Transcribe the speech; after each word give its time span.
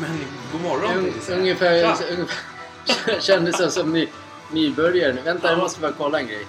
Men 0.00 0.18
god 0.52 0.60
morgon 0.60 0.90
Un, 0.98 1.12
jag 1.28 1.38
ungefär, 1.38 1.80
Tja. 1.96 2.04
ungefär 2.10 3.20
kändes 3.20 3.58
det 3.58 3.70
som 3.70 3.92
ny, 3.92 4.08
nybörjare. 4.52 5.12
Vänta, 5.12 5.48
jag 5.48 5.58
Ja. 5.58 5.62
måste 5.62 5.80
bara 5.80 5.92
kolla 5.92 6.20
en 6.20 6.26
grej. 6.26 6.46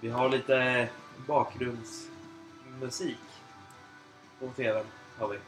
Vi 0.00 0.08
har 0.08 0.28
lite 0.28 0.88
bakgrundsmusik 1.26 3.18
på 4.40 4.48
tvn. 4.56 4.84
Har 5.18 5.28
vi. 5.28 5.38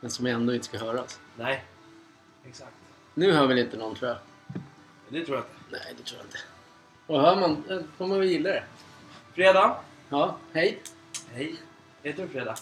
Men 0.00 0.10
som 0.10 0.26
ändå 0.26 0.54
inte 0.54 0.66
ska 0.66 0.78
höras. 0.78 1.20
Nej. 1.36 1.64
Exakt. 2.46 2.72
Nu 3.14 3.32
hör 3.32 3.46
väl 3.46 3.58
inte 3.58 3.76
någon 3.76 3.94
tror 3.94 4.08
jag. 4.10 4.18
Det 5.08 5.24
tror 5.26 5.36
jag 5.36 5.44
inte. 5.44 5.54
Nej, 5.70 5.94
det 5.98 6.02
tror 6.02 6.18
jag 6.18 6.26
inte. 6.26 6.38
Och 7.06 7.20
hör 7.20 7.36
man, 7.36 7.64
då 7.68 7.82
får 7.96 8.06
man 8.06 8.18
väl 8.18 8.28
gilla 8.28 8.48
det. 8.50 8.64
Fredag. 9.34 9.76
Ja, 10.08 10.36
hej. 10.52 10.78
Hej. 11.34 11.54
Heter 12.02 12.22
du 12.22 12.28
Fredag? 12.28 12.56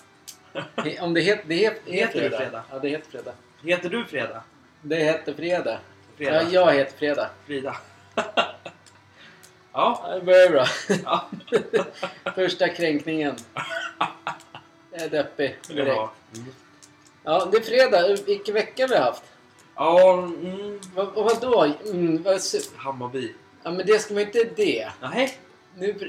He- 0.77 1.01
Om 1.01 1.15
det, 1.15 1.21
het, 1.21 1.41
det 1.47 1.55
het, 1.57 1.81
Heter 1.85 2.21
det 2.21 2.37
fredag? 2.37 2.63
Ja, 2.71 2.79
det 2.79 2.89
heter 2.89 3.11
fredag. 3.11 3.35
Heter 3.63 3.89
du 3.91 4.05
Fredag? 4.05 4.43
Det 4.83 4.97
heter 4.97 5.35
fredag. 5.35 5.79
Fredag. 6.17 6.43
Ja, 6.43 6.51
jag 6.51 6.73
heter 6.75 6.99
fredag. 6.99 7.31
Frida. 7.47 7.77
ja. 8.15 8.55
Ja, 9.73 10.15
det 10.15 10.21
börjar 10.25 10.51
bra. 10.51 10.67
ja. 11.05 11.29
Första 12.35 12.69
kränkningen. 12.69 13.37
Jag 14.91 15.03
är 15.03 15.09
deppig 15.09 15.57
direkt. 15.69 15.89
Mm. 16.37 16.55
Ja, 17.25 17.49
det 17.53 17.57
är 17.57 17.63
fredag. 17.63 18.17
Vilken 18.27 18.55
vecka 18.55 18.87
vi 18.87 18.95
har 18.97 19.03
haft. 19.03 19.23
Ja, 19.75 20.13
mm. 20.19 20.81
Vad, 20.95 21.07
vad 21.15 21.25
vadå? 21.25 21.75
Mm, 21.91 22.23
vad, 22.23 22.41
Hammarby. 22.77 23.35
ja, 23.63 23.71
men 23.71 23.87
det 23.87 23.99
ska 23.99 24.15
man 24.15 24.23
inte 24.23 24.45
det. 24.57 24.89
Nej. 25.03 25.39
Nu, 25.77 25.97
Ja, 26.01 26.07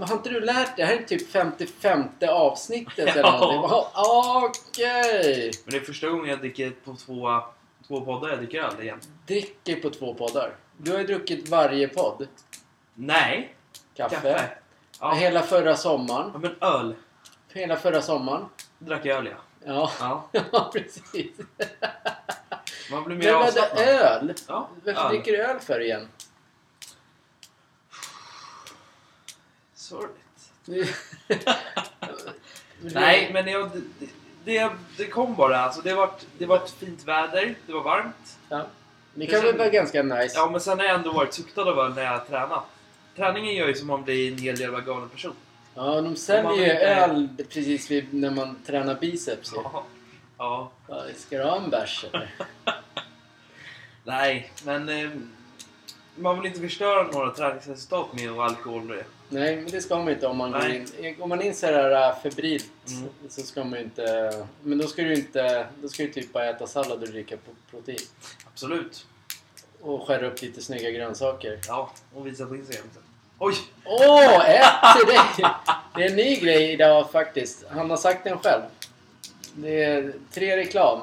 har 0.00 0.16
inte 0.16 0.28
du 0.30 0.40
lärt 0.40 0.66
dig? 0.66 0.74
Det 0.76 0.84
här 0.84 0.96
är 0.96 1.02
typ 1.02 1.30
55 1.30 2.04
avsnittet 2.28 2.98
eller 3.16 3.22
Ja. 3.22 3.38
någonting. 3.40 3.70
Jaha, 3.94 4.44
Okej! 4.44 5.50
Men 5.64 5.70
det 5.70 5.76
är 5.76 5.80
första 5.80 6.08
gången 6.08 6.30
jag 6.30 6.38
dricker 6.38 6.70
på 6.70 6.94
två, 6.96 7.40
två 7.88 8.00
poddar 8.00 8.28
jag 8.28 8.38
dricker 8.38 8.62
öl 8.62 8.80
igen. 8.82 9.00
Dricker 9.26 9.76
på 9.76 9.90
två 9.90 10.14
poddar. 10.14 10.56
Du 10.76 10.92
har 10.92 10.98
ju 10.98 11.06
druckit 11.06 11.48
varje 11.48 11.88
podd. 11.88 12.28
Nej. 12.94 13.54
Kaffe. 13.96 14.48
Ja. 15.00 15.12
Hela 15.14 15.42
förra 15.42 15.76
sommaren. 15.76 16.30
ja, 16.32 16.38
men 16.38 16.56
öl. 16.60 16.94
Hela 17.52 17.76
förra 17.76 18.02
sommaren. 18.02 18.44
Drack 18.78 19.06
jag 19.06 19.18
öl 19.18 19.28
ja. 19.66 19.90
Ja, 19.98 20.24
Ja. 20.52 20.70
precis. 20.72 21.30
Man 22.90 23.04
blir 23.04 23.16
mer 23.16 23.32
avslappnad. 23.32 23.88
öl? 23.88 24.34
Ja, 24.48 24.68
Varför 24.84 25.00
öl. 25.00 25.08
dricker 25.08 25.32
du 25.32 25.38
öl 25.44 25.58
för 25.60 25.80
igen? 25.80 26.08
Sorgligt. 29.90 30.52
Nej, 32.80 33.30
men 33.32 33.46
jag, 33.46 33.70
det, 33.98 34.06
det, 34.44 34.70
det 34.96 35.06
kom 35.06 35.34
bara. 35.34 35.60
Alltså, 35.60 35.80
det, 35.80 35.94
var, 35.94 36.10
det 36.38 36.46
var 36.46 36.56
ett 36.56 36.70
fint 36.70 37.04
väder. 37.04 37.54
Det 37.66 37.72
var 37.72 37.82
varmt. 37.82 38.38
Ja. 38.48 38.66
Det 39.14 39.26
kan 39.26 39.42
väl 39.42 39.58
vara 39.58 39.68
ganska 39.68 40.02
nice. 40.02 40.34
Ja, 40.38 40.50
men 40.50 40.60
sen 40.60 40.78
har 40.78 40.86
jag 40.86 40.94
ändå 40.94 41.12
varit 41.12 41.34
suktad 41.34 41.62
av 41.62 41.78
öl 41.78 41.94
när 41.94 42.02
jag 42.02 42.10
har 42.10 42.18
tränat. 42.18 42.64
Träningen 43.16 43.54
gör 43.54 43.68
ju 43.68 43.74
som 43.74 43.86
man 43.86 44.02
blir 44.02 44.32
en 44.32 44.38
hel 44.38 44.60
jävla 44.60 44.80
galen 44.80 45.08
person. 45.08 45.34
Ja, 45.74 46.00
de 46.00 46.16
säljer 46.16 46.66
ju 46.66 46.70
öl 46.70 47.28
precis 47.48 47.90
vid, 47.90 48.14
när 48.14 48.30
man 48.30 48.62
tränar 48.66 48.94
biceps. 48.94 49.52
Ja. 49.54 49.84
ja. 50.38 50.70
Ja, 50.88 51.02
Ska 51.16 51.38
du 51.38 51.44
ha 51.44 51.56
en 51.56 51.70
bärs 51.70 52.04
eller? 52.04 52.34
Nej, 54.04 54.52
men 54.64 54.88
eh, 54.88 55.10
man 56.16 56.36
vill 56.36 56.46
inte 56.46 56.60
förstöra 56.60 57.02
några 57.02 57.30
träningsresultat 57.30 58.12
med 58.12 58.30
att 58.30 58.36
ha 58.36 58.44
alkohol. 58.44 59.02
Nej, 59.32 59.56
men 59.56 59.66
det 59.70 59.80
ska 59.80 59.96
man 59.98 60.08
inte 60.08 60.26
om 60.26 60.36
man 60.36 60.52
går 60.52 60.66
in. 60.70 61.16
Går 61.18 61.26
man 61.26 61.42
in 61.42 61.54
så 61.54 61.66
här 61.66 62.08
äh, 62.08 62.16
febrilt 62.22 62.70
Mm. 62.88 63.08
så 63.28 63.40
ska 63.42 63.64
man 63.64 63.78
ju 63.78 63.84
inte... 63.84 64.32
Men 64.62 64.78
då 64.78 64.86
ska 64.86 65.02
du 65.02 65.14
inte... 65.14 65.66
Då 65.82 65.88
ska 65.88 66.02
du 66.02 66.12
typ 66.12 66.32
bara 66.32 66.46
äta 66.50 66.66
sallad 66.66 67.02
och 67.02 67.08
dricka 67.08 67.36
pro- 67.36 67.54
protein. 67.70 67.98
Absolut. 68.52 69.06
Och 69.80 70.06
skära 70.06 70.26
upp 70.26 70.42
lite 70.42 70.62
snygga 70.62 70.90
grönsaker. 70.90 71.58
Ja, 71.68 71.90
och 72.14 72.26
visa 72.26 72.46
på 72.46 72.56
Instagram 72.56 72.86
sen. 72.94 73.02
Oj! 73.38 73.54
Åh, 73.84 74.50
ett 74.50 74.96
till 74.98 75.06
dig! 75.06 75.50
Det 75.96 76.02
är 76.04 76.10
en 76.10 76.16
ny 76.16 76.36
grej 76.36 76.72
idag 76.72 77.10
faktiskt. 77.10 77.64
Han 77.70 77.90
har 77.90 77.96
sagt 77.96 78.24
den 78.24 78.38
själv. 78.38 78.62
Det 79.54 79.84
är 79.84 80.12
tre 80.32 80.56
reklam. 80.56 81.00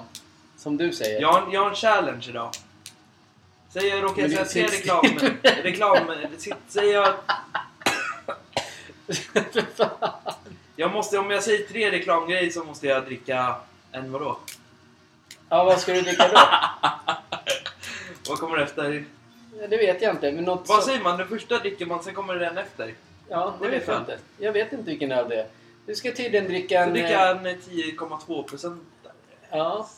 Som 0.57 0.77
du 0.77 0.91
säger. 0.93 1.21
Jag 1.21 1.31
har, 1.33 1.53
jag 1.53 1.61
har 1.61 1.69
en 1.69 1.75
challenge 1.75 2.25
idag. 2.29 2.49
Säger 3.73 3.95
jag 3.95 4.03
råkar 4.03 4.27
säga 4.29 4.45
tre 4.45 4.63
reklam... 4.67 5.05
reklam 5.63 5.97
säger 6.67 6.93
jag... 6.93 7.13
Jag 10.75 10.91
måste, 10.91 11.17
om 11.17 11.31
jag 11.31 11.43
säger 11.43 11.67
tre 11.67 11.91
reklamgrejer 11.91 12.51
så 12.51 12.63
måste 12.63 12.87
jag 12.87 13.05
dricka 13.05 13.55
en 13.91 14.11
vadå? 14.11 14.37
ja, 15.49 15.63
vad 15.63 15.79
ska 15.79 15.93
du 15.93 16.01
dricka 16.01 16.27
då? 16.27 16.39
Vad 18.29 18.39
kommer 18.39 18.57
efter? 18.57 19.05
Det 19.69 19.77
vet 19.77 20.01
jag 20.01 20.15
inte. 20.15 20.31
Men 20.31 20.43
något 20.43 20.69
Vad 20.69 20.79
så- 20.79 20.87
säger 20.87 21.03
man? 21.03 21.17
Den 21.17 21.27
första 21.27 21.59
dricker 21.59 21.85
man, 21.85 22.03
sen 22.03 22.13
kommer 22.13 22.35
den 22.35 22.57
efter. 22.57 22.93
Ja, 23.29 23.55
det 23.61 23.69
vet 23.69 23.87
jag 23.87 23.97
inte. 23.97 24.17
Jag 24.37 24.53
vet 24.53 24.73
inte 24.73 24.89
vilken 24.89 25.11
öl 25.11 25.29
det 25.29 25.35
är. 25.35 25.47
Du 25.85 25.95
ska 25.95 26.11
tydligen 26.11 26.47
dricka 26.47 26.83
en... 26.83 26.91
dricker 26.91 27.07
eh, 27.07 27.13
jag 27.13 27.29
en 27.29 27.45
10,2 27.45 28.43
procent. 28.43 28.83
Ja, 29.49 29.89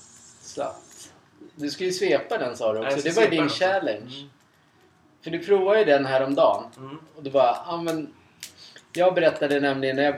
slatt. 0.41 1.09
Du 1.55 1.69
ska 1.69 1.83
ju 1.83 1.91
svepa 1.91 2.37
den 2.37 2.57
sa 2.57 2.73
du 2.73 2.79
också. 2.79 3.01
Det 3.01 3.15
var 3.15 3.23
ju 3.23 3.29
din 3.29 3.45
också. 3.45 3.59
challenge. 3.63 4.15
Mm. 4.17 4.29
För 5.23 5.31
du 5.31 5.39
provade 5.39 5.79
ju 5.79 5.85
den 5.85 6.05
här 6.05 6.23
om 6.23 6.35
dagen 6.35 6.63
Mm. 6.77 6.97
Och 7.15 7.23
du 7.23 7.29
bara, 7.29 7.57
ja 7.65 7.81
men... 7.81 8.13
Jag 8.93 9.13
berättade 9.13 9.59
nämligen 9.59 9.95
när 9.95 10.03
jag, 10.03 10.15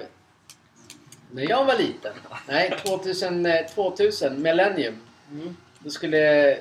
när 1.32 1.50
jag 1.50 1.66
var 1.66 1.78
liten. 1.78 2.14
Nej, 2.48 2.74
2000, 2.86 3.46
eh, 3.46 3.66
2000 3.66 4.42
millennium. 4.42 4.98
Mm. 5.32 5.56
Då 5.80 5.90
skulle 5.90 6.58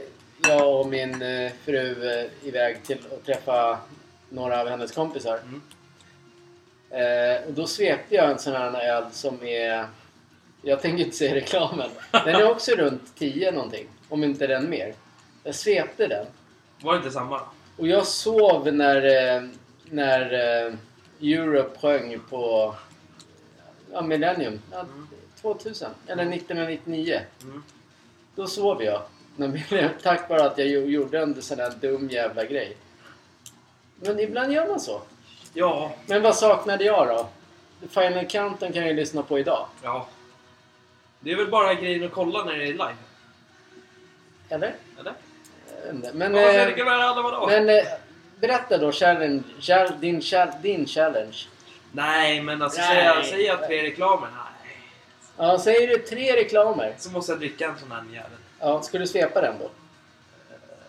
jag 0.48 0.80
och 0.80 0.86
min 0.88 1.22
eh, 1.22 1.52
fru 1.64 2.10
eh, 2.10 2.48
iväg 2.48 2.82
till 2.82 2.98
att 3.12 3.26
träffa 3.26 3.78
några 4.28 4.60
av 4.60 4.68
hennes 4.68 4.92
kompisar. 4.92 5.38
Mm. 5.38 5.62
Eh, 6.90 7.42
och 7.46 7.52
då 7.52 7.66
svepte 7.66 8.14
jag 8.14 8.30
en 8.30 8.38
sån 8.38 8.52
här 8.52 8.80
öl 8.80 9.04
som 9.12 9.42
är... 9.42 9.86
Jag 10.62 10.82
tänker 10.82 11.04
inte 11.04 11.16
säga 11.16 11.34
reklamen. 11.34 11.90
Den 12.10 12.34
är 12.34 12.50
också 12.50 12.72
runt 12.72 13.16
10 13.18 13.50
någonting. 13.50 13.86
Om 14.08 14.24
inte 14.24 14.46
den 14.46 14.70
mer. 14.70 14.94
Jag 15.44 15.54
svepte 15.54 16.06
den. 16.06 16.26
Var 16.80 16.92
det 16.92 16.98
inte 16.98 17.10
samma? 17.10 17.40
Och 17.76 17.88
jag 17.88 18.06
sov 18.06 18.72
när, 18.74 19.36
eh, 19.36 19.42
när 19.84 20.32
eh, 20.66 20.72
Europe 21.22 21.78
sjöng 21.80 22.20
på 22.30 22.74
ja, 23.92 24.02
Millennium. 24.02 24.60
Ja, 24.72 24.86
2000. 25.40 25.90
Eller 26.06 26.22
1999. 26.22 27.20
Mm. 27.42 27.62
Då 28.34 28.46
sov 28.46 28.82
jag. 28.82 29.02
Tack 30.02 30.28
vare 30.30 30.44
att 30.44 30.58
jag 30.58 30.66
gjo- 30.66 30.86
gjorde 30.88 31.18
en 31.18 31.42
sån 31.42 31.58
här 31.58 31.70
dum 31.80 32.08
jävla 32.08 32.44
grej. 32.44 32.76
Men 34.00 34.20
ibland 34.20 34.52
gör 34.52 34.68
man 34.68 34.80
så. 34.80 35.02
Ja. 35.54 35.92
Men 36.06 36.22
vad 36.22 36.36
saknade 36.36 36.84
jag 36.84 37.08
då? 37.08 37.28
Final 37.88 38.26
Countdown 38.26 38.72
kan 38.72 38.82
jag 38.82 38.88
ju 38.90 38.96
lyssna 38.96 39.22
på 39.22 39.38
idag. 39.38 39.66
Ja. 39.82 40.06
Det 41.20 41.32
är 41.32 41.36
väl 41.36 41.50
bara 41.50 41.74
grejen 41.74 42.04
att 42.04 42.12
kolla 42.12 42.44
när 42.44 42.56
det 42.58 42.64
är 42.64 42.72
live? 42.72 42.96
Eller? 44.48 44.74
Eller? 45.00 45.12
Men, 45.92 46.00
Men, 46.14 46.34
eh, 46.34 47.22
vadå? 47.22 47.46
men 47.46 47.68
eh, 47.68 47.84
berätta 48.40 48.78
då 48.78 48.92
challenge, 48.92 49.42
chall, 49.60 50.00
din, 50.00 50.22
din 50.62 50.86
challenge. 50.86 51.36
Nej, 51.92 52.42
men 52.42 52.62
alltså 52.62 52.80
säger 52.80 53.22
säger 53.22 53.46
jag 53.46 53.66
tre 53.66 53.82
reklamer? 53.82 54.28
Nej. 54.32 54.76
Ja, 55.36 55.58
säger 55.58 55.88
du 55.88 55.98
tre 55.98 56.36
reklamer? 56.36 56.94
Så 56.98 57.10
måste 57.10 57.32
jag 57.32 57.38
dricka 57.38 57.68
en 57.68 57.78
sån 57.78 57.92
här 57.92 58.04
jävel. 58.12 58.38
Ja, 58.60 58.82
ska 58.82 58.98
du 58.98 59.06
svepa 59.06 59.40
den 59.40 59.54
då? 59.58 59.70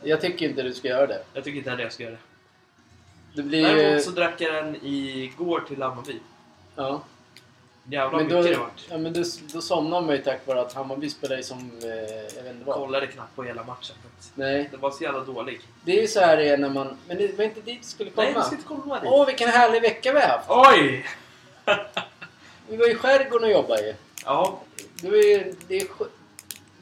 Jag 0.03 0.21
tycker 0.21 0.49
inte 0.49 0.61
du 0.61 0.73
ska 0.73 0.87
göra 0.87 1.07
det. 1.07 1.23
Jag 1.33 1.43
tycker 1.43 1.57
inte 1.57 1.69
heller 1.69 1.83
jag 1.83 1.93
ska 1.93 2.03
göra 2.03 2.13
det. 2.13 2.19
Det 3.35 3.41
blir 3.41 3.59
ju... 3.59 3.75
Däremot 3.75 4.03
så 4.03 4.11
drack 4.11 4.41
jag 4.41 4.53
den 4.53 4.75
igår 4.81 5.63
till 5.67 5.81
Hammarby. 5.81 6.19
Ja. 6.75 7.03
Jävlar 7.83 8.17
Men 8.19 8.27
mycket 8.27 8.43
då, 8.43 8.49
det 8.51 8.57
vart. 8.57 8.85
ja, 8.89 8.97
men 8.97 9.13
då, 9.13 9.23
då 9.53 9.61
somnar 9.61 10.01
man 10.01 10.15
ju 10.15 10.21
tack 10.21 10.47
vare 10.47 10.61
att 10.61 10.73
Hammarby 10.73 11.09
spelar 11.09 11.37
ju 11.37 11.43
som... 11.43 11.71
Eh, 11.83 11.89
jag 12.35 12.43
vet 12.43 12.53
inte 12.53 12.65
vad. 12.65 12.75
Kollade 12.75 13.07
knappt 13.07 13.35
på 13.35 13.43
hela 13.43 13.63
matchen. 13.63 13.95
Nej. 14.35 14.67
Den 14.71 14.79
var 14.79 14.91
så 14.91 15.03
jävla 15.03 15.19
dålig. 15.19 15.61
Det 15.83 15.97
är 15.97 16.01
ju 16.01 16.07
så 16.07 16.19
här 16.19 16.37
det 16.37 16.49
är 16.49 16.57
när 16.57 16.69
man... 16.69 16.97
Men 17.07 17.17
det 17.17 17.37
var 17.37 17.43
inte 17.45 17.61
dit 17.61 17.81
du 17.81 17.87
skulle 17.87 18.09
komma. 18.09 18.23
Nej, 18.27 18.33
vi 18.37 18.41
ska 18.41 18.51
inte 18.55 18.67
komma 18.67 18.99
dit. 18.99 19.09
Åh, 19.11 19.25
vilken 19.25 19.49
härlig 19.49 19.81
vecka 19.81 20.13
vi 20.13 20.19
har 20.19 20.27
haft! 20.27 20.45
Oj! 20.49 21.05
Vi 22.67 22.77
var 22.77 22.91
i 22.91 22.95
skärgården 22.95 23.43
och 23.43 23.51
jobbade 23.51 23.87
ju. 23.87 23.93
Ja, 24.25 24.59
Det 25.01 25.09
var 25.09 25.17
ju 25.17 25.53
det 25.67 25.77
är, 25.77 25.87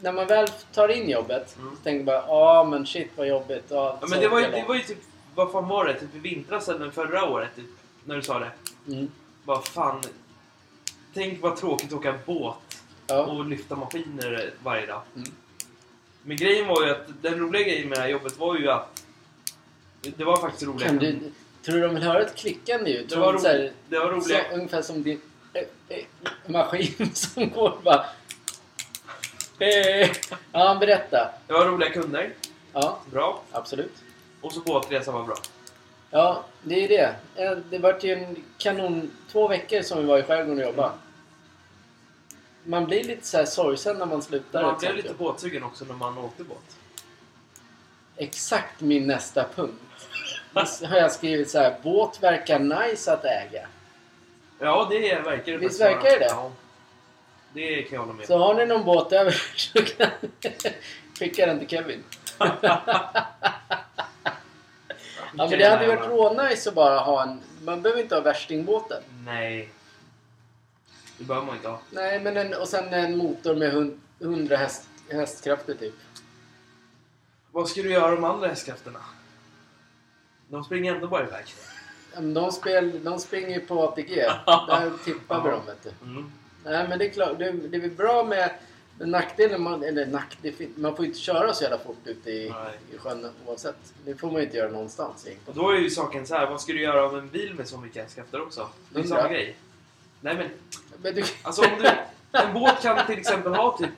när 0.02 0.12
man 0.12 0.28
väl 0.28 0.48
tar 0.74 0.88
in 0.90 1.10
jobbet 1.10 1.56
Mm. 1.60 1.76
så 1.76 1.84
tänker 1.84 1.98
man 1.98 2.06
bara 2.06 2.24
ja 2.28 2.64
men 2.64 2.86
shit 2.86 3.12
vad 3.16 3.28
jobbigt. 3.28 3.64
Ja, 3.70 3.98
ja 4.02 4.08
men 4.08 4.20
det 4.20 4.28
var, 4.28 4.40
ju, 4.40 4.52
det 4.52 4.66
var 4.68 4.76
ju 4.76 4.82
typ... 4.82 4.98
Vad 5.36 5.52
fan 5.52 5.68
var 5.68 5.86
det? 5.86 5.94
Typ 6.00 6.16
i 6.16 6.20
vintras 6.20 6.70
eller 6.70 6.90
förra 6.92 7.30
året? 7.30 7.50
Typ, 7.56 7.66
när 8.06 8.16
du 8.16 8.22
sa 8.22 8.40
det. 8.40 8.52
Mm. 8.88 9.12
Vad 9.46 9.68
fan... 9.68 10.02
Tänk 11.20 11.42
vad 11.42 11.58
tråkigt 11.58 11.88
att 11.94 12.00
åka 12.00 12.16
båt 12.26 12.56
Ja. 13.08 13.24
och 13.24 13.46
lyfta 13.46 13.76
maskiner 13.76 14.54
varje 14.64 14.86
dag. 14.86 15.02
Mm. 15.16 15.28
Men 16.24 16.38
grejen 16.38 16.68
var 16.68 16.86
ju 16.86 16.92
att 16.92 17.08
den 17.22 17.40
roliga 17.40 17.64
grejen 17.64 17.90
med 17.90 17.98
det 17.98 18.02
här 18.02 18.10
jobbet 18.10 18.38
var 18.38 18.58
ju 18.58 18.70
att 18.72 19.04
det 20.02 20.24
var 20.24 20.38
faktiskt 20.38 20.64
roliga 20.64 20.88
Kan 20.88 20.98
du, 20.98 21.20
Tror 21.66 21.76
du 21.76 21.82
de 21.82 21.94
vill 21.96 22.04
höra 22.04 22.22
ett 22.22 22.36
klickande 22.36 22.92
ljud? 22.92 23.06
Det 23.10 23.16
var, 23.16 23.38
så 23.38 23.48
här- 23.48 23.58
roligt. 23.60 23.74
det 23.90 24.00
var 24.00 24.06
roliga... 24.12 24.44
Så, 24.50 24.56
ungefär 24.56 24.82
som 24.82 25.04
din 25.04 25.22
eh, 25.54 25.64
eh, 25.90 26.06
maskin 26.48 27.10
som 27.14 27.50
går 27.50 27.78
bara... 27.84 28.06
Eh. 29.60 30.10
Ja, 30.52 30.78
berätta. 30.80 31.32
Det 31.48 31.54
var 31.54 31.66
roliga 31.66 31.90
kunder. 31.90 32.34
Ja, 32.74 33.00
Bra. 33.12 33.42
absolut. 33.52 33.96
Och 34.42 34.52
så 34.54 34.60
båtresan 34.60 35.14
var 35.14 35.24
bra. 35.24 35.36
Ja, 36.12 36.44
det 36.64 36.84
är 36.84 36.88
det. 37.36 37.60
Det 37.70 37.78
vart 37.78 38.04
ju 38.04 38.14
en 38.14 38.44
kanon... 38.58 39.12
Två 39.32 39.48
veckor 39.48 39.82
som 39.82 40.00
vi 40.00 40.06
var 40.06 40.18
i 40.20 40.24
skärgården 40.24 40.60
och 40.60 40.66
jobbade. 40.66 40.92
Man 42.64 42.86
blir 42.86 43.04
lite 43.04 43.28
så 43.28 43.38
här 43.38 43.46
sorgsen 43.46 43.98
när 43.98 44.06
man 44.06 44.22
slutar 44.22 44.62
Man 44.64 44.78
blev 44.80 44.96
lite 44.96 45.14
båtsugen 45.14 45.64
också 45.64 45.86
när 45.86 45.94
man 45.96 46.18
åkte 46.18 46.44
båt. 46.44 46.78
Exakt 48.18 48.82
min 48.82 49.08
nästa 49.08 49.46
punkt. 49.56 49.82
Då 50.82 50.88
har 50.88 50.98
jag 50.98 51.12
skrivit 51.12 51.50
så 51.50 51.60
här. 51.60 51.76
Båt 51.84 52.24
verkar 52.24 52.60
nice 52.60 53.14
att 53.14 53.26
äga. 53.26 53.68
Ja, 54.60 54.88
det 54.90 55.12
är- 55.12 55.22
verkar 55.22 55.52
det 55.52 55.58
Visst 55.58 55.82
verkar 55.82 56.20
det? 56.20 56.26
Ja. 56.26 56.52
Det 57.54 57.82
kan 57.84 57.94
jag 57.96 58.00
hålla 58.00 58.14
med 58.14 58.28
Så 58.28 58.38
har 58.38 58.54
ni 58.54 58.66
någon 58.66 58.84
båt 58.86 59.12
över 59.14 59.32
så 59.56 59.82
kan 59.82 60.10
skicka 61.20 61.46
den 61.46 61.60
till 61.60 61.68
Kevin. 61.68 62.04
Ja 65.38 65.48
men 65.50 65.60
det 65.60 65.70
hade 65.70 65.88
varit 65.88 66.10
rånice 66.10 66.70
att 66.70 66.76
bara 66.76 67.00
ha 67.00 67.24
en... 67.24 67.42
Man 67.62 67.82
behöver 67.82 68.02
inte 68.02 68.16
ha 68.16 68.22
värstingbåten. 68.22 69.04
Nej. 69.26 69.70
Det 71.20 71.26
behöver 71.26 71.48
man 71.48 71.56
inte 71.56 71.68
ha. 71.68 71.80
Nej 71.92 72.20
men 72.20 72.38
en, 72.38 72.54
och 72.54 72.68
sen 72.68 72.94
en 72.94 73.18
motor 73.18 73.56
med 73.56 73.74
hund- 73.74 74.00
100 74.20 74.56
häst, 74.58 74.88
hästkrafter 75.10 75.74
typ. 75.74 75.94
Vad 77.52 77.70
ska 77.70 77.82
du 77.82 77.92
göra 77.92 78.12
de 78.16 78.24
andra 78.24 78.48
hästkrafterna? 78.48 79.00
De 80.48 80.64
springer 80.64 80.96
ändå 80.96 81.08
bara 81.08 81.28
iväg. 81.28 81.46
Ja, 82.14 82.22
men 82.22 82.34
De, 82.34 82.52
spel, 82.52 83.04
de 83.04 83.20
springer 83.20 83.50
ju 83.50 83.60
på 83.60 83.84
ATG. 83.84 84.16
Där 84.46 84.92
tippar 85.06 85.44
vi 85.44 85.50
dem 85.50 85.62
vet 85.66 85.84
du. 85.84 86.06
Mm. 86.06 86.32
Nej 86.66 86.88
men 86.90 87.00
det 87.00 87.06
är 87.06 87.10
klart. 87.10 87.40
Det, 87.40 87.52
det 87.52 87.78
är 87.78 87.90
bra 87.90 88.24
med 88.24 88.52
nackdelen. 89.00 89.62
Man, 89.62 89.84
eller 89.84 90.06
nack, 90.06 90.38
det, 90.42 90.52
fin- 90.52 90.74
man 90.78 90.96
får 90.96 91.06
ju 91.06 91.10
inte 91.10 91.20
köra 91.22 91.54
så 91.54 91.64
jävla 91.64 91.78
fort 91.78 91.98
ute 92.06 92.32
i, 92.32 92.50
Nej. 92.50 92.80
i 92.94 92.98
sjön 92.98 93.28
oavsett. 93.46 93.94
Det 94.06 94.16
får 94.16 94.28
man 94.28 94.36
ju 94.36 94.46
inte 94.46 94.58
göra 94.58 94.72
någonstans 94.72 95.22
Och 95.24 95.30
egentligen. 95.30 95.60
då 95.60 95.70
är 95.70 95.78
ju 95.78 95.90
saken 95.90 96.28
så 96.28 96.36
här, 96.36 96.50
vad 96.50 96.62
ska 96.62 96.74
du 96.74 96.82
göra 96.82 97.04
av 97.04 97.18
en 97.18 97.30
bil 97.30 97.54
med 97.54 97.68
så 97.68 97.78
mycket 97.78 98.04
hästkrafter 98.04 98.42
också? 98.42 98.70
Det 98.90 99.00
är 99.00 99.04
Hundra. 99.04 99.18
samma 99.18 99.30
grej. 99.34 99.56
Nej 100.22 100.36
men, 100.36 100.50
Men 101.02 101.16
du, 101.16 101.24
alltså 101.42 101.62
om 101.62 101.70
du... 101.80 101.90
En 102.32 102.54
båt 102.54 102.82
kan 102.82 103.06
till 103.06 103.20
exempel 103.20 103.54
ha 103.56 103.78
typ 103.78 103.90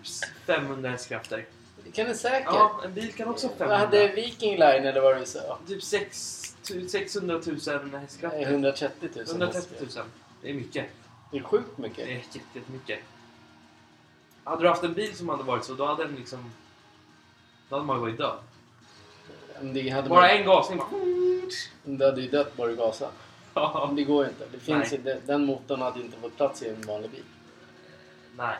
500 0.45 0.89
hästkrafter. 0.89 1.45
det 1.83 1.91
kan 1.91 2.07
du 2.07 2.15
säkert. 2.15 2.49
Ja, 2.53 2.81
en 2.85 2.93
bil 2.93 3.13
kan 3.13 3.27
också 3.27 3.47
ha 3.47 3.53
Vad 3.57 3.67
500. 3.69 3.77
hade 3.85 4.07
Viking 4.07 4.51
Line 4.51 4.85
eller 4.85 5.01
vad 5.01 5.17
du 5.19 5.25
sa? 5.25 5.57
Typ 5.67 5.83
6, 5.83 6.41
600 6.89 7.41
000 7.45 7.57
Nej, 7.91 8.01
hästkrafter. 8.01 8.41
130 8.41 9.09
000 9.15 9.25
130 9.27 9.87
000. 9.95 10.05
Det 10.41 10.49
är 10.49 10.53
mycket. 10.53 10.85
Det 11.31 11.37
är 11.37 11.43
sjukt 11.43 11.69
Det 11.75 11.81
mycket. 11.81 12.07
är 12.07 12.11
jätte- 12.11 12.39
jättemycket. 12.53 12.99
Hade 14.43 14.61
du 14.61 14.67
haft 14.69 14.83
en 14.83 14.93
bil 14.93 15.15
som 15.15 15.29
hade 15.29 15.43
varit 15.43 15.65
så, 15.65 15.73
då 15.73 15.85
hade 15.85 16.03
den 16.03 16.15
liksom... 16.15 16.51
Då 17.69 17.75
hade 17.75 17.85
man 17.87 17.95
ju 17.97 18.01
varit 18.01 18.17
död. 18.17 18.37
Det 19.61 20.07
Bara 20.09 20.21
man, 20.21 20.29
en 20.29 20.45
gasning 20.45 20.77
bara... 20.77 20.89
det 21.83 22.05
hade 22.05 22.21
ju 22.21 22.27
dött 22.29 22.57
bara 22.57 22.67
du 22.67 22.75
gasade. 22.75 23.11
Ja. 23.53 23.83
Men 23.87 23.95
det 23.95 24.03
går 24.03 24.23
ju 24.23 24.29
inte. 24.29 24.45
Det 24.51 24.59
finns 24.59 24.91
Nej. 24.91 25.01
ju, 25.05 25.21
den- 25.25 25.45
motorn 25.45 25.81
hade 25.81 25.99
inte 25.99 26.17
fått 26.17 26.37
plats 26.37 26.63
i 26.63 26.69
en 26.69 26.81
vanlig 26.81 27.11
bil. 27.11 27.23
Nej. 28.37 28.55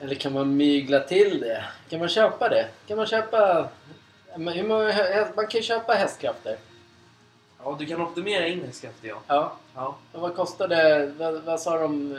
Eller 0.00 0.14
kan 0.14 0.32
man 0.32 0.56
mygla 0.56 1.00
till 1.00 1.40
det? 1.40 1.64
Kan 1.88 1.98
man 1.98 2.08
köpa 2.08 2.48
det? 2.48 2.68
Kan 2.86 2.96
man 2.96 3.06
köpa... 3.06 3.68
Hur 4.36 4.68
många, 4.68 5.28
man 5.36 5.46
kan 5.46 5.60
ju 5.60 5.62
köpa 5.62 5.92
hästkrafter. 5.92 6.56
Ja, 7.64 7.76
du 7.78 7.86
kan 7.86 8.00
optimera 8.00 8.46
in 8.46 8.64
hästkrafter 8.64 9.08
ja. 9.08 9.22
Ja. 9.26 9.56
ja. 9.74 9.96
Och 10.12 10.20
vad 10.20 10.36
kostar 10.36 10.68
det? 10.68 11.12
Vad, 11.18 11.42
vad 11.42 11.60
sa 11.60 11.78
de? 11.78 12.18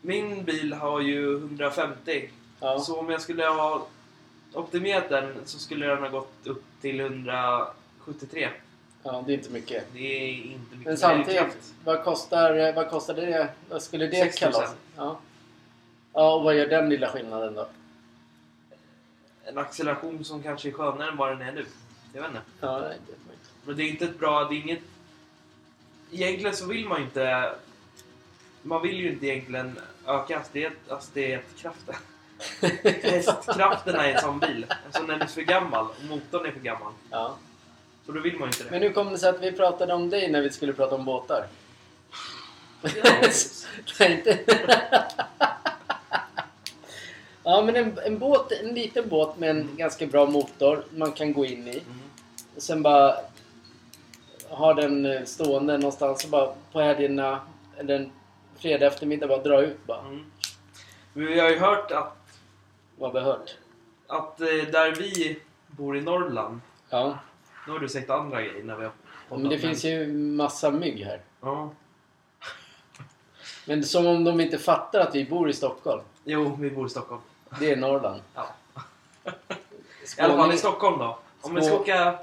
Min 0.00 0.44
bil 0.44 0.72
har 0.72 1.00
ju 1.00 1.36
150. 1.36 2.30
Ja. 2.60 2.78
Så 2.78 2.98
om 2.98 3.10
jag 3.10 3.20
skulle 3.20 3.46
ha 3.46 3.86
optimerat 4.52 5.08
den 5.08 5.34
så 5.44 5.58
skulle 5.58 5.86
den 5.86 5.98
ha 5.98 6.08
gått 6.08 6.32
upp 6.46 6.62
till 6.80 7.00
173. 7.00 8.48
Ja, 9.04 9.24
det 9.26 9.32
är 9.32 9.34
inte 9.34 9.50
mycket. 9.50 9.84
Det 9.92 9.98
är 9.98 10.32
inte 10.32 10.76
mycket 10.76 10.86
Men 10.86 10.98
samtidigt, 10.98 11.74
vad 11.84 12.04
kostar, 12.04 12.72
vad 12.72 12.90
kostar 12.90 13.14
det? 13.14 13.48
Vad 13.70 13.82
skulle 13.82 14.06
det 14.06 14.16
6 14.16 14.42
000. 14.42 14.52
kallas? 14.52 14.74
Ja. 14.96 15.18
ja, 16.12 16.34
och 16.34 16.44
vad 16.44 16.56
gör 16.56 16.66
den 16.66 16.88
lilla 16.88 17.08
skillnaden 17.08 17.54
då? 17.54 17.68
En 19.44 19.58
acceleration 19.58 20.24
som 20.24 20.42
kanske 20.42 20.68
är 20.68 20.72
skönare 20.72 21.10
än 21.10 21.16
vad 21.16 21.28
den 21.28 21.48
är 21.48 21.52
nu. 21.52 21.66
Jag 22.12 22.22
vet 22.22 22.30
inte. 22.30 22.42
Ja, 22.60 22.78
nej, 22.78 22.98
det 23.06 23.12
vet 23.12 23.20
man 23.26 23.34
inte. 23.34 23.48
Men 23.64 23.76
det 23.76 23.82
är 23.82 23.88
inte 23.88 24.04
ett 24.04 24.18
bra... 24.18 24.44
Det 24.44 24.54
är 24.54 24.58
inget... 24.58 24.82
Egentligen 26.12 26.56
så 26.56 26.66
vill 26.66 26.88
man 26.88 27.02
inte... 27.02 27.52
Man 28.62 28.82
vill 28.82 28.96
ju 28.96 29.12
inte 29.12 29.26
egentligen 29.26 29.78
öka 30.06 30.38
hastighet, 30.38 30.72
hastighetkraften. 30.88 31.94
Hästkrafterna 33.02 34.08
i 34.08 34.12
en 34.12 34.20
sån 34.20 34.38
bil. 34.38 34.66
Alltså 34.84 35.02
när 35.02 35.12
den 35.12 35.22
är 35.22 35.26
för 35.26 35.42
gammal 35.42 35.86
och 35.86 36.04
motorn 36.08 36.46
är 36.46 36.50
för 36.50 36.60
gammal. 36.60 36.92
Ja. 37.10 37.36
Så 38.06 38.12
då 38.12 38.20
vill 38.20 38.38
man 38.38 38.48
inte 38.48 38.64
det. 38.64 38.70
Men 38.70 38.82
hur 38.82 38.92
kom 38.92 39.10
det 39.10 39.18
sig 39.18 39.28
att 39.28 39.42
vi 39.42 39.52
pratade 39.52 39.94
om 39.94 40.10
dig 40.10 40.30
när 40.30 40.42
vi 40.42 40.50
skulle 40.50 40.72
prata 40.72 40.94
om 40.94 41.04
båtar? 41.04 41.46
Nej, 44.00 44.12
inte... 44.12 44.38
ja, 47.44 47.62
men 47.62 47.76
en, 47.76 47.98
en 47.98 48.18
båt, 48.18 48.52
en 48.52 48.74
liten 48.74 49.08
båt 49.08 49.38
med 49.38 49.50
en 49.50 49.76
ganska 49.76 50.06
bra 50.06 50.26
motor 50.26 50.84
man 50.90 51.12
kan 51.12 51.32
gå 51.32 51.44
in 51.44 51.68
i. 51.68 51.78
Mm. 51.78 52.00
Och 52.56 52.62
sen 52.62 52.82
bara 52.82 53.16
ha 54.48 54.74
den 54.74 55.06
eh, 55.06 55.24
stående 55.24 55.78
någonstans 55.78 56.24
och 56.24 56.30
bara 56.30 56.54
på 56.72 56.80
helgerna 56.80 57.40
eller 57.78 57.94
en 57.96 58.12
fredag 58.56 58.86
eftermiddag 58.86 59.26
bara 59.26 59.42
dra 59.42 59.62
ut 59.62 59.86
bara. 59.86 60.00
Mm. 60.00 60.24
Men 61.12 61.26
vi 61.26 61.40
har 61.40 61.50
ju 61.50 61.58
hört 61.58 61.90
att, 61.90 62.16
Vad 62.98 63.12
vi 63.12 63.18
har 63.18 63.26
hört. 63.26 63.56
att 64.06 64.40
eh, 64.40 64.46
där 64.46 64.94
vi 64.94 65.40
bor 65.66 65.96
i 65.96 66.00
Norrland, 66.00 66.60
Ja, 66.90 67.18
nu 67.66 67.72
har 67.72 67.78
du 67.78 67.88
sett 67.88 68.10
andra 68.10 68.42
grejer 68.42 68.64
när 68.64 68.76
vi 68.76 68.84
har 68.84 68.92
men 69.28 69.48
det 69.48 69.58
finns 69.58 69.84
ju 69.84 70.12
massa 70.12 70.70
mygg 70.70 71.04
här. 71.04 71.20
Ja. 71.40 71.70
Men 73.66 73.84
som 73.84 74.06
om 74.06 74.24
de 74.24 74.40
inte 74.40 74.58
fattar 74.58 75.00
att 75.00 75.14
vi 75.14 75.24
bor 75.24 75.50
i 75.50 75.52
Stockholm. 75.52 76.02
Jo, 76.24 76.56
vi 76.60 76.70
bor 76.70 76.86
i 76.86 76.90
Stockholm. 76.90 77.22
Det 77.58 77.70
är 77.70 77.76
Norrland. 77.76 78.22
Ja. 78.34 78.46
I 80.18 80.20
alla 80.20 80.36
fall 80.36 80.54
i 80.54 80.58
Stockholm 80.58 80.98
då. 80.98 81.18
Om 81.40 81.54
vi 81.54 81.62
ska 81.62 81.74
åka... 81.74 82.18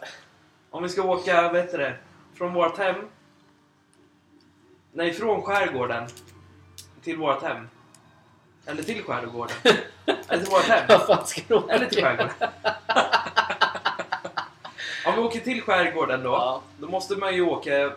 Om 0.69 0.83
vi 0.83 0.89
ska 0.89 1.03
åka, 1.03 1.41
vad 1.41 1.55
heter 1.61 1.77
det? 1.77 1.97
Från 2.33 2.53
vårt 2.53 2.77
hem. 2.77 2.95
Nej, 4.91 5.13
från 5.13 5.41
skärgården. 5.41 6.07
Till 7.03 7.17
vårt 7.17 7.41
hem. 7.43 7.69
Eller 8.65 8.83
till 8.83 9.03
skärgården. 9.03 9.55
Eller 10.27 10.43
till 10.43 10.51
vårt 10.51 10.63
hem. 10.63 10.85
Vad 10.89 11.07
fan 11.07 11.27
ska 11.27 11.41
du 11.47 11.53
åka 11.53 11.73
Eller 11.73 11.85
till 11.85 12.03
skärgården. 12.03 12.49
Om 15.11 15.17
vi 15.17 15.27
åker 15.27 15.39
till 15.39 15.61
skärgården 15.61 16.23
då. 16.23 16.29
Ja. 16.29 16.61
Då 16.79 16.87
måste 16.87 17.15
man 17.15 17.35
ju 17.35 17.41
åka 17.41 17.93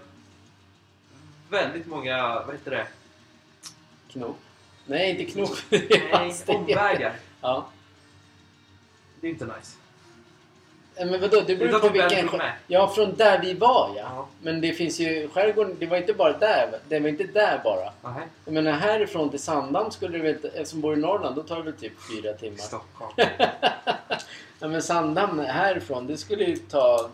väldigt 1.51 1.87
många, 1.87 2.43
vad 2.47 2.55
heter 2.55 2.71
det? 2.71 2.87
Knop. 4.13 4.37
Nej, 4.87 5.11
inte 5.11 5.33
knop. 5.33 5.51
Nej, 5.71 6.35
omvägar. 6.47 7.13
Ja. 7.41 7.67
Det 9.21 9.27
är 9.27 9.31
inte 9.31 9.45
nice. 9.45 9.77
Eh, 10.97 11.07
Men 11.07 11.21
vadå, 11.21 11.41
det 11.47 11.57
beror 11.57 11.79
på 11.79 11.89
typ 11.89 12.03
en 12.03 12.09
vilken... 12.09 12.41
Ja, 12.67 12.89
från 12.89 13.15
där 13.15 13.39
vi 13.43 13.55
var 13.55 13.93
ja. 13.97 14.03
Ja. 14.03 14.29
Men 14.43 14.61
det 14.61 14.73
finns 14.73 15.01
ju... 15.01 15.29
Skärgården, 15.29 15.77
det 15.79 15.87
var 15.87 15.97
inte 15.97 16.13
bara 16.15 16.39
där. 16.39 16.79
Det 16.89 17.01
var 17.01 17.09
inte 17.09 17.25
där 17.25 17.61
bara. 17.65 18.13
Nej. 18.13 18.29
Jag 18.45 18.55
menar 18.55 18.73
härifrån 18.73 19.31
till 19.31 19.43
Sandhamn 19.43 19.91
skulle 19.93 20.19
väl 20.19 20.35
inte... 20.35 20.49
Eftersom 20.49 20.81
bor 20.81 20.95
i 20.95 20.97
Norrland, 20.97 21.37
då 21.37 21.43
tar 21.43 21.57
det 21.57 21.63
väl 21.63 21.73
typ 21.73 21.93
fyra 22.11 22.33
timmar. 22.33 22.59
Stockholm. 22.59 23.13
Ja 24.65 24.69
men 24.69 24.83
Sandhamn 24.83 25.41
härifrån, 25.41 26.07
det 26.07 26.17
skulle 26.17 26.45
ju 26.45 26.57
ta 26.57 27.11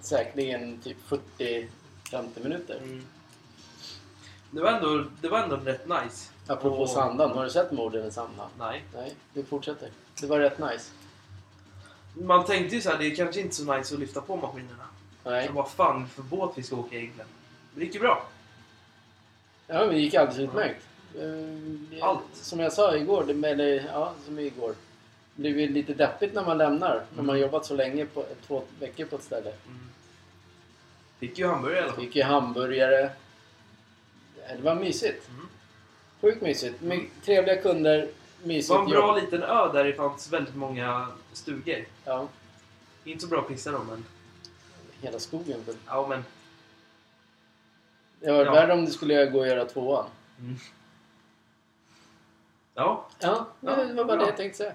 säkerligen 0.00 0.80
typ 0.80 0.96
40-50 1.38 1.68
minuter. 2.42 2.76
Mm. 2.76 3.04
Det, 4.50 4.60
var 4.60 4.72
ändå, 4.72 5.04
det 5.20 5.28
var 5.28 5.38
ändå 5.38 5.56
rätt 5.56 5.88
nice. 5.88 6.30
Apropå 6.46 6.76
Och- 6.76 6.90
Sandhamn, 6.90 7.32
har 7.32 7.44
du 7.44 7.50
sett 7.50 7.72
morden 7.72 8.06
i 8.06 8.10
Sandhamn? 8.10 8.50
Nej. 8.58 8.84
Nej, 8.94 9.14
det 9.34 9.44
fortsätter. 9.44 9.90
Det 10.20 10.26
var 10.26 10.38
rätt 10.38 10.58
nice. 10.58 10.90
Man 12.14 12.44
tänkte 12.44 12.74
ju 12.74 12.80
så 12.82 12.90
här, 12.90 12.98
det 12.98 13.06
är 13.06 13.16
kanske 13.16 13.40
inte 13.40 13.54
så 13.54 13.76
nice 13.76 13.94
att 13.94 14.00
lyfta 14.00 14.20
på 14.20 14.36
maskinerna. 14.36 14.84
Nej. 15.24 15.50
Vad 15.52 15.70
fan 15.70 16.08
för 16.08 16.22
båt 16.22 16.52
vi 16.56 16.62
ska 16.62 16.76
åka 16.76 16.96
egentligen. 16.96 17.28
Men 17.72 17.80
det 17.80 17.84
gick 17.84 17.94
ju 17.94 18.00
bra. 18.00 18.26
Ja, 19.66 19.78
men 19.78 19.88
det 19.88 20.00
gick 20.00 20.14
alldeles 20.14 20.38
utmärkt. 20.38 20.84
Eh, 21.18 22.04
Allt. 22.08 22.22
Som 22.32 22.60
jag 22.60 22.72
sa 22.72 22.96
igår, 22.96 23.30
eller 23.30 23.88
ja, 23.92 24.12
som 24.26 24.38
igår. 24.38 24.74
Det 25.34 25.42
blir 25.52 25.60
ju 25.60 25.68
lite 25.68 25.94
deppigt 25.94 26.34
när 26.34 26.44
man 26.44 26.58
lämnar. 26.58 27.04
När 27.16 27.22
man 27.22 27.36
Mm. 27.36 27.40
jobbat 27.42 27.66
så 27.66 27.74
länge, 27.74 28.06
på, 28.06 28.24
två 28.46 28.62
veckor 28.80 29.04
på 29.04 29.16
ett 29.16 29.22
ställe. 29.22 29.52
Mm. 29.66 29.80
Fick 31.18 31.38
ju 31.38 31.46
hamburgare 31.46 31.78
i 31.80 31.82
alla 31.82 31.92
fall. 31.92 32.04
Fick 32.04 32.16
ju 32.16 32.22
hamburgare. 32.22 33.10
Det 34.56 34.62
var 34.62 34.74
mysigt. 34.74 35.28
Mm. 35.28 35.48
Sjukt 36.20 36.42
mysigt. 36.42 36.80
My, 36.80 37.08
trevliga 37.24 37.62
kunder, 37.62 37.98
Det 37.98 38.48
mysigt 38.48 38.70
var 38.70 38.78
en 38.82 38.90
bra 38.90 39.06
jobb. 39.20 39.24
liten 39.24 39.42
ö 39.42 39.72
där 39.72 39.84
det 39.84 39.92
fanns 39.94 40.32
väldigt 40.32 40.54
många 40.56 41.08
stugor. 41.32 41.84
Ja. 42.04 42.28
Inte 43.04 43.20
så 43.22 43.28
bra 43.28 43.40
att 43.40 43.48
pissa 43.48 43.70
då 43.72 43.78
men... 43.82 44.04
hela 45.00 45.18
skogen 45.18 45.64
full. 45.64 45.76
Ja, 45.86 46.06
men... 46.08 46.24
Det 48.20 48.32
var 48.32 48.44
Ja. 48.44 48.52
värre 48.52 48.72
om 48.72 48.84
du 48.84 48.90
skulle 48.90 49.26
gå 49.26 49.38
och 49.38 49.46
göra 49.46 49.64
tvåan. 49.64 50.06
Mm. 50.38 50.56
Ja. 52.74 53.08
Ja, 53.18 53.46
Ja, 53.60 53.76
det 53.76 53.92
var 53.94 54.04
bara 54.04 54.06
bra. 54.06 54.16
det 54.16 54.24
jag 54.26 54.36
tänkte 54.36 54.58
säga. 54.58 54.74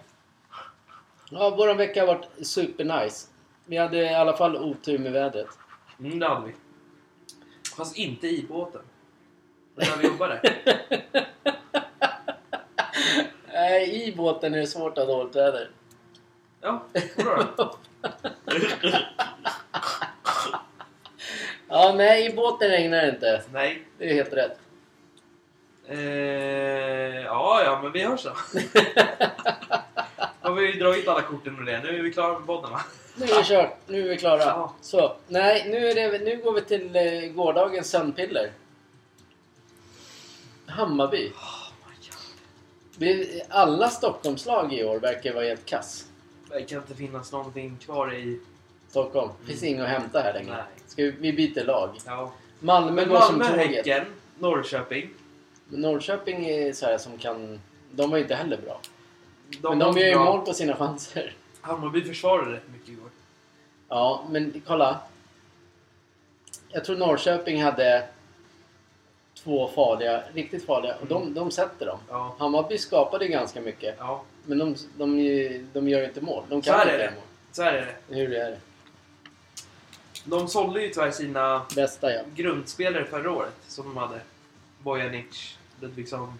Ja, 1.29 1.55
vår 1.57 1.75
vecka 1.75 2.05
har 2.05 2.07
varit 2.07 2.47
supernice. 2.47 3.27
Vi 3.65 3.77
hade 3.77 3.97
i 3.97 4.13
alla 4.13 4.37
fall 4.37 4.57
otur 4.57 4.97
med 4.99 5.11
vädret. 5.11 5.47
Mm, 5.99 6.19
det 6.19 6.27
hade 6.27 6.47
vi. 6.47 6.53
Fast 7.77 7.97
inte 7.97 8.27
i 8.27 8.45
båten. 8.49 8.81
När 9.75 9.97
vi 9.97 10.07
jobbade. 10.07 10.41
Nej, 13.53 14.07
i 14.07 14.15
båten 14.15 14.53
är 14.53 14.57
det 14.57 14.67
svårt 14.67 14.97
att 14.97 15.07
ha 15.07 15.13
dåligt 15.13 15.35
väder. 15.35 15.69
Ja, 16.61 16.83
vadå 17.17 17.43
då? 17.57 17.77
Ja, 21.69 21.93
nej, 21.97 22.25
i 22.25 22.35
båten 22.35 22.69
regnar 22.69 22.97
det 23.01 23.09
inte. 23.09 23.43
Nej. 23.53 23.87
Det 23.97 24.09
är 24.09 24.13
helt 24.13 24.33
rätt. 24.33 24.59
Eh, 25.87 25.97
ja, 27.25 27.61
ja, 27.63 27.79
men 27.83 27.91
vi 27.91 28.03
hörs 28.03 28.23
då. 28.23 28.33
Har 30.47 30.55
vi 30.55 30.71
dragit 30.71 31.07
alla 31.07 31.21
korten 31.21 31.53
med 31.53 31.65
det. 31.65 31.91
Nu 31.91 31.99
är 31.99 32.03
vi 32.03 32.13
klara 32.13 32.39
med 32.39 32.47
podden 32.47 32.71
va? 32.71 32.81
Nu 33.15 33.25
är 33.25 33.37
vi 33.37 33.43
kört. 33.43 33.77
Nu 33.87 34.05
är 34.05 34.09
vi 34.09 34.17
klara. 34.17 34.43
Ja. 34.43 34.73
Så, 34.81 35.15
nej, 35.27 35.67
nu, 35.69 35.87
är 35.87 35.95
det, 35.95 36.19
nu 36.19 36.41
går 36.43 36.53
vi 36.53 36.61
till 36.61 36.95
eh, 36.95 37.31
gårdagens 37.31 37.89
sömnpiller. 37.89 38.51
Hammarby. 40.65 41.31
Vi, 42.97 43.41
alla 43.49 43.89
Stockholmslag 43.89 44.73
i 44.73 44.83
år 44.83 44.99
verkar 44.99 45.33
vara 45.33 45.45
helt 45.45 45.65
kass. 45.65 46.05
Det 46.49 46.61
kan 46.61 46.81
inte 46.81 46.95
finnas 46.95 47.31
någonting 47.31 47.77
kvar 47.85 48.13
i... 48.13 48.39
Stockholm. 48.89 49.31
finns 49.45 49.63
inget 49.63 49.83
att 49.83 49.89
hämta 49.89 50.21
här 50.21 50.33
längre. 50.33 50.55
Nej. 50.55 50.63
Ska 50.87 51.03
vi, 51.03 51.11
vi 51.11 51.33
byter 51.33 51.63
lag. 51.63 51.89
Ja. 52.05 52.33
Malmö 52.59 52.91
Men 52.91 53.09
går 53.09 53.19
som 53.19 53.37
Malmö, 53.37 53.63
tåget. 53.63 53.87
Häcken, 53.87 54.05
Norrköping. 54.39 55.09
Norrköping 55.69 56.45
är 56.45 56.73
så 56.73 56.85
här 56.85 56.97
som 56.97 57.17
kan... 57.17 57.59
De 57.91 58.09
var 58.09 58.17
ju 58.17 58.23
inte 58.23 58.35
heller 58.35 58.57
bra. 58.57 58.81
De 59.61 59.69
men 59.69 59.79
de 59.79 59.97
gör 59.99 60.07
ju 60.07 60.13
bra. 60.13 60.23
mål 60.25 60.45
på 60.45 60.53
sina 60.53 60.75
chanser. 60.75 61.33
Hammarby 61.61 62.03
försvarade 62.03 62.51
rätt 62.53 62.67
mycket 62.73 62.89
igår. 62.89 63.09
Ja, 63.89 64.25
men 64.29 64.61
kolla. 64.67 64.99
Jag 66.69 66.85
tror 66.85 66.97
Norrköping 66.97 67.63
hade 67.63 68.07
två 69.43 69.67
farliga, 69.67 70.23
riktigt 70.33 70.65
farliga. 70.65 70.95
Och 71.01 71.07
de, 71.07 71.33
de 71.33 71.51
sätter 71.51 71.85
dem. 71.85 71.99
Ja. 72.09 72.35
Hammarby 72.39 72.77
skapade 72.77 73.27
ganska 73.27 73.61
mycket. 73.61 73.95
Ja, 73.99 74.23
Men 74.45 74.57
de, 74.57 74.75
de, 74.97 75.67
de 75.73 75.89
gör 75.89 75.99
ju 75.99 76.05
inte 76.05 76.21
mål. 76.21 76.43
De 76.49 76.61
Så 76.63 76.71
kan 76.71 76.79
är 76.79 76.83
inte 76.85 76.97
det. 76.97 77.03
göra 77.03 77.11
mål. 77.13 77.23
så 77.51 77.61
är 77.63 77.73
det. 77.73 78.15
Hur 78.15 78.33
är 78.33 78.51
det? 78.51 78.57
De 80.25 80.47
sålde 80.47 80.81
ju 80.81 80.89
tyvärr 80.89 81.11
sina 81.11 81.65
Bästa 81.75 82.13
ja. 82.13 82.21
grundspelare 82.35 83.05
förra 83.05 83.31
året 83.31 83.53
som 83.67 83.85
de 83.85 83.97
hade. 83.97 84.19
Bojanic, 84.79 85.57
Ludvigsson. 85.81 86.33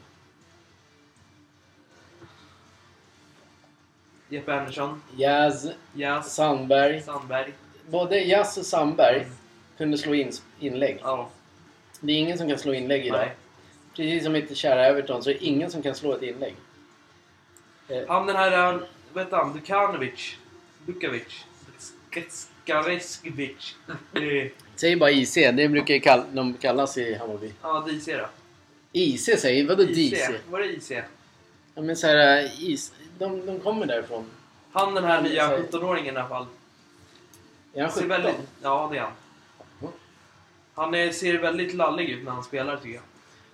Jeppe 4.30 4.54
Andersson, 4.54 5.02
Jazz, 5.18 5.68
Jas, 5.94 6.36
Sandberg. 6.36 7.02
Sandberg. 7.02 7.54
Både 7.90 8.20
Jazz 8.20 8.58
och 8.58 8.66
Sandberg 8.66 9.26
kunde 9.78 9.98
slå 9.98 10.14
in, 10.14 10.32
inlägg. 10.60 11.00
Ja, 11.04 11.30
Det 12.00 12.12
är 12.12 12.18
ingen 12.18 12.38
som 12.38 12.50
kan 12.50 12.58
slå 12.60 12.74
inlägg 12.74 13.06
idag. 13.06 13.20
nej. 13.20 13.36
Precis 13.96 14.24
som 14.24 14.36
inte 14.36 14.56
kära 14.56 14.86
Everton 14.86 15.24
så 15.24 15.30
är 15.30 15.34
det 15.34 15.44
ingen 15.46 15.72
som 15.72 15.82
kan 15.82 15.96
slå 15.96 16.14
ett 16.14 16.22
inlägg. 16.24 16.56
Eh, 17.88 18.04
Han 18.08 18.28
den 18.28 18.36
här, 18.36 18.74
äh, 18.74 18.80
vad 19.14 19.24
heter 19.24 19.38
han? 19.38 19.54
Dukanovic? 19.54 20.36
Dukovic? 20.86 21.46
Skareskovic? 22.64 23.76
Eh, 24.14 24.52
Säg 24.76 24.96
bara 24.96 25.12
IC, 25.12 25.34
det 25.34 25.70
brukar 25.70 25.94
ju 25.94 26.00
kall, 26.00 26.24
de 26.32 26.54
kallas 26.54 26.98
i 26.98 27.16
Hammarby. 27.16 27.52
Ja, 27.62 27.88
DC 27.90 28.18
då. 28.18 28.26
IC 28.92 29.26
säger 29.40 29.68
vadå 29.68 29.84
DC? 29.84 30.34
Var 30.50 30.60
det 30.60 30.66
IC? 30.66 30.92
Ja 31.76 31.82
men 31.82 31.96
såhär, 31.96 32.52
is, 32.60 32.94
de, 33.18 33.46
de 33.46 33.60
kommer 33.60 33.86
därifrån. 33.86 34.26
Han 34.72 34.96
den 34.96 35.04
här 35.04 35.22
nya 35.22 35.48
Så- 35.50 35.56
17-åringen 35.58 36.14
i 36.16 36.18
alla 36.18 36.28
fall. 36.28 36.46
Är 37.74 37.82
han 37.82 37.92
Ser 37.92 38.02
17? 38.02 38.10
väldigt, 38.10 38.36
ja, 38.62 38.90
det 38.92 38.98
är 38.98 39.02
han. 39.02 39.12
Ja. 39.82 39.88
Han 40.76 40.96
är, 40.96 41.12
ser 41.12 41.38
väldigt 41.38 41.74
lallig 41.74 42.10
ut 42.10 42.26
när 42.26 42.32
han 42.32 42.44
spelar 42.44 42.78
tycker 42.78 42.96
jag. 42.96 43.04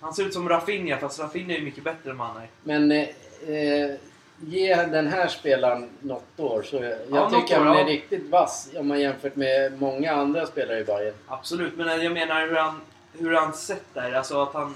Han 0.00 0.14
ser 0.14 0.24
ut 0.24 0.34
som 0.34 0.48
Rafinha, 0.48 0.96
fast 0.98 1.20
Rafinha 1.20 1.54
är 1.54 1.58
ju 1.58 1.64
mycket 1.64 1.84
bättre 1.84 2.10
än 2.10 2.18
vad 2.18 2.26
han 2.28 2.42
är. 2.42 2.48
Men 2.62 2.92
eh, 2.92 3.96
ge 4.40 4.74
den 4.76 5.06
här 5.06 5.28
spelaren 5.28 5.90
något 6.00 6.40
år 6.40 6.62
så 6.62 6.76
jag, 6.76 7.10
något 7.10 7.32
tycker 7.32 7.60
år, 7.60 7.64
han 7.64 7.76
är 7.76 7.80
ja. 7.80 7.86
riktigt 7.86 8.30
vass 8.30 8.70
om 8.76 8.88
man 8.88 9.00
jämfört 9.00 9.36
med 9.36 9.80
många 9.80 10.12
andra 10.12 10.46
spelare 10.46 10.80
i 10.80 10.84
Bayern. 10.84 11.14
Absolut, 11.26 11.76
men 11.76 12.02
jag 12.02 12.12
menar 12.12 12.46
hur 12.46 12.54
han, 12.56 12.80
hur 13.12 13.34
han 13.34 13.52
sett 13.52 13.94
där. 13.94 14.12
Alltså 14.12 14.42
att 14.42 14.54
han... 14.54 14.74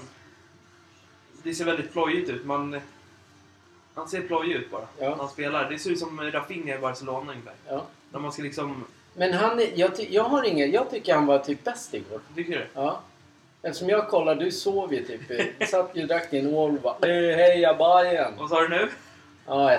Det 1.43 1.53
ser 1.53 1.65
väldigt 1.65 1.91
plojigt 1.91 2.29
ut. 2.29 2.45
Man, 2.45 2.81
han 3.99 4.09
ser 4.09 4.21
plojig 4.21 4.51
ut 4.55 4.71
bara. 4.71 4.85
Ja. 4.99 5.15
Han 5.17 5.29
spelar. 5.29 5.69
Det 5.69 5.79
ser 5.79 5.89
ut 5.89 5.99
som 5.99 6.21
Rafinha 6.31 6.75
i 6.75 6.79
Barcelona 6.79 7.31
ungefär. 7.31 7.53
Ja. 7.67 7.83
När 8.11 8.19
man 8.19 8.31
ska 8.31 8.43
liksom... 8.43 8.85
Men 9.13 9.33
han, 9.33 9.59
är- 9.59 9.71
jag, 9.75 9.91
jag 10.09 10.23
har 10.23 10.43
ingen, 10.43 10.71
jag 10.71 10.89
tycker 10.89 11.13
han 11.15 11.25
var 11.25 11.39
typ 11.39 11.63
bäst 11.63 11.93
igår. 11.93 12.19
Tycker 12.35 12.51
du? 12.51 12.65
Ja. 12.73 12.99
Eftersom 13.61 13.89
jag 13.89 14.07
kollar, 14.07 14.35
du 14.35 14.51
sov 14.51 14.93
ju 14.93 15.05
typ. 15.05 15.69
Satt 15.69 15.91
ju 15.93 16.01
och 16.01 16.07
drack 16.07 16.31
din 16.31 16.53
ål 16.53 16.75
och 16.75 16.81
bara 16.81 17.09
"Eh, 17.09 17.35
Heja 17.37 17.73
Bayern! 17.73 18.33
Vad 18.39 18.49
sa 18.49 18.61
du 18.61 18.69
nu? 18.69 18.89
Ja, 19.47 19.71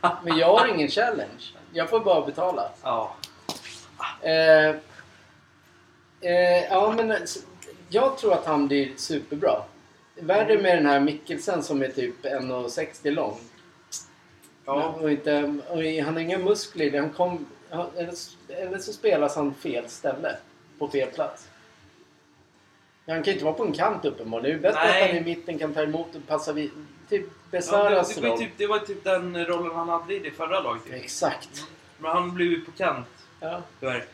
1-1. 0.00 0.12
Men 0.24 0.38
jag 0.38 0.58
har 0.58 0.66
ingen 0.74 0.88
challenge. 0.88 1.42
Jag 1.72 1.90
får 1.90 2.00
bara 2.00 2.26
betala. 2.26 2.68
Ja. 2.82 3.14
Eh, 4.20 4.68
eh, 6.20 6.64
ja, 6.70 6.94
men 6.96 7.16
jag 7.88 8.18
tror 8.18 8.32
att 8.32 8.46
han 8.46 8.68
blir 8.68 8.92
superbra. 8.96 9.62
Värre 10.14 10.62
med 10.62 10.76
den 10.78 10.86
här 10.86 11.00
Mikkelsen 11.00 11.62
som 11.62 11.82
är 11.82 11.88
typ 11.88 12.24
1,60 12.24 13.10
lång. 13.10 13.38
Ja. 14.64 14.94
Och 15.00 15.10
inte, 15.10 15.54
och 15.68 15.82
han 16.04 16.14
har 16.14 16.20
inga 16.20 16.38
muskler. 16.38 17.00
Han 17.00 17.10
kom, 17.10 17.46
han, 17.70 17.86
eller, 17.96 18.14
eller 18.48 18.78
så 18.78 18.92
spelas 18.92 19.36
han 19.36 19.54
fel 19.54 19.88
ställe. 19.88 20.36
På 20.78 20.88
fel 20.88 21.08
plats. 21.08 21.48
Han 23.06 23.16
kan 23.16 23.24
ju 23.24 23.32
inte 23.32 23.44
vara 23.44 23.54
på 23.54 23.64
en 23.64 23.72
kant 23.72 24.04
uppenbarligen. 24.04 24.62
Det 24.62 24.68
är 24.68 24.72
ju 24.72 24.74
bättre 24.74 24.88
Nej. 24.88 25.02
att 25.02 25.08
han 25.08 25.18
i 25.18 25.20
mitten 25.24 25.58
kan 25.58 25.74
ta 25.74 25.82
emot 25.82 26.14
och 26.14 26.26
passa 26.26 26.52
vid. 26.52 26.70
Typ 27.08 27.22
ja 27.26 27.28
det, 27.50 27.56
Besaras 27.58 28.14
det, 28.14 28.28
var 28.28 28.36
typ, 28.36 28.50
det 28.56 28.66
var 28.66 28.78
typ 28.78 29.04
den 29.04 29.44
rollen 29.46 29.76
han 29.76 29.88
hade 29.88 30.14
i 30.14 30.18
det 30.18 30.30
förra 30.30 30.60
laget. 30.60 30.82
Exakt. 30.90 31.66
Men 31.98 32.10
han 32.10 32.34
blev 32.34 32.48
ju 32.48 32.60
på 32.60 32.70
kant, 32.70 33.06
Ja. 33.40 33.62
tyvärr. 33.80 34.04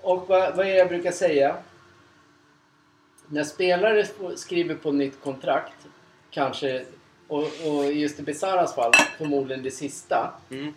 Och 0.00 0.28
vad, 0.28 0.56
vad 0.56 0.66
är 0.66 0.70
det 0.70 0.76
jag 0.78 0.88
brukar 0.88 1.12
säga? 1.12 1.56
När 3.28 3.44
spelare 3.44 4.06
skriver 4.36 4.74
på 4.74 4.92
nytt 4.92 5.22
kontrakt, 5.22 5.86
kanske, 6.30 6.84
och, 7.28 7.42
och 7.42 7.92
just 7.92 8.20
i 8.20 8.22
Besaras 8.22 8.74
fall 8.74 8.92
förmodligen 9.18 9.62
det 9.62 9.70
sista, 9.70 10.34
Mm. 10.50 10.74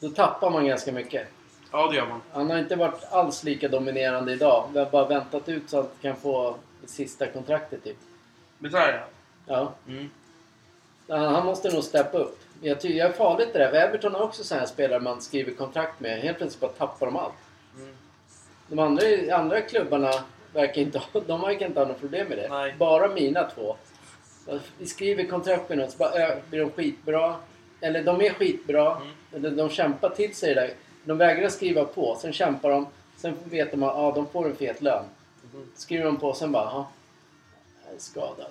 då 0.00 0.08
tappar 0.08 0.50
man 0.50 0.66
ganska 0.66 0.92
mycket. 0.92 1.28
Ja, 1.72 1.88
det 1.90 1.96
gör 1.96 2.06
man. 2.06 2.20
Han 2.32 2.50
har 2.50 2.58
inte 2.58 2.76
varit 2.76 3.04
alls 3.10 3.44
lika 3.44 3.68
dominerande 3.68 4.32
idag. 4.32 4.68
Vi 4.72 4.78
har 4.78 4.86
bara 4.86 5.08
väntat 5.08 5.48
ut 5.48 5.70
så 5.70 5.78
att 5.78 5.86
han 5.86 6.12
kan 6.12 6.20
få 6.20 6.56
det 6.82 6.88
sista 6.88 7.26
kontraktet 7.26 7.84
typ. 7.84 7.96
Det. 8.58 9.00
Ja. 9.46 9.72
Mm. 9.88 10.10
Han 11.08 11.46
måste 11.46 11.72
nog 11.74 11.84
steppa 11.84 12.18
upp. 12.18 12.38
Jag 12.62 12.80
tycker 12.80 12.96
jag 12.98 13.08
är 13.08 13.12
farligt 13.12 13.52
det 13.52 13.58
där. 13.58 13.70
För 13.70 13.76
Everton 13.76 14.14
har 14.14 14.22
också 14.22 14.44
sådana 14.44 14.66
spelare 14.66 15.00
man 15.00 15.20
skriver 15.22 15.52
kontrakt 15.52 16.00
med. 16.00 16.20
Helt 16.20 16.38
plötsligt 16.38 16.60
bara 16.60 16.72
tappar 16.72 17.06
de 17.06 17.16
allt. 17.16 17.34
Mm. 17.76 17.94
De 18.68 18.78
andra, 18.78 19.36
andra 19.36 19.60
klubbarna 19.60 20.10
verkar 20.56 20.82
inte 20.82 20.98
ha, 20.98 21.20
de 21.20 21.40
verkar 21.40 21.66
inte 21.66 21.80
ha 21.80 21.86
något 21.86 22.00
problem 22.00 22.28
med 22.28 22.38
det. 22.38 22.48
Nej. 22.48 22.74
Bara 22.78 23.08
mina 23.08 23.50
två. 23.50 23.76
Vi 24.78 24.86
skriver 24.86 25.26
kontrakt 25.26 25.68
med 25.68 25.78
något 25.78 25.90
så 25.90 25.98
bara, 25.98 26.10
ö, 26.10 26.40
blir 26.50 26.60
de 26.60 26.70
skitbra. 26.70 27.36
Eller 27.80 28.04
de 28.04 28.20
är 28.20 28.30
skitbra. 28.30 28.96
Mm. 28.96 29.08
Eller 29.34 29.50
de 29.50 29.68
kämpar 29.70 30.10
till 30.10 30.34
sig 30.34 30.54
det 30.54 30.60
där. 30.60 30.70
De 31.04 31.18
vägrar 31.18 31.48
skriva 31.48 31.84
på. 31.84 32.16
Sen 32.20 32.32
kämpar 32.32 32.70
de. 32.70 32.86
Sen 33.16 33.34
vet 33.44 33.70
de 33.70 33.82
att 33.82 33.96
ja, 33.96 34.12
de 34.14 34.26
får 34.26 34.46
en 34.46 34.56
fet 34.56 34.82
lön. 34.82 35.04
Mm. 35.54 35.66
Skriver 35.74 36.04
de 36.04 36.16
på. 36.16 36.34
Sen 36.34 36.52
bara, 36.52 36.64
ja. 36.64 36.88
Jag 37.86 37.94
är 37.94 37.98
skadad. 37.98 38.46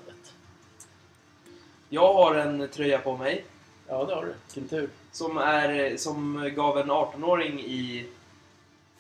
Jag 1.90 2.14
har 2.14 2.36
en 2.36 2.68
tröja 2.68 2.98
på 3.00 3.18
mig 3.18 3.46
Ja, 3.88 4.06
det 4.06 4.16
har 4.16 4.26
du. 4.26 4.34
Vilken 4.46 4.68
tur. 4.70 4.90
som, 5.12 5.38
är, 5.38 5.98
som 5.98 6.52
gav 6.56 6.78
en 6.78 6.92
18-åring 6.92 7.60
i 7.60 8.06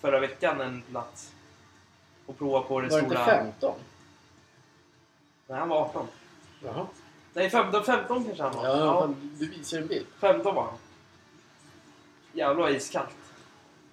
förra 0.01 0.19
veckan 0.19 0.61
en 0.61 0.81
plats. 0.81 1.31
Och 2.25 2.37
prova 2.37 2.61
på 2.61 2.81
det 2.81 2.87
Var 2.87 3.01
det 3.01 3.05
stora... 3.05 3.19
inte 3.19 3.31
15? 3.31 3.73
Nej, 5.47 5.59
han 5.59 5.69
var 5.69 5.81
18. 5.81 6.07
Jaha. 6.63 6.87
Nej, 7.33 7.49
15, 7.49 7.83
15 7.83 8.25
kanske 8.25 8.43
han 8.43 8.55
var. 8.55 8.65
Ja, 8.65 8.75
Ja, 8.77 9.09
du 9.39 9.49
visar 9.49 9.77
en 9.77 9.87
bild. 9.87 10.05
15 10.19 10.55
var 10.55 10.63
han. 10.63 10.73
Jävlar 12.33 12.63
vad 12.63 12.71
iskallt. 12.71 13.09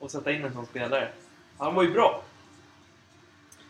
Att 0.01 0.11
sätta 0.11 0.33
in 0.33 0.45
en 0.45 0.53
sån 0.53 0.67
spelare. 0.67 1.09
Han 1.59 1.75
var 1.75 1.83
ju 1.83 1.93
bra. 1.93 2.23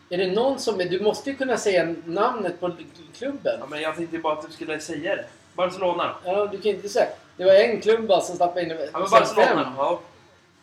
Är 0.09 0.17
det 0.17 0.31
någon 0.31 0.59
som... 0.59 0.77
Du 0.77 1.03
måste 1.03 1.29
ju 1.29 1.35
kunna 1.35 1.57
säga 1.57 1.95
namnet 2.05 2.59
på 2.59 2.71
klubben. 3.13 3.57
Ja, 3.59 3.65
men 3.69 3.81
jag 3.81 3.95
tänkte 3.95 4.17
bara 4.17 4.33
att 4.33 4.47
du 4.47 4.53
skulle 4.53 4.79
säga 4.79 5.15
det. 5.15 5.25
Barcelona. 5.53 6.15
Ja, 6.25 6.45
du 6.45 6.61
kan 6.61 6.71
inte 6.71 6.89
säga... 6.89 7.07
Det 7.37 7.45
var 7.45 7.53
en 7.53 7.81
klubb 7.81 8.07
bara 8.07 8.21
som 8.21 8.35
stappade 8.35 8.61
in... 8.61 8.69
Ja, 8.69 8.99
men 8.99 9.09
Barcelona 9.11 9.63
fem. 9.63 9.73
Ja. 9.77 9.99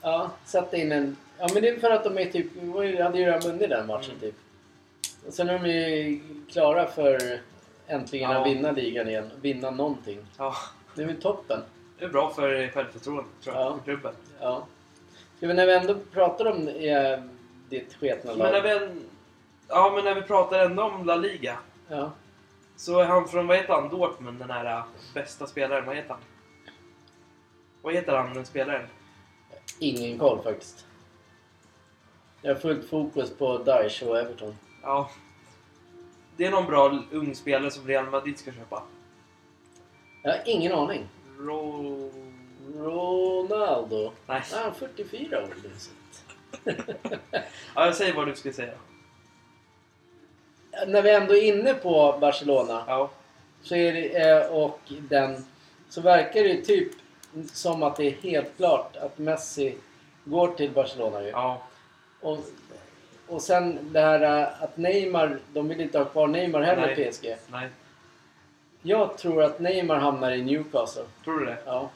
Ja, 0.03 0.31
satte 0.45 0.77
in 0.77 0.93
en... 0.93 1.17
Ja 1.39 1.49
men 1.55 1.63
det 1.63 1.69
är 1.69 1.81
för 1.81 1.91
att 1.91 2.05
de 2.05 2.19
är 2.19 2.25
typ... 2.27 2.47
ju- 2.57 3.03
hade 3.03 3.19
ju 3.19 3.25
redan 3.25 3.41
vunnit 3.41 3.69
den 3.71 3.87
matchen 3.87 4.11
Mm. 4.11 4.21
typ. 4.21 4.35
Och 5.27 5.33
sen 5.33 5.49
är 5.49 5.59
de 5.59 5.69
ju 5.71 6.21
klara 6.51 6.87
för 6.87 7.41
äntligen 7.87 8.31
Ja. 8.31 8.39
att 8.41 8.47
vinna 8.47 8.71
ligan 8.73 9.09
igen. 9.09 9.31
Vinna 9.41 9.71
någonting. 9.71 10.19
Ja, 10.39 10.55
Det 10.95 11.03
är 11.03 11.07
väl 11.07 11.21
toppen. 11.23 11.61
det 11.99 12.05
är 12.05 12.09
bra 12.09 12.31
för 12.31 12.69
självförtroendet 12.69 13.27
tror 13.45 13.57
jag, 13.57 13.65
Ja. 13.65 13.77
för 13.77 13.85
klubben. 13.85 14.15
Ja. 14.41 14.67
Ska 15.37 15.47
vi 15.47 15.55
när 15.55 15.67
vi 15.67 15.75
ändå 15.75 15.95
pratar 16.13 16.47
om 16.47 16.69
eh, 16.69 17.19
ditt 17.69 17.95
sketna 17.95 18.31
Men 18.35 18.53
när 18.53 18.53
lag. 18.53 18.63
vi, 18.63 19.01
ja, 19.69 19.93
men 19.95 20.05
när 20.05 20.15
vi 20.15 20.23
pratar 20.23 20.59
ändå 20.65 20.83
om 20.83 21.07
La 21.07 21.17
Liga. 21.17 21.59
Ja. 21.89 22.11
Så 22.77 23.01
är 23.01 23.05
han 23.05 23.29
från, 23.29 23.47
vad 23.47 23.57
heter 23.57 23.73
han, 23.73 23.89
Dortmund, 23.89 24.39
den 24.39 24.51
här 24.51 24.65
äh, 24.77 24.83
bästa 25.15 25.47
spelaren. 25.47 25.87
Vad 25.87 25.97
heter 25.97 26.09
han? 26.11 26.21
Vad 27.83 27.95
heter 27.95 28.17
han, 28.17 28.35
den 28.35 28.45
spelaren? 28.47 28.87
Ingen 29.83 30.19
koll 30.19 30.43
faktiskt. 30.43 30.87
Jag 32.43 32.55
har 32.55 32.61
fullt 32.61 32.89
fokus 32.89 33.31
på 33.31 33.59
Daesh 33.59 34.05
och 34.05 34.19
Everton. 34.19 34.57
Ja. 34.83 35.11
Det 36.37 36.47
är 36.47 36.51
någon 36.51 36.67
bra 36.67 36.99
ung 37.11 37.35
spelare 37.35 37.71
som 37.71 37.87
Real 37.87 38.11
Madrid 38.11 38.39
ska 38.39 38.53
köpa. 38.53 38.83
Jag 40.23 40.31
har 40.33 40.43
ingen 40.47 40.73
aning. 40.73 41.09
Ro... 41.39 42.11
Ronaldo. 42.77 44.13
Nej. 44.27 44.43
Ah, 44.53 44.57
han 44.57 44.71
är 44.71 44.73
44 44.73 45.43
år. 45.43 45.49
Ja, 47.75 47.85
jag 47.87 47.95
säger 47.95 48.15
vad 48.15 48.27
du 48.27 48.35
ska 48.35 48.53
säga. 48.53 48.75
När 50.87 51.03
vi 51.03 51.11
ändå 51.11 51.37
är 51.37 51.43
inne 51.43 51.75
på 51.75 52.19
Barcelona. 52.21 52.85
Ja. 52.87 53.11
Så 53.63 53.75
är 53.75 53.93
det, 53.93 54.29
eh, 54.29 54.53
och 54.53 54.81
den, 55.09 55.47
så 55.89 56.01
verkar 56.01 56.45
det 56.45 56.63
typ 56.65 56.93
som 57.53 57.83
att 57.83 57.97
det 57.97 58.05
är 58.05 58.11
helt 58.11 58.57
klart 58.57 58.97
att 58.97 59.19
Messi 59.19 59.77
går 60.25 60.49
till 60.49 60.71
Barcelona 60.71 61.23
ju. 61.23 61.29
Ja. 61.29 61.63
Och, 62.21 62.39
och 63.27 63.43
sen 63.43 63.79
det 63.93 64.01
här 64.01 64.41
eh, 64.41 64.63
att 64.63 64.77
Neymar, 64.77 65.39
de 65.53 65.69
vill 65.69 65.81
inte 65.81 65.99
ha 65.99 66.05
kvar 66.05 66.29
Neymar 66.29 66.61
heller 66.61 66.99
i. 66.99 67.13
PSG. 67.13 67.37
Nej. 67.49 67.69
Jag 68.83 69.19
tror 69.19 69.43
att 69.43 69.61
Neymar 69.61 69.97
hamnar 69.97 70.33
i 70.33 70.43
Newcastle. 70.43 71.05
Tror 71.25 71.39
du 71.41 71.47
det? 71.47 71.59
Ja. 71.67 71.91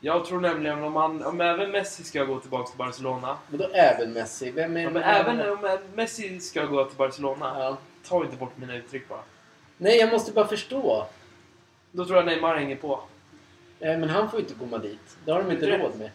Jag 0.00 0.24
tror 0.24 0.40
nämligen 0.40 0.82
om, 0.82 0.96
han, 0.96 1.24
om 1.24 1.40
även 1.40 1.70
Messi 1.70 2.04
ska 2.04 2.24
gå 2.24 2.40
tillbaka 2.40 2.68
till 2.68 2.78
Barcelona. 2.78 3.36
Men 3.48 3.60
då 3.60 3.68
även 3.68 4.12
Messi. 4.12 4.50
Vem 4.50 4.76
är 4.76 4.82
Ja, 4.82 4.90
men 4.90 5.02
även 5.02 5.50
om 5.50 5.78
Messi 5.94 6.40
ska 6.40 6.64
gå 6.64 6.84
till 6.84 6.96
Barcelona. 6.96 7.56
Ja. 7.58 7.76
Ta 8.08 8.24
inte 8.24 8.36
bort 8.36 8.56
mina 8.56 8.76
uttryck 8.76 9.08
bara. 9.08 9.20
Nej, 9.76 9.98
jag 9.98 10.12
måste 10.12 10.32
bara 10.32 10.46
förstå. 10.46 11.06
Då 11.92 12.04
tror 12.04 12.16
jag 12.16 12.26
Neymar 12.26 12.56
hänger 12.56 12.76
på. 12.76 13.00
Eh, 13.80 13.98
Men 13.98 14.08
han 14.08 14.30
får 14.30 14.40
ju 14.40 14.46
inte 14.46 14.58
komma 14.58 14.78
dit. 14.78 15.16
Det 15.24 15.32
har 15.32 15.42
de 15.42 15.50
inte 15.52 15.78
råd 15.78 15.98
med. 15.98 16.10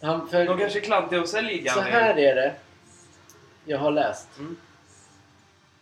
Han, 0.00 0.28
för, 0.28 0.44
De 0.46 0.58
kanske 0.58 0.78
är 0.78 0.82
klantiga 0.82 1.20
och 1.20 1.28
säljer 1.28 1.72
så 1.72 1.80
Gavi. 1.80 1.90
här 1.90 2.18
är 2.18 2.34
det. 2.34 2.54
Jag 3.64 3.78
har 3.78 3.90
läst. 3.90 4.28
Mm. 4.38 4.56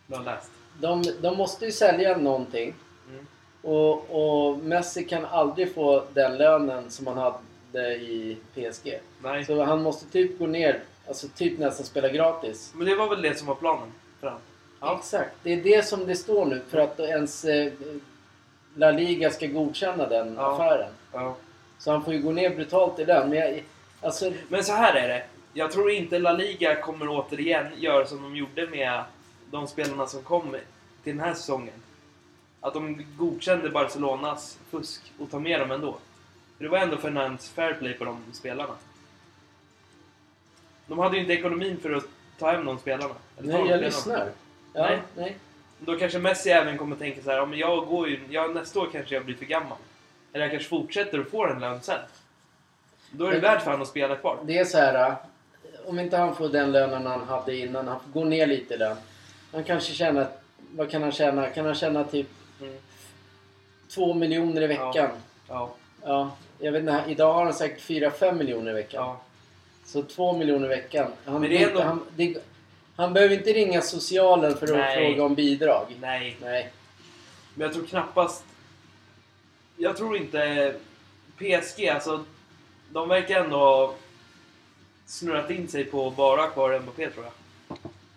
Du 0.07 0.15
har 0.15 0.23
läst. 0.23 0.51
De, 0.79 1.03
de 1.21 1.37
måste 1.37 1.65
ju 1.65 1.71
sälja 1.71 2.17
någonting. 2.17 2.73
Mm. 3.09 3.25
Och, 3.61 4.09
och 4.49 4.57
Messi 4.57 5.03
kan 5.03 5.25
aldrig 5.25 5.73
få 5.73 6.03
den 6.13 6.37
lönen 6.37 6.89
som 6.91 7.07
han 7.07 7.17
hade 7.17 7.95
i 7.95 8.37
PSG. 8.53 8.99
Nej. 9.23 9.45
Så 9.45 9.63
han 9.63 9.81
måste 9.83 10.05
typ 10.11 10.39
gå 10.39 10.47
ner, 10.47 10.79
alltså 11.07 11.27
typ 11.27 11.59
nästan 11.59 11.85
spela 11.85 12.09
gratis. 12.09 12.71
Men 12.75 12.87
det 12.87 12.95
var 12.95 13.09
väl 13.09 13.21
det 13.21 13.37
som 13.37 13.47
var 13.47 13.55
planen 13.55 13.91
för 14.19 14.27
han. 14.27 14.39
Ja. 14.79 14.97
Exakt. 14.99 15.35
Det 15.43 15.53
är 15.53 15.63
det 15.63 15.85
som 15.85 16.07
det 16.07 16.15
står 16.15 16.45
nu 16.45 16.61
för 16.69 16.77
att 16.77 16.99
ens 16.99 17.45
eh, 17.45 17.73
La 18.77 18.91
Liga 18.91 19.31
ska 19.31 19.47
godkänna 19.47 20.07
den 20.09 20.35
Ja. 20.37 20.53
affären. 20.55 20.91
Ja. 21.13 21.35
Så 21.79 21.91
han 21.91 22.03
får 22.03 22.13
ju 22.13 22.21
gå 22.21 22.31
ner 22.31 22.49
brutalt 22.55 22.99
i 22.99 23.05
lön. 23.05 23.29
Men 23.29 23.39
jag, 23.39 23.63
alltså, 24.01 24.31
Men 24.49 24.63
så 24.63 24.73
här 24.73 24.93
är 24.93 25.07
det. 25.07 25.23
Jag 25.53 25.71
tror 25.71 25.91
inte 25.91 26.19
La 26.19 26.31
Liga 26.33 26.81
kommer 26.81 27.07
återigen 27.09 27.67
göra 27.77 28.05
som 28.05 28.21
de 28.21 28.35
gjorde 28.35 28.67
med 28.67 29.03
de 29.51 29.67
spelarna 29.67 30.07
som 30.07 30.21
kom 30.23 30.55
till 31.03 31.15
den 31.17 31.25
här 31.25 31.33
säsongen. 31.33 31.73
Att 32.61 32.73
de 32.73 33.05
godkände 33.17 33.69
Barcelonas 33.69 34.57
fusk 34.69 35.01
och 35.19 35.31
tar 35.31 35.39
med 35.39 35.59
dem 35.59 35.71
ändå. 35.71 35.97
För 36.57 36.63
det 36.63 36.69
var 36.69 36.77
ändå 36.77 36.97
Fernandes 36.97 37.49
fair 37.49 37.73
play 37.73 37.93
på 37.93 38.05
de 38.05 38.23
spelarna. 38.33 38.73
De 40.87 40.99
hade 40.99 41.15
ju 41.15 41.21
inte 41.21 41.33
ekonomin 41.33 41.77
för 41.81 41.93
att 41.93 42.05
ta 42.39 42.51
hem 42.51 42.65
de 42.65 42.79
spelarna. 42.79 43.13
Nej, 43.37 43.65
jag 43.69 43.81
lyssnar. 43.81 44.29
Ja, 44.73 44.81
Nej. 44.81 44.99
nej. 45.15 45.37
Då 45.85 45.97
kanske 45.99 46.19
Messi 46.19 46.49
även 46.49 46.77
kommer 46.77 46.95
tänka 46.95 47.21
så 47.21 47.29
här, 47.29 47.37
ja, 47.37 47.45
men 47.45 47.59
jag 47.59 47.85
går 47.85 48.09
ju, 48.09 48.19
ja, 48.29 48.47
nästa 48.47 48.79
år 48.79 48.89
kanske 48.91 49.15
jag 49.15 49.25
blir 49.25 49.35
för 49.35 49.45
gammal. 49.45 49.77
Eller 50.33 50.45
jag 50.45 50.51
kanske 50.51 50.69
fortsätter 50.69 51.19
och 51.19 51.27
får 51.27 51.51
en 51.51 51.59
lön 51.59 51.81
sen. 51.81 51.99
Då 53.11 53.25
är 53.25 53.29
det 53.29 53.33
Men- 53.33 53.41
värt 53.41 53.61
för 53.61 53.71
honom 53.71 53.81
att 53.81 53.87
spela 53.87 54.15
kvar. 54.15 54.37
Det 54.45 54.57
är 54.57 54.65
så 54.65 54.77
här. 54.77 55.09
äh, 55.09 55.15
Om 55.85 55.99
inte 55.99 56.17
han 56.17 56.35
får 56.35 56.49
den 56.49 56.71
lönen 56.71 57.05
han 57.05 57.23
hade 57.23 57.55
innan, 57.57 57.87
han 57.87 57.99
får 57.99 58.09
gå 58.21 58.23
ner 58.25 58.47
lite 58.47 58.73
i 58.73 58.77
lön. 58.77 58.97
Han 59.53 59.63
kanske 59.63 59.93
tjänar, 59.93 60.27
vad 60.75 60.91
kan 60.91 61.01
han 61.03 61.11
tjäna? 61.11 61.49
Kan 61.49 61.65
han 61.65 61.75
tjäna 61.75 62.03
typ 62.03 62.27
Mm. 62.61 62.75
två 63.89 64.13
miljoner 64.13 64.61
i 64.61 64.67
veckan? 64.67 65.09
Ja, 65.47 65.75
Ja. 66.03 66.31
jag 66.59 66.71
vet 66.71 66.79
inte, 66.81 67.03
idag 67.07 67.33
har 67.33 67.43
han 67.43 67.53
säkert 67.53 67.81
4-5 67.81 68.37
miljoner 68.37 68.71
i 68.71 68.73
veckan. 68.73 69.03
ja. 69.05 69.21
Så 69.85 70.01
två 70.03 70.33
miljoner 70.37 70.65
i 70.65 70.69
veckan. 70.69 71.11
Han, 71.25 71.41
Men 71.41 71.49
det 71.49 71.63
är 71.63 71.67
ändå- 71.69 71.81
han, 71.81 72.01
det, 72.15 72.37
han 72.95 73.13
behöver 73.13 73.35
inte 73.35 73.53
ringa 73.53 73.81
socialen 73.81 74.57
för 74.57 74.67
att 74.67 74.77
Nej. 74.77 74.95
fråga 74.95 75.23
om 75.23 75.35
bidrag. 75.35 75.95
Nej, 76.01 76.37
Nej. 76.41 76.71
men 77.53 77.65
jag 77.65 77.73
tror 77.73 77.85
knappast... 77.85 78.43
Jag 79.77 79.97
tror 79.97 80.17
inte... 80.17 80.73
PSG, 81.37 81.87
alltså... 81.87 82.25
De 82.89 83.09
verkar 83.09 83.43
ändå 83.43 83.57
ha 83.57 83.95
snurrat 85.05 85.51
in 85.51 85.67
sig 85.67 85.85
på 85.85 86.07
att 86.07 86.15
bara 86.15 86.41
ha 86.41 86.47
kvar 86.49 86.79
Mbappé, 86.79 87.09
tror 87.09 87.25
jag. 87.25 87.33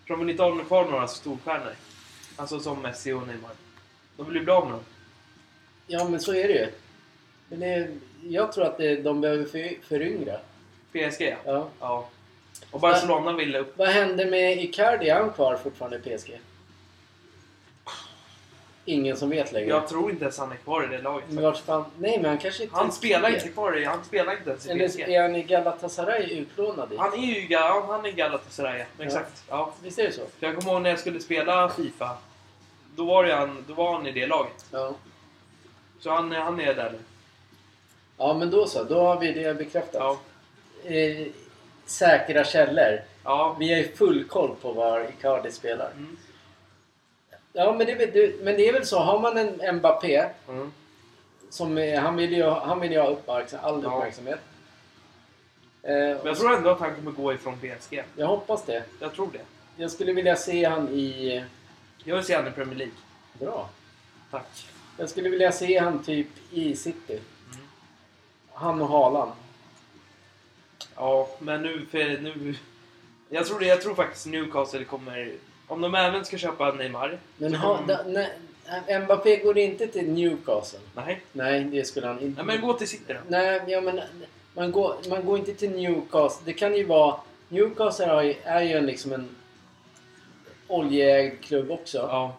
För 0.07 0.13
de 0.13 0.19
vill 0.19 0.29
inte 0.29 0.43
ha 0.43 0.63
kvar 0.63 0.85
några 0.85 1.07
storstjärnor. 1.07 1.73
Alltså 2.35 2.59
som 2.59 2.81
Messi 2.81 3.13
och 3.13 3.27
Neymar. 3.27 3.51
De 4.17 4.25
vill 4.25 4.35
ju 4.35 4.43
bli 4.43 4.51
av 4.51 4.63
med 4.63 4.73
dem. 4.73 4.83
Ja, 5.87 6.09
men 6.09 6.19
så 6.19 6.33
är 6.33 6.47
det 6.47 6.53
ju. 6.53 6.67
Men 7.49 7.59
det, 7.59 7.87
jag 8.23 8.51
tror 8.51 8.65
att 8.65 8.77
det, 8.77 8.95
de 8.95 9.21
behöver 9.21 9.45
för, 9.45 9.87
föryngra. 9.87 10.37
PSG, 10.91 11.35
ja. 11.45 11.69
Ja. 11.79 12.09
Ja. 12.71 12.75
Och 12.75 12.79
Barcelona 12.79 13.33
vill 13.33 13.55
upp. 13.55 13.77
Vad 13.77 13.87
hände 13.87 14.25
med 14.25 14.63
Icardi? 14.63 15.09
Är 15.09 15.15
han 15.15 15.29
kvar 15.33 15.55
fortfarande 15.63 15.97
i 15.97 16.17
PSG? 16.17 16.39
Ingen 18.85 19.17
som 19.17 19.29
vet 19.29 19.51
längre. 19.51 19.67
Jag 19.69 19.87
tror 19.87 20.11
inte 20.11 20.23
ens 20.23 20.37
han 20.37 20.51
är 20.51 20.55
kvar 20.55 20.83
i 20.83 20.87
det 20.87 21.01
laget. 21.01 21.25
Men 21.29 21.43
vart 21.43 21.57
fan... 21.57 21.85
Nej, 21.97 22.17
men 22.17 22.25
han 22.29 22.37
kanske 22.37 22.63
är 22.63 22.69
Han 22.71 22.91
spelar 22.91 23.29
inte 23.33 23.49
kvar 23.49 23.77
i... 23.77 23.85
Han 23.85 24.03
spelar 24.03 24.33
inte 24.37 24.49
ens 24.49 24.67
i 24.67 24.69
Eller 24.69 24.87
PSG. 24.87 24.99
är 24.99 25.21
han 25.21 25.35
i 25.35 25.43
Galatasaray 25.43 26.33
utlånad 26.39 26.89
dit? 26.89 26.99
Han 26.99 27.13
är 27.13 27.17
ju 27.17 27.47
Ga- 27.47 27.87
han 27.87 28.05
är 28.05 28.09
i 28.09 28.11
Galatasaray, 28.11 28.79
ja. 28.97 29.05
exakt. 29.05 29.43
Ja. 29.49 29.73
Visst 29.83 29.99
är 29.99 30.03
det 30.03 30.11
så? 30.11 30.21
Jag 30.39 30.55
kommer 30.55 30.71
ihåg 30.71 30.81
när 30.81 30.89
jag 30.89 30.99
skulle 30.99 31.19
spela 31.19 31.69
Fifa. 31.69 32.17
Då 32.95 33.05
var, 33.05 33.23
det 33.23 33.35
han, 33.35 33.65
då 33.67 33.73
var 33.73 33.93
han 33.93 34.07
i 34.07 34.11
det 34.11 34.27
laget. 34.27 34.65
Ja. 34.71 34.93
Så 35.99 36.11
han, 36.11 36.31
han 36.31 36.59
är 36.59 36.73
där 36.75 36.91
nu. 36.91 36.99
Ja, 38.17 38.33
men 38.33 38.49
då 38.51 38.67
så. 38.67 38.83
Då 38.83 39.01
har 39.01 39.19
vi 39.19 39.31
det 39.33 39.53
bekräftat. 39.57 40.01
Ja. 40.01 40.17
Eh, 40.91 41.27
säkra 41.89 42.43
källor. 42.43 43.01
Ja. 43.23 43.55
Vi 43.59 43.69
har 43.73 43.77
ju 43.77 43.95
full 43.95 44.23
koll 44.23 44.55
på 44.61 44.71
var 44.73 45.09
Icardi 45.09 45.51
spelar. 45.51 45.91
Mm. 45.91 46.17
Ja, 47.53 47.75
men 47.77 47.85
det, 47.85 47.91
är 47.91 47.97
väl- 47.97 48.09
det, 48.13 48.43
men 48.43 48.55
det 48.55 48.67
är 48.69 48.73
väl 48.73 48.85
så. 48.85 48.99
Har 48.99 49.19
man 49.19 49.37
en 49.59 49.75
Mbappé 49.75 50.25
Mm. 50.49 50.71
som 51.49 51.77
är, 51.77 51.99
han 51.99 52.15
vill 52.15 52.33
ju, 52.33 52.43
han 52.43 52.79
vill 52.79 52.91
ju 52.91 52.99
ha 52.99 53.07
uppmärksam, 53.07 53.59
all 53.63 53.83
Ja. 53.83 53.89
uppmärksamhet. 53.95 54.39
Eh, 55.83 55.93
Men 55.93 56.19
jag 56.25 56.37
tror 56.37 56.53
ändå 56.55 56.69
att 56.69 56.79
han 56.79 56.95
kommer 56.95 57.11
gå 57.11 57.33
ifrån 57.33 57.57
PSG. 57.59 58.03
jag 58.15 58.27
hoppas 58.27 58.63
det. 58.65 58.83
Jag 58.99 59.13
tror 59.13 59.29
det. 59.33 59.41
Jag 59.83 59.91
skulle 59.91 60.13
vilja 60.13 60.35
se 60.35 60.65
han 60.65 60.89
i... 60.89 61.43
Jag 62.03 62.15
vill 62.15 62.25
se 62.25 62.35
han 62.35 62.47
i 62.47 62.51
Premier 62.51 62.75
League. 62.75 62.93
Bra. 63.33 63.69
Tack. 64.31 64.65
Jag 64.97 65.09
skulle 65.09 65.29
vilja 65.29 65.51
se 65.51 65.77
han 65.79 66.03
typ 66.03 66.27
i 66.51 66.75
City. 66.75 67.13
Mm. 67.53 67.67
Han 68.53 68.81
och 68.81 68.87
Haaland. 68.87 69.31
Ja, 70.99 71.29
men 71.39 71.61
nu... 71.61 71.85
För 71.91 71.97
nu 72.21 72.55
jag, 73.29 73.45
tror 73.45 73.59
det, 73.59 73.65
jag 73.65 73.81
tror 73.81 73.95
faktiskt 73.95 74.25
Newcastle 74.25 74.83
kommer... 74.85 75.31
Om 75.67 75.81
de 75.81 75.95
även 75.95 76.25
ska 76.25 76.37
köpa 76.37 76.71
Neymar. 76.71 77.19
Men 77.37 77.55
ha, 77.55 77.79
de- 77.87 78.13
nej, 78.13 78.99
Mbappé 78.99 79.37
går 79.37 79.57
inte 79.57 79.87
till 79.87 80.11
Newcastle. 80.11 80.79
Nej. 80.95 81.21
Nej, 81.31 81.63
det 81.63 81.83
skulle 81.87 82.07
han 82.07 82.19
inte. 82.19 82.43
Nej, 82.43 82.55
men 82.57 82.67
gå 82.67 82.73
till 82.73 82.87
City 82.87 83.03
då. 83.13 83.19
Nej, 83.27 83.61
ja, 83.67 83.81
men 83.81 84.01
man 84.53 84.71
går, 84.71 84.95
man 85.09 85.25
går 85.25 85.37
inte 85.39 85.53
till 85.53 85.69
Newcastle. 85.71 86.45
Det 86.45 86.53
kan 86.53 86.75
ju 86.77 86.83
vara... 86.83 87.15
Newcastle 87.49 88.05
har 88.05 88.21
ju- 88.23 88.35
är 88.43 88.61
ju 88.61 88.73
en, 88.73 88.85
liksom 88.85 89.13
en 89.13 89.29
oljeägd 90.67 91.43
klubb 91.43 91.71
också. 91.71 91.97
Ja. 91.97 92.35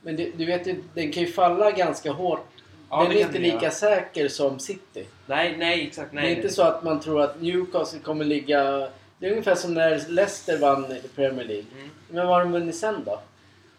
Men 0.00 0.16
du, 0.16 0.32
du 0.36 0.44
vet 0.44 0.66
ju, 0.66 0.82
den 0.94 1.12
kan 1.12 1.22
ju 1.22 1.32
falla 1.32 1.70
ganska 1.70 2.12
hårt. 2.12 2.55
Ja, 2.90 3.02
den 3.02 3.12
är 3.12 3.20
inte 3.20 3.38
lika 3.38 3.56
göra. 3.62 3.70
säker 3.70 4.28
som 4.28 4.58
City. 4.58 5.06
Nej, 5.26 5.56
nej, 5.58 5.86
exakt. 5.86 6.12
Nej, 6.12 6.22
det 6.22 6.28
är 6.28 6.34
nej. 6.34 6.42
inte 6.42 6.54
så 6.54 6.62
att 6.62 6.84
man 6.84 7.00
tror 7.00 7.22
att 7.22 7.40
Newcastle 7.42 7.98
kommer 8.00 8.24
ligga... 8.24 8.88
Det 9.18 9.26
är 9.26 9.30
ungefär 9.30 9.54
som 9.54 9.74
när 9.74 10.08
Leicester 10.08 10.58
vann 10.58 10.94
Premier 11.14 11.44
League. 11.44 11.64
Mm. 11.76 11.90
Men 12.10 12.26
vad 12.26 12.36
har 12.36 12.40
de 12.44 12.52
vunnit 12.52 12.76
sen 12.76 13.02
då? 13.04 13.20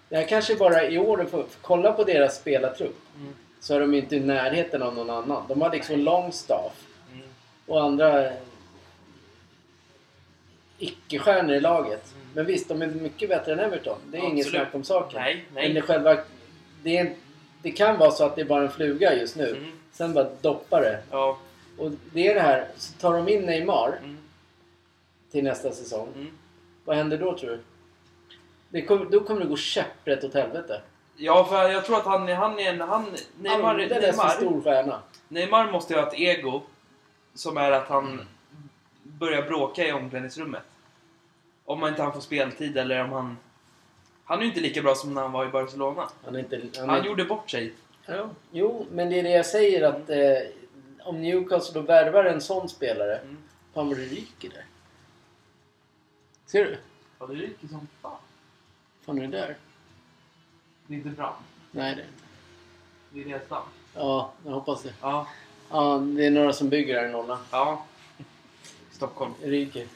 Det 0.10 0.16
här 0.16 0.28
kanske 0.28 0.56
bara 0.56 0.88
i 0.90 0.98
år, 0.98 1.18
för, 1.18 1.26
för 1.30 1.46
kolla 1.62 1.92
på 1.92 2.04
deras 2.04 2.38
spelartrupp. 2.40 2.98
Mm. 3.16 3.34
Så 3.60 3.76
är 3.76 3.80
de 3.80 3.94
inte 3.94 4.16
i 4.16 4.20
närheten 4.20 4.84
av 4.84 4.96
någon 4.96 5.10
annan. 5.10 5.44
De 5.48 5.62
har 5.62 5.72
liksom 5.72 6.00
Longstaff. 6.00 6.74
Mm. 7.14 7.28
och 7.66 7.84
andra 7.84 8.30
icke-stjärnor 10.78 11.56
i 11.56 11.60
laget. 11.60 12.14
Mm. 12.16 12.28
Men 12.34 12.46
visst, 12.46 12.70
de 12.70 12.82
är 12.82 12.88
mycket 12.88 13.30
bättre 13.30 13.54
än 13.54 13.60
Everton. 13.60 13.98
Det 14.06 14.18
är 14.18 14.22
Ja, 14.22 14.30
inget 14.30 14.48
snack 14.50 14.68
om 14.76 14.84
saken. 14.84 15.22
Nej, 15.22 15.46
Men 15.54 15.64
det, 15.68 15.74
nej. 15.74 15.82
själva, 15.82 16.18
det, 16.84 16.98
är, 16.98 17.14
det 17.62 17.72
kan 17.72 17.98
vara 17.98 18.12
så 18.12 18.26
att 18.26 18.36
det 18.36 18.42
är 18.42 18.46
bara 18.46 18.64
en 18.64 18.72
fluga 18.72 19.14
just 19.14 19.36
nu. 19.36 19.50
Mm. 19.50 19.72
Sen 19.92 20.14
bara 20.14 20.30
doppar 20.42 20.82
det. 20.82 21.00
Ja. 21.12 21.38
Och 21.78 21.92
det 22.14 22.28
är 22.28 22.36
det 22.36 22.42
här, 22.42 22.68
så 22.78 22.94
tar 22.94 23.14
de 23.14 23.28
in 23.30 23.42
Neymar 23.46 23.98
Mm. 24.04 24.18
till 25.32 25.44
nästa 25.44 25.72
säsong. 25.72 26.08
Mm. 26.16 26.28
Vad 26.86 26.96
händer 26.96 27.18
då 27.18 27.38
tror 27.38 27.50
du? 27.50 27.60
Det 28.70 28.82
kom, 28.82 29.08
då 29.12 29.20
kommer 29.24 29.42
det 29.42 29.48
gå 29.48 29.58
käpprätt 29.58 30.24
åt 30.24 30.34
helvete. 30.34 30.82
Ja, 31.18 31.46
för 31.46 31.70
jag 31.70 31.86
tror 31.86 31.98
att 31.98 32.06
han, 32.06 32.28
han 32.28 32.60
är 32.60 32.70
en... 32.74 32.82
Han, 32.82 33.06
Neymar, 33.40 33.88
för 33.88 34.02
Neymar, 34.02 34.30
stor 34.30 34.62
stjärna. 34.62 35.00
Neymar 35.28 35.72
måste 35.72 35.94
ju 35.94 36.00
ha 36.00 36.08
ett 36.08 36.20
ego 36.20 36.62
som 37.34 37.58
är 37.58 37.72
att 37.72 37.88
han 37.88 38.22
börjar 39.04 39.42
bråka 39.42 39.88
i 39.88 39.92
omklädningsrummet. 39.92 40.64
Om 41.66 41.82
han 41.82 41.90
inte 41.90 42.02
han 42.04 42.14
får 42.14 42.22
speltid 42.22 42.78
eller 42.78 43.04
om 43.04 43.12
han... 43.12 43.38
Han 44.28 44.38
är 44.40 44.44
ju 44.44 44.48
inte 44.50 44.62
lika 44.62 44.82
bra 44.82 44.96
som 44.96 45.14
när 45.14 45.22
han 45.22 45.32
var 45.32 45.46
i 45.46 45.50
Barcelona. 45.50 46.10
Han 46.26 46.36
är 46.36 46.40
inte... 46.40 46.62
Han 46.80 46.90
Han 46.90 47.00
är, 47.02 47.06
gjorde 47.06 47.26
bort 47.26 47.50
sig. 47.50 47.74
ja, 48.06 48.30
jo, 48.52 48.86
men 48.92 49.10
det 49.10 49.20
är 49.20 49.24
det 49.24 49.30
jag 49.30 49.46
säger 49.46 49.84
att 49.84 50.10
eh, 50.10 51.08
om 51.08 51.22
Newcastle 51.22 51.74
då 51.82 51.88
värvar 51.88 52.26
en 52.26 52.42
sån 52.42 52.70
spelare. 52.70 53.16
Mm. 53.18 53.38
Fan 53.74 53.88
vad 53.88 53.98
det 53.98 54.04
ryker 54.04 54.50
där. 54.50 54.66
Ser 56.46 56.66
du? 56.66 56.78
Ja, 57.20 57.26
det 57.26 57.34
ryker 57.34 57.68
som 57.68 57.88
fan. 58.02 58.18
Fan 59.06 59.18
är 59.18 59.22
det 59.28 59.38
där? 59.38 59.56
Det 60.88 60.94
är 60.94 60.98
inte 60.98 61.10
bra. 61.10 61.38
Nej 61.72 61.96
det 61.96 62.04
Det 63.10 63.22
är 63.32 63.40
resan. 63.40 63.62
Ja, 63.96 64.34
jag 64.46 64.52
hoppas 64.52 64.84
det. 64.84 64.94
Ja. 65.02 65.28
Ja, 65.72 65.98
det 65.98 66.26
är 66.26 66.32
några 66.32 66.54
som 66.54 66.70
bygger 66.70 67.00
här 67.00 67.08
i 67.08 67.12
Nolla. 67.12 67.40
Ja. 67.52 67.86
Stockholm. 68.92 69.34
Det 69.42 69.48
ryker. 69.50 69.82
Eh, 69.82 69.88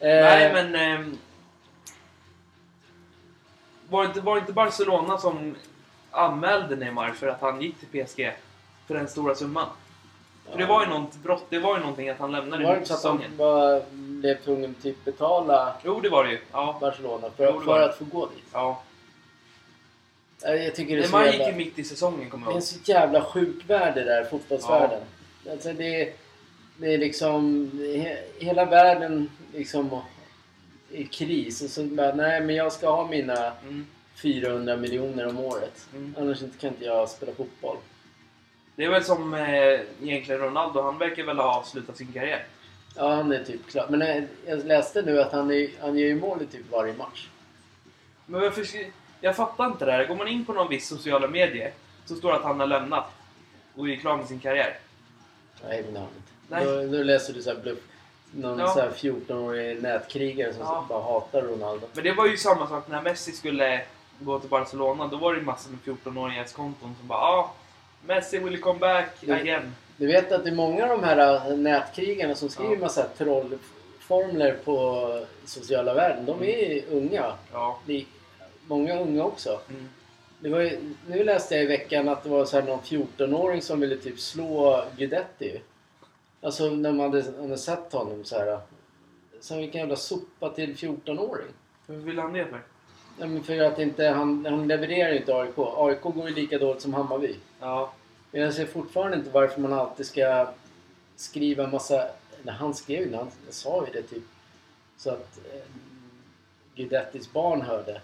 Nej, 0.00 0.52
men... 0.52 0.74
ehm, 0.74 1.18
var, 3.88 4.02
det 4.02 4.08
inte, 4.08 4.20
var 4.20 4.34
det 4.34 4.40
inte 4.40 4.52
Barcelona 4.52 5.18
som 5.18 5.54
anmälde 6.10 6.76
Neymar 6.76 7.10
för 7.10 7.26
att 7.28 7.40
han 7.40 7.62
gick 7.62 7.74
till 7.78 8.04
PSG? 8.06 8.32
För 8.86 8.94
den 8.94 9.08
stora 9.08 9.34
summan? 9.34 9.68
För 10.50 10.58
det 10.58 10.66
var 10.66 10.82
ju 10.82 10.88
något 10.88 11.14
brott. 11.16 11.44
Det 11.48 11.58
var 11.58 11.74
ju 11.74 11.80
någonting 11.80 12.08
att 12.08 12.18
han 12.18 12.32
lämnade 12.32 12.64
Var 12.64 12.72
det 12.72 12.78
inte 12.78 12.88
så 12.88 12.94
att 13.12 13.20
de 13.20 13.36
var, 13.36 13.82
blev 13.92 14.34
tvungna 14.44 14.68
att 14.68 14.82
typ 14.82 15.04
betala 15.04 15.74
Jo, 15.84 16.00
det 16.00 16.08
var 16.08 16.24
det 16.24 16.30
ju. 16.30 16.38
Ja. 16.52 16.78
Barcelona 16.80 17.22
Jo, 17.26 17.30
för, 17.36 17.44
det 17.46 17.52
var 17.52 17.60
för 17.60 17.78
det. 17.78 17.84
att 17.86 17.98
få 17.98 18.04
gå 18.04 18.26
dit? 18.26 18.44
ja. 18.52 18.82
Jag 20.42 20.74
tycker 20.74 20.96
det 20.96 21.02
är 21.02 21.06
så 21.08 21.18
Neymar 21.18 21.32
gick 21.32 21.40
jävla... 21.40 21.58
ju 21.58 21.64
mitt 21.64 21.78
i 21.78 21.84
säsongen, 21.84 22.30
kommer 22.30 22.46
Det 22.46 22.50
är 22.50 22.54
jag 22.54 22.56
en 22.56 22.62
ihåg. 22.62 22.84
så 22.86 22.92
jävla 22.92 23.24
sjuk 23.24 23.70
värld 23.70 23.94
det 23.94 24.04
där, 24.04 24.24
fotbollsvärlden. 24.24 25.00
Alltså 25.50 25.72
det, 25.72 26.02
är- 26.02 26.12
det 26.76 26.94
är 26.94 26.98
liksom... 26.98 27.70
He, 27.96 28.18
hela 28.38 28.64
världen 28.64 29.30
liksom 29.54 30.00
i 30.96 31.04
kris. 31.04 31.62
Och 31.62 31.70
så 31.70 31.82
bara, 31.84 32.14
nej 32.14 32.40
men 32.40 32.56
jag 32.56 32.72
ska 32.72 32.90
ha 32.90 33.08
mina 33.08 33.52
Mm. 33.62 33.86
400 34.22 34.76
miljoner 34.76 35.26
om 35.26 35.38
året. 35.38 35.88
Mm. 35.94 36.14
Annars 36.18 36.38
kan 36.60 36.70
inte 36.70 36.84
jag 36.84 37.08
spela 37.08 37.32
fotboll. 37.32 37.76
Det 38.76 38.84
är 38.84 38.90
väl 38.90 39.04
som 39.04 39.34
eh, 39.34 39.80
egentligen 40.02 40.40
Ronaldo. 40.40 40.82
Han 40.82 40.98
verkar 40.98 41.22
väl 41.22 41.38
ha 41.38 41.56
avslutat 41.56 41.96
sin 41.96 42.12
karriär. 42.12 42.46
Ja, 42.94 43.14
han 43.14 43.32
är 43.32 43.44
typ 43.44 43.66
klar. 43.70 43.86
Men 43.90 44.02
eh, 44.02 44.24
jag 44.46 44.66
läste 44.66 45.02
nu 45.02 45.20
att 45.20 45.32
han, 45.32 45.50
är, 45.50 45.70
han 45.80 45.98
gör 45.98 46.06
ju 46.06 46.20
mål 46.20 46.42
i 46.42 46.46
typ 46.46 46.70
varje 46.70 46.92
match. 46.92 47.28
Men 48.26 48.40
varför... 48.40 48.66
Jag 49.20 49.36
fattar 49.36 49.66
inte 49.66 49.84
det 49.84 49.92
här. 49.92 50.06
Går 50.06 50.16
man 50.16 50.28
in 50.28 50.44
på 50.44 50.52
någon 50.52 50.68
viss 50.68 50.88
sociala 50.88 51.28
medier 51.28 51.72
så 52.04 52.14
står 52.16 52.30
det 52.30 52.36
att 52.36 52.44
han 52.44 52.60
har 52.60 52.66
lämnat 52.66 53.04
och 53.74 53.88
är 53.88 53.96
klar 53.96 54.16
med 54.16 54.26
sin 54.26 54.40
karriär. 54.40 54.78
Nej, 55.68 55.82
men 55.82 55.94
det 55.94 56.00
har 56.00 56.06
han 56.06 56.16
inte. 56.16 56.32
Nej. 56.48 56.86
Då, 56.86 56.96
då 56.98 57.02
läser 57.02 57.32
du 57.32 57.42
så 57.42 57.50
här 57.50 57.60
bluff. 57.60 57.78
Någon 58.30 58.58
Ja. 58.58 58.66
så 58.68 58.80
här 58.80 58.90
14-årig 58.90 59.82
nätkrigare 59.82 60.52
som 60.52 60.62
Ja. 60.62 60.86
bara 60.88 61.02
hatar 61.02 61.42
Ronaldo. 61.42 61.86
Men 61.94 62.04
det 62.04 62.12
var 62.12 62.26
ju 62.26 62.36
samma 62.36 62.66
sak 62.68 62.84
när 62.88 63.02
Messi 63.02 63.32
skulle 63.32 63.82
gå 64.18 64.38
till 64.40 64.50
Barcelona. 64.50 65.06
Då 65.06 65.16
var 65.16 65.32
det 65.34 65.38
ju 65.38 65.44
massor 65.44 65.70
med 65.70 65.78
14-åringars 65.84 66.52
konton 66.52 66.94
som 66.98 67.08
bara 67.08 67.18
ah, 67.18 67.50
Messi 68.06 68.38
will 68.38 68.60
come 68.60 68.78
back 68.78 69.08
Det- 69.20 69.32
again. 69.32 69.74
Du 69.96 70.06
vet 70.06 70.32
att 70.32 70.44
det 70.44 70.50
är 70.50 70.54
många 70.54 70.82
av 70.82 70.88
de 70.88 71.04
här 71.04 71.50
äh, 71.50 71.56
nätkrigarna 71.56 72.34
som 72.34 72.48
skriver 72.48 72.74
Ja. 72.74 72.80
massa 72.80 73.02
trollformler 73.18 74.56
på 74.64 75.08
sociala 75.44 75.94
världen. 75.94 76.24
De 76.26 76.42
är 76.44 76.82
unga. 76.90 77.32
Ja. 77.52 77.78
Många 78.66 79.00
unga 79.00 79.24
också. 79.24 79.60
Mm. 79.68 79.88
Ju, 80.40 80.78
nu 81.08 81.24
läste 81.24 81.54
jag 81.54 81.64
i 81.64 81.66
veckan 81.66 82.08
att 82.08 82.22
det 82.22 82.28
var 82.30 82.44
så 82.44 82.60
någon 82.60 82.80
14-åring 82.80 83.62
som 83.62 83.80
ville 83.80 83.96
typ 83.96 84.20
slå 84.20 84.84
Guidetti. 84.96 85.60
Alltså 86.40 86.70
när 86.70 86.92
man 86.92 87.00
hade, 87.12 87.40
hade 87.40 87.58
sett 87.58 87.92
honom 87.92 88.24
så 88.24 88.38
här. 88.38 88.60
Så 89.40 89.56
vilken 89.56 89.80
jävla 89.80 89.96
sopa 89.96 90.50
till 90.50 90.74
14-åring. 90.74 91.46
Hur 91.86 91.96
vill 91.96 92.18
han 92.18 92.32
det 92.32 92.46
för? 92.46 92.62
Ja, 93.18 93.26
men 93.26 93.42
för 93.42 93.58
att 93.58 93.78
inte, 93.78 94.08
han, 94.08 94.46
han 94.46 94.68
levererar 94.68 95.12
inte 95.12 95.34
AIK. 95.34 95.54
AIK 95.56 96.00
går 96.00 96.28
ju 96.28 96.34
lika 96.34 96.58
dåligt 96.58 96.82
som 96.82 96.94
Hammarby. 96.94 97.36
Ja. 97.60 97.92
Men 98.30 98.40
jag 98.42 98.54
ser 98.54 98.66
fortfarande 98.66 99.16
inte 99.16 99.30
varför 99.30 99.60
man 99.60 99.72
alltid 99.72 100.06
ska 100.06 100.48
skriva 101.16 101.64
en 101.64 101.70
massa... 101.70 102.08
Nej, 102.42 102.54
han 102.54 102.74
skrev 102.74 103.02
ju, 103.02 103.16
han 103.16 103.30
sa 103.50 103.86
ju 103.86 103.92
det 103.92 104.02
typ. 104.02 104.24
Så 104.96 105.10
att 105.10 105.38
eh, 105.52 105.60
Guidettis 106.74 107.32
barn 107.32 107.62
hörde 107.62 108.00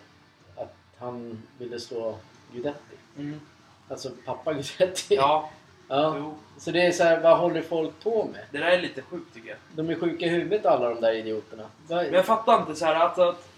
att 0.56 0.76
han 0.98 1.42
ville 1.58 1.80
slå 1.80 2.16
Guidetti. 2.52 2.96
Mm. 3.18 3.40
Alltså 3.88 4.10
pappa 4.24 4.52
Guidetti. 4.52 5.14
Ja. 5.14 5.50
Ja. 5.96 6.14
Jo. 6.18 6.34
Så 6.58 6.70
det 6.70 6.86
är 6.86 6.92
så 6.92 7.04
här, 7.04 7.20
vad 7.20 7.38
håller 7.38 7.62
folk 7.62 7.90
på 8.02 8.28
med? 8.32 8.40
Det 8.50 8.58
där 8.58 8.66
är 8.66 8.82
lite 8.82 9.02
sjukt 9.02 9.34
tycker 9.34 9.48
jag. 9.48 9.58
De 9.72 9.90
är 9.90 9.94
sjuka 9.94 10.26
i 10.26 10.28
huvudet 10.28 10.66
alla 10.66 10.88
de 10.88 11.00
där 11.00 11.12
idioterna. 11.14 11.62
Vad- 11.88 12.04
Men 12.04 12.12
jag 12.14 12.24
fattar 12.26 12.60
inte 12.60 12.74
så 12.74 12.84
här 12.84 12.94
att, 13.06 13.18
att 13.18 13.48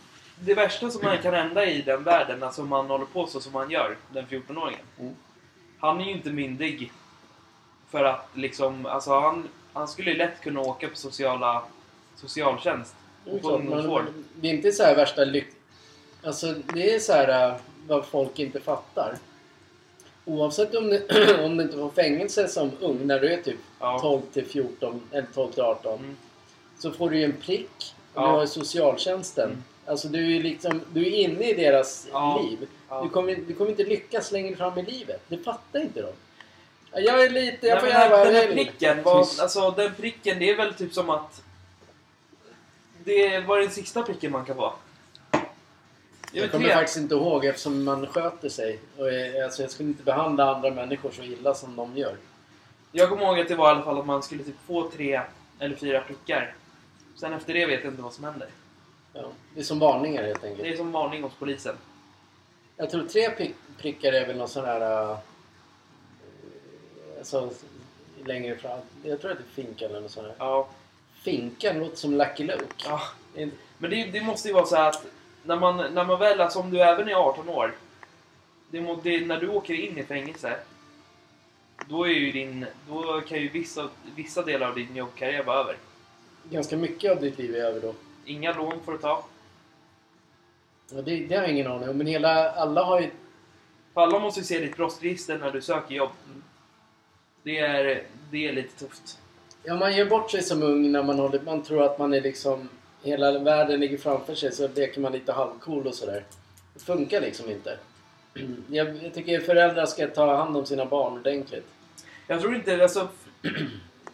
det 0.40 0.54
värsta 0.54 0.90
som 0.90 1.04
man 1.04 1.18
kan 1.18 1.34
hända 1.34 1.66
i 1.66 1.82
den 1.82 2.02
världen, 2.04 2.42
alltså 2.42 2.62
om 2.62 2.68
man 2.68 2.86
håller 2.86 3.04
på 3.06 3.26
så 3.26 3.40
som 3.40 3.52
man 3.52 3.70
gör, 3.70 3.96
den 4.12 4.26
14-åringen. 4.26 4.78
Mm. 5.00 5.14
Han 5.78 6.00
är 6.00 6.04
ju 6.04 6.10
inte 6.10 6.30
myndig. 6.30 6.92
För 7.90 8.04
att 8.04 8.28
liksom, 8.34 8.86
alltså 8.86 9.20
han, 9.20 9.48
han 9.72 9.88
skulle 9.88 10.10
ju 10.10 10.16
lätt 10.16 10.40
kunna 10.40 10.60
åka 10.60 10.88
på 10.88 10.96
sociala, 10.96 11.62
socialtjänst. 12.16 12.94
Det 13.24 13.30
är 13.30 13.34
Och 13.34 13.40
få 13.42 13.48
klart, 13.48 13.60
ungdomsvård. 13.60 14.04
det 14.34 14.48
är 14.48 14.52
inte 14.54 14.72
så 14.72 14.82
här 14.82 14.96
värsta 14.96 15.24
lyck... 15.24 15.48
Alltså 16.24 16.54
det 16.74 16.94
är 16.94 16.98
så 16.98 17.12
här 17.12 17.48
äh, 17.48 17.54
vad 17.86 18.04
folk 18.06 18.38
inte 18.38 18.60
fattar. 18.60 19.16
Oavsett 20.24 20.74
om 20.74 20.90
du, 20.90 21.06
om 21.44 21.56
du 21.56 21.62
inte 21.64 21.76
får 21.76 21.90
fängelse 21.90 22.48
som 22.48 22.70
ung 22.80 23.06
när 23.06 23.20
du 23.20 23.32
är 23.32 23.42
typ 23.42 23.58
Ja. 23.80 23.98
12 24.00 24.20
till 24.32 24.46
14 24.46 25.00
eller 25.12 25.26
12 25.34 25.52
till 25.52 25.62
18. 25.62 25.98
Mm. 25.98 26.16
Så 26.78 26.90
får 26.92 27.10
du 27.10 27.18
ju 27.18 27.24
en 27.24 27.36
prick. 27.36 27.94
Och 28.14 28.22
Ja. 28.22 28.26
Du 28.26 28.38
har 28.38 28.46
socialtjänsten. 28.46 29.48
Mm. 29.50 29.62
Alltså 29.86 30.08
du 30.08 30.36
är 30.36 30.42
liksom, 30.42 30.80
du 30.92 31.06
är 31.06 31.10
inne 31.10 31.50
i 31.50 31.54
deras 31.54 32.06
Ja. 32.12 32.42
liv. 32.42 32.68
Ja. 32.88 33.02
Du, 33.02 33.08
kommer, 33.08 33.36
du 33.48 33.54
kommer 33.54 33.70
inte 33.70 33.84
lyckas 33.84 34.32
längre 34.32 34.56
fram 34.56 34.78
i 34.78 34.82
livet. 34.82 35.20
Det 35.28 35.38
fattar 35.38 35.80
inte 35.80 36.02
de. 36.02 36.08
Ja, 36.92 37.00
Jag 37.00 37.24
är 37.24 37.30
lite, 37.30 37.66
jag 37.66 37.74
Nej, 37.74 37.80
får 37.80 37.86
men 37.88 38.00
den, 38.00 38.10
gärna 38.10 38.24
den 38.24 38.34
här 38.34 38.46
vara 38.46 38.54
pricken, 38.54 39.02
var, 39.02 39.18
alltså 39.18 39.70
den 39.70 39.94
pricken, 39.94 40.38
det 40.38 40.50
är 40.50 40.56
väl 40.56 40.74
typ 40.74 40.92
som 40.94 41.10
att... 41.10 41.42
Det 43.04 43.40
var 43.40 43.58
den 43.60 43.70
sista 43.70 44.02
pricken 44.02 44.32
man 44.32 44.44
kan 44.44 44.56
vara. 44.56 44.72
Jag 46.36 46.50
kommer 46.50 46.64
tre. 46.64 46.74
faktiskt 46.74 46.98
inte 46.98 47.14
ihåg 47.14 47.44
eftersom 47.44 47.84
man 47.84 48.06
sköter 48.06 48.48
sig. 48.48 48.78
Och 48.96 49.12
jag, 49.12 49.44
alltså 49.44 49.62
jag 49.62 49.70
skulle 49.70 49.88
inte 49.88 50.02
behandla 50.02 50.54
andra 50.54 50.70
människor 50.70 51.10
så 51.10 51.22
illa 51.22 51.54
som 51.54 51.76
de 51.76 51.96
gör. 51.96 52.16
Jag 52.92 53.08
kommer 53.08 53.22
ihåg 53.22 53.40
att 53.40 53.48
det 53.48 53.54
var 53.54 53.68
i 53.68 53.70
alla 53.70 53.82
fall 53.82 53.98
att 53.98 54.06
man 54.06 54.22
skulle 54.22 54.44
typ 54.44 54.56
få 54.66 54.90
tre 54.90 55.20
eller 55.58 55.76
fyra 55.76 56.00
prickar. 56.00 56.54
Sen 57.16 57.32
efter 57.32 57.54
det 57.54 57.66
vet 57.66 57.84
jag 57.84 57.92
inte 57.92 58.02
vad 58.02 58.12
som 58.12 58.24
händer. 58.24 58.48
Ja, 59.12 59.30
det 59.54 59.60
är 59.60 59.64
som 59.64 59.78
varningar 59.78 60.22
helt 60.22 60.44
enkelt. 60.44 60.62
Det 60.62 60.72
är 60.72 60.76
som 60.76 60.92
varning 60.92 61.22
hos 61.22 61.32
polisen. 61.38 61.76
Jag 62.76 62.90
tror 62.90 63.06
tre 63.06 63.30
prick, 63.30 63.54
prickar 63.78 64.12
är 64.12 64.26
väl 64.26 64.36
någon 64.36 64.48
sån 64.48 64.64
här... 64.64 65.10
Uh, 65.10 65.18
alltså, 67.18 67.50
längre 68.24 68.56
fram. 68.56 68.80
Jag 69.02 69.20
tror 69.20 69.30
att 69.30 69.38
det 69.38 69.62
är 69.62 69.64
finkan 69.64 69.90
eller 69.90 70.00
något 70.00 70.10
sånt 70.10 70.26
här. 70.26 70.34
Ja. 70.38 70.68
Finkan 71.14 71.78
låter 71.78 71.96
som 71.96 72.14
Lucky 72.14 72.44
Luke. 72.44 72.64
ja. 72.84 73.00
Men 73.78 73.90
det, 73.90 74.04
det 74.04 74.20
måste 74.20 74.48
ju 74.48 74.54
vara 74.54 74.66
så 74.66 74.76
att 74.76 75.06
när 75.44 75.56
man, 75.56 75.94
när 75.94 76.04
man 76.04 76.18
väl, 76.18 76.40
alltså 76.40 76.58
om 76.58 76.70
du 76.70 76.80
även 76.80 77.08
är 77.08 77.14
18 77.14 77.48
år. 77.48 77.74
Det, 78.70 78.80
må, 78.80 79.00
det, 79.02 79.26
när 79.26 79.40
du 79.40 79.48
åker 79.48 79.74
in 79.74 79.98
i 79.98 80.02
fängelse. 80.02 80.56
Då 81.88 82.04
är 82.06 82.12
ju 82.12 82.32
din, 82.32 82.66
då 82.88 83.20
kan 83.20 83.38
ju 83.40 83.48
vissa, 83.48 83.88
vissa 84.16 84.42
delar 84.42 84.68
av 84.68 84.74
din 84.74 84.96
jobbkarriär 84.96 85.44
vara 85.44 85.58
över. 85.58 85.76
Ganska 86.50 86.76
mycket 86.76 87.12
av 87.12 87.20
ditt 87.20 87.38
liv 87.38 87.54
är 87.54 87.60
över 87.60 87.80
då. 87.80 87.94
Inga 88.24 88.52
lån 88.52 88.80
får 88.84 88.92
du 88.92 88.98
ta. 88.98 89.24
Ja, 90.92 91.02
det, 91.02 91.16
det 91.16 91.34
har 91.34 91.42
jag 91.42 91.52
ingen 91.52 91.66
aning 91.66 91.88
om. 91.88 91.98
Men 91.98 92.06
hela, 92.06 92.50
alla 92.50 92.84
har 92.84 93.00
ju... 93.00 93.10
För 93.94 94.00
alla 94.00 94.18
måste 94.18 94.40
ju 94.40 94.46
se 94.46 94.58
ditt 94.58 94.76
brottsregister 94.76 95.38
när 95.38 95.50
du 95.50 95.60
söker 95.62 95.94
jobb. 95.94 96.10
Det 97.42 97.58
är, 97.58 98.02
det 98.30 98.48
är 98.48 98.52
lite 98.52 98.78
tufft. 98.78 99.18
Ja, 99.62 99.74
man 99.74 99.96
gör 99.96 100.06
bort 100.06 100.30
sig 100.30 100.42
som 100.42 100.62
ung 100.62 100.92
när 100.92 101.02
man, 101.02 101.18
håller, 101.18 101.40
man 101.40 101.62
tror 101.62 101.82
att 101.82 101.98
man 101.98 102.14
är 102.14 102.20
liksom... 102.20 102.68
Hela 103.04 103.38
världen 103.38 103.80
ligger 103.80 103.98
framför 103.98 104.34
sig 104.34 104.52
så 104.52 104.68
leker 104.68 105.00
man 105.00 105.12
lite 105.12 105.32
halvcool 105.32 105.86
och 105.86 105.94
sådär. 105.94 106.24
Det 106.74 106.80
funkar 106.80 107.20
liksom 107.20 107.50
inte. 107.50 107.78
Jag, 108.68 109.04
jag 109.04 109.14
tycker 109.14 109.40
föräldrar 109.40 109.86
ska 109.86 110.06
ta 110.06 110.36
hand 110.36 110.56
om 110.56 110.66
sina 110.66 110.86
barn 110.86 111.12
ordentligt. 111.12 111.66
Jag 112.26 112.40
tror 112.40 112.54
inte, 112.54 112.82
alltså... 112.82 113.08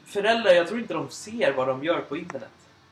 föräldrar, 0.07 0.53
jag 0.53 0.69
tror 0.69 0.81
inte 0.81 0.95
de 0.95 1.09
ser 1.09 1.53
vad 1.53 1.69
de 1.69 1.85
gör 1.85 2.01
på 2.01 2.17
internet. 2.17 2.49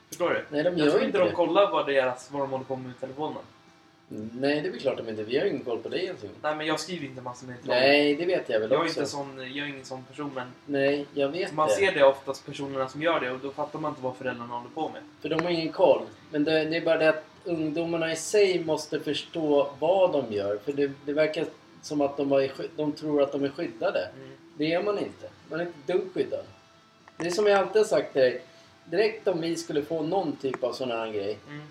Förstår 0.07 0.29
du? 0.29 0.45
Nej, 0.49 0.63
de 0.63 0.69
Jag 0.69 0.79
gör 0.79 0.89
tror 0.89 1.01
ju 1.01 1.07
inte 1.07 1.17
inte 1.17 1.29
de 1.29 1.35
kollar 1.35 1.71
vad, 1.71 1.87
deras, 1.87 2.31
vad 2.31 2.41
de 2.41 2.51
håller 2.51 2.65
på 2.65 2.75
med 2.75 2.85
med 2.85 2.99
telefonen. 2.99 3.43
Nej, 4.11 4.61
det 4.61 4.67
är 4.67 4.71
väl 4.71 4.79
klart 4.79 4.97
de 4.97 5.09
inte. 5.09 5.23
Vi 5.23 5.37
har 5.37 5.45
ju 5.45 5.51
ingen 5.51 5.63
koll 5.63 5.79
på 5.79 5.89
dig 5.89 6.05
ens. 6.05 6.21
Nej, 6.41 6.55
men 6.55 6.67
jag 6.67 6.79
skriver 6.79 7.05
inte 7.05 7.21
massor 7.21 7.47
med 7.47 7.55
troll. 7.63 7.75
Nej, 7.75 8.15
det 8.15 8.25
vet 8.25 8.49
jag 8.49 8.59
väl 8.59 8.71
Jag 8.71 8.79
är, 8.79 8.85
också. 8.85 8.99
inte 8.99 9.11
sån, 9.11 9.37
jag 9.37 9.65
är 9.67 9.69
ingen 9.69 9.85
sån 9.85 10.03
person, 10.03 10.31
men 10.35 10.47
Nej, 10.65 11.05
jag 11.13 11.29
vet 11.29 11.53
man 11.53 11.67
det. 11.67 11.73
ser 11.73 11.91
det 11.91 12.03
oftast 12.03 12.45
personerna 12.45 12.89
som 12.89 13.01
gör 13.01 13.19
det 13.19 13.31
och 13.31 13.39
då 13.39 13.51
fattar 13.51 13.79
man 13.79 13.91
inte 13.91 14.01
vad 14.01 14.15
föräldrarna 14.15 14.53
håller 14.53 14.69
på 14.69 14.89
med. 14.89 15.01
För 15.21 15.29
de 15.29 15.43
har 15.43 15.49
ingen 15.51 15.71
koll. 15.71 16.01
Men 16.31 16.43
det, 16.43 16.65
det 16.65 16.77
är 16.77 16.81
bara 16.85 16.97
det 16.97 17.09
att 17.09 17.25
ungdomarna 17.43 18.11
i 18.11 18.15
sig 18.15 18.63
måste 18.63 18.99
förstå 18.99 19.69
vad 19.79 20.11
de 20.11 20.33
gör. 20.33 20.57
För 20.65 20.73
det, 20.73 20.91
det 21.05 21.13
verkar 21.13 21.45
som 21.81 22.01
att 22.01 22.17
de, 22.17 22.29
var 22.29 22.47
de 22.75 22.91
tror 22.91 23.21
att 23.23 23.31
de 23.31 23.43
är 23.43 23.49
skyddade. 23.49 23.99
Mm. 23.99 24.29
Det 24.57 24.73
är 24.73 24.83
man 24.83 24.97
inte. 24.97 25.29
Man 25.49 25.59
är 25.59 25.65
inte 25.65 25.93
dugg 25.93 26.13
skyddad. 26.13 26.45
Det 27.17 27.27
är 27.27 27.31
som 27.31 27.47
jag 27.47 27.59
alltid 27.59 27.77
har 27.81 27.87
sagt 27.87 28.13
till 28.13 28.21
dig. 28.21 28.41
Direkt 28.85 29.27
om 29.27 29.41
vi 29.41 29.55
skulle 29.55 29.81
få 29.81 30.01
någon 30.01 30.35
typ 30.35 30.63
av 30.63 30.73
sån 30.73 30.91
här 30.91 31.11
grej. 31.11 31.37
Mm. 31.47 31.61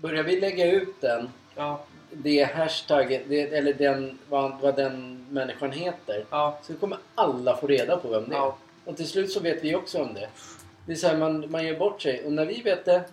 Börjar 0.00 0.22
vi 0.22 0.40
lägga 0.40 0.72
ut 0.72 1.00
den, 1.00 1.28
Ja, 1.56 1.80
det 2.12 2.42
hashtagget, 2.54 3.22
det, 3.28 3.40
eller 3.40 3.72
den, 3.72 4.18
vad, 4.28 4.60
vad 4.60 4.76
den 4.76 5.26
människan 5.30 5.72
heter. 5.72 6.24
ja, 6.30 6.58
Så 6.62 6.74
kommer 6.74 6.98
alla 7.14 7.56
få 7.56 7.66
reda 7.66 7.96
på 7.96 8.08
vem 8.08 8.28
det 8.28 8.34
är. 8.34 8.38
ja. 8.38 8.56
Och 8.84 8.96
till 8.96 9.08
slut 9.08 9.32
så 9.32 9.40
vet 9.40 9.64
vi 9.64 9.74
också 9.74 10.02
om 10.02 10.14
det. 10.14 10.28
Det 10.86 10.92
är 10.92 10.96
så 10.96 11.06
här, 11.06 11.16
man, 11.16 11.50
man 11.50 11.66
gör 11.66 11.78
bort 11.78 12.02
sig. 12.02 12.24
Och 12.26 12.32
när 12.32 12.46
vi 12.46 12.62
vet 12.62 12.84
det, 12.84 13.04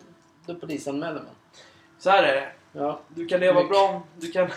då 0.46 0.56
polisanmäler 0.56 1.14
man. 1.14 1.36
Så 2.00 2.10
här 2.10 2.24
är 2.24 2.36
det. 2.36 2.48
Ja, 2.72 3.00
Du 3.10 3.26
kan 3.28 3.40
leva 3.40 3.54
Mycket. 3.54 3.70
bra, 3.70 4.02
du 4.20 4.32
kan, 4.32 4.50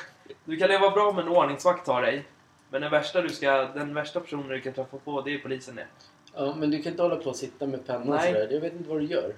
du 0.44 0.56
kan 0.56 0.68
leva 0.68 0.90
bra 0.90 1.12
med 1.12 1.22
en 1.24 1.28
ordningsvakt 1.30 1.86
har 1.86 2.02
dig. 2.02 2.24
Men 2.70 2.80
den 2.82 2.90
värsta, 2.90 3.22
du 3.22 3.28
ska, 3.28 3.50
den 3.74 3.94
värsta 3.94 4.20
personen 4.20 4.48
du 4.48 4.60
kan 4.60 4.72
träffa 4.72 4.96
på, 4.98 5.20
det 5.22 5.34
är 5.34 5.38
polisen 5.38 5.74
det. 5.74 5.86
ja, 6.34 6.54
men 6.58 6.70
du 6.70 6.82
kan 6.82 6.92
inte 6.92 7.02
hålla 7.02 7.16
på 7.16 7.30
och 7.30 7.36
sitta 7.36 7.66
med 7.66 7.86
pennan 7.86 8.06
Nej. 8.08 8.32
sådär. 8.32 8.48
Jag 8.50 8.60
vet 8.60 8.72
inte 8.72 8.88
vad 8.88 9.00
du 9.00 9.04
gör. 9.06 9.34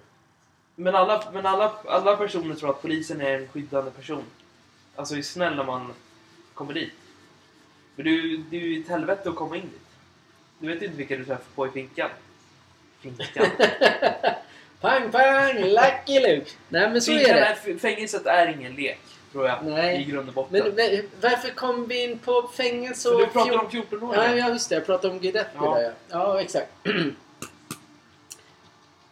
Men 0.82 0.94
alla, 0.94 1.24
men 1.32 1.46
alla, 1.46 1.72
alla 1.86 2.16
personer 2.16 2.54
tror 2.54 2.70
att 2.70 2.82
polisen 2.82 3.20
är 3.20 3.38
en 3.38 3.48
skyddande 3.48 3.90
person. 3.90 4.24
Alltså 4.96 5.16
är 5.16 5.22
snäll 5.22 5.56
när 5.56 5.64
man 5.64 5.92
kommer 6.54 6.74
dit. 6.74 6.92
För 7.96 8.02
du, 8.02 8.36
det 8.36 8.56
är 8.56 8.60
ju 8.60 8.80
ett 8.80 8.88
helvete 8.88 9.28
att 9.28 9.34
komma 9.34 9.56
in 9.56 9.62
dit. 9.62 9.80
Du 10.58 10.68
vet 10.68 10.82
inte 10.82 10.96
vilka 10.96 11.16
du 11.16 11.24
träffar 11.24 11.44
på 11.54 11.66
i 11.66 11.70
finkan. 11.70 12.10
Finkan. 13.00 13.46
pang, 14.80 15.10
pang! 15.10 15.54
Lucky 15.54 16.20
Luke! 16.20 16.50
Nej, 16.68 16.90
men 16.90 17.02
så 17.02 17.12
finkan 17.12 17.36
är 17.36 17.40
det. 17.64 17.72
är, 17.72 17.78
fängelset 17.78 18.26
är 18.26 18.46
ingen 18.46 18.74
lek, 18.74 19.00
tror 19.32 19.46
jag. 19.46 19.64
Nej. 19.64 20.00
I 20.00 20.04
grund 20.04 20.28
och 20.28 20.34
botten. 20.34 20.74
Men 20.74 21.02
varför 21.20 21.50
kom 21.50 21.86
vi 21.86 22.04
in 22.04 22.18
på 22.18 22.50
fängelse 22.56 23.08
För 23.08 23.14
och... 23.14 23.20
du 23.20 23.26
pratar 23.26 23.58
om 23.58 23.68
14-åringar. 23.68 24.28
Ja, 24.28 24.36
ja, 24.36 24.48
just 24.48 24.68
det. 24.68 24.74
Jag 24.74 24.86
pratade 24.86 25.14
om 25.14 25.20
Guidetti 25.20 25.50
Ja. 25.54 25.74
där 25.74 25.82
ja. 25.82 25.92
Ja, 26.08 26.40
exakt. 26.40 26.72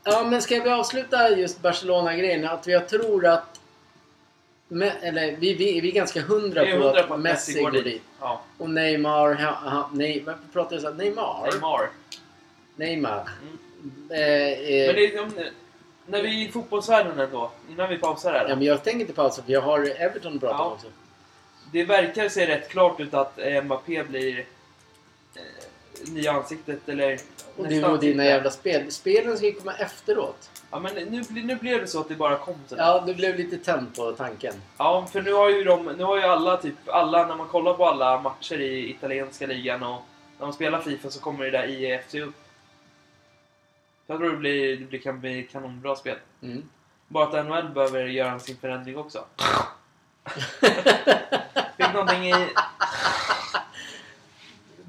ja, 0.04 0.24
men 0.24 0.42
ska 0.42 0.62
vi 0.62 0.70
avsluta 0.70 1.28
just 1.36 1.62
Barcelona-grejen? 1.62 2.48
Att 2.48 2.66
jag 2.66 2.88
tror 2.88 3.26
att... 3.26 3.60
Eller 5.02 5.36
vi, 5.36 5.54
vi, 5.54 5.80
vi 5.80 5.88
är 5.88 5.92
ganska 5.92 6.20
hundra 6.22 6.64
på 6.64 6.70
hundra 6.70 7.00
att 7.00 7.08
på 7.08 7.14
att 7.14 7.20
Messi 7.20 7.62
går 7.62 7.70
dit. 7.70 8.02
Ja, 8.20 8.42
Och 8.58 8.70
Neymar... 8.70 9.34
Ha, 9.34 9.70
ha, 9.70 9.90
nej, 9.92 10.22
varför 10.26 10.42
pratar 10.52 10.76
jag 10.76 10.82
så? 10.82 10.90
Neymar? 10.90 11.48
Neymar. 11.52 11.90
Neymar. 12.76 13.28
Mm. 13.42 14.10
Eh, 14.10 14.18
eh, 14.20 14.86
Men 14.86 14.96
det 14.96 15.20
om, 15.20 15.32
när 16.06 16.22
vi 16.22 16.44
är 16.44 16.48
i 16.48 16.52
fotbollsvärlden 16.52 17.20
ändå, 17.20 17.50
innan 17.70 17.88
vi 17.88 17.96
pausar 17.96 18.32
här. 18.32 18.48
ja, 18.48 18.56
men 18.56 18.64
jag 18.64 18.84
tänker 18.84 19.00
inte 19.00 19.12
pausa 19.12 19.42
för 19.42 19.52
jag 19.52 19.60
har 19.60 20.00
Everton 20.00 20.34
att 20.34 20.40
prata 20.40 20.54
Ja. 20.54 20.64
om 20.64 20.72
också. 20.72 20.86
Det 21.72 21.84
verkar 21.84 22.28
se 22.28 22.46
rätt 22.46 22.68
klart 22.68 23.00
ut 23.00 23.14
att 23.14 23.38
Mbappé 23.64 24.02
blir 24.02 24.38
eh, 25.34 25.42
nya 26.12 26.32
ansiktet 26.32 26.88
eller 26.88 27.18
Och 27.60 27.68
det 27.68 27.80
var 27.80 27.98
dina 27.98 28.24
jävla 28.24 28.50
spel. 28.50 28.90
Spelen 28.92 29.36
ska 29.36 29.46
ju 29.46 29.52
komma 29.52 29.74
efteråt. 29.74 30.50
Ja 30.70 30.80
men 30.80 30.94
nu, 30.94 31.22
blir- 31.28 31.42
nu 31.44 31.56
blev 31.56 31.80
det 31.80 31.86
så 31.86 32.00
att 32.00 32.08
det 32.08 32.14
bara 32.14 32.36
kom 32.38 32.54
sådär. 32.68 32.82
Ja, 32.82 33.02
du 33.06 33.14
blev 33.14 33.36
lite 33.36 33.56
tänd 33.58 33.96
på 33.96 34.12
tanken. 34.12 34.54
Ja, 34.78 35.06
för 35.12 35.22
nu 35.22 35.32
har 35.32 35.50
ju 35.50 35.64
de, 35.64 35.84
nu 35.86 36.04
har 36.04 36.16
ju 36.16 36.22
alla 36.22 36.56
typ, 36.56 36.74
alla, 36.86 37.26
när 37.26 37.36
man 37.36 37.48
kollar 37.48 37.74
på 37.74 37.86
alla 37.86 38.20
matcher 38.20 38.60
i 38.60 38.90
italienska 38.90 39.46
ligan 39.46 39.82
och 39.82 40.02
när 40.38 40.46
man 40.46 40.52
spelar 40.52 40.80
Fifa 40.80 41.10
så 41.10 41.20
kommer 41.20 41.44
det 41.44 41.50
där 41.50 41.66
IEFC 41.66 42.14
upp. 42.14 42.34
Jag 44.06 44.18
tror 44.18 44.30
det, 44.30 44.36
blir, 44.36 44.76
det 44.76 44.84
blir, 44.84 45.00
kan 45.00 45.20
bli 45.20 45.42
kanonbra 45.42 45.96
spel. 45.96 46.16
Mm. 46.42 46.62
Bara 47.08 47.38
att 47.38 47.46
NHL 47.46 47.68
behöver 47.74 48.04
göra 48.06 48.38
sin 48.38 48.56
förändring 48.56 48.98
också. 48.98 49.24
Fick 51.76 51.92
någonting 51.94 52.28
i... 52.28 52.48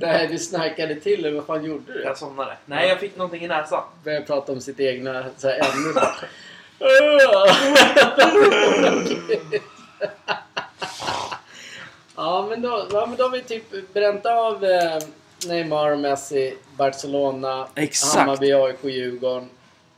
Nej, 0.01 0.27
du 0.27 0.39
snarkade 0.39 0.95
till 0.95 1.25
eller 1.25 1.35
vad 1.35 1.45
fan 1.45 1.65
gjorde 1.65 1.93
du? 1.93 2.03
Jag 2.03 2.17
somnade. 2.17 2.57
Nej, 2.65 2.89
jag 2.89 2.99
fick 2.99 3.17
någonting 3.17 3.43
i 3.43 3.47
näsan. 3.47 3.83
Började 4.03 4.25
prata 4.25 4.51
om 4.51 4.61
sitt 4.61 4.79
egna 4.79 5.25
så 5.37 5.47
här, 5.47 5.59
ämne. 5.59 6.01
ja, 12.15 12.45
men 12.49 12.61
då, 12.61 12.87
ja, 12.91 13.05
men 13.05 13.17
då 13.17 13.23
har 13.23 13.29
vi 13.29 13.41
typ 13.41 13.93
bränt 13.93 14.25
av 14.25 14.65
eh, 14.65 14.97
Neymar 15.47 15.91
och 15.91 15.99
Messi, 15.99 16.57
Barcelona, 16.77 17.67
Exakt. 17.75 18.15
Hammarby, 18.19 18.53
AIK, 18.53 18.83
Djurgården, 18.83 19.49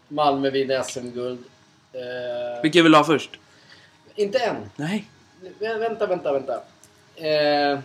Malmö 0.07 0.49
vinner 0.49 0.81
SM-guld. 0.83 1.43
Eh, 1.93 2.61
Vilka 2.63 2.83
vill 2.83 2.91
du 2.91 2.97
ha 2.97 3.05
först? 3.05 3.39
inte 4.15 4.39
än. 4.39 4.55
Nej. 4.75 5.05
Vä- 5.59 5.79
Vänta, 5.79 6.05
vänta, 6.07 6.33
vänta. 6.33 6.53
Eh, 7.15 7.79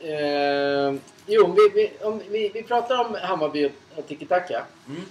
eh, 0.00 0.94
jo, 1.26 1.52
vi, 1.56 1.68
vi, 1.74 1.92
om, 2.04 2.22
vi, 2.30 2.48
vi 2.54 2.62
pratar 2.62 3.04
om 3.04 3.14
Hammarby 3.22 3.70
och- 3.96 4.06
tiki-taka. 4.08 4.64
Mm. 4.88 5.02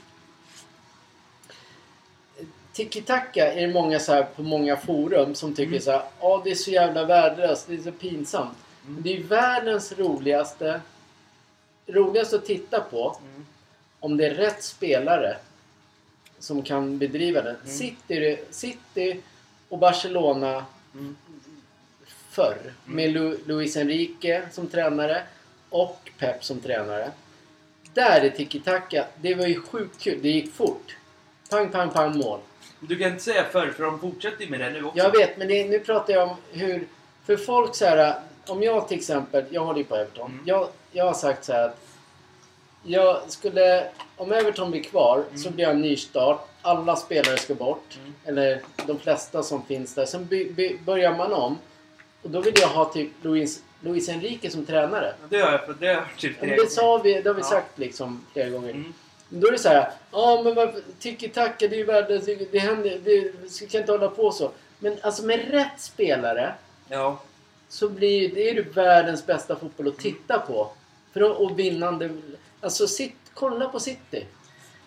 Tiki-taka 2.73 3.51
är 3.53 3.67
det 3.67 3.73
många 3.73 3.99
så 3.99 4.13
här, 4.13 4.23
på 4.23 4.43
många 4.43 4.77
forum 4.77 5.35
som 5.35 5.55
tycker 5.55 5.67
Mm. 5.71 5.81
så 5.81 5.91
här, 5.91 6.01
ja 6.21 6.41
det 6.43 6.51
är 6.51 6.55
så 6.55 6.71
jävla 6.71 7.05
värdelöst, 7.05 7.67
det 7.67 7.73
är 7.75 7.81
så 7.81 7.91
pinsamt. 7.91 8.57
Mm. 8.87 9.01
Det 9.03 9.17
är 9.17 9.23
världens 9.23 9.97
roligaste, 9.97 10.81
roligaste 11.87 12.35
att 12.35 12.45
titta 12.45 12.79
på 12.81 13.17
Mm. 13.31 13.45
om 13.99 14.17
det 14.17 14.25
är 14.25 14.33
rätt 14.33 14.63
spelare 14.63 15.37
som 16.39 16.61
kan 16.63 16.97
bedriva 16.97 17.41
den. 17.41 17.55
Mm. 17.55 17.77
City, 17.77 18.37
City 18.51 19.21
och 19.69 19.77
Barcelona 19.79 20.65
Mm. 20.93 21.15
Förr 22.37 22.73
med 22.85 23.11
Lu, 23.11 23.37
Luis 23.45 23.77
Enrique 23.77 24.41
som 24.51 24.67
tränare 24.67 25.23
och 25.69 26.09
Pep 26.17 26.43
som 26.43 26.59
tränare. 26.59 27.11
Där 27.93 28.21
är 28.21 28.29
tiki-taka. 28.29 29.05
Det 29.21 29.35
var 29.35 29.45
ju 29.45 29.61
sjukt 29.61 30.01
kul. 30.01 30.19
Det 30.21 30.29
gick 30.29 30.53
fort. 30.53 30.97
Pang, 31.49 31.69
pang, 31.69 31.89
pang 31.89 32.17
mål. 32.17 32.39
Du 32.79 32.97
kan 32.97 33.11
inte 33.11 33.23
säga 33.23 33.43
förr, 33.51 33.73
för 33.75 33.83
de 33.83 33.99
fortsätter 33.99 34.43
ju 34.43 34.49
med 34.49 34.59
det 34.59 34.69
nu 34.69 34.83
också. 34.83 34.97
Jag 34.97 35.11
vet, 35.11 35.37
men 35.37 35.47
det, 35.47 35.69
nu 35.69 35.79
pratar 35.79 36.13
jag 36.13 36.29
om 36.29 36.35
hur... 36.51 36.87
För 37.25 37.37
folk 37.37 37.75
så 37.75 37.85
här... 37.85 38.15
Om 38.47 38.63
jag 38.63 38.87
till 38.87 38.97
exempel... 38.97 39.45
Jag 39.49 39.65
håller 39.65 39.79
ju 39.79 39.85
på 39.85 39.95
Everton. 39.95 40.31
Mm. 40.31 40.43
Jag, 40.45 40.67
jag 40.91 41.05
har 41.05 41.13
sagt 41.13 41.45
så 41.45 41.53
här 41.53 41.63
att... 41.63 41.79
Jag 42.83 43.31
skulle... 43.31 43.87
Om 44.15 44.31
Everton 44.31 44.71
blir 44.71 44.83
kvar 44.83 45.23
så 45.35 45.49
blir 45.49 45.63
jag 45.63 45.73
en 45.73 45.81
nystart. 45.81 46.47
Alla 46.61 46.95
spelare 46.95 47.37
ska 47.37 47.55
bort. 47.55 47.97
Mm. 47.99 48.13
Eller 48.25 48.61
de 48.87 48.99
flesta 48.99 49.43
som 49.43 49.65
finns 49.65 49.93
där. 49.93 50.05
Sen 50.05 50.25
by, 50.25 50.51
by, 50.51 50.77
börjar 50.85 51.17
man 51.17 51.33
om. 51.33 51.57
Och 52.21 52.29
då 52.29 52.41
vill 52.41 52.53
jag 52.61 52.67
ha 52.67 52.85
typ 52.85 53.11
Luis, 53.21 53.63
Luis 53.81 54.09
Enrique 54.09 54.49
som 54.51 54.65
tränare. 54.65 55.13
Det 55.29 55.39
har 55.39 55.51
jag, 55.51 55.65
för 55.65 55.75
det 55.79 55.87
har 55.87 55.93
jag 55.93 56.03
typ 56.17 56.35
Ja, 56.41 56.47
det, 56.55 56.71
sa 56.71 56.97
vi, 56.97 57.21
det 57.21 57.29
har 57.29 57.33
vi 57.35 57.41
Ja. 57.41 57.47
sagt 57.47 57.77
liksom 57.79 58.25
flera 58.33 58.49
gånger. 58.49 58.69
Mm. 58.69 58.93
Då 59.29 59.47
är 59.47 59.51
det 59.51 59.57
så 59.59 59.69
här, 59.69 59.91
ja 60.11 60.41
men 60.43 60.55
varför, 60.55 60.81
tiki-taka 60.99 61.67
det 61.67 61.75
är 61.75 61.77
ju 61.77 61.85
världens, 61.85 62.25
det, 62.51 62.59
händer, 62.59 62.99
det 63.03 63.31
vi 63.61 63.67
kan 63.67 63.81
inte 63.81 63.91
hålla 63.91 64.07
på 64.07 64.31
så. 64.31 64.51
Men 64.79 64.97
alltså 65.01 65.25
med 65.25 65.51
rätt 65.51 65.79
spelare 65.81 66.53
Ja. 66.89 67.19
så 67.69 67.89
blir 67.89 68.35
det 68.35 68.49
är 68.49 68.53
ju 68.53 68.63
världens 68.63 69.25
bästa 69.25 69.55
fotboll 69.55 69.87
att 69.87 69.97
titta 69.97 70.39
på. 70.39 70.71
För 71.13 71.21
att, 71.31 71.37
och 71.37 71.59
vinnande, 71.59 72.09
alltså 72.61 72.87
sitt, 72.87 73.15
kolla 73.33 73.69
på 73.69 73.79
City. 73.79 74.25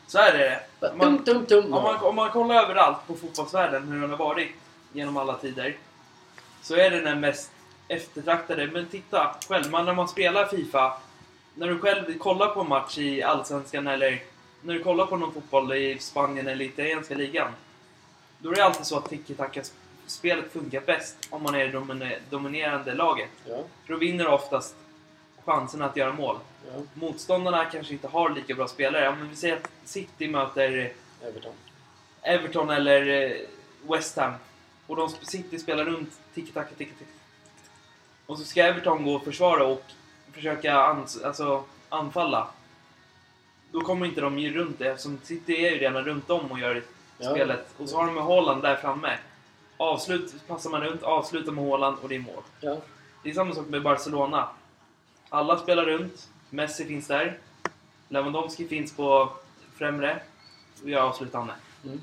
Så 0.07 0.19
är 0.19 0.39
det. 0.39 0.61
Man, 0.97 1.25
Tum, 1.25 1.47
tum, 1.47 1.47
tum. 1.47 1.75
om, 1.75 1.83
man, 1.83 1.97
om 2.05 2.17
man 2.17 2.31
kollar 2.31 2.63
överallt 2.65 2.97
på 3.07 3.15
fotbollsvärlden, 3.15 3.89
hur 3.89 4.01
den 4.01 4.11
har 4.11 4.17
varit 4.17 4.49
genom 4.93 5.17
alla 5.17 5.35
tider. 5.35 5.77
Så 6.63 6.75
är 6.75 6.91
det 6.91 7.01
den 7.01 7.21
mest 7.21 7.51
eftertraktade. 7.89 8.67
Men 8.67 8.87
titta 8.87 9.35
själv, 9.49 9.71
man, 9.71 9.85
när 9.85 9.95
man 9.95 10.09
spelar 10.09 10.47
Fifa. 10.47 10.93
När 11.55 11.67
du 11.69 11.79
själv 11.79 12.19
kollar 12.19 12.47
på 12.49 12.61
en 12.61 12.69
match 12.69 12.99
i 12.99 13.23
Allsvenskan 13.23 13.87
eller 13.87 14.23
när 14.63 14.75
du 14.75 14.83
kollar 14.83 15.07
på 15.07 15.17
någon 15.17 15.33
fotboll 15.33 15.73
i 15.73 15.99
Spanien 15.99 16.49
eller 16.49 16.65
italienska 16.65 17.15
ligan. 17.15 17.53
Då 18.39 18.51
är 18.51 18.55
det 18.55 18.65
alltid 18.65 18.87
så 18.87 18.97
att 18.99 19.09
tiki-taka-spelet 19.11 20.53
funkar 20.53 20.81
bäst 20.81 21.17
om 21.31 21.43
man 21.43 21.55
är 21.55 21.59
det 21.69 21.73
domine- 21.79 22.19
dominerande 22.31 22.95
laget. 22.95 23.29
Ja, 23.49 23.63
För 23.87 23.93
då 23.93 23.99
vinner 23.99 24.25
du 24.25 24.31
oftast 24.31 24.77
chansen 25.45 25.83
att 25.83 25.97
göra 25.97 26.13
mål. 26.13 26.37
ja, 26.67 26.83
Motståndarna 26.95 27.65
kanske 27.65 27.93
inte 27.93 28.09
har 28.09 28.31
lika 28.31 28.55
bra 28.55 28.69
spelare. 28.69 29.09
Om 29.09 29.29
vi 29.29 29.37
säger 29.37 29.57
att 29.57 29.71
City 29.85 30.29
möter 30.29 30.93
Everton. 31.23 31.53
Everton 32.23 32.71
eller 32.71 33.07
eh, 33.31 33.37
West 33.91 34.17
Ham. 34.17 34.33
Och 34.91 34.97
de 34.97 35.09
City 35.09 35.59
spelar 35.59 35.85
runt 35.85 36.21
tiki-taka, 36.35 36.75
tiki-taka. 36.79 37.11
Och 38.27 38.39
så 38.39 38.45
ska 38.45 38.63
Everton 38.63 39.05
gå 39.05 39.15
och 39.15 39.25
försvara 39.25 39.65
och 39.67 39.83
försöka 40.33 40.73
ans- 40.75 41.25
alltså, 41.27 41.65
anfalla. 41.89 42.49
då 43.73 43.81
kommer 43.81 44.07
inte 44.07 44.21
de 44.21 44.39
ju 44.39 44.53
runt 44.55 44.79
det 44.79 44.89
eftersom 44.89 45.19
City 45.23 45.67
är 45.67 45.71
ju 45.71 45.79
redan 45.79 46.05
runt 46.05 46.31
om 46.31 46.53
och 46.53 46.59
gör 46.59 46.83
Ja. 47.19 47.31
spelet. 47.31 47.75
Och 47.79 47.89
så 47.89 47.97
har 47.97 48.07
de 48.07 48.15
med 48.15 48.25
Haaland 48.25 48.63
där 48.63 48.77
framme. 48.77 49.19
Avslut 49.77 50.47
passar 50.49 50.71
man 50.71 50.81
runt, 50.81 51.03
avslutar 51.03 51.53
med 51.53 51.65
Haaland 51.65 51.97
och 52.03 52.09
det 52.09 52.15
är 52.15 52.19
mål. 52.21 52.43
Ja. 52.61 52.77
Det 53.23 53.31
är 53.31 53.35
samma 53.35 53.55
sak 53.55 53.67
med 53.69 53.83
Barcelona. 53.83 54.49
Alla 55.29 55.59
spelar 55.59 55.85
runt. 55.85 56.29
Messi 56.51 56.85
finns 56.85 57.07
där. 57.07 57.39
Lewandowski 58.09 58.69
finns 58.69 58.93
på 58.97 59.33
främre. 59.79 60.23
Och 60.83 60.91
jag 60.91 61.03
avslutar 61.05 61.45
med. 61.45 61.55
Mm. 61.85 62.03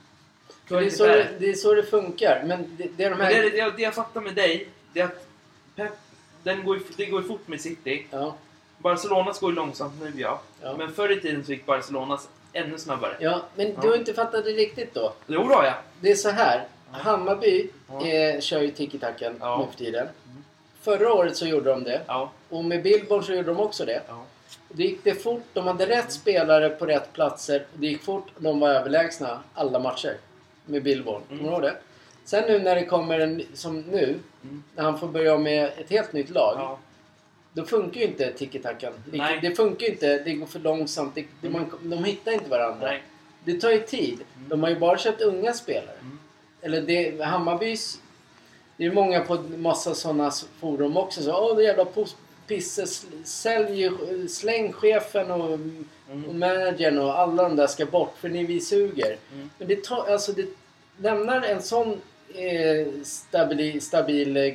Det 0.69 0.75
är, 0.85 0.89
så 0.89 1.05
det, 1.05 1.27
det. 1.39 1.49
är 1.49 1.53
så 1.53 1.73
det 1.73 1.83
funkar. 1.83 2.43
Men 2.45 2.65
det, 2.77 2.87
det 2.97 3.03
är 3.03 3.09
de 3.09 3.19
här... 3.21 3.29
det, 3.33 3.49
det, 3.49 3.71
det 3.77 3.81
jag 3.81 3.95
fattar 3.95 4.21
med 4.21 4.35
dig, 4.35 4.67
det 4.93 4.99
är 4.99 5.05
att 5.05 5.25
Pep, 5.75 5.91
den 6.43 6.65
går, 6.65 6.79
det 6.97 7.05
går 7.05 7.21
fort 7.21 7.47
med 7.47 7.61
City. 7.61 8.05
Ja, 8.11 8.35
Barcelonas 8.77 9.39
går 9.39 9.51
långsamt 9.51 9.93
nu 10.01 10.13
ja. 10.21 10.41
Ja. 10.61 10.75
Men 10.77 10.93
förr 10.93 11.11
i 11.17 11.21
tiden 11.21 11.45
så 11.45 11.51
gick 11.51 11.65
Barcelonas 11.65 12.29
ännu 12.53 12.77
snabbare. 12.77 13.15
ja, 13.19 13.41
men 13.55 13.67
Ja. 13.67 13.73
du 13.81 13.87
har 13.89 13.95
inte 13.95 14.13
fattat 14.13 14.45
det 14.45 14.51
riktigt 14.51 14.93
då. 14.93 15.13
Jo 15.27 15.43
då 15.43 15.61
ja. 15.63 15.73
Det 16.01 16.11
är 16.11 16.15
så 16.15 16.29
här. 16.29 16.63
Hammarby 16.91 17.69
eh, 17.89 18.39
kör 18.41 18.61
ju 18.61 18.71
tiki-taken 18.71 19.35
Ja. 19.39 19.59
nu 19.65 19.71
för 19.71 19.77
tiden. 19.85 20.07
Förra 20.81 21.13
året 21.13 21.37
så 21.37 21.45
gjorde 21.45 21.69
de 21.69 21.83
det. 21.83 22.01
Och 22.49 22.65
med 22.65 22.83
Billborn 22.83 23.23
så 23.23 23.33
gjorde 23.33 23.47
de 23.47 23.59
också 23.59 23.85
det. 23.85 24.01
Det 24.69 24.83
gick 24.83 25.03
det 25.03 25.15
fort. 25.15 25.43
De 25.53 25.67
hade 25.67 25.85
rätt 25.85 26.11
spelare 26.11 26.69
på 26.69 26.85
rätt 26.85 27.13
platser. 27.13 27.65
Det 27.73 27.87
gick 27.87 28.03
fort. 28.03 28.27
De 28.37 28.59
var 28.59 28.69
överlägsna 28.69 29.39
alla 29.53 29.79
matcher. 29.79 30.17
Med 30.67 30.83
Billborn. 30.83 31.21
Mm. 31.29 31.37
Kommer 31.37 31.49
du 31.49 31.55
ihåg 31.55 31.61
det? 31.61 31.77
Sen 32.25 32.43
nu 32.47 32.59
när 32.59 32.75
det 32.75 32.85
kommer 32.85 33.19
en, 33.19 33.41
som 33.53 33.79
nu, 33.81 34.19
Mm. 34.43 34.63
när 34.75 34.83
han 34.83 34.99
får 34.99 35.07
börja 35.07 35.37
med 35.37 35.71
ett 35.77 35.89
helt 35.89 36.13
nytt 36.13 36.29
lag. 36.29 36.53
ja. 36.57 36.79
Då 37.53 37.65
funkar 37.65 38.01
ju 38.01 38.07
inte 38.07 38.33
tiki-takan. 38.33 38.93
Det, 39.11 39.39
det 39.41 39.55
funkar 39.55 39.85
ju 39.85 39.91
inte. 39.91 40.17
Det 40.17 40.33
går 40.33 40.45
för 40.45 40.59
långsamt. 40.59 41.15
Det, 41.15 41.25
det, 41.41 41.49
man, 41.49 41.71
de 41.81 42.03
hittar 42.03 42.31
inte 42.31 42.49
varandra. 42.49 42.87
Nej. 42.87 43.03
Det 43.43 43.61
tar 43.61 43.69
ju 43.71 43.79
tid. 43.79 44.13
Mm. 44.35 44.49
De 44.49 44.63
har 44.63 44.69
ju 44.69 44.75
bara 44.79 44.97
köpt 44.97 45.21
unga 45.21 45.53
spelare. 45.53 45.95
Mm. 46.01 46.19
Eller 46.61 46.81
det, 46.81 47.23
Hammarbys... 47.25 48.01
Det 48.77 48.85
är 48.85 48.91
många 48.91 49.19
på 49.19 49.37
massa 49.57 49.95
sådana 49.95 50.31
forum 50.59 50.97
också. 50.97 51.21
Så, 51.23 51.49
Åh, 51.51 51.57
det 51.57 51.63
jävla 51.63 51.85
pisse. 52.47 52.87
Sälj 53.23 53.91
släng 54.29 54.73
chefen 54.73 55.31
och, 55.31 55.49
och 55.51 55.59
Mm. 56.11 56.39
managern 56.39 56.97
och 56.99 57.19
alla 57.19 57.43
de 57.43 57.55
där 57.55 57.67
ska 57.67 57.85
bort 57.85 58.13
för 58.19 58.29
ni 58.29 58.45
vi 58.45 58.61
suger. 58.61 59.17
Mm. 59.33 59.49
Men 59.57 59.67
det 59.67 59.83
tar, 59.83 60.11
alltså 60.11 60.31
det 60.31 60.45
lämnar 60.97 61.41
en 61.41 61.61
sån 61.61 62.01
eh, 62.35 62.87
stabil, 63.03 63.81
stabil 63.81 64.37
eh, 64.37 64.53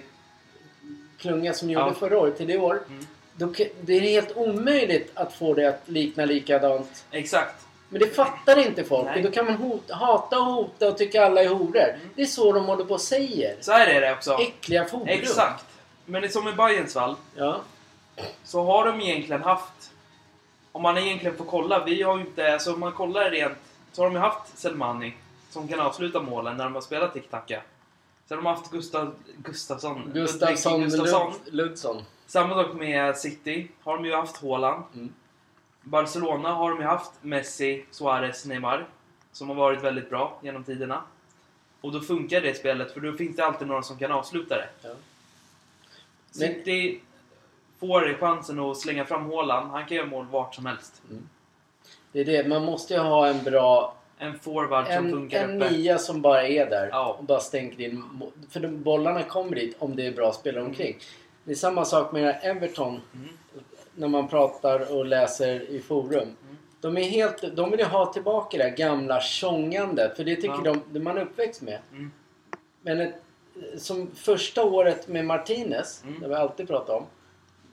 klunga 1.19 1.53
som 1.55 1.71
gjorde 1.71 1.87
Ja. 1.87 1.95
förra 1.95 2.19
året 2.19 2.37
till 2.37 2.51
i 2.51 2.57
år. 2.57 2.83
Mm. 2.89 3.07
Då, 3.37 3.53
det 3.81 3.93
är 3.97 4.01
helt 4.01 4.37
omöjligt 4.37 5.11
att 5.15 5.35
få 5.35 5.55
det 5.55 5.67
att 5.69 5.83
likna 5.89 6.25
likadant. 6.25 7.05
Exakt. 7.11 7.65
Men 7.89 8.01
det 8.01 8.07
fattar 8.07 8.59
inte 8.59 8.85
folk. 8.85 9.05
Nej. 9.07 9.17
Och 9.17 9.23
då 9.23 9.31
kan 9.31 9.45
man 9.45 9.55
hota, 9.55 9.95
hata 9.95 10.39
och 10.39 10.45
hota 10.45 10.89
och 10.89 10.99
tycka 10.99 11.25
alla 11.27 11.43
är 11.43 11.49
horor. 11.49 11.77
Mm. 11.89 12.01
Det 12.15 12.23
är 12.23 12.27
så 12.27 12.53
de 12.53 12.65
håller 12.65 12.85
på 12.85 12.95
och 12.95 13.01
säger. 13.01 13.57
Så 13.61 13.73
här 13.73 13.87
är 13.87 14.01
det 14.01 14.13
också. 14.13 14.39
Äckliga 14.41 14.85
forum. 14.85 15.07
Exakt. 15.09 15.65
Men 16.07 16.23
det 16.23 16.29
är 16.29 16.33
som 16.33 16.49
i 16.49 16.53
Bayerns 16.53 16.93
fall. 16.93 17.15
Ja. 17.37 17.61
Så 18.45 18.65
har 18.65 18.87
de 18.87 19.01
egentligen 19.01 19.43
haft... 19.43 19.93
Om 20.73 20.83
man 20.83 20.99
egentligen 20.99 21.37
får 21.37 21.45
kolla. 21.45 21.85
Vi 21.85 22.03
har 22.03 22.19
ju 22.19 22.25
inte... 22.25 22.53
Alltså 22.53 22.75
om 22.75 22.81
man 22.81 22.93
kollar 22.93 23.31
rent. 23.31 23.59
Så 23.93 24.03
har 24.03 24.07
de 24.07 24.15
ju 24.15 24.21
haft 24.21 24.59
Selmani. 24.59 25.15
Som 25.51 25.69
kan 25.69 25.81
avsluta 25.81 26.23
målen 26.23 26.57
när 26.57 26.65
de 26.65 26.75
har 26.75 26.83
spelat 26.83 27.15
tic-tacka. 27.15 27.61
Sen 28.27 28.39
har 28.39 28.45
de 28.45 28.47
haft 28.47 28.71
Gustav, 28.71 29.15
Gustafsson. 29.37 30.11
Gustafsson, 30.15 30.81
Gustafsson. 30.81 31.33
Lud, 31.45 31.55
Ludsson. 31.55 32.03
Samma 32.27 32.55
sak 32.55 32.75
med 32.75 33.19
City. 33.19 33.69
Har 33.83 33.97
de 33.97 34.05
ju 34.05 34.15
haft 34.15 34.43
Haaland. 34.43 34.85
Mm. 34.95 35.13
Barcelona 35.83 36.53
har 36.53 36.71
de 36.71 36.81
ju 36.81 36.87
haft 36.87 37.11
Messi, 37.21 37.85
Suarez, 37.91 38.47
Neymar. 38.47 38.87
Som 39.33 39.49
har 39.49 39.57
varit 39.57 39.83
väldigt 39.83 40.11
bra 40.11 40.39
genom 40.43 40.65
tiderna. 40.65 41.03
Och 41.81 41.93
då 41.93 42.01
funkar 42.01 42.41
det 42.41 42.55
spelet 42.55 42.93
för 42.93 43.01
då 43.01 43.13
finns 43.13 43.37
det 43.37 43.47
alltid 43.47 43.69
några 43.69 43.83
som 43.83 43.99
kan 43.99 44.13
avsluta 44.13 44.57
det. 44.57 44.69
Ja. 44.83 44.91
City 46.31 47.01
får 47.87 48.15
chansen 48.21 48.61
att 48.61 48.77
slänga 48.79 49.05
fram 49.05 49.31
Haaland. 49.31 49.71
Han 49.71 49.87
kan 49.87 49.97
göra 49.97 50.07
mål 50.07 50.27
vart 50.31 50.55
som 50.55 50.67
helst. 50.67 51.03
Det 52.13 52.21
är 52.21 52.25
det. 52.25 52.49
Man 52.49 52.65
måste 52.65 52.95
ju 52.95 53.01
ha 53.01 53.29
en 53.29 53.43
bra... 53.43 53.95
En 54.19 54.39
forward 54.39 54.87
som 54.87 54.95
En, 54.95 55.11
funkar 55.11 55.45
en 55.45 55.63
uppe. 55.63 55.71
nia 55.73 55.99
som 55.99 56.23
bara 56.23 56.47
är 56.47 56.71
där. 56.71 56.89
Ja. 56.93 57.17
Och 57.19 57.25
bara 57.25 57.41
stänker 57.41 57.81
in. 57.85 58.05
För 58.51 58.61
de 58.61 58.83
bollarna 58.83 59.23
kommer 59.23 59.55
dit 59.57 59.77
om 59.79 59.97
det 59.97 60.07
är 60.07 60.13
bra 60.13 60.33
spelare 60.33 60.65
omkring. 60.65 60.97
Det 61.45 61.51
är 61.51 61.55
samma 61.55 61.85
sak 61.85 62.13
med 62.13 62.39
Everton. 62.43 63.01
Mm. 63.15 63.29
När 63.95 64.09
man 64.09 64.29
pratar 64.29 64.97
och 64.97 65.07
läser 65.07 65.71
i 65.71 65.81
forum. 65.81 66.29
De, 66.81 66.97
är 66.97 67.03
helt, 67.05 67.57
de 67.57 67.71
vill 67.71 67.81
ju 67.81 67.87
ha 67.87 68.13
tillbaka 68.13 68.59
det 68.59 68.71
gamla 68.71 69.21
tjongandet. 69.21 70.17
För 70.17 70.25
det 70.25 70.37
tycker 70.37 70.61
Ja. 70.65 70.77
de, 70.93 71.01
man 71.01 71.19
är 71.19 71.23
uppväxt 71.23 71.63
med. 71.63 71.79
Mm. 71.93 72.11
Men 72.83 73.01
ett, 73.01 73.15
som 73.79 74.11
första 74.15 74.65
året 74.65 75.09
med 75.09 75.25
Martinez, 75.27 76.03
Mm. 76.07 76.21
det 76.21 76.29
vi 76.29 76.35
alltid 76.35 76.69
pratat 76.69 76.91
om. 76.91 77.05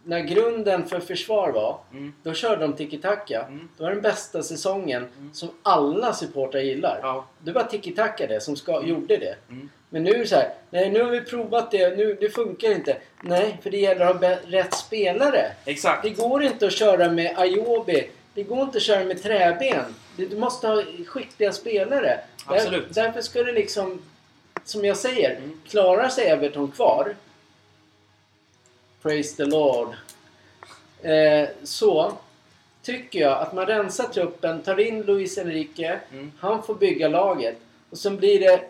När 0.10 0.20
grunden 0.20 0.86
för 0.88 1.00
försvar 1.00 1.52
var, 1.52 1.78
Mm. 1.92 2.14
då 2.24 2.34
körde 2.34 2.62
de 2.62 2.74
tiki-taka. 2.74 3.42
Mm. 3.48 3.70
Det 3.78 3.84
var 3.84 3.90
den 3.92 4.02
bästa 4.02 4.44
säsongen 4.44 5.08
Mm. 5.18 5.30
som 5.34 5.50
alla 5.64 6.14
supportrar 6.14 6.62
gillar. 6.62 7.00
Ja. 7.02 7.26
Det 7.40 7.52
var 7.52 7.64
tiki-taka 7.64 8.28
det 8.28 8.42
som 8.42 8.56
ska, 8.56 8.84
gjorde 8.86 9.18
det. 9.18 9.36
Mm. 9.50 9.70
Men 9.90 10.04
nu 10.04 10.12
är 10.12 10.18
det 10.18 10.28
så 10.28 10.36
här, 10.36 10.54
nej 10.70 10.90
nu 10.92 11.04
har 11.04 11.12
vi 11.12 11.22
provat 11.22 11.72
det, 11.72 11.98
nu, 11.98 12.18
det 12.22 12.30
funkar 12.30 12.72
inte. 12.72 12.98
Nej, 13.22 13.58
för 13.64 13.70
det 13.70 13.78
gäller 13.78 14.06
att 14.06 14.22
ha 14.24 14.36
rätt 14.48 14.74
spelare. 14.74 15.52
Exakt. 15.66 16.04
Det 16.04 16.10
går 16.10 16.44
inte 16.44 16.66
att 16.66 16.74
köra 16.74 17.10
med 17.12 17.34
Ayobi. 17.40 18.10
Det 18.34 18.44
går 18.44 18.62
inte 18.62 18.78
att 18.78 18.84
köra 18.84 19.04
med 19.04 19.24
träben. 19.24 19.86
Du 20.18 20.38
måste 20.38 20.68
ha 20.68 20.84
skickliga 21.08 21.52
spelare. 21.52 22.02
Där, 22.48 22.56
Absolut. 22.56 22.86
därför 22.94 23.22
ska 23.22 23.44
det 23.44 23.52
liksom, 23.52 24.02
som 24.64 24.86
jag 24.86 24.98
säger, 24.98 25.36
Mm. 25.38 25.60
klarar 25.68 26.10
sig 26.10 26.28
Everton 26.28 26.72
kvar. 26.72 27.16
Praise 29.02 29.36
the 29.36 29.46
Lord. 29.46 29.88
Eh, 31.02 31.50
så 31.64 32.12
tycker 32.82 33.20
jag 33.20 33.42
att 33.42 33.54
man 33.54 33.66
rensar 33.66 34.08
truppen, 34.08 34.62
tar 34.62 34.80
in 34.80 35.02
Luis 35.02 35.38
Enrique. 35.38 36.00
Mm. 36.12 36.32
Han 36.40 36.64
får 36.64 36.76
bygga 36.76 37.08
laget. 37.08 37.58
Och 37.90 37.98
sen 37.98 38.18
blir 38.18 38.40
det... 38.40 38.62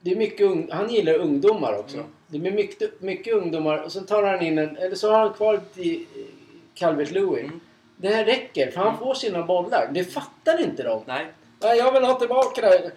det 0.00 0.10
är 0.10 0.16
mycket 0.16 0.46
ung, 0.46 0.68
han 0.72 0.90
gillar 0.90 1.14
ungdomar 1.14 1.78
också. 1.78 1.96
Mm. 1.96 2.08
Det 2.26 2.38
blir 2.38 2.52
mycket, 2.52 3.00
mycket 3.00 3.34
ungdomar 3.34 3.78
och 3.78 3.92
sen 3.92 4.06
tar 4.06 4.22
han 4.22 4.42
in 4.42 4.58
en... 4.58 4.76
Eller 4.76 4.96
så 4.96 5.10
har 5.10 5.18
han 5.18 5.32
kvar 5.32 5.60
till 5.74 6.06
Calvert 6.74 7.10
Lewin. 7.10 7.44
Mm. 7.44 7.60
Det 7.96 8.08
här 8.08 8.24
räcker 8.24 8.70
för 8.70 8.80
han 8.80 8.98
får 8.98 9.14
sina 9.14 9.42
bollar. 9.42 9.90
Det 9.92 10.04
fattar 10.04 10.60
inte 10.60 10.82
de. 10.82 11.02
Nej. 11.06 11.26
Nej, 11.62 11.78
jag 11.78 11.92
vill 11.92 12.04
ha 12.04 12.14
tillbaka 12.14 12.60
det. 12.60 12.90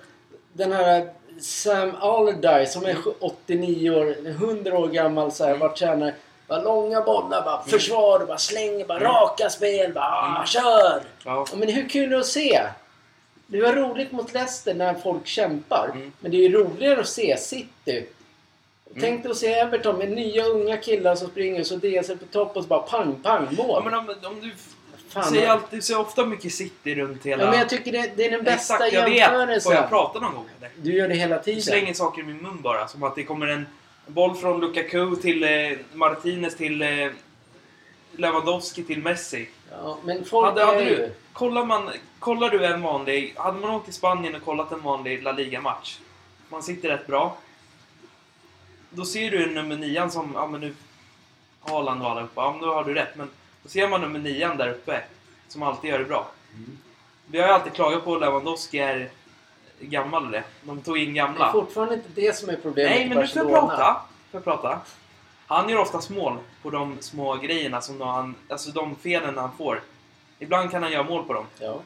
den 0.53 0.71
här 0.71 1.09
Sam 1.39 1.91
Allardyce 1.99 2.71
som 2.71 2.85
är 2.85 2.97
89 3.19 3.89
år, 3.89 4.27
100 4.27 4.77
år 4.77 4.87
gammal 4.87 5.31
så 5.31 5.45
här, 5.45 5.57
vart 5.57 5.77
tränare. 5.77 6.13
Bara 6.53 6.61
långa 6.63 7.01
bollar, 7.01 7.41
bara 7.41 7.63
försvar, 7.63 8.25
bara 8.25 8.37
slänger, 8.37 8.85
bara 8.85 8.99
raka 8.99 9.49
spel, 9.49 9.93
bara 9.93 10.05
ah, 10.05 10.35
Mm. 10.35 10.45
kör! 10.47 11.01
Ja. 11.23 11.45
Ja, 11.51 11.57
men 11.57 11.69
hur 11.69 11.89
kul 11.89 12.03
är 12.03 12.09
det 12.09 12.19
att 12.19 12.25
se? 12.25 12.61
Det 13.47 13.61
var 13.61 13.73
roligt 13.73 14.11
mot 14.11 14.33
Leicester 14.33 14.73
när 14.73 14.93
folk 14.93 15.27
kämpar. 15.27 15.89
Mm. 15.93 16.11
Men 16.19 16.31
det 16.31 16.37
är 16.37 16.49
ju 16.49 16.57
roligare 16.57 16.99
att 16.99 17.07
se 17.07 17.37
City. 17.37 18.05
Tänk 18.99 19.23
dig 19.23 19.31
att 19.31 19.37
se 19.37 19.53
Everton 19.53 19.97
med 19.97 20.11
nya 20.11 20.45
unga 20.45 20.77
killar 20.77 21.15
som 21.15 21.27
springer 21.29 21.59
och 21.59 21.65
så 21.65 21.75
DS 21.75 22.07
på 22.07 22.25
topp 22.31 22.57
och 22.57 22.63
så 22.63 22.67
bara 22.69 22.79
pang, 22.81 23.15
pang, 23.23 23.47
Ja, 23.57 23.63
mål. 23.63 23.83
men 23.83 23.93
om, 23.93 24.09
om 24.23 24.41
du 24.41 24.51
Fan, 25.09 25.33
vad- 25.35 25.43
alltid, 25.45 25.77
du 25.79 25.81
ser 25.81 25.99
ofta 25.99 26.25
mycket 26.25 26.53
City 26.53 26.95
runt 26.95 27.25
hela... 27.25 27.43
Ja, 27.43 27.49
men 27.49 27.59
jag 27.59 27.69
tycker 27.69 27.91
det, 27.91 28.11
det 28.15 28.25
är 28.25 28.31
den 28.31 28.43
bästa 28.43 28.73
Exakt, 28.73 28.93
jag 28.93 29.05
vet. 29.09 29.17
jämförelsen. 29.17 29.71
Får 29.71 29.73
jag 29.81 29.89
prata 29.89 30.19
någon 30.19 30.33
gång 30.35 30.45
eller? 30.59 30.71
Du 30.81 30.93
gör 30.93 31.07
det 31.07 31.15
hela 31.15 31.37
Du 31.37 31.43
tiden. 31.43 31.61
slänger 31.61 31.93
saker 31.93 32.21
i 32.21 32.25
min 32.25 32.37
mun 32.37 32.61
bara. 32.61 32.87
Som 32.87 33.03
att 33.03 33.15
det 33.15 33.23
kommer 33.23 33.47
en 33.47 33.67
boll 34.07 34.35
från 34.35 34.61
Lukaku 34.61 35.15
till 35.15 35.43
eh, 35.43 35.77
Martinez 35.93 36.57
till 36.57 36.81
eh, 36.81 37.09
Lewandowski 38.11 38.83
till 38.83 39.01
Messi. 39.01 39.49
Ja, 39.71 39.97
men 40.03 40.25
folk 40.25 40.45
Hade, 40.45 40.61
är 40.61 40.65
hade 40.65 40.83
ju... 40.83 40.95
du, 40.95 41.13
kollar, 41.33 41.65
man, 41.65 41.89
kollar 42.19 42.49
du 42.49 42.65
en 42.65 42.81
vanlig... 42.81 43.33
Hade 43.37 43.59
man 43.59 43.69
åkt 43.69 43.85
till 43.85 43.93
Spanien 43.93 44.35
och 44.35 44.41
kollat 44.41 44.71
en 44.71 44.81
vanlig 44.81 45.23
La 45.23 45.31
Liga-match. 45.31 45.99
Man 46.49 46.63
sitter 46.63 46.89
rätt 46.89 47.07
bra. 47.07 47.37
Då 48.89 49.05
ser 49.05 49.31
du 49.31 49.45
nummer 49.45 49.75
nian 49.75 50.11
som... 50.11 50.31
Ja 50.35 50.47
men 50.47 50.61
nu... 50.61 50.75
Haaland 51.59 52.01
och 52.01 52.09
alla 52.09 52.23
uppe. 52.23 52.41
Ja 52.41 52.51
men 52.51 52.61
då 52.61 52.73
har 52.73 52.83
du 52.83 52.93
rätt. 52.93 53.15
Men 53.15 53.29
då 53.63 53.69
ser 53.69 53.87
man 53.87 54.01
nummer 54.01 54.19
nian 54.19 54.57
där 54.57 54.69
uppe. 54.69 55.01
Som 55.47 55.63
alltid 55.63 55.89
gör 55.89 55.99
det 55.99 56.05
bra. 56.05 56.31
Vi 57.27 57.39
har 57.39 57.47
ju 57.47 57.53
alltid 57.53 57.73
klagat 57.73 58.03
på 58.03 58.15
att 58.15 58.21
Lewandowski 58.21 58.79
är 58.79 59.09
gammal 59.79 60.31
det. 60.31 60.43
De 60.61 60.81
tog 60.81 60.97
in 60.97 61.13
Det 61.13 61.19
är 61.19 61.25
gamla. 61.25 61.51
fortfarande 61.51 61.95
inte 61.95 62.09
det 62.15 62.35
som 62.35 62.49
är 62.49 62.55
problemet 62.55 62.91
Nej, 62.91 63.09
men 63.09 63.17
nu 63.17 63.27
får 63.27 63.37
jag 63.37 63.49
prata. 63.51 64.01
Får 64.31 64.37
jag 64.37 64.43
prata? 64.43 64.79
Han 65.47 65.69
gör 65.69 65.79
oftast 65.79 66.09
mål 66.09 66.37
på 66.61 66.69
de 66.69 66.97
små 66.99 67.35
grejerna 67.35 67.81
som 67.81 68.01
han... 68.01 68.35
Alltså 68.49 68.71
de 68.71 68.95
felen 68.95 69.37
han 69.37 69.57
får. 69.57 69.81
Ibland 70.39 70.71
kan 70.71 70.83
han 70.83 70.91
göra 70.91 71.03
mål 71.03 71.23
på 71.23 71.33
dem. 71.33 71.45
Ja. 71.59 71.79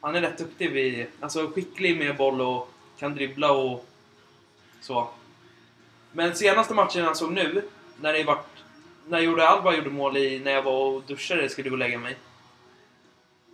Han 0.00 0.14
är 0.14 0.20
rätt 0.20 0.38
duktig 0.38 0.72
vid... 0.72 1.06
Alltså 1.20 1.50
skicklig 1.54 1.98
med 1.98 2.16
boll 2.16 2.40
och 2.40 2.68
kan 2.98 3.14
dribbla 3.14 3.52
och 3.52 3.86
så. 4.80 5.08
Men 6.12 6.34
senaste 6.34 6.74
matchen 6.74 7.04
jag 7.04 7.16
såg 7.16 7.32
nu, 7.32 7.62
när 8.00 8.12
det 8.12 8.24
vart... 8.24 8.46
När 9.08 9.18
Jordi 9.18 9.42
Alba 9.42 9.74
gjorde 9.74 9.90
mål 9.90 10.16
i... 10.16 10.40
När 10.40 10.52
jag 10.52 10.62
var 10.62 10.72
och 10.72 11.02
duschade 11.02 11.48
skulle 11.48 11.68
gå 11.68 11.74
och 11.74 11.78
lägga 11.78 11.98
mig. 11.98 12.16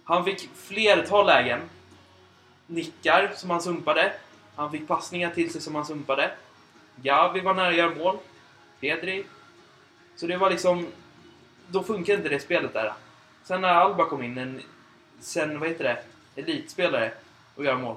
Han 0.04 0.24
fick 0.24 0.48
flertal 0.54 1.26
lägen. 1.26 1.60
Nickar 2.70 3.32
som 3.36 3.50
han 3.50 3.60
sumpade. 3.62 4.12
Han 4.56 4.70
fick 4.70 4.88
passningar 4.88 5.30
till 5.30 5.52
sig 5.52 5.60
som 5.60 5.74
han 5.74 5.86
sumpade. 5.86 6.30
Gavi 6.96 7.40
var 7.40 7.54
nära 7.54 7.68
att 7.68 7.76
göra 7.76 7.94
mål. 7.94 8.18
Pedri. 8.80 9.24
Så 10.16 10.26
det 10.26 10.36
var 10.36 10.50
liksom... 10.50 10.86
Då 11.68 11.82
funkar 11.82 12.14
inte 12.14 12.28
det 12.28 12.40
spelet 12.40 12.72
där. 12.72 12.92
Sen 13.44 13.60
när 13.60 13.68
Alba 13.68 14.04
kom 14.04 14.22
in, 14.22 14.38
en... 14.38 14.62
Sen, 15.20 15.60
vad 15.60 15.68
heter 15.68 15.84
det? 15.84 16.02
Elitspelare. 16.42 17.12
Och 17.54 17.64
gör 17.64 17.76
mål. 17.76 17.96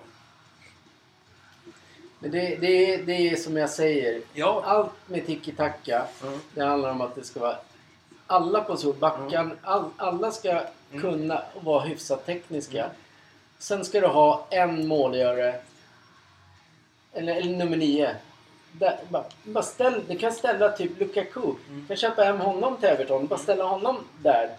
Men 2.20 2.32
det, 2.32 2.58
det, 2.62 2.94
är- 2.94 3.04
det 3.04 3.14
är 3.30 3.36
som 3.36 3.58
jag 3.58 3.70
säger. 3.70 4.22
Ja. 4.34 4.64
Allt 4.66 4.92
med 5.10 5.26
tiki-taka. 5.26 6.06
Mm. 6.24 6.40
Det 6.54 6.66
handlar 6.66 6.92
om 6.92 7.02
att 7.02 7.16
det 7.16 7.24
ska 7.24 7.40
vara 7.40 7.58
alla 8.28 8.62
positioner. 8.64 9.00
Backan, 9.00 9.58
all, 9.62 9.90
alla 9.98 10.32
ska 10.32 10.50
Mm. 10.94 11.02
kunna 11.02 11.44
vara 11.62 11.84
hyfsat 11.84 12.26
tekniska. 12.26 12.84
Mm. 12.84 12.96
Sen 13.62 13.86
ska 13.86 14.02
du 14.02 14.08
ha 14.08 14.48
en 14.50 14.88
målgörare. 14.88 15.56
Eller, 17.14 17.36
eller 17.36 17.58
nummer 17.58 17.78
nio. 17.78 18.16
Där, 18.72 19.00
bara, 19.10 19.24
bara 19.44 19.64
ställ, 19.64 20.02
du 20.08 20.18
kan 20.18 20.32
ställa 20.32 20.70
typ 20.70 21.00
Lukaku. 21.00 21.40
Mm. 21.40 21.82
Du 21.82 21.88
kan 21.88 21.98
köpa 21.98 22.24
hem 22.24 22.40
honom 22.40 22.78
till 22.78 22.90
Everton. 22.90 23.28
Bara 23.28 23.40
ställa 23.40 23.64
honom 23.64 23.98
där. 24.22 24.50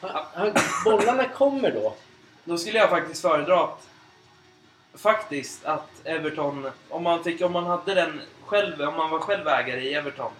Han, 0.00 0.24
han, 0.34 0.52
bollarna 0.84 1.28
kommer 1.28 1.70
då. 1.70 1.94
Då 2.44 2.58
skulle 2.58 2.78
jag 2.78 2.90
faktiskt 2.90 3.22
föredra 3.22 3.64
att, 3.64 3.88
faktiskt 4.94 5.64
att 5.64 5.90
Everton, 6.04 6.70
om 6.88 7.02
man, 7.02 7.24
fick, 7.24 7.42
om 7.42 7.52
man 7.52 7.66
hade 7.66 7.94
den 7.94 8.20
själv, 8.46 8.82
om 8.82 8.96
man 8.96 9.10
var 9.10 9.18
själv 9.18 9.48
ägare 9.48 9.80
i 9.80 9.94
Everton, 9.94 10.32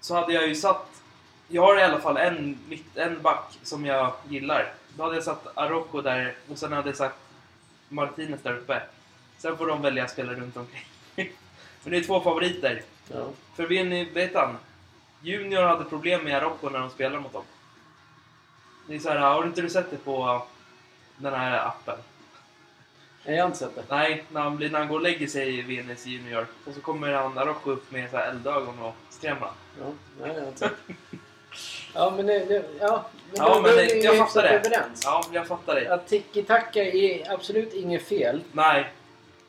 så 0.00 0.14
hade 0.14 0.32
jag 0.32 0.48
ju 0.48 0.54
satt, 0.54 0.88
jag 1.48 1.62
har 1.62 1.78
i 1.78 1.82
alla 1.82 2.00
fall 2.00 2.16
en, 2.16 2.58
en 2.94 3.22
back 3.22 3.58
som 3.62 3.86
jag 3.86 4.12
gillar. 4.28 4.72
Då 4.96 5.02
hade 5.02 5.14
jag 5.14 5.24
satt 5.24 5.46
Araujo 5.54 6.00
där 6.02 6.34
och 6.50 6.58
sen 6.58 6.72
hade 6.72 6.88
jag 6.88 6.96
satt 6.96 7.18
Martinez 7.88 8.42
där 8.42 8.56
uppe. 8.56 8.82
Sen 9.38 9.56
får 9.56 9.66
de 9.66 9.82
välja 9.82 10.08
spelare 10.08 10.36
runt 10.36 10.56
omkring. 10.56 10.84
Men 11.82 11.92
det 11.92 11.96
är 11.96 12.02
två 12.02 12.20
favoriter. 12.20 12.82
Ja. 13.12 13.28
För 13.54 13.66
vet, 13.66 14.16
vet 14.16 14.34
han, 14.34 14.56
Junior 15.20 15.62
hade 15.62 15.84
problem 15.84 16.24
med 16.24 16.36
Araujo 16.36 16.70
när 16.70 16.78
de 16.78 16.90
spelade 16.90 17.20
mot 17.20 17.32
dem. 17.32 17.44
Det 18.86 18.94
är 18.94 18.98
så 18.98 19.08
här, 19.08 19.18
har 19.18 19.46
inte 19.46 19.62
du 19.62 19.70
sett 19.70 19.90
det 19.90 19.96
på 19.96 20.46
den 21.16 21.34
här 21.34 21.66
appen? 21.66 21.98
Nej, 23.24 23.36
Jag 23.36 23.42
har 23.42 23.46
inte 23.46 23.58
sett 23.58 23.74
det. 23.74 23.84
Nej, 23.88 24.24
när 24.32 24.40
han, 24.40 24.56
blir, 24.56 24.70
när 24.70 24.78
han 24.78 24.88
går 24.88 24.96
och 24.96 25.02
lägger 25.02 25.26
sig 25.26 25.58
i 25.58 25.62
VNS 25.62 26.06
Junior 26.06 26.46
och 26.66 26.74
så 26.74 26.80
kommer 26.80 27.12
han 27.12 27.38
Araujo 27.38 27.70
upp 27.70 27.90
med 27.90 28.10
så 28.10 28.16
här 28.16 28.30
eldögon 28.30 28.78
och 28.78 28.94
skrämmer. 29.10 29.50
Ja, 29.80 29.86
nej, 30.20 30.28
jag 30.34 30.40
har 30.40 30.48
inte 30.48 30.58
sett. 30.58 30.76
Ja, 31.94 32.12
men 32.16 32.26
det, 32.26 32.44
det, 32.44 32.64
ja, 32.80 33.10
Ja, 33.34 33.54
då- 33.54 33.62
men 33.62 33.70
då 33.70 33.76
det- 33.76 33.92
är 34.00 34.04
jag 34.04 34.16
fattar 34.18 34.42
det. 34.42 34.48
Överens. 34.48 35.00
Ja, 35.04 35.24
jag 35.32 35.46
fattar 35.46 35.74
dig. 35.74 35.86
Att 35.86 36.08
tiki-taka 36.08 36.84
är 36.84 37.32
absolut 37.34 37.74
inget 37.74 38.02
fel. 38.08 38.42
Nej, 38.52 38.92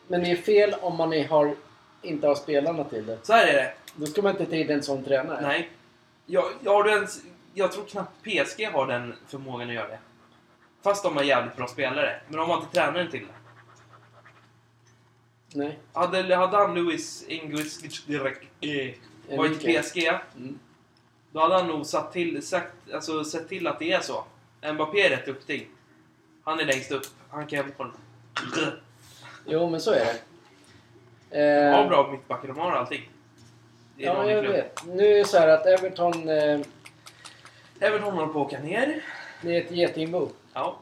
Men 0.08 0.24
det 0.24 0.32
är 0.32 0.36
fel 0.36 0.76
om 0.82 0.96
man 0.96 1.14
är, 1.14 1.28
har, 1.28 1.56
inte 2.02 2.28
har 2.28 2.36
spelarna 2.36 2.84
till 2.84 3.06
det. 3.06 3.18
så 3.24 3.34
här 3.34 3.48
är 3.48 3.54
det. 3.54 3.74
Då 3.96 4.06
ska 4.06 4.22
man 4.22 4.32
inte 4.32 4.46
ta 4.46 4.56
in 4.56 4.70
en 4.70 4.84
sån 4.84 5.04
tränare. 5.04 5.42
Nej. 5.42 5.70
Jag, 6.26 6.46
jag, 6.64 6.74
har 6.74 6.90
ens, 6.90 7.22
jag 7.54 7.72
tror 7.72 7.86
knappt 7.86 8.12
PSG 8.24 8.66
har 8.74 8.88
den 8.88 9.16
förmågan 9.28 9.68
att 9.70 9.76
göra 9.76 9.88
det. 9.88 10.00
Fast 10.84 11.04
de 11.04 11.16
har 11.18 11.24
jävligt 11.24 11.56
bra 11.56 11.68
spelare. 11.68 12.20
Men 12.28 12.38
de 12.38 12.50
har 12.50 12.58
inte 12.58 12.72
tränaren 12.74 13.12
till 13.12 13.20
det. 13.28 13.34
Nej. 15.54 15.80
Hade, 15.94 16.36
hade 16.36 16.58
han 16.58 16.76
Luis 16.76 17.26
direkt 18.08 18.44
eh, 18.62 19.38
varit 19.38 19.64
i. 19.64 19.74
PSG, 19.82 20.08
Mm. 20.38 20.60
Då 21.38 21.44
hade 21.44 21.56
han 21.56 21.68
nog 21.68 21.86
satt 21.86 22.14
till, 22.14 22.48
sagt, 22.48 22.74
alltså, 22.94 23.24
sett 23.24 23.50
till 23.50 23.68
att 23.68 23.80
det 23.80 23.92
är 23.92 24.00
så. 24.00 24.24
Mbappé 24.74 25.02
är 25.02 25.10
rätt 25.10 25.26
duktig. 25.26 25.70
Han 26.44 26.60
är 26.60 26.66
längst 26.66 26.92
upp. 26.92 27.06
Han 27.30 27.48
kan 27.48 27.58
hämta 27.60 27.84
honom. 27.84 27.98
Jo, 29.46 29.70
men 29.70 29.82
så 29.82 29.92
är 29.92 30.06
det. 30.06 30.20
Eh, 31.42 31.80
Ja, 31.82 31.88
bra 31.88 32.12
mittbackar. 32.12 32.48
De 32.48 32.58
har 32.58 32.72
allting. 32.72 33.10
Ja, 33.98 34.32
jag 34.32 34.44
klubb. 34.44 34.56
vet. 34.56 34.86
Nu 34.86 35.08
är 35.08 35.18
det 35.18 35.26
så 35.26 35.38
här 35.38 35.48
att 35.48 35.66
Everton, 35.66 36.30
eh, 36.30 36.60
Everton 37.80 38.14
håller 38.14 38.34
på 38.34 38.42
att 38.42 38.48
åka 38.48 38.60
ner. 38.60 39.04
det 39.42 39.56
är 39.58 39.62
ett 39.62 39.72
getingbo. 39.72 40.30
Ja. 40.54 40.80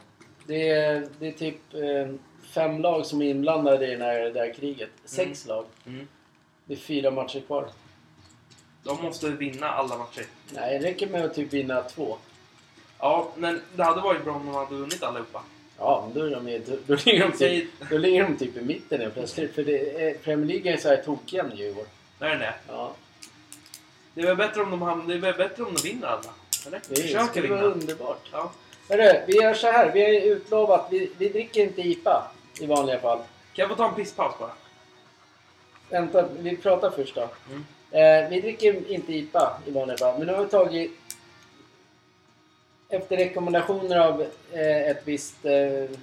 Det 0.47 0.69
är, 0.69 1.07
det 1.19 1.27
är 1.27 1.31
typ 1.31 1.73
eh, 1.73 2.15
fem 2.53 2.81
lag 2.81 3.05
som 3.05 3.21
är 3.21 3.29
inblandade 3.29 3.87
i 3.87 3.91
den 3.91 4.01
här, 4.01 4.19
det 4.19 4.39
här 4.39 4.53
kriget. 4.53 4.89
Sex 5.05 5.45
lag. 5.47 5.65
Mm. 5.85 6.07
Det 6.65 6.73
är 6.73 6.77
fyra 6.77 7.11
matcher 7.11 7.39
kvar. 7.39 7.69
De 8.85 9.01
måste 9.01 9.29
vinna 9.29 9.69
alla 9.69 9.97
matcher. 9.97 10.25
Nej, 10.53 10.79
det 10.79 10.87
räcker 10.87 11.07
med 11.07 11.25
att 11.25 11.33
typ 11.35 11.53
vinna 11.53 11.81
två. 11.81 12.17
Ja, 12.99 13.29
men 13.35 13.61
det 13.75 13.83
hade 13.83 14.01
varit 14.01 14.23
bra 14.23 14.33
om 14.33 14.45
de 14.45 14.55
hade 14.55 14.75
vunnit 14.75 15.03
allihopa. 15.03 15.41
Ja, 15.77 16.03
men 16.05 16.13
då, 16.21 16.27
är 16.27 16.31
de, 16.35 16.49
ju- 16.49 16.79
då, 16.87 16.95
ligger 17.05 17.27
de 17.31 17.37
typ, 17.37 17.69
då 17.89 17.97
ligger 17.97 18.23
de 18.23 18.37
typ 18.37 18.57
i 18.57 18.61
mitten 18.61 19.01
helt 19.01 19.13
plötsligt. 19.13 19.55
För 19.55 19.63
det 19.63 20.07
är, 20.09 20.13
Premier 20.13 20.47
League 20.47 20.73
är 20.73 20.77
så 20.77 20.87
här 20.89 20.97
tokjämn 20.97 21.51
ju 21.55 21.65
i 21.65 21.71
år. 21.71 21.85
är 22.19 22.29
det 22.29 22.37
det? 22.37 22.53
Ja, 22.67 22.93
Det 24.13 24.21
är 24.21 24.25
väl 24.25 24.35
bättre 24.35 24.61
om 24.61 24.71
de, 24.79 25.07
det 25.07 25.13
är 25.13 25.17
väl 25.17 25.33
bättre 25.37 25.63
om 25.63 25.73
de 25.73 25.81
vinner 25.89 26.07
alla? 26.07 26.33
Eller? 26.67 26.81
det 26.89 26.95
Försöker 27.01 27.25
skulle 27.25 27.47
vara 27.47 27.61
vinna. 27.61 27.73
underbart. 27.73 28.29
Ja. 28.31 28.51
Hörru, 28.89 29.21
vi 29.27 29.33
gör 29.33 29.53
så 29.53 29.67
här. 29.71 29.91
Vi 29.91 30.01
har 30.03 30.09
ju 30.09 30.19
utlovat, 30.21 30.87
vi, 30.91 31.11
vi 31.17 31.29
dricker 31.29 31.61
inte 31.61 31.81
IPA 31.81 32.31
i 32.59 32.65
vanliga 32.65 32.99
fall. 32.99 33.17
Kan 33.17 33.25
jag 33.63 33.69
få 33.69 33.75
ta 33.75 33.87
en 33.89 33.95
pisspaus 33.95 34.39
bara? 34.39 34.51
Vänta, 35.89 36.27
vi 36.39 36.57
pratar 36.57 36.89
först 36.91 37.15
då. 37.15 37.29
Mm. 37.49 37.65
Eh, 37.95 38.29
vi 38.29 38.41
dricker 38.41 38.91
inte 38.91 39.13
IPA 39.13 39.61
i 39.65 39.71
vanliga 39.71 39.97
fall, 39.97 40.17
men 40.17 40.27
nu 40.27 40.33
har 40.33 40.43
vi 40.43 40.49
tagit 40.49 40.91
efter 42.89 43.17
rekommendationer 43.17 43.97
av 43.99 44.21
eh, 44.51 44.89
ett 44.89 45.01
visst 45.05 45.45
eh, 45.45 45.97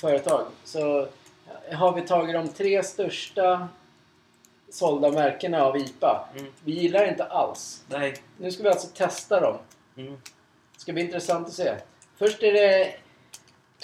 företag 0.00 0.46
så 0.64 1.08
har 1.72 1.92
vi 1.92 2.02
tagit 2.02 2.34
de 2.34 2.48
tre 2.48 2.82
största 2.82 3.68
sålda 4.70 5.10
märkena 5.10 5.64
av 5.64 5.76
IPA. 5.76 6.28
Mm. 6.36 6.52
Vi 6.64 6.72
gillar 6.72 7.08
inte 7.08 7.24
alls. 7.24 7.84
Nej. 7.88 8.14
Nu 8.38 8.52
ska 8.52 8.62
vi 8.62 8.68
alltså 8.68 8.88
testa 8.88 9.40
dem. 9.40 9.56
Mm. 9.96 10.12
Det 10.74 10.80
ska 10.80 10.92
bli 10.92 11.02
intressant 11.02 11.46
att 11.48 11.54
se. 11.54 11.74
Först 12.16 12.42
är 12.42 12.52
det 12.52 12.94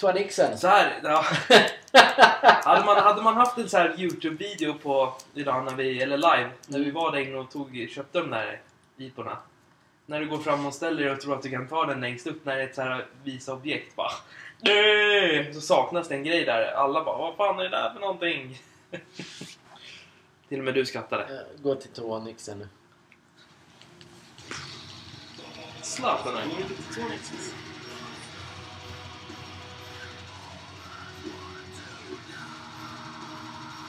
Twanixen. 0.01 0.57
Så 0.57 0.67
här, 0.67 0.99
ja. 1.03 1.25
hade, 2.63 2.85
man, 2.85 2.97
hade 2.97 3.21
man 3.21 3.35
haft 3.37 3.57
en 3.57 3.69
så 3.69 3.77
här 3.77 3.95
Youtube-video 3.97 4.73
på 4.73 5.13
idag 5.33 5.65
när 5.65 5.75
vi, 5.75 6.01
eller 6.01 6.17
live, 6.17 6.49
när 6.67 6.79
vi 6.79 6.91
var 6.91 7.11
där 7.11 7.19
inne 7.19 7.37
och 7.37 7.51
tog, 7.51 7.87
köpte 7.89 8.19
de 8.19 8.29
där 8.29 8.61
iporna. 8.97 9.37
När 10.05 10.19
du 10.19 10.27
går 10.29 10.37
fram 10.37 10.65
och 10.65 10.73
ställer 10.73 11.03
dig 11.03 11.11
och 11.11 11.21
tror 11.21 11.35
att 11.35 11.41
du 11.43 11.49
kan 11.49 11.67
ta 11.67 11.85
den 11.85 12.01
längst 12.01 12.27
upp 12.27 12.45
när 12.45 12.55
det 12.55 12.61
är 12.61 12.67
ett 12.67 12.75
så 12.75 12.81
här 12.81 13.05
visa 13.23 13.53
objekt 13.53 13.95
bara. 13.95 14.11
"Nej!" 14.59 15.53
Så 15.53 15.61
saknas 15.61 16.07
det 16.07 16.15
en 16.15 16.23
grej 16.23 16.45
där. 16.45 16.73
Alla 16.73 17.03
bara 17.03 17.17
vad 17.17 17.35
fan 17.35 17.59
är 17.59 17.63
det 17.63 17.69
där 17.69 17.93
för 17.93 17.99
någonting? 17.99 18.61
Till 20.49 20.59
och 20.59 20.65
med 20.65 20.73
du 20.73 20.85
skrattade. 20.85 21.23
Eh, 21.23 21.61
Gå 21.63 21.75
till 21.75 21.91
Twanixen 21.91 22.59
nu. 22.59 22.67
Zlatan 25.81 26.33
till 26.49 26.95
Tony. 26.95 27.15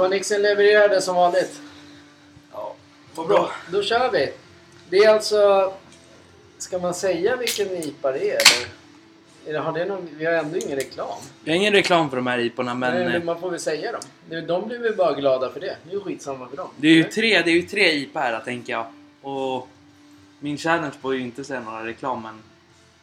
Tonicsen 0.00 0.42
levererade 0.42 1.00
som 1.00 1.16
vanligt. 1.16 1.60
Ja, 2.52 2.74
vad 3.14 3.28
bra. 3.28 3.52
Då, 3.70 3.78
då 3.78 3.82
kör 3.82 4.10
vi. 4.10 4.32
Det 4.90 4.96
är 4.96 5.08
alltså... 5.14 5.72
Ska 6.58 6.78
man 6.78 6.94
säga 6.94 7.36
vilken 7.36 7.66
IPA 7.70 8.12
det 8.12 8.30
är 8.30 8.34
eller? 8.34 8.68
eller 9.46 9.58
har 9.58 9.72
det 9.72 9.84
någon, 9.84 10.08
vi 10.18 10.24
har 10.24 10.32
ändå 10.32 10.58
ingen 10.58 10.76
reklam. 10.76 11.18
Jag 11.44 11.52
har 11.52 11.56
ingen 11.56 11.72
reklam 11.72 12.10
för 12.10 12.16
de 12.16 12.26
här 12.26 12.38
IPorna 12.38 12.74
men... 12.74 12.94
Nej, 12.94 13.02
eh, 13.02 13.12
men 13.12 13.24
man 13.24 13.40
får 13.40 13.50
väl 13.50 13.60
säga 13.60 13.92
dem. 13.92 14.00
De 14.46 14.68
blir 14.68 14.78
väl 14.78 14.96
bara 14.96 15.12
glada 15.12 15.50
för 15.50 15.60
det. 15.60 15.76
Det 15.84 15.90
är 15.90 15.94
ju 15.94 16.00
skitsamma 16.00 16.48
för 16.48 16.56
dem. 16.56 16.68
Det 16.76 16.88
är 16.88 16.92
ju 16.92 17.04
tre, 17.04 17.42
det 17.42 17.50
är 17.50 17.54
ju 17.54 17.62
tre 17.62 17.92
IPA 17.92 18.20
här 18.20 18.40
tänker 18.40 18.72
jag. 18.72 18.86
Och 19.22 19.68
min 20.38 20.58
challenge 20.58 20.94
får 21.00 21.14
ju 21.14 21.20
inte 21.20 21.44
säga 21.44 21.60
några 21.60 21.86
reklam 21.86 22.22
men... 22.22 22.42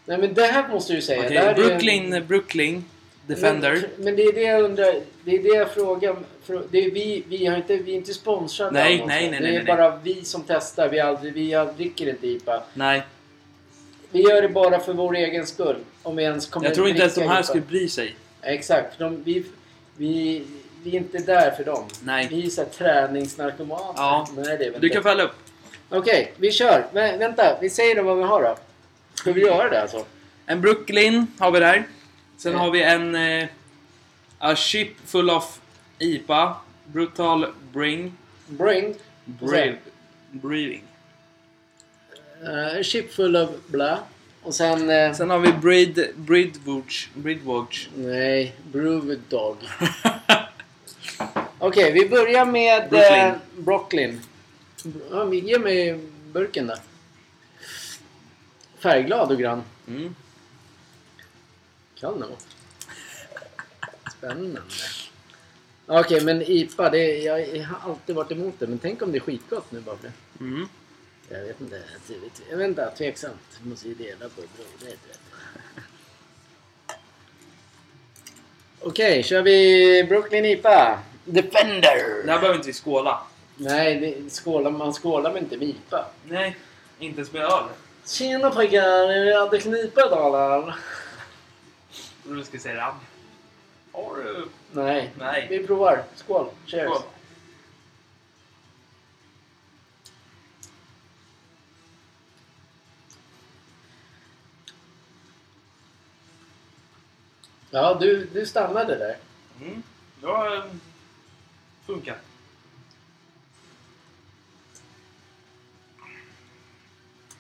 Nej 0.06 0.18
men 0.18 0.34
det 0.34 0.46
här 0.46 0.68
måste 0.68 0.94
du 0.94 0.96
ju 0.96 1.02
säga. 1.02 1.30
Det 1.30 1.40
här 1.40 1.48
är- 1.48 1.56
Brooklyn, 1.56 2.26
Brooklyn 2.28 2.86
Defender. 3.28 3.72
Men, 3.96 4.06
men 4.06 4.16
det 4.16 4.24
är 4.24 4.34
det 4.34 4.42
jag 4.42 4.64
undrar. 4.64 4.96
Det 5.24 5.36
är 5.36 5.44
det 5.44 5.50
jag 5.50 5.72
frågar. 5.72 6.16
Det 6.72 6.86
är 6.86 6.92
vi, 6.92 7.24
vi, 7.28 7.46
har 7.46 7.58
inte, 7.58 7.78
vi 7.78 7.92
är 7.92 7.96
inte 7.96 8.14
sponsrade 8.14 8.72
Nej, 8.72 9.02
av 9.02 9.08
nej, 9.08 9.22
sån. 9.24 9.32
nej, 9.32 9.40
Det 9.42 9.48
nej, 9.48 9.56
är 9.56 9.64
nej. 9.64 9.76
bara 9.76 9.96
vi 10.04 10.24
som 10.26 10.44
testar. 10.48 10.90
Vi, 10.90 11.00
aldrig, 11.00 11.34
vi 11.34 11.66
dricker 11.78 12.10
inte 12.10 12.28
IPA. 12.28 12.64
Nej, 12.74 13.02
Vi 14.12 14.22
gör 14.22 14.42
det 14.42 14.50
bara 14.50 14.80
för 14.80 14.94
vår 14.94 15.16
egen 15.16 15.48
skull. 15.48 15.78
Om 16.04 16.16
vi 16.16 16.24
ens 16.24 16.46
kommer 16.48 16.66
jag 16.68 16.76
tror 16.76 16.90
inte 16.90 17.02
ens 17.02 17.16
de 17.16 17.22
här 17.22 17.36
IPA. 17.40 17.44
skulle 17.44 17.64
bry 17.64 17.90
sig. 17.90 18.16
Exakt. 18.42 19.00
De, 19.00 19.24
vi, 19.24 19.46
vi, 19.98 20.44
vi 20.84 20.92
är 20.92 20.98
inte 20.98 21.18
där 21.18 21.52
för 21.52 21.64
dem. 21.64 21.84
Nej. 22.04 22.28
Vi 22.32 22.46
är 22.46 22.50
så 22.50 22.62
här 22.62 22.70
träningsnarkomaner. 22.70 23.94
Ja. 23.96 24.28
Nej, 24.38 24.58
det 24.58 24.80
Du 24.80 24.90
kan 24.90 25.04
fälla 25.04 25.24
upp. 25.24 25.36
Okej, 25.90 26.34
vi 26.38 26.52
kör. 26.52 26.86
Men 26.94 27.20
vänta, 27.20 27.58
vi 27.62 27.70
säger 27.70 27.96
då 27.96 28.02
vad 28.02 28.18
vi 28.18 28.24
har 28.24 28.44
då. 28.44 28.56
Ska 29.14 29.32
vi 29.32 29.42
göra 29.42 29.70
det 29.70 29.82
alltså? 29.82 30.06
En 30.46 30.62
Brooklyn 30.62 31.28
har 31.40 31.52
vi 31.52 31.60
där. 31.60 31.84
Sen 32.38 32.56
har 32.56 32.72
vi 32.72 32.84
en... 32.84 33.16
Eh, 33.16 33.48
a 34.40 34.56
ship 34.56 34.90
full 35.06 35.30
of 35.30 35.60
IPA. 36.00 36.56
Brutal 36.86 37.46
Bring. 37.74 38.14
Bring. 38.48 38.96
Brave. 39.26 39.78
Breathing. 40.32 40.84
Uh, 42.44 42.82
ship 42.84 43.14
full 43.14 43.36
of 43.36 43.50
bla. 43.68 44.00
Och 44.44 44.56
sen... 44.56 44.90
eh, 44.90 45.14
Sen 45.14 45.30
har 45.30 45.40
vi 45.40 45.52
Brid... 45.54 46.08
Bridwatch. 46.16 47.08
Bridwatch. 47.14 47.88
Nej, 47.96 48.56
Brew 48.72 49.16
Dog. 49.30 49.58
Okej, 51.60 51.92
vi 51.92 52.10
börjar 52.10 52.46
med 52.46 52.90
Brooklyn. 52.90 53.20
eh, 53.28 53.34
Brooklyn. 53.58 54.22
Ja, 55.12 55.26
men 55.26 55.40
ge 55.40 55.60
mig 55.60 56.00
burken 56.34 56.68
då. 56.68 56.76
Färgglad 58.80 59.32
och 59.32 59.38
grann. 59.40 59.64
Mm. 59.88 60.16
Kan 62.00 62.20
det 62.20 62.26
vara. 62.26 62.38
Spännande. 64.18 64.62
Okej, 65.86 66.22
men 66.22 66.42
IPA, 66.42 66.90
det, 66.90 67.18
jag 67.18 67.64
har 67.64 67.92
alltid 67.92 68.16
varit 68.16 68.32
emot 68.32 68.56
det. 68.60 68.68
Men 68.68 68.80
tänk 68.80 69.02
om 69.02 69.12
det 69.12 69.18
är 69.18 69.20
skitgott 69.20 69.72
nu 69.72 69.80
bara 69.80 69.98
för 69.98 70.04
det. 70.04 70.44
Mm. 70.44 70.70
Jag 71.30 71.42
vet 71.42 71.62
inte. 71.62 71.82
Jag 72.50 72.58
vet 72.58 72.68
inte, 72.68 72.92
tveksamt. 72.98 73.60
Måste 73.64 73.88
ju 73.88 73.94
dela 73.94 74.30
på 74.30 74.42
brodet. 74.58 75.00
Okej, 78.80 79.24
kör 79.24 79.42
vi 79.42 80.06
Brooklyn 80.10 80.46
IPA. 80.46 81.00
Defender! 81.26 82.26
Det 82.26 82.32
här 82.32 82.40
behöver 82.40 82.56
inte 82.56 82.68
vi 82.68 82.74
skåla. 82.74 83.22
Nej, 83.56 84.00
det, 84.00 84.30
skålar, 84.30 84.72
man 84.72 84.94
skålar 84.94 85.34
väl 85.34 85.44
inte 85.44 85.58
med 85.58 85.68
IPA? 85.68 86.06
Nej, 86.24 86.58
inte 87.00 87.18
ens 87.18 87.34
med 87.34 87.42
öl. 87.42 87.64
Tjena 88.06 88.50
pojkar, 88.50 89.12
jag 89.12 89.40
hade 89.40 89.60
knipa 89.60 90.08
idag 90.08 90.28
eller? 90.28 90.76
Och 92.28 92.36
du 92.36 92.44
ska 92.44 92.60
säga 92.60 92.76
det. 92.76 92.94
Har 93.98 94.16
du? 94.16 94.48
Nej. 94.72 95.14
Nej. 95.18 95.48
Vi 95.50 95.68
provar. 95.68 96.04
Skål. 96.16 96.50
Cheers. 96.66 96.90
Skål. 96.90 97.02
Ja, 107.70 107.98
du, 108.00 108.26
du 108.34 108.46
stannade 108.46 108.96
där. 108.96 109.18
Mm. 109.62 109.84
Ja, 110.22 110.56
eh, 110.56 110.64
funkar. 111.86 112.18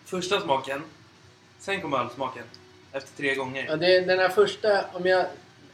Första 0.06 0.42
smaken. 0.42 0.84
Sen 1.60 1.82
kommer 1.82 1.98
ölsmaken. 1.98 2.44
Efter 2.98 3.18
tre 3.18 3.36
gånger. 3.36 3.66
Ja, 3.70 3.76
det, 3.76 4.00
den 4.00 4.20
här 4.20 4.30
första, 4.30 4.86
om 4.94 5.06
jag, 5.06 5.26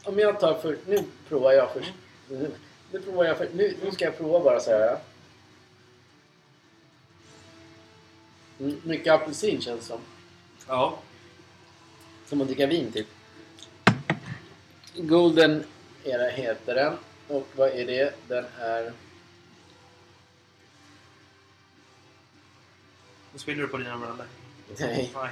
om 0.02 0.18
jag 0.18 0.40
tar 0.40 0.54
för, 0.54 0.78
Nu 0.86 1.04
provar 1.28 1.52
jag 1.52 1.72
först. 1.72 1.92
Nu, 2.28 2.50
nu 2.92 3.00
provar 3.00 3.24
jag 3.24 3.38
först. 3.38 3.52
Nu, 3.54 3.76
nu 3.82 3.90
ska 3.90 4.04
jag 4.04 4.18
prova 4.18 4.40
bara 4.40 4.60
så 4.60 4.70
här. 4.70 4.98
Mm, 8.60 8.80
mycket 8.84 9.12
apelsin 9.12 9.60
känns 9.60 9.80
det 9.80 9.86
som. 9.86 10.00
Ja. 10.68 10.98
Som 12.26 12.40
att 12.40 12.46
dricka 12.46 12.66
vin 12.66 12.92
typ. 12.92 13.06
Golden 14.96 15.64
era 16.04 16.28
heter 16.28 16.74
den. 16.74 16.96
Och 17.28 17.46
vad 17.56 17.68
är 17.68 17.86
det? 17.86 18.14
Den 18.28 18.44
är... 18.58 18.92
Nu 23.32 23.38
spiller 23.38 23.62
du 23.62 23.68
på 23.68 23.76
dina 23.76 23.98
brallor. 23.98 24.26
Nej. 24.78 25.10
Nej. 25.14 25.30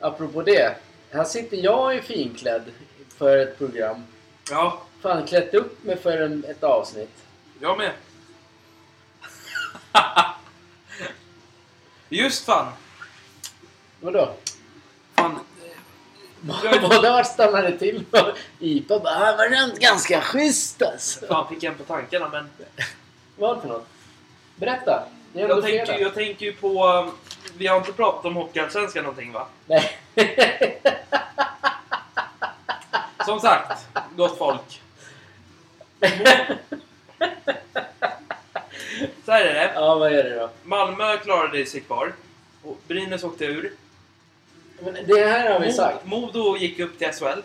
Apropå 0.00 0.42
det. 0.42 0.76
Här 1.10 1.24
sitter 1.24 1.56
jag 1.56 1.96
i 1.96 2.02
finklädd 2.02 2.62
för 3.18 3.38
ett 3.38 3.58
program. 3.58 4.04
Ja, 4.50 4.82
Fan, 5.00 5.26
klätt 5.26 5.54
upp 5.54 5.84
mig 5.84 5.96
för 5.96 6.20
en, 6.20 6.44
ett 6.48 6.64
avsnitt. 6.64 7.10
jag 7.60 7.78
med. 7.78 7.92
Just 12.08 12.44
fan. 12.44 12.72
Vadå? 14.00 14.34
Fan. 15.14 15.38
Båda 16.82 17.12
vart 17.12 17.26
stannade 17.26 17.78
till 17.78 18.04
och 18.10 18.38
IPA 18.58 18.98
bara 18.98 19.14
"Ah, 19.32 19.36
var 19.36 19.48
den 19.50 19.70
ganska 19.78 20.20
schysst 20.20 20.82
alltså. 20.82 21.26
Fan 21.26 21.48
fick 21.48 21.62
jag 21.62 21.72
en 21.72 21.78
på 21.78 21.84
tankarna 21.84 22.28
men. 22.28 22.48
Vad 23.36 23.60
för 23.60 23.68
något? 23.68 23.86
Berätta. 24.56 25.04
Jag 25.36 25.62
tänker, 25.62 25.98
jag 25.98 26.14
tänker 26.14 26.46
ju 26.46 26.52
på... 26.52 27.06
Vi 27.58 27.66
har 27.66 27.76
inte 27.76 27.92
pratat 27.92 28.24
om 28.24 28.36
Hockeyallsvenskan 28.36 29.04
någonting 29.04 29.32
va? 29.32 29.46
Nej. 29.66 29.98
Som 33.24 33.40
sagt, 33.40 33.86
gott 34.16 34.38
folk. 34.38 34.82
Så 39.24 39.32
här 39.32 39.44
är 39.44 39.54
det. 39.54 39.72
ja, 39.74 39.94
vad 39.94 40.12
är 40.12 40.24
det 40.24 40.36
då? 40.36 40.50
Malmö 40.64 41.16
klarade 41.16 41.66
sig 41.66 41.80
kvar. 41.80 42.12
Och 42.62 42.78
Brynäs 42.88 43.24
åkte 43.24 43.44
ur. 43.44 43.72
Men 44.80 44.94
det 45.06 45.26
här 45.26 45.52
har 45.52 45.60
vi 45.60 45.72
sagt. 45.72 46.06
Modo 46.06 46.56
gick 46.56 46.78
upp 46.78 46.98
till 46.98 47.12
SHL. 47.12 47.40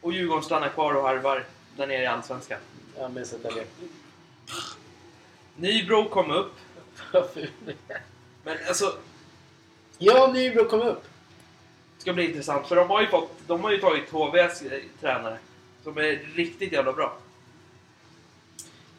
Och 0.00 0.12
Djurgården 0.12 0.44
stannar 0.44 0.68
kvar 0.68 0.94
och 0.94 1.02
harvar 1.02 1.44
där 1.76 1.86
nere 1.86 2.02
i 2.02 2.06
Allsvenskan. 2.06 2.58
Ja, 2.98 3.08
men 3.08 3.26
sätta 3.26 3.50
ner. 3.50 3.64
Nybro 5.56 6.08
kom 6.08 6.30
upp. 6.30 6.52
Men 8.44 8.56
alltså, 8.68 8.92
Ja, 9.98 10.26
Nybro 10.34 10.64
kom 10.64 10.80
upp. 10.82 11.02
det 11.96 12.00
ska 12.02 12.12
bli 12.12 12.24
intressant. 12.28 12.66
För 12.66 12.76
de 12.76 12.90
har 12.90 13.00
ju, 13.00 13.06
fått, 13.06 13.30
de 13.46 13.64
har 13.64 13.70
ju 13.70 13.78
tagit 13.78 14.10
HVs 14.10 14.62
tränare. 15.00 15.38
Som 15.84 15.98
är 15.98 16.34
riktigt 16.34 16.72
jävla 16.72 16.92
bra. 16.92 17.16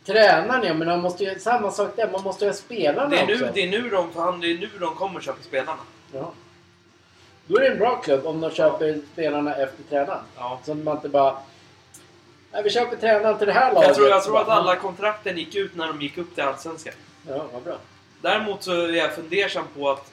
Tränaren 0.06 0.64
ja, 0.64 0.74
men 0.74 0.88
man 0.88 1.02
måste 1.02 1.24
ju... 1.24 1.40
Samma 1.40 1.72
sak 1.72 1.96
där. 1.96 2.12
Man 2.12 2.24
måste 2.24 2.46
ju 2.46 2.50
ha 2.52 2.56
spelarna 2.56 3.10
Det 3.10 3.18
är, 3.18 3.28
nu, 3.28 3.34
också. 3.34 3.50
det, 3.54 3.64
är 3.64 3.68
nu 3.70 3.90
de, 3.90 4.12
fan, 4.14 4.40
det 4.40 4.48
är 4.52 4.58
nu 4.58 4.70
de 4.80 4.96
kommer 4.96 5.22
köpa 5.22 5.44
spelarna. 5.44 5.78
Ja. 6.14 6.32
Då 7.48 7.58
är 7.58 7.62
det 7.62 7.68
en 7.68 7.78
bra 7.78 7.96
klubb 7.96 8.26
om 8.26 8.42
de 8.42 8.52
köper 8.52 9.02
spelarna 9.14 9.56
efter 9.56 9.84
tränaren. 9.90 10.24
Ja. 10.38 10.60
Så 10.66 10.74
man 10.76 10.96
inte 10.96 11.10
bara... 11.10 11.38
Nej, 12.52 12.64
vi 12.64 12.70
köper 12.70 12.96
tränaren 12.96 13.38
till 13.38 13.48
det 13.48 13.54
här 13.54 13.74
laget. 13.74 13.88
Jag 13.88 13.96
tror, 13.96 14.10
jag 14.10 14.24
tror 14.24 14.42
att 14.42 14.48
alla 14.50 14.76
kontrakten 14.76 15.38
gick 15.38 15.56
ut 15.56 15.76
när 15.76 15.88
de 15.88 16.02
gick 16.02 16.18
upp 16.18 16.36
till 16.36 16.44
Allsvenskan. 16.44 16.94
Ja, 17.28 17.46
vad 17.54 17.64
bra. 17.64 17.78
Däremot 18.22 18.64
så 18.64 18.72
är 18.82 18.94
jag 18.94 19.16
fundersam 19.16 19.66
på, 19.76 19.90
att, 19.90 20.12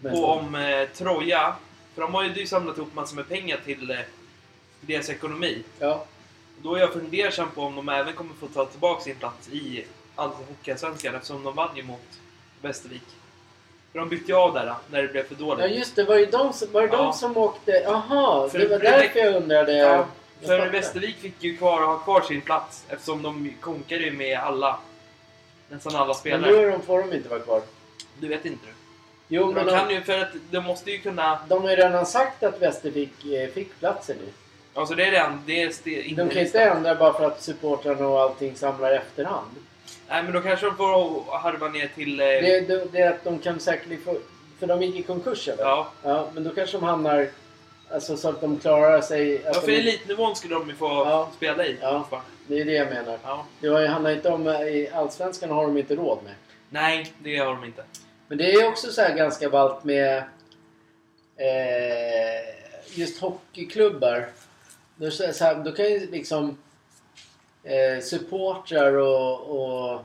Men, 0.00 0.12
på 0.12 0.26
om 0.26 0.54
eh, 0.54 0.88
Troja... 0.88 1.54
För 1.94 2.02
de 2.02 2.14
har 2.14 2.24
ju 2.24 2.46
samlat 2.46 2.76
ihop 2.78 2.94
massor 2.94 3.16
med 3.16 3.28
pengar 3.28 3.60
till 3.64 3.90
eh, 3.90 3.96
deras 4.80 5.10
ekonomi. 5.10 5.62
Ja. 5.78 6.04
Då 6.62 6.74
är 6.74 6.80
jag 6.80 6.92
fundersam 6.92 7.50
på 7.54 7.62
om 7.62 7.76
de 7.76 7.88
även 7.88 8.14
kommer 8.14 8.34
få 8.34 8.46
ta 8.46 8.64
tillbaka 8.64 9.00
sin 9.04 9.16
plats 9.16 9.48
i 9.48 9.84
Hockeyallsvenskan 10.16 11.14
eftersom 11.14 11.44
de 11.44 11.54
vann 11.54 11.76
ju 11.76 11.82
mot 11.82 12.20
Västervik. 12.62 13.02
För 13.92 13.98
de 13.98 14.08
bytte 14.08 14.32
ju 14.32 14.38
av 14.38 14.54
där 14.54 14.66
då, 14.66 14.76
när 14.90 15.02
det 15.02 15.08
blev 15.08 15.28
för 15.28 15.36
ja, 15.38 15.46
dåligt. 15.46 15.76
just 15.76 15.96
det. 15.96 16.04
Var 16.04 16.16
det 16.16 16.26
de 16.26 16.52
som, 16.52 16.72
var 16.72 16.82
det 16.82 16.88
Ja. 16.88 16.96
de 17.02 17.12
som 17.12 17.36
åkte... 17.36 17.70
Jaha, 17.70 18.48
För 18.48 18.58
det 18.58 18.68
var 18.68 18.78
därför 18.78 19.18
jag 19.18 19.34
undrade. 19.34 19.72
Ja, 19.72 20.06
för. 20.42 20.68
Västervik 20.68 21.16
fick 21.16 21.44
ju 21.44 21.56
kvar, 21.56 21.82
ha 21.86 21.98
kvar 21.98 22.20
sin 22.20 22.40
plats 22.40 22.84
eftersom 22.88 23.22
de 23.22 23.54
konkade 23.60 24.00
ju 24.00 24.12
med 24.12 24.38
alla. 24.38 24.78
Nästan 25.68 25.96
alla 25.96 26.06
Men 26.06 26.14
spelare. 26.14 26.50
nu 26.52 26.56
är 26.56 26.70
de, 26.70 26.82
får 26.82 26.98
de 27.02 27.12
inte 27.16 27.28
vara 27.28 27.40
kvar. 27.40 27.62
Du 28.20 28.28
vet 28.28 28.44
inte 28.44 28.66
du? 28.66 28.72
Jo, 29.28 29.46
men 29.46 29.54
De 29.66 29.72
de, 29.72 29.78
kan 29.78 29.90
ju, 29.90 30.00
för 30.00 30.18
att 30.18 30.28
de 30.50 30.60
måste 30.64 30.90
ju 30.90 30.98
kunna... 30.98 31.38
de 31.48 31.62
har 31.62 31.70
ju 31.70 31.76
redan 31.76 32.06
sagt 32.06 32.42
att 32.42 32.62
Västervik 32.62 33.24
eh, 33.24 33.48
fick 33.54 33.78
platsen 33.80 34.16
nu. 34.20 34.32
Alltså 34.74 34.94
det 34.94 35.04
är 35.06 35.10
redan... 35.10 35.42
Det 35.46 35.62
är 35.62 35.70
ste, 35.70 35.90
De 36.16 36.28
kan 36.28 36.38
inte 36.42 36.60
ändra 36.62 36.94
bara 36.94 37.12
för 37.12 37.24
att 37.26 37.42
supportrarna 37.42 38.06
och 38.08 38.20
allting 38.20 38.56
samlar 38.56 38.92
efterhand. 38.92 39.50
Nej 40.08 40.22
men 40.22 40.32
då 40.32 40.40
kanske 40.40 40.66
de 40.66 40.76
får 40.76 41.24
harva 41.38 41.68
ner 41.68 41.90
till... 41.94 42.20
Eh, 42.20 42.26
Det, 42.26 42.60
det, 42.68 42.84
det 42.92 42.98
är 43.00 43.10
att 43.10 43.24
de 43.24 43.38
kan 43.38 43.60
säkert 43.60 44.04
få... 44.04 44.16
För 44.58 44.66
de 44.66 44.82
gick 44.82 44.96
i 44.96 45.02
konkurs 45.02 45.48
eller? 45.48 45.62
ja. 45.64 45.88
Ja, 46.02 46.28
men 46.34 46.44
då 46.44 46.50
kanske 46.50 46.76
de 46.76 46.84
hamnar... 46.86 47.28
Alltså 47.90 48.16
så 48.16 48.28
att 48.28 48.40
de 48.40 48.58
klarar 48.58 49.00
sig... 49.00 49.42
ja, 49.44 49.52
för 49.54 49.66
de, 49.66 49.76
elitnivån 49.78 50.36
skulle 50.36 50.54
de 50.54 50.68
ju 50.68 50.74
få 50.74 50.86
Ja. 50.86 51.28
spela 51.36 51.66
i. 51.66 51.76
Ja. 51.82 52.08
Det 52.48 52.60
är 52.60 52.64
det 52.64 52.72
jag 52.72 52.88
menar. 52.88 53.18
ja. 53.22 53.46
Det 53.60 53.86
handlar 53.88 54.10
inte 54.10 54.28
om... 54.28 54.48
I 54.48 54.90
Allsvenskan 54.94 55.50
har 55.50 55.62
de 55.66 55.78
inte 55.78 55.94
råd 55.96 56.18
med. 56.24 56.34
Nej, 56.70 57.12
det 57.18 57.36
har 57.36 57.46
de 57.46 57.64
inte. 57.64 57.84
Men 58.28 58.38
det 58.38 58.52
är 58.52 58.68
också 58.68 58.90
så 58.92 59.00
här 59.02 59.14
ganska 59.16 59.50
ballt 59.50 59.84
med 59.84 60.16
eh, 61.36 62.98
just 62.98 63.20
hockeyklubbar. 63.20 64.28
Då, 64.96 65.10
så 65.10 65.44
här, 65.44 65.64
då 65.64 65.72
kan 65.72 65.86
ju 65.86 66.10
liksom 66.10 66.58
eh, 67.64 68.02
supportrar 68.02 68.92
och, 68.96 69.40
och, 69.40 70.00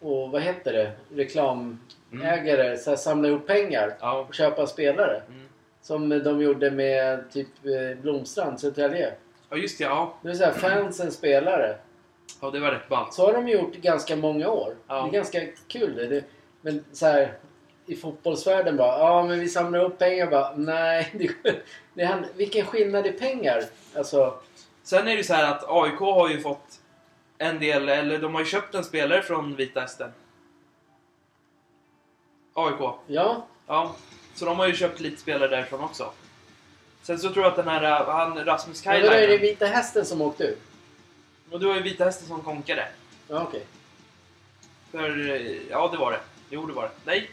och 0.00 0.30
vad 0.30 0.42
heter 0.42 0.72
det? 0.72 0.92
Reklamägare 1.14 2.76
så 2.78 2.90
här, 2.90 2.96
samla 2.96 3.28
ihop 3.28 3.46
pengar 3.46 3.96
Ja. 4.00 4.18
och 4.18 4.34
köpa 4.34 4.66
spelare. 4.66 5.22
Mm. 5.28 5.48
Som 5.82 6.08
de 6.08 6.42
gjorde 6.42 6.70
med 6.70 7.30
typ 7.32 7.48
eh, 7.64 7.98
Blomstrand, 8.02 8.60
Södertälje. 8.60 9.12
Ja, 9.56 9.62
just 9.62 9.78
det. 9.78 9.84
Ja. 9.84 10.14
Det 10.22 10.34
så 10.34 10.44
här, 10.44 10.52
fansen 10.52 11.12
spelare. 11.12 11.76
ja, 12.40 12.50
det 12.50 12.60
var 12.60 12.70
rätt 12.70 12.88
ballt. 12.88 13.14
Så 13.14 13.26
har 13.26 13.32
de 13.32 13.48
gjort 13.48 13.74
i 13.76 13.80
ganska 13.80 14.16
många 14.16 14.48
år. 14.48 14.76
Ja. 14.86 15.02
Det 15.02 15.08
är 15.08 15.12
ganska 15.12 15.40
kul 15.68 15.94
det. 15.96 16.06
det. 16.06 16.24
Men 16.60 16.84
så 16.92 17.06
här 17.06 17.38
i 17.86 17.96
fotbollsvärlden 17.96 18.76
bara, 18.76 18.98
ja 18.98 19.22
men 19.26 19.40
vi 19.40 19.48
samlar 19.48 19.84
upp 19.84 19.98
pengar 19.98 20.26
bara, 20.30 20.56
nej. 20.56 21.10
Det, 21.42 21.54
det, 21.94 22.04
hand- 22.04 22.26
vilken 22.36 22.66
skillnad 22.66 23.06
i 23.06 23.12
pengar? 23.12 23.64
Alltså, 23.96 24.34
Sen 24.82 25.08
är 25.08 25.16
det 25.16 25.24
så 25.24 25.34
här 25.34 25.50
att 25.54 25.64
AIK 25.68 25.98
har 25.98 26.28
ju 26.28 26.40
fått 26.40 26.80
en 27.38 27.58
del, 27.58 27.88
eller 27.88 28.18
de 28.18 28.34
har 28.34 28.40
ju 28.40 28.46
köpt 28.46 28.74
en 28.74 28.84
spelare 28.84 29.22
från 29.22 29.56
Vita 29.56 29.80
Hästen. 29.80 30.12
AIK. 32.54 32.80
ja. 33.06 33.46
Ja. 33.66 33.94
Så 34.34 34.44
de 34.44 34.58
har 34.58 34.66
ju 34.66 34.74
köpt 34.74 35.00
lite 35.00 35.20
spelare 35.20 35.48
därifrån 35.48 35.80
också. 35.84 36.10
Sen 37.06 37.18
så 37.18 37.30
tror 37.32 37.44
jag 37.44 37.50
att 37.50 37.56
den 37.56 37.68
här, 37.68 37.82
äh, 38.00 38.06
han 38.14 38.44
Rasmus 38.44 38.84
Men 38.84 39.00
då 39.00 39.06
är 39.06 39.10
det 39.10 39.16
Kajlainen. 39.18 39.40
Vita 39.40 39.66
Hästen 39.66 40.04
som 40.06 40.20
åkte 40.20 40.44
ut? 40.44 40.58
Och 41.50 41.60
det 41.60 41.66
var 41.66 41.74
ju 41.74 41.82
Vita 41.82 42.04
Hästen 42.04 42.28
som 42.28 42.42
konkade. 42.42 42.88
Ja, 43.28 43.42
okej. 43.48 43.62
För, 44.90 45.30
eh, 45.30 45.52
ja 45.70 45.88
det 45.92 45.98
var 45.98 46.12
det. 46.12 46.20
Jo 46.50 46.66
det 46.66 46.72
var 46.72 46.82
det. 46.82 46.90
Nej. 47.04 47.30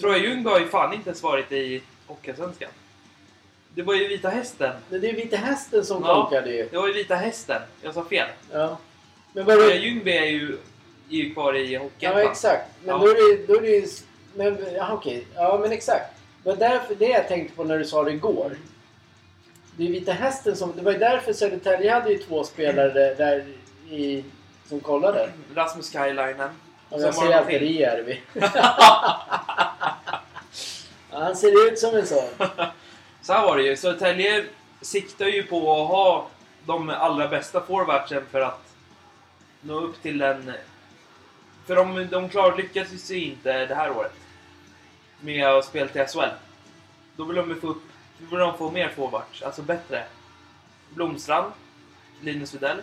Troja 0.00 0.18
Ljungby 0.18 0.50
har 0.50 0.58
ju 0.60 0.68
fan 0.68 0.92
inte 0.94 1.08
ens 1.10 1.22
varit 1.22 1.52
i 1.52 1.82
Hockeyallsvenskan. 2.06 2.70
Det 3.74 3.82
var 3.82 3.94
ju 3.94 4.08
Vita 4.08 4.28
Hästen. 4.28 4.72
Men 4.88 5.00
det 5.00 5.08
är 5.10 5.12
Vita 5.12 5.36
Hästen 5.36 5.84
som 5.84 6.02
Ja. 6.04 6.22
konkade 6.22 6.50
ju. 6.56 6.68
Det 6.70 6.76
var 6.76 6.86
ju 6.86 6.92
Vita 6.92 7.14
Hästen. 7.14 7.62
Jag 7.82 7.94
sa 7.94 8.04
fel. 8.04 8.28
Ja. 8.52 8.78
Men 9.32 9.44
vadå? 9.44 9.60
Troja 9.60 9.76
Ljungby 9.76 10.10
är 10.10 10.24
ju, 10.26 10.52
är 11.10 11.14
ju 11.16 11.34
kvar 11.34 11.56
i 11.56 11.72
Ja, 11.72 11.80
Hockeyettan. 11.80 12.20
exakt. 12.20 12.70
Men 12.82 12.88
Ja. 12.94 12.98
då 12.98 13.08
är 13.08 13.60
det 13.62 13.68
ju... 13.68 13.86
Men, 14.34 14.74
ja, 14.74 14.92
okej. 14.92 15.26
Ja, 15.34 15.58
men 15.62 15.72
exakt. 15.72 16.13
Var 16.44 16.56
därför 16.56 16.94
det 16.94 17.08
jag 17.08 17.28
tänkte 17.28 17.56
på 17.56 17.64
när 17.64 17.78
du 17.78 17.84
sa 17.84 18.04
det 18.04 18.10
igår. 18.12 18.56
Det 19.76 19.84
är 19.84 19.88
Vita 19.88 20.12
Hästen 20.12 20.56
som... 20.56 20.72
Det 20.76 20.82
var 20.82 20.92
ju 20.92 20.98
därför 20.98 21.32
Södertälje 21.32 21.92
hade 21.92 22.10
ju 22.10 22.18
två 22.18 22.44
spelare 22.44 23.14
där 23.14 23.44
i... 23.90 24.24
Som 24.68 24.80
kollade. 24.80 25.30
Rasmus 25.54 25.90
Kajlainen. 25.90 26.50
Och 26.88 27.00
jag 27.00 27.14
ser 27.14 27.28
det 27.28 27.38
alltid. 27.38 27.60
Rijärvi. 27.60 28.20
Han 31.10 31.36
ser 31.36 31.68
ut 31.68 31.78
som 31.78 31.96
en 31.96 32.06
sån. 32.06 32.28
Så 33.22 33.32
här 33.32 33.46
var 33.46 33.56
det 33.56 33.62
ju. 33.62 33.76
Södertälje 33.76 34.44
siktar 34.80 35.26
ju 35.26 35.42
på 35.42 35.56
att 35.56 35.88
ha 35.88 36.28
de 36.66 36.90
allra 36.90 37.28
bästa 37.28 37.60
forwardsen 37.60 38.22
för 38.30 38.40
att 38.40 38.62
nå 39.60 39.80
upp 39.80 40.02
till 40.02 40.18
den... 40.18 40.52
För 41.66 41.76
de, 41.76 42.08
de 42.10 42.28
klar, 42.28 42.56
lyckas 42.56 43.10
ju 43.10 43.24
inte 43.24 43.66
det 43.66 43.74
här 43.74 43.90
året 43.90 44.12
med 45.24 45.46
att 45.48 45.64
spela 45.64 45.88
till 45.88 46.06
SHL. 46.06 46.28
Då 47.16 47.24
vill 47.24 47.36
de 47.36 47.60
få 47.60 47.66
upp... 47.66 47.82
Vill 48.18 48.38
de 48.38 48.58
få 48.58 48.70
mer 48.70 48.88
forwards, 48.88 49.42
alltså 49.42 49.62
bättre. 49.62 50.04
Blomstrand, 50.94 51.52
Linus 52.20 52.54
Widell. 52.54 52.76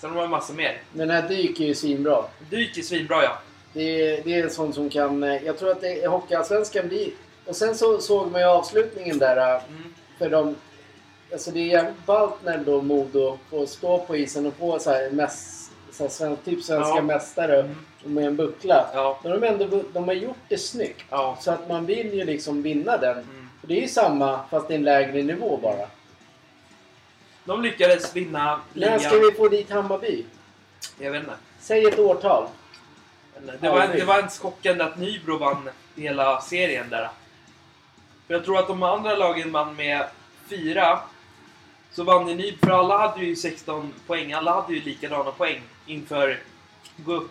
Sen 0.00 0.10
har 0.10 0.16
de 0.16 0.24
en 0.24 0.30
massa 0.30 0.52
mer. 0.52 0.80
Den 0.92 1.10
här 1.10 1.28
Dyk 1.28 1.60
är 1.60 1.64
ju 1.64 1.74
svinbra. 1.74 2.24
Dyk 2.50 2.78
är 2.78 2.82
svinbra 2.82 3.22
ja. 3.22 3.38
Det 3.72 3.82
är, 3.82 4.22
det 4.24 4.34
är 4.34 4.44
en 4.44 4.50
sån 4.50 4.72
som 4.72 4.90
kan... 4.90 5.22
eh, 5.22 5.42
Jag 5.44 5.58
tror 5.58 5.70
att 5.70 5.80
det, 5.80 6.06
Hockeyallsvenskan 6.06 6.88
blir... 6.88 7.10
Och 7.46 7.56
sen 7.56 7.74
så 7.74 8.00
såg 8.00 8.30
man 8.32 8.40
ju 8.40 8.46
avslutningen 8.46 9.18
där. 9.18 9.36
eh, 9.56 9.62
Mm. 9.68 9.94
För 10.18 10.30
de... 10.30 10.54
Alltså 11.32 11.50
det 11.50 11.60
är 11.60 11.66
jävligt 11.66 12.06
ballt 12.06 12.34
när 12.44 12.58
då 12.58 12.82
Modo 12.82 13.38
får 13.50 13.66
stå 13.66 13.98
på 13.98 14.16
isen 14.16 14.46
och 14.46 14.54
få 14.54 14.78
så 14.78 14.90
här, 14.90 15.10
mäss, 15.10 15.63
så 15.94 16.26
här 16.28 16.36
typ 16.44 16.62
svenska 16.64 16.94
Ja. 16.96 17.02
mästare 17.02 17.60
Mm. 17.60 17.74
med 18.04 18.26
en 18.26 18.36
buckla. 18.36 18.86
Ja. 18.94 19.18
Men 19.22 19.32
de, 19.40 19.46
har 19.46 19.52
ändå, 19.54 19.82
de 19.92 20.04
har 20.04 20.14
gjort 20.14 20.36
det 20.48 20.58
snyggt. 20.58 21.04
Ja. 21.10 21.38
Så 21.40 21.50
att 21.50 21.68
man 21.68 21.86
vill 21.86 22.14
ju 22.14 22.24
liksom 22.24 22.62
vinna 22.62 22.96
den. 22.96 23.18
Mm. 23.18 23.48
Och 23.62 23.68
det 23.68 23.76
är 23.78 23.80
ju 23.82 23.88
samma 23.88 24.40
fast 24.50 24.70
är 24.70 24.74
en 24.74 24.82
lägre 24.84 25.22
nivå 25.22 25.56
bara. 25.62 25.86
De 27.44 27.62
lyckades 27.62 28.16
vinna 28.16 28.60
När 28.72 28.98
ska 28.98 29.08
ligan. 29.10 29.24
vi 29.30 29.36
få 29.36 29.48
dit 29.48 29.70
Hammarby? 29.70 30.24
Jag 30.98 31.10
vet 31.10 31.20
inte. 31.22 31.34
Säg 31.60 31.84
ett 31.86 31.98
årtal. 31.98 32.46
Det 33.60 33.68
var, 33.68 33.86
det 33.88 34.04
var 34.04 34.18
inte 34.18 34.38
chockande 34.38 34.84
att 34.84 34.98
Nybro 34.98 35.38
vann 35.38 35.70
hela 35.96 36.40
serien 36.40 36.90
där. 36.90 37.08
För 38.26 38.34
jag 38.34 38.44
tror 38.44 38.58
att 38.58 38.68
de 38.68 38.82
andra 38.82 39.16
lagen 39.16 39.52
vann 39.52 39.76
med 39.76 40.06
fyra. 40.50 40.98
Så 41.92 42.04
vann 42.04 42.28
ju 42.28 42.34
Nybro, 42.34 42.58
för 42.66 42.70
alla 42.70 42.98
hade 42.98 43.24
ju 43.24 43.36
16 43.36 43.92
poäng. 44.06 44.32
Alla 44.32 44.60
hade 44.60 44.74
ju 44.74 44.80
likadana 44.80 45.30
poäng 45.30 45.62
inför 45.86 46.40
gå 46.96 47.14
upp. 47.14 47.30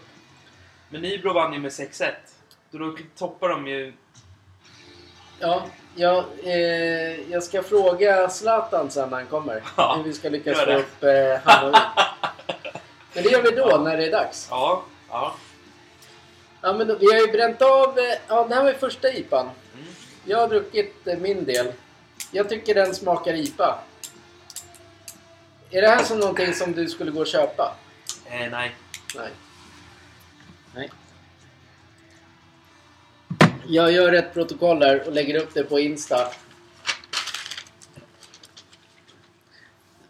Men 0.90 1.02
Nybro 1.02 1.34
vann 1.34 1.54
ju 1.54 1.60
med 1.60 1.72
6-1. 1.72 2.12
Så 2.72 2.78
då 2.78 2.96
toppar 3.18 3.50
de 3.50 3.68
ju... 3.68 3.94
Ja, 5.40 5.64
ja 5.96 6.26
eh, 6.44 7.32
jag 7.32 7.44
ska 7.44 7.64
fråga 7.64 8.30
Zlatan 8.30 8.92
sen 8.92 9.10
när 9.10 9.18
han 9.18 9.28
kommer. 9.28 9.64
Ja, 9.78 9.96
hur 9.98 10.04
vi 10.04 10.14
ska 10.14 10.30
lyckas 10.30 10.60
få 10.60 10.72
upp 10.72 11.04
eh, 11.04 11.40
Hammarby. 11.44 11.78
Men 13.14 13.24
det 13.24 13.30
gör 13.30 13.42
vi 13.44 13.52
då, 13.52 13.78
när 13.78 13.98
det 13.98 14.06
är 14.06 14.12
dags. 14.12 14.48
Ja, 14.50 14.84
ja. 15.10 15.36
Ja, 16.62 16.74
men 16.74 16.88
då, 16.88 16.96
vi 16.96 17.06
har 17.06 17.20
ju 17.20 17.32
bränt 17.32 17.62
av... 17.62 18.00
Eh, 18.00 18.04
ja, 18.28 18.46
det 18.50 18.56
här 18.56 18.64
var 18.64 18.70
ju 18.70 18.78
första 18.78 19.14
IPan. 19.14 19.50
Mm. 19.74 19.86
Jag 20.26 20.38
har 20.38 20.48
druckit 20.48 21.08
eh, 21.08 21.18
min 21.18 21.46
del. 21.46 21.72
Jag 22.32 22.50
tycker 22.50 22.76
den 22.76 22.96
smakar 22.96 23.34
IPA. 23.34 23.80
Är 25.72 25.82
det 25.82 25.88
här 25.88 26.04
som 26.04 26.20
någonting 26.20 26.54
som 26.54 26.72
du 26.72 26.88
skulle 26.88 27.12
gå 27.12 27.20
och 27.20 27.28
köpa? 27.28 27.76
Eh, 28.26 28.52
nej. 28.52 28.76
Nej. 29.16 29.32
Nej. 30.76 30.92
Jag 33.68 33.92
gör 33.92 34.14
ett 34.14 34.34
protokoll 34.34 34.80
där 34.80 35.08
och 35.08 35.14
lägger 35.14 35.44
upp 35.44 35.54
det 35.54 35.64
på 35.64 35.80
Insta. 35.80 36.34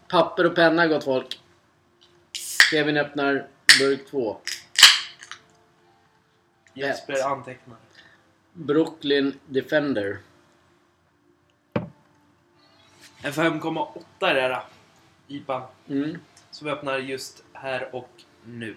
Papper 0.08 0.46
och 0.46 0.54
penna 0.54 0.86
gott 0.86 1.04
folk. 1.04 1.40
Kevin 2.70 2.96
öppnar 2.96 3.46
burk 3.78 4.10
2. 4.10 4.40
Jesper 6.74 7.22
antecknar. 7.22 7.76
Brooklyn 8.52 9.38
Defender. 9.46 10.18
En 13.22 13.32
5,8 13.32 14.04
är 14.20 14.34
det 14.34 14.40
här. 14.40 14.64
IPA. 15.28 15.68
Mm. 15.88 16.18
Som 16.54 16.66
vi 16.66 16.72
öppnar 16.72 16.98
just 16.98 17.44
här 17.52 17.94
och 17.94 18.08
nu. 18.44 18.76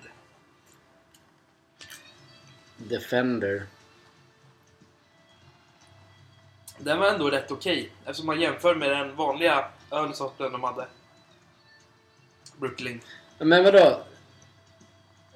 Defender. 2.77 3.63
Den 6.77 6.99
var 6.99 7.07
ändå 7.07 7.29
rätt 7.29 7.51
okej 7.51 7.91
eftersom 8.05 8.25
man 8.25 8.41
jämför 8.41 8.75
med 8.75 8.89
den 8.89 9.15
vanliga 9.15 9.67
ölsorten 9.91 10.51
de 10.51 10.63
hade. 10.63 10.87
Brooklyn. 12.57 13.01
Men 13.37 13.63
vadå? 13.63 14.01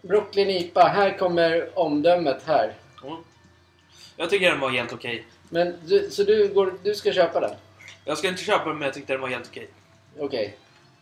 Brooklyn 0.01 0.49
IPA. 0.49 0.87
Här 0.87 1.17
kommer 1.17 1.79
omdömet 1.79 2.43
här. 2.43 2.75
Mm. 3.03 3.17
Jag 4.17 4.29
tycker 4.29 4.49
den 4.49 4.59
var 4.59 4.69
helt 4.69 4.93
okej. 4.93 5.25
Men 5.49 5.75
du, 5.85 6.09
så 6.09 6.23
du, 6.23 6.53
går, 6.53 6.73
du 6.83 6.95
ska 6.95 7.13
köpa 7.13 7.39
den? 7.39 7.55
Jag 8.05 8.17
ska 8.17 8.27
inte 8.27 8.43
köpa 8.43 8.69
den 8.69 8.77
men 8.77 8.85
jag 8.85 8.93
tyckte 8.93 9.13
den 9.13 9.21
var 9.21 9.29
helt 9.29 9.47
okej. 9.47 9.69
Okej. 10.19 10.57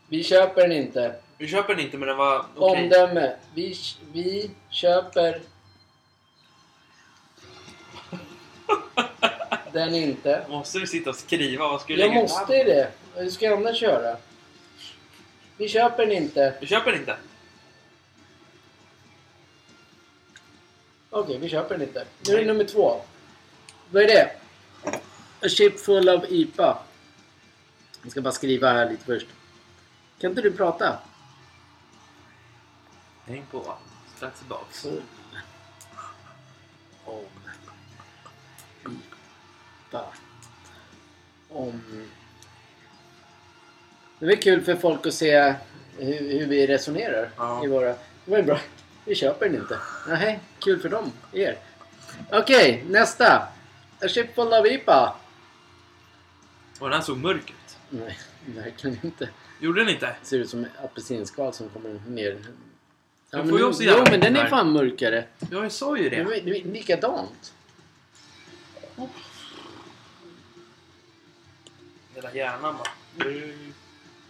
Vi 0.08 0.24
köper 0.24 0.62
den 0.62 0.72
inte. 0.72 1.16
Vi 1.40 1.48
köper 1.48 1.76
den 1.76 1.86
inte 1.86 1.98
men 1.98 2.08
den 2.08 2.18
var 2.18 2.46
okej. 2.56 2.84
Omdöme. 2.84 3.36
Vi, 3.54 3.76
vi 4.14 4.52
köper 4.70 5.42
den 9.74 9.96
inte. 9.96 10.46
Måste 10.50 10.80
du 10.80 10.88
sitta 10.88 11.10
och 11.10 11.16
skriva? 11.16 11.68
Vad 11.68 11.82
du 11.88 11.94
Jag 11.94 12.00
lägga 12.00 12.14
måste 12.22 12.54
ju 12.54 12.64
det. 12.64 12.92
Hur 13.16 13.30
ska 13.30 13.46
jag 13.46 13.60
annars 13.60 13.80
köra? 13.80 14.18
Vi 15.58 15.70
köper 15.70 16.06
den 16.06 16.16
inte. 16.16 16.54
Vi 16.62 16.68
köper 16.68 16.92
den 16.92 17.00
inte. 17.00 17.18
Okej, 21.10 21.38
vi 21.38 21.50
köper 21.50 21.78
den 21.78 21.88
inte. 21.88 22.06
Nu 22.28 22.34
är 22.34 22.40
det 22.40 22.46
nummer 22.46 22.64
två. 22.64 23.02
Vad 23.90 24.04
är 24.04 24.08
det? 24.08 24.32
A 25.42 25.50
ship 25.50 25.80
full 25.80 26.10
of 26.10 26.24
IPA. 26.30 26.78
Jag 28.02 28.12
ska 28.12 28.22
bara 28.22 28.32
skriva 28.32 28.70
här 28.74 28.90
lite 28.90 29.06
först. 29.06 29.28
Kan 30.20 30.30
inte 30.30 30.42
du 30.42 30.52
prata? 30.52 31.00
Häng 33.30 33.46
på. 33.52 33.74
Strax 34.16 34.40
tillbaks. 34.40 34.86
Om 37.06 37.26
IPA. 39.90 40.06
Om... 41.50 41.82
Det 44.20 44.26
är 44.26 44.42
kul 44.42 44.62
för 44.62 44.76
folk 44.76 45.06
att 45.08 45.14
se 45.14 45.54
hur, 45.98 46.40
hur 46.40 46.48
vi 46.48 46.68
resonerar 46.68 47.30
Ja. 47.38 47.66
i 47.66 47.68
våra... 47.68 47.88
Det 47.90 48.32
var 48.32 48.38
ju 48.38 48.44
bra. 48.44 48.60
Vi 49.06 49.16
köper 49.16 49.46
den 49.50 49.56
inte. 49.62 49.80
Nej, 50.08 50.40
kul 50.60 50.80
för 50.80 50.90
dem. 50.90 51.12
Er. 51.34 51.58
Okej, 52.32 52.84
nästa. 52.90 53.48
A 54.02 54.08
ship 54.08 54.36
full 54.36 54.54
of 54.54 54.66
IPA. 54.66 55.16
Och 56.80 56.90
den 56.90 57.04
såg 57.04 57.18
mörk 57.18 57.50
ut. 57.50 57.78
Nej, 57.90 58.18
verkligen 58.46 58.98
inte. 59.02 59.30
Gjorde 59.60 59.82
den 59.82 59.90
inte? 59.94 60.16
Ser 60.24 60.40
ut 60.40 60.50
som 60.50 60.66
apelsinskal 60.84 61.54
som 61.54 61.70
kommer 61.70 62.02
ner. 62.08 62.38
Ja, 63.32 63.38
får 63.38 63.46
men, 63.46 63.58
ju 63.58 63.64
också 63.64 63.84
jo, 63.84 64.04
men 64.12 64.20
den 64.20 64.36
är 64.36 64.48
fan 64.48 64.72
mörkare. 64.72 65.26
Ja, 65.52 65.64
jag 65.64 65.72
sa 65.72 65.98
ju 65.98 66.10
Det 66.10 66.24
det. 66.24 66.38
är, 66.38 66.42
det 66.42 66.60
är 66.60 66.64
likadant. 66.64 67.54
Hela 72.16 72.34
hjärnan 72.34 72.76
bara. 72.78 72.90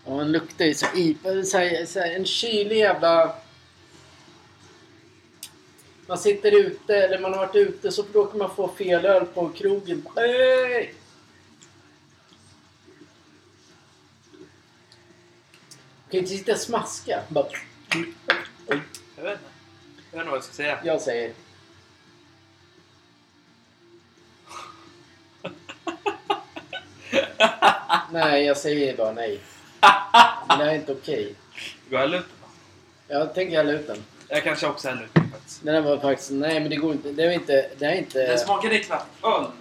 Ja, 0.06 0.12
den 0.12 0.32
luktar 0.32 0.66
ju 0.66 0.74
så 0.74 0.86
IPA. 0.96 1.44
Så 1.44 1.58
här, 1.58 1.86
så 1.86 2.00
här, 2.00 2.16
en 2.16 2.26
kylig 2.26 2.78
jävla... 2.78 3.36
Man 6.08 6.18
sitter 6.18 6.60
ute, 6.60 6.96
eller 6.96 7.20
man 7.20 7.34
har 7.34 7.40
varit 7.46 7.56
ute, 7.56 7.92
så 7.92 8.06
råkar 8.14 8.38
man 8.38 8.56
få 8.56 8.68
fel 8.68 9.06
öl 9.06 9.26
på 9.26 9.50
krogen. 9.50 10.08
Hey! 10.16 10.90
Man 16.04 16.12
kan 16.12 16.20
inte 16.20 16.32
sitta 16.32 16.52
och 16.52 16.58
smaska. 16.58 17.24
Bara, 17.30 17.48
oj. 18.70 18.82
Jag 19.16 19.24
vet 19.24 19.34
inte. 19.34 19.44
Jag 20.12 20.18
vet 20.18 20.22
inte 20.22 20.30
vad 20.30 20.38
jag 20.38 20.44
ska 20.44 20.54
säga. 20.54 20.80
Jag 20.84 21.02
säger... 21.02 21.34
nej, 28.12 28.46
jag 28.46 28.58
säger 28.58 28.98
bara 28.98 29.12
nej. 29.12 29.40
Men 30.48 30.60
det 30.60 30.66
är 30.66 30.76
inte 30.76 30.92
okej. 30.92 31.36
Går 31.90 32.00
jag 32.00 32.10
ut 32.10 32.12
den? 32.12 32.24
Jag 33.18 33.34
tänker 33.34 33.58
hälla 33.58 33.72
ut 33.72 33.88
den. 33.88 34.04
Jag 34.28 34.44
kanske 34.44 34.68
också 34.68 34.88
häller 34.88 35.04
ut 35.04 35.14
den 35.14 35.32
faktiskt. 35.32 35.64
Den 35.64 35.84
var 35.84 35.98
faktiskt... 35.98 36.32
Nej, 36.32 36.60
men 36.60 36.70
det 36.70 36.76
går 36.76 36.92
inte. 36.92 37.12
Det 37.12 37.24
är 37.24 37.32
inte... 37.32 37.54
Det 37.54 37.86
är 37.86 37.90
Den 37.90 37.98
inte... 37.98 38.38
smakade 38.38 38.80
knappt 38.80 39.24
öl 39.24 39.44
den. 39.44 39.52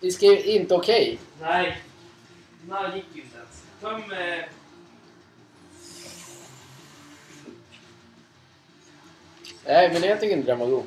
Vi 0.00 0.12
skrev 0.12 0.46
inte 0.46 0.74
okej. 0.74 1.18
Nej. 1.40 1.82
Den 2.62 2.72
här 2.76 2.96
gick 2.96 3.04
ju 3.14 3.22
inte 3.22 3.36
ens. 3.36 3.62
Töm... 3.80 4.12
Eh... 4.12 4.44
Nej, 9.66 9.92
men 9.92 10.02
jag 10.02 10.20
tycker 10.20 10.36
inte 10.36 10.50
den 10.50 10.58
var 10.58 10.66
god. 10.66 10.84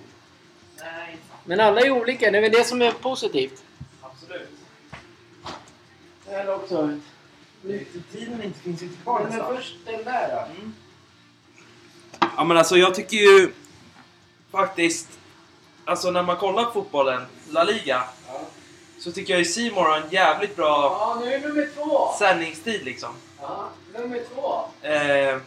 Nej. 0.79 1.17
Men 1.45 1.59
alla 1.59 1.81
är 1.81 1.91
olika. 1.91 2.31
Det 2.31 2.37
är 2.37 2.41
väl 2.41 2.51
det 2.51 2.63
som 2.63 2.81
är 2.81 2.91
positivt. 2.91 3.63
Absolut. 4.01 4.49
Det 6.25 6.31
här 6.31 6.45
är 6.45 6.55
också... 6.55 6.99
Tiden 8.11 8.43
inte 8.43 8.59
finns 8.59 8.81
inte 8.83 9.03
kvar 9.03 9.27
Men 9.29 9.55
först 9.55 9.75
den 9.85 10.03
där 10.03 10.29
då. 10.35 10.51
Mm. 10.61 10.73
Ja 12.37 12.43
men 12.43 12.57
alltså 12.57 12.77
jag 12.77 12.95
tycker 12.95 13.17
ju 13.17 13.51
faktiskt 14.51 15.07
Alltså 15.85 16.11
när 16.11 16.23
man 16.23 16.37
kollar 16.37 16.63
på 16.63 16.71
fotbollen, 16.71 17.21
La 17.49 17.63
Liga 17.63 18.03
Ja. 18.27 18.41
Så 18.99 19.11
tycker 19.11 19.33
jag 19.33 19.39
ju 19.39 19.45
Simon 19.45 19.83
har 19.83 19.97
en 19.97 20.09
jävligt 20.09 20.55
bra 20.55 20.67
ja, 20.67 21.21
nu 21.25 21.33
är 21.33 21.39
nummer 21.39 21.69
två. 21.75 22.11
sändningstid 22.19 22.85
liksom 22.85 23.09
Ja, 23.41 23.69
nummer 23.93 24.21
två. 24.35 24.61
eh, 24.87 25.37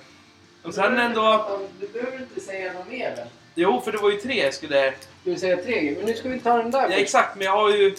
Och 0.62 0.74
sen 0.74 0.98
ändå 0.98 1.58
Du 1.80 1.88
behöver 1.88 2.18
inte 2.18 2.40
säga 2.40 2.72
något 2.72 2.88
mer 2.88 3.16
väl? 3.16 3.28
Jo 3.54 3.80
för 3.80 3.92
det 3.92 3.98
var 3.98 4.10
ju 4.10 4.20
tre 4.20 4.44
jag 4.44 4.54
skulle 4.54 4.92
Ska 4.92 5.30
vi 5.30 5.36
säga 5.36 5.56
tre? 5.56 5.94
Men 5.96 6.06
nu 6.06 6.14
ska 6.14 6.28
vi 6.28 6.40
ta 6.40 6.56
den 6.56 6.70
där 6.70 6.90
Ja 6.90 6.96
exakt 6.96 7.36
men 7.36 7.44
jag 7.44 7.52
har 7.52 7.70
ju 7.70 7.96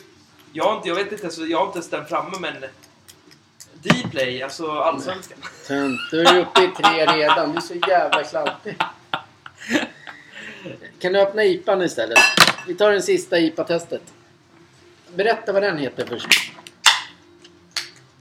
Jag 0.53 0.63
har 0.63 0.77
inte, 0.77 0.87
jag 0.87 0.95
vet 0.95 1.11
inte, 1.11 1.29
så 1.29 1.45
jag 1.45 1.57
har 1.57 1.65
inte 1.65 1.77
ens 1.77 1.89
den 1.89 2.05
framme 2.05 2.37
men 2.39 2.53
Dplay, 3.73 4.43
alltså 4.43 4.71
allsvenskan 4.71 5.37
Tönt, 5.67 5.99
du 6.11 6.21
är 6.21 6.39
uppe 6.39 6.63
i 6.63 6.67
tre 6.67 7.05
redan. 7.05 7.51
Du 7.51 7.57
är 7.57 7.61
så 7.61 7.73
jävla 7.73 8.23
klantig. 8.23 8.77
Kan 10.99 11.13
du 11.13 11.21
öppna 11.21 11.43
IPan 11.43 11.81
istället? 11.81 12.19
Vi 12.67 12.75
tar 12.75 12.91
den 12.91 13.03
sista 13.03 13.39
IPA-testet. 13.39 14.01
Berätta 15.15 15.53
vad 15.53 15.63
den 15.63 15.77
heter 15.77 16.05
först. 16.05 16.51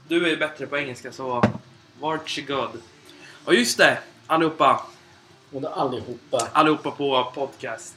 Du 0.07 0.25
är 0.25 0.29
ju 0.29 0.37
bättre 0.37 0.67
på 0.67 0.77
engelska 0.77 1.11
så 1.11 1.43
varsågod 1.99 2.81
Och 3.45 3.55
just 3.55 3.77
det, 3.77 3.97
allihopa 4.29 4.85
Och 5.53 5.77
allihopa. 5.77 6.47
allihopa 6.53 6.91
på 6.91 7.31
podcast. 7.35 7.95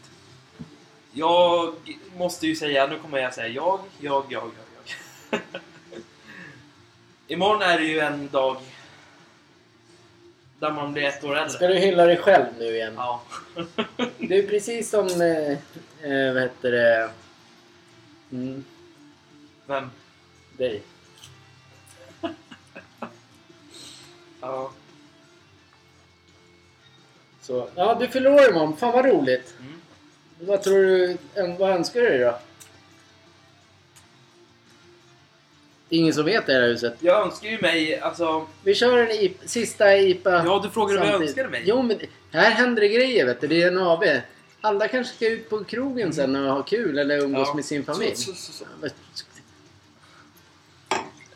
Jag 1.13 1.75
måste 2.17 2.47
ju 2.47 2.57
säga, 2.57 2.87
nu 2.87 2.99
kommer 2.99 3.19
jag 3.19 3.35
säga 3.35 3.49
jag, 3.49 3.81
jag, 4.01 4.25
jag, 4.29 4.43
jag, 4.43 4.53
jag. 5.31 5.41
Imorgon 7.29 7.63
är 7.63 7.79
det 7.79 7.85
ju 7.85 8.01
en 8.01 8.29
dag 8.29 8.57
där 10.59 10.73
man 10.73 10.93
blir 10.93 11.03
ett 11.03 11.25
år 11.25 11.35
Ska 11.49 11.65
äldre. 11.65 11.69
du 11.69 11.75
hylla 11.87 12.07
dig 12.07 12.17
själv 12.17 12.47
nu 12.59 12.65
igen? 12.65 12.95
Ja. 12.97 13.23
Det 14.19 14.39
är 14.39 14.47
precis 14.49 14.91
som... 14.91 15.07
Eh, 15.07 15.53
eh, 16.13 16.33
vad 16.35 16.43
heter 16.43 16.71
det? 16.73 17.11
Mm, 18.33 18.65
Vem? 19.67 19.91
dig. 20.57 20.83
Ja. 24.41 24.71
Så, 27.43 27.69
ja, 27.75 27.97
du 28.01 28.09
fyller 28.09 28.33
år 28.35 28.51
imorgon. 28.51 28.77
Fan 28.77 28.93
vad 28.93 29.05
roligt. 29.05 29.55
Mm. 29.61 29.73
Vad 30.41 30.63
tror 30.63 30.79
du... 30.83 31.17
Vad 31.59 31.71
önskar 31.71 32.01
du 32.01 32.09
dig 32.09 32.19
då? 32.19 32.39
Det 35.89 35.97
är 35.97 36.01
ingen 36.01 36.15
som 36.15 36.25
vet 36.25 36.47
det 36.47 36.53
här 36.53 36.63
huset. 36.63 36.95
Jag 37.01 37.23
önskar 37.27 37.49
ju 37.49 37.61
mig, 37.61 38.01
alltså... 38.01 38.47
Vi 38.65 38.75
kör 38.75 38.99
en 38.99 39.11
IP, 39.11 39.37
sista 39.45 39.97
IPA. 39.97 40.43
Ja, 40.47 40.61
du 40.65 40.71
frågade 40.71 40.99
vad 41.01 41.09
jag 41.09 41.23
önskade 41.23 41.49
mig. 41.49 41.63
Jo, 41.67 41.83
men 41.83 41.99
här 42.33 42.51
händer 42.51 42.83
det 42.83 42.89
grejer 42.89 43.27
vet 43.27 43.41
du. 43.41 43.47
Det 43.47 43.63
är 43.63 43.69
en 43.69 43.79
AB. 43.79 44.05
Alla 44.61 44.89
kanske 44.89 45.15
ska 45.17 45.29
ut 45.29 45.51
på 45.51 45.65
krogen 45.65 46.13
sen 46.13 46.37
och 46.37 46.55
ha 46.55 46.63
kul 46.63 46.99
eller 46.99 47.19
umgås 47.19 47.49
Ja. 47.49 47.55
med 47.55 47.65
sin 47.65 47.85
familj. 47.85 48.17
Så, 48.17 48.33
så, 48.35 48.53
så. 48.53 48.65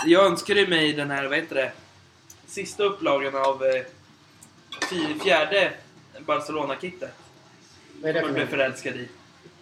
Jag 0.07 0.27
önskade 0.27 0.67
mig 0.67 0.93
den 0.93 1.11
här, 1.11 1.25
vad 1.27 1.39
heter 1.39 1.55
det? 1.55 1.73
Sista 2.47 2.85
upplagan 2.85 3.35
av 3.37 3.65
eh, 3.65 3.83
fjärde 5.25 5.73
Barcelona-kittet. 6.21 7.15
Vad 8.01 8.11
är 8.11 8.15
det 8.15 8.21
för 8.21 8.33
blev 8.33 8.47
förälskad 8.49 8.97
i. 8.97 9.09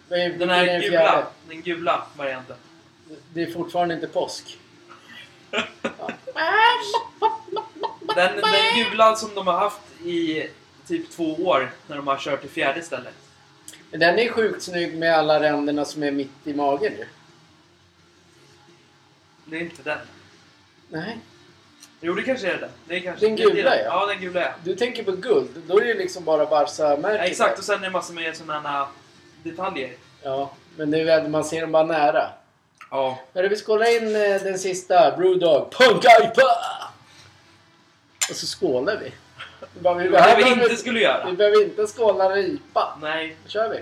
Är- 0.09 0.29
Den 0.29 0.49
här 0.49 0.65
den 0.65 0.81
gula, 0.81 0.91
fjärde? 0.91 1.25
den 1.47 1.61
gula 1.61 2.07
varianten. 2.17 2.55
Det 3.33 3.41
är 3.43 3.51
fortfarande 3.51 3.95
inte 3.95 4.07
påsk. 4.07 4.57
Den, 8.15 8.35
den 8.41 8.75
gula 8.89 9.15
som 9.15 9.35
de 9.35 9.47
har 9.47 9.53
haft 9.59 9.81
i 10.05 10.47
typ 10.87 11.09
två 11.11 11.33
år 11.33 11.71
när 11.87 11.95
de 11.95 12.07
har 12.07 12.17
kört 12.17 12.41
till 12.41 12.49
fjärde 12.49 12.81
stället. 12.81 13.13
Men 13.91 13.99
den 13.99 14.19
är 14.19 14.29
sjukt 14.31 14.63
snygg 14.63 14.97
med 14.97 15.15
alla 15.15 15.39
ränderna 15.39 15.85
som 15.85 16.03
är 16.03 16.11
mitt 16.11 16.31
i 16.47 16.53
magen 16.53 16.93
nu. 16.93 17.07
Det 19.45 19.55
är 19.55 19.61
inte 19.61 19.83
den. 19.83 19.99
Nej. 20.89 21.17
Jo, 22.05 22.13
det 22.13 22.23
kanske 22.23 22.47
är 22.51 22.57
den. 22.57 22.69
Det 22.87 22.95
är 22.95 22.99
kanske, 22.99 23.25
Den 23.25 23.35
det 23.35 23.43
är 23.43 23.49
gula, 23.49 23.69
den. 23.69 23.79
ja. 23.79 23.85
Ja, 23.85 24.05
den 24.05 24.19
gula 24.21 24.41
ja. 24.41 24.49
Du 24.63 24.75
tänker 24.75 25.03
på 25.03 25.11
guld. 25.11 25.49
Då 25.67 25.79
är 25.79 25.85
det 25.85 25.93
liksom 25.93 26.23
bara 26.25 26.45
Barca-märket. 26.45 27.19
ja. 27.19 27.25
Exakt, 27.25 27.59
och 27.59 27.65
sen 27.65 27.79
är 27.79 27.83
det 27.83 27.89
massor 27.89 28.13
med 28.13 28.37
sådana 28.37 28.87
detaljer. 29.43 29.91
Ja, 30.23 30.51
men 30.77 30.89
nu 30.89 31.09
är 31.09 31.27
man 31.27 31.43
ser 31.45 31.61
dem 31.61 31.71
bara 31.71 31.83
nära. 31.83 32.29
Ja. 32.91 33.19
Hörru, 33.33 33.47
vi 33.47 33.55
skålar 33.55 33.97
in 33.97 34.15
eh, 34.15 34.41
den 34.43 34.59
sista. 34.59 35.17
Brewdog 35.17 35.71
Punk 35.71 36.03
IPA! 36.05 36.43
Och 38.29 38.35
så 38.35 38.45
skålar 38.47 38.97
vi. 38.97 39.13
vi, 39.73 39.79
bara, 39.81 39.93
vi, 39.93 40.03
Det 40.03 40.09
var 40.09 40.27
det 40.27 40.35
vi 40.43 40.49
inte 40.49 40.75
skulle 40.75 40.99
göra. 40.99 41.25
Vi 41.25 41.33
behöver 41.33 41.63
inte 41.63 41.87
skåla 41.87 42.37
en 42.37 42.45
IPA. 42.45 42.97
Nej. 43.01 43.37
Då 43.43 43.49
kör 43.49 43.69
vi. 43.69 43.79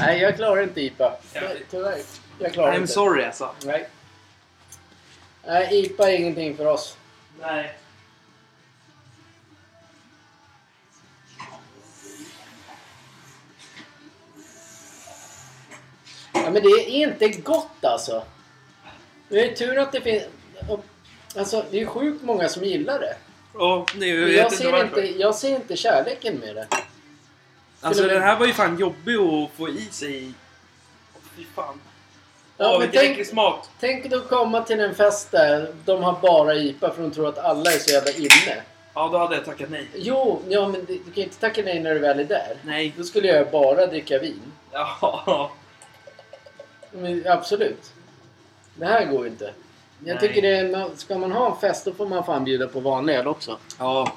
Nej, 0.00 0.20
jag 0.20 0.36
klarar 0.36 0.62
inte 0.62 0.80
IPA. 0.80 1.12
Ja. 1.32 1.40
Tyvärr. 1.70 1.98
Jag 2.38 2.52
klarar 2.52 2.72
I'm 2.72 2.76
inte. 2.80 2.92
sorry 2.92 3.24
alltså. 3.24 3.50
Nej. 3.64 3.88
Nej, 5.48 5.84
IPA 5.84 6.10
är 6.10 6.16
ingenting 6.16 6.56
för 6.56 6.66
oss. 6.66 6.96
Nej. 7.40 7.78
Ja, 16.32 16.50
men 16.50 16.54
det 16.54 16.68
är 16.68 16.88
inte 16.88 17.28
gott 17.28 17.84
alltså. 17.84 18.24
Det 19.28 19.50
är 19.50 19.56
tur 19.56 19.78
att 19.78 19.92
det 19.92 20.00
finns... 20.00 20.22
Alltså, 21.36 21.64
det 21.70 21.80
är 21.80 21.86
sjukt 21.86 22.24
många 22.24 22.48
som 22.48 22.64
gillar 22.64 23.00
det. 23.00 23.16
Men 23.94 24.00
vet 24.00 24.36
jag, 24.36 24.44
inte 24.44 24.56
ser 24.56 24.84
inte, 24.84 25.00
jag 25.00 25.34
ser 25.34 25.56
inte 25.56 25.76
kärleken 25.76 26.36
med 26.36 26.56
det. 26.56 26.68
Alltså 27.80 28.02
den 28.02 28.22
här 28.22 28.38
var 28.38 28.46
ju 28.46 28.52
fan 28.52 28.78
jobbig 28.78 29.16
att 29.16 29.50
få 29.56 29.68
i 29.68 29.88
sig. 29.90 30.32
Fy 31.36 31.44
fan. 31.54 31.80
Ja, 32.60 32.66
Åh, 32.72 32.78
men 32.80 32.90
vilken 32.90 33.14
tänk- 33.14 33.26
smak! 33.26 33.64
Tänk 33.80 34.10
då 34.10 34.20
komma 34.20 34.62
till 34.62 34.80
en 34.80 34.94
fest 34.94 35.30
där 35.30 35.72
de 35.84 36.02
har 36.02 36.16
bara 36.22 36.54
IPA 36.54 36.90
för 36.90 37.02
de 37.02 37.10
tror 37.10 37.28
att 37.28 37.38
alla 37.38 37.70
är 37.72 37.78
så 37.78 37.90
jävla 37.92 38.10
inne. 38.10 38.62
Ja, 38.94 39.08
då 39.12 39.18
hade 39.18 39.34
jag 39.34 39.44
tackat 39.44 39.70
nej. 39.70 39.88
Jo, 39.94 40.42
ja 40.48 40.68
men 40.68 40.84
du 40.84 40.98
kan 40.98 41.12
ju 41.14 41.22
inte 41.22 41.36
tacka 41.40 41.62
nej 41.64 41.80
när 41.80 41.94
du 41.94 42.00
väl 42.00 42.20
är 42.20 42.24
där. 42.24 42.56
Nej. 42.62 42.94
Då 42.96 43.04
skulle 43.04 43.28
jag 43.28 43.50
bara 43.50 43.86
dricka 43.86 44.18
vin. 44.18 44.42
Ja. 44.72 45.50
Men, 46.92 47.22
absolut. 47.26 47.92
Det 48.74 48.86
här 48.86 49.04
går 49.04 49.24
ju 49.24 49.30
inte. 49.30 49.44
Jag 50.04 50.14
Nej. 50.14 50.18
tycker 50.28 50.42
det 50.42 50.48
är, 50.58 50.88
ska 50.96 51.18
man 51.18 51.32
ha 51.32 51.50
en 51.54 51.60
fest 51.60 51.84
då 51.84 51.92
får 51.92 52.06
man 52.06 52.24
fan 52.24 52.44
bjuda 52.44 52.66
på 52.66 52.80
vanlig 52.80 53.14
öl 53.14 53.26
också. 53.26 53.58
Ja. 53.78 54.12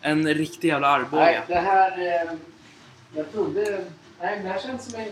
En 0.00 0.34
riktig 0.34 0.68
jävla 0.68 0.88
Nej, 0.98 1.04
Arboga. 1.06 1.42
det 1.46 1.54
här... 1.54 1.98
Eh, 1.98 2.32
jag 3.16 3.32
trodde... 3.32 3.84
Nej, 4.20 4.40
det 4.42 4.48
här 4.48 4.58
känns 4.60 4.90
som 4.90 5.00
en... 5.00 5.08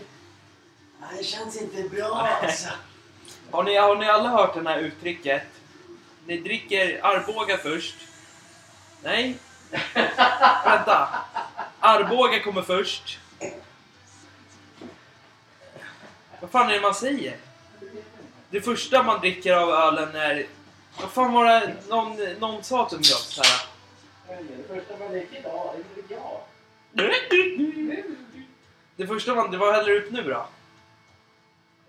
Nej, 1.01 1.09
det 1.17 1.23
känns 1.23 1.61
inte 1.61 1.83
bra 1.89 2.29
alltså. 2.41 2.69
Har 3.51 3.63
ni, 3.63 3.75
har 3.77 3.95
ni 3.95 4.09
alla 4.09 4.29
hört 4.29 4.53
det 4.53 4.69
här 4.69 4.79
uttrycket? 4.79 5.43
Ni 6.25 6.37
dricker 6.37 7.05
Arboga 7.05 7.57
först. 7.57 7.95
Nej. 9.03 9.35
Vänta. 10.65 11.09
Arboga 11.79 12.43
kommer 12.43 12.61
först. 12.61 13.19
Vad 16.39 16.49
fan 16.51 16.69
är 16.69 16.73
det 16.73 16.81
man 16.81 16.95
säger? 16.95 17.37
Det 18.49 18.61
första 18.61 19.03
man 19.03 19.19
dricker 19.19 19.53
av 19.53 19.69
ölen 19.69 20.15
är... 20.15 20.45
Vad 21.01 21.11
fan 21.11 21.33
var 21.33 21.45
det 21.45 21.75
någon, 21.89 22.17
någon 22.39 22.63
sa 22.63 22.89
till 22.89 22.97
mig 22.97 23.05
så 23.05 23.41
här. 23.43 23.61
Det 24.27 24.75
första 24.75 24.97
man 24.97 25.11
dricker 25.11 25.39
idag, 25.39 25.75
det 25.75 26.01
dricker 26.01 26.15
jag. 26.15 26.41
Det 28.95 29.07
första 29.07 29.35
man... 29.35 29.51
Det 29.51 29.57
var 29.57 29.73
häller 29.73 29.95
upp 29.95 30.11
nu 30.11 30.23
då? 30.23 30.47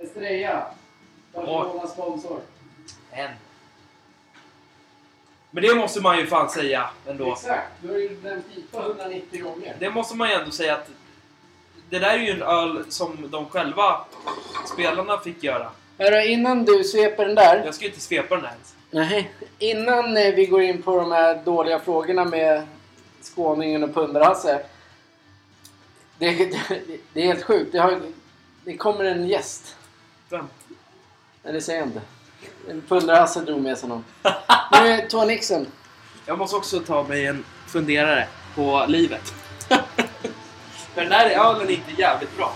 Estrella. 0.03 0.67
Barcelonas 1.33 1.93
sponsor. 1.93 2.41
En. 3.11 3.31
Men 5.51 5.63
det 5.63 5.75
måste 5.75 6.01
man 6.01 6.19
ju 6.19 6.27
fan 6.27 6.51
säga 6.51 6.91
ändå. 7.07 7.33
Exakt. 7.33 7.69
Du 7.83 7.89
har 7.89 7.99
ju 7.99 8.17
nämnt 8.23 8.47
IPA 8.57 8.83
190 8.87 9.43
gånger. 9.43 9.77
Det 9.79 9.91
måste 9.91 10.17
man 10.17 10.29
ju 10.29 10.35
ändå 10.35 10.51
säga 10.51 10.75
att 10.75 10.89
det 11.91 11.99
där 11.99 12.11
är 12.11 12.19
ju 12.19 12.31
en 12.31 12.43
öl 12.43 12.85
som 12.89 13.31
de 13.31 13.47
själva, 13.47 14.05
spelarna, 14.73 15.19
fick 15.19 15.43
göra. 15.43 15.71
Hörru, 15.99 16.25
innan 16.25 16.65
du 16.65 16.85
sveper 16.85 17.27
den 17.27 17.35
där. 17.35 17.65
Jag 17.65 17.75
ska 17.75 17.85
ju 17.85 17.91
inte 17.91 18.01
svepa 18.01 18.37
den 18.37 18.45
ens. 18.45 18.75
Nej. 18.91 19.31
Innan 19.59 20.17
eh, 20.17 20.35
vi 20.35 20.47
går 20.47 20.63
in 20.63 20.83
på 20.83 20.97
de 20.97 21.13
här 21.13 21.43
dåliga 21.45 21.81
frågorna 21.81 22.25
med 22.25 22.67
skåningen 23.21 23.85
och 23.85 23.95
Punderhasse. 23.95 24.61
Det, 26.19 26.31
det, 26.31 26.81
det 27.13 27.23
är 27.23 27.27
helt 27.27 27.43
sjukt. 27.43 27.73
Det, 27.73 27.79
har, 27.79 28.01
det 28.65 28.77
kommer 28.77 29.05
en 29.05 29.29
gäst. 29.29 29.77
Vem? 30.33 30.49
Nej, 31.43 31.53
det 31.53 31.61
säger 31.61 31.79
jag 31.79 31.89
inte. 31.89 32.01
Punderhasse 32.89 33.41
drog 33.41 33.61
med 33.61 33.79
sig 33.79 33.89
någon. 33.89 34.05
Nu 34.73 34.89
är 34.89 35.07
Toa 35.09 35.25
Nixon. 35.25 35.67
Jag 36.27 36.39
måste 36.39 36.57
också 36.57 36.81
ta 36.81 37.03
mig 37.03 37.27
en 37.27 37.45
funderare 37.67 38.29
på 38.55 38.85
livet. 38.89 39.35
För 40.95 41.03
den 41.03 41.13
ölen 41.13 41.69
är 41.69 41.71
inte 41.71 41.93
jävligt 41.99 42.37
bra. 42.37 42.55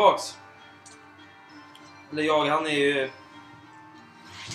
Tillbaks? 0.00 0.38
Eller 2.12 2.22
jag, 2.22 2.44
han 2.44 2.66
är 2.66 2.70
ju... 2.70 3.10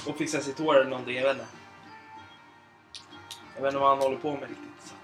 Och 0.08 0.18
fixar 0.18 0.40
sitt 0.40 0.60
hår 0.60 0.76
eller 0.76 0.90
någonting, 0.90 1.16
jag 1.16 1.24
vet 1.24 1.34
inte. 1.34 1.48
Jag 3.56 3.62
vet 3.62 3.74
inte 3.74 3.80
vad 3.80 3.90
han 3.90 4.00
håller 4.00 4.18
på 4.18 4.32
med 4.32 4.50
riktigt. 4.50 4.95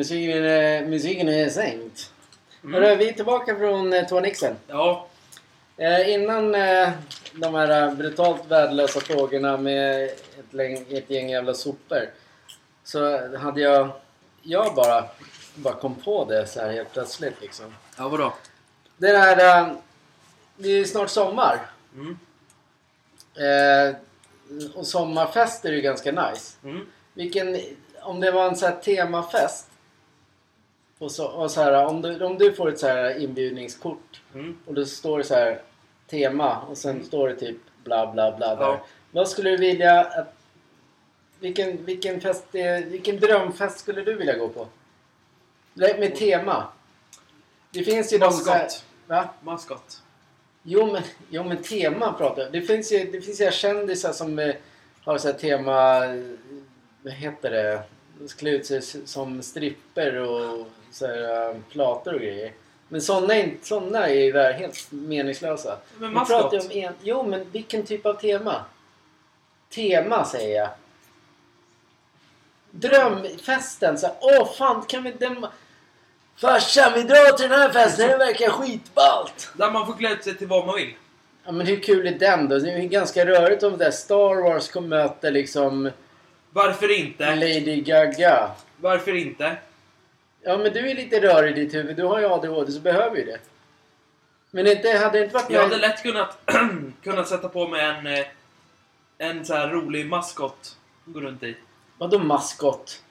Musiken 0.00 0.44
är, 0.44 0.86
musiken 0.86 1.28
är 1.28 1.48
sänkt. 1.48 2.12
Mm. 2.64 2.74
Hörru, 2.74 2.96
vi 2.96 3.08
är 3.08 3.12
tillbaka 3.12 3.56
från 3.56 3.92
eh. 3.92 4.56
Ja, 4.66 5.06
Eh, 5.76 6.14
innan 6.14 6.54
eh, 6.54 6.90
de 7.32 7.54
här 7.54 7.82
eh, 7.88 7.94
brutalt 7.94 8.46
värdelösa 8.48 9.00
frågorna 9.00 9.56
med 9.56 10.04
ett, 10.04 10.50
läng- 10.50 10.98
ett 10.98 11.10
gäng 11.10 11.30
jävla 11.30 11.54
sopor. 11.54 12.10
Så 12.84 13.28
hade 13.36 13.60
jag... 13.60 13.88
Jag 14.42 14.74
bara, 14.74 15.04
bara 15.54 15.74
kom 15.74 15.94
på 15.94 16.24
det 16.24 16.46
så 16.46 16.60
här 16.60 16.72
helt 16.72 16.92
plötsligt 16.92 17.40
liksom. 17.40 17.74
ja 17.96 18.08
vadå? 18.08 18.32
Det 18.96 19.12
där... 19.12 19.60
Eh, 19.60 19.72
det 20.56 20.68
är 20.68 20.76
ju 20.76 20.84
snart 20.84 21.10
sommar. 21.10 21.60
Mm. 21.94 22.18
Eh, 23.34 23.96
och 24.74 24.86
sommarfester 24.86 25.68
är 25.68 25.74
ju 25.74 25.80
ganska 25.80 26.12
nice. 26.12 26.56
Mm. 26.64 26.86
Vilken... 27.14 27.58
Om 28.02 28.20
det 28.20 28.30
var 28.30 28.46
en 28.46 28.56
så 28.56 28.66
här 28.66 28.76
temafest. 28.76 29.66
Och 31.00 31.10
så, 31.12 31.26
och 31.26 31.50
så 31.50 31.60
här, 31.62 31.86
om, 31.86 32.02
du, 32.02 32.24
om 32.24 32.38
du 32.38 32.52
får 32.52 32.68
ett 32.68 32.78
så 32.78 32.86
här 32.86 33.18
inbjudningskort. 33.22 34.20
Mm. 34.34 34.58
Och 34.66 34.74
då 34.74 34.86
står 34.86 35.18
det 35.18 35.24
så 35.24 35.34
här 35.34 35.60
tema 36.10 36.58
och 36.60 36.78
sen 36.78 37.04
står 37.04 37.28
det 37.28 37.34
typ 37.36 37.56
bla 37.84 38.12
bla 38.12 38.36
bla 38.36 38.54
där. 38.54 38.62
Ja. 38.64 38.80
Vad 39.10 39.28
skulle 39.28 39.50
du 39.50 39.56
vilja 39.56 40.00
att... 40.04 40.34
Vilken, 41.40 41.84
vilken, 41.84 42.20
fest, 42.20 42.44
är- 42.54 42.84
vilken 42.84 43.20
drömfest 43.20 43.78
skulle 43.78 44.02
du 44.02 44.14
vilja 44.14 44.38
gå 44.38 44.48
på? 44.48 44.66
Det- 45.74 46.00
Med 46.00 46.16
tema. 46.16 46.68
Det 47.70 47.82
finns 47.84 48.12
ju 48.12 48.18
de 48.18 48.32
så 48.32 48.50
här, 48.50 48.62
Maskot. 48.62 48.84
Va? 49.06 49.28
Maskot. 49.42 50.02
Jo 50.62 50.92
men, 50.92 51.02
jo 51.30 51.44
men 51.44 51.56
tema 51.62 52.12
pratar 52.12 52.42
jag. 52.42 52.52
Det 52.52 52.62
finns 52.62 52.92
ju, 52.92 53.10
det 53.10 53.20
finns 53.20 53.40
ju 53.40 53.50
kändisar 53.50 54.12
som 54.12 54.38
eh, 54.38 54.54
har 55.04 55.18
så 55.18 55.32
tema... 55.32 56.04
eh, 56.06 56.22
Vad 57.02 57.12
heter 57.12 57.50
det? 57.50 57.82
De 58.18 58.28
skulle 58.28 58.50
ut 58.50 58.66
sig 58.66 58.82
som 58.82 59.42
stripper 59.42 60.14
och 60.16 60.66
så 60.90 61.06
här, 61.06 61.48
eh, 61.50 61.56
plator 61.70 62.14
och 62.14 62.20
grejer. 62.20 62.52
Men 62.88 63.02
sådana 63.02 63.34
är, 63.34 63.54
såna 63.62 64.08
är 64.08 64.14
ju 64.14 64.32
där 64.32 64.52
helt 64.52 64.92
meningslösa. 64.92 65.78
Men 65.98 66.08
Vi 66.08 66.14
maskot. 66.14 66.52
om 66.52 66.70
en, 66.70 66.92
jo 67.02 67.22
men 67.22 67.50
vilken 67.52 67.82
typ 67.82 68.06
av 68.06 68.14
tema? 68.14 68.64
Tema 69.74 70.24
säger 70.24 70.60
jag. 70.60 70.70
Drömfesten 72.70 73.98
så 73.98 74.06
här, 74.06 74.16
åh 74.20 74.52
fan 74.52 74.82
kan 74.82 75.02
vi... 75.02 75.10
Den, 75.10 75.46
farsan 76.36 76.92
vi 76.94 77.02
drar 77.02 77.36
till 77.36 77.48
den 77.48 77.60
här 77.60 77.72
festen, 77.72 78.08
det 78.08 78.16
verkar 78.16 78.50
skitballt! 78.50 79.52
Där 79.54 79.70
man 79.70 79.86
får 79.86 79.94
klä 79.94 80.12
ut 80.12 80.24
sig 80.24 80.36
till 80.36 80.46
vad 80.46 80.66
man 80.66 80.74
vill. 80.76 80.94
Ja 81.44 81.52
men 81.52 81.66
hur 81.66 81.80
kul 81.80 82.06
är 82.06 82.18
den 82.18 82.48
då? 82.48 82.58
Det 82.58 82.70
är 82.70 82.78
ju 82.78 82.88
ganska 82.88 83.26
rörigt 83.26 83.62
om 83.62 83.72
det 83.72 83.84
där 83.84 83.90
Star 83.90 84.42
Wars 84.42 84.68
kommer 84.68 84.88
möta 84.88 85.30
liksom 85.30 85.90
Varför 86.52 86.98
inte? 86.98 87.34
Lady 87.34 87.80
Gaga. 87.80 88.50
Varför 88.76 89.16
inte? 89.16 89.56
Ja 90.42 90.58
men 90.58 90.72
du 90.72 90.90
är 90.90 90.94
lite 90.94 91.20
rörig 91.20 91.58
i 91.58 91.64
ditt 91.64 91.74
huvud. 91.74 91.96
Du 91.96 92.04
har 92.04 92.20
ju 92.20 92.26
ADHD 92.26 92.72
så 92.72 92.80
behöver 92.80 93.16
ju 93.16 93.24
det. 93.24 93.38
Men 94.50 94.66
inte, 94.66 94.90
hade 94.90 95.18
det 95.18 95.24
inte 95.24 95.34
varit 95.34 95.50
Jag 95.50 95.62
hade 95.62 95.76
lätt 95.76 96.02
kunnat, 96.02 96.38
kunnat 97.02 97.28
sätta 97.28 97.48
på 97.48 97.68
mig 97.68 97.84
en, 97.84 98.06
eh, 98.06 98.26
en 99.18 99.44
så 99.44 99.54
här 99.54 99.68
rolig 99.68 100.06
maskot. 100.06 100.76
Gå 101.04 101.20
runt 101.20 101.42
i. 101.42 101.56
Vadå 101.98 102.18
maskot? 102.18 103.02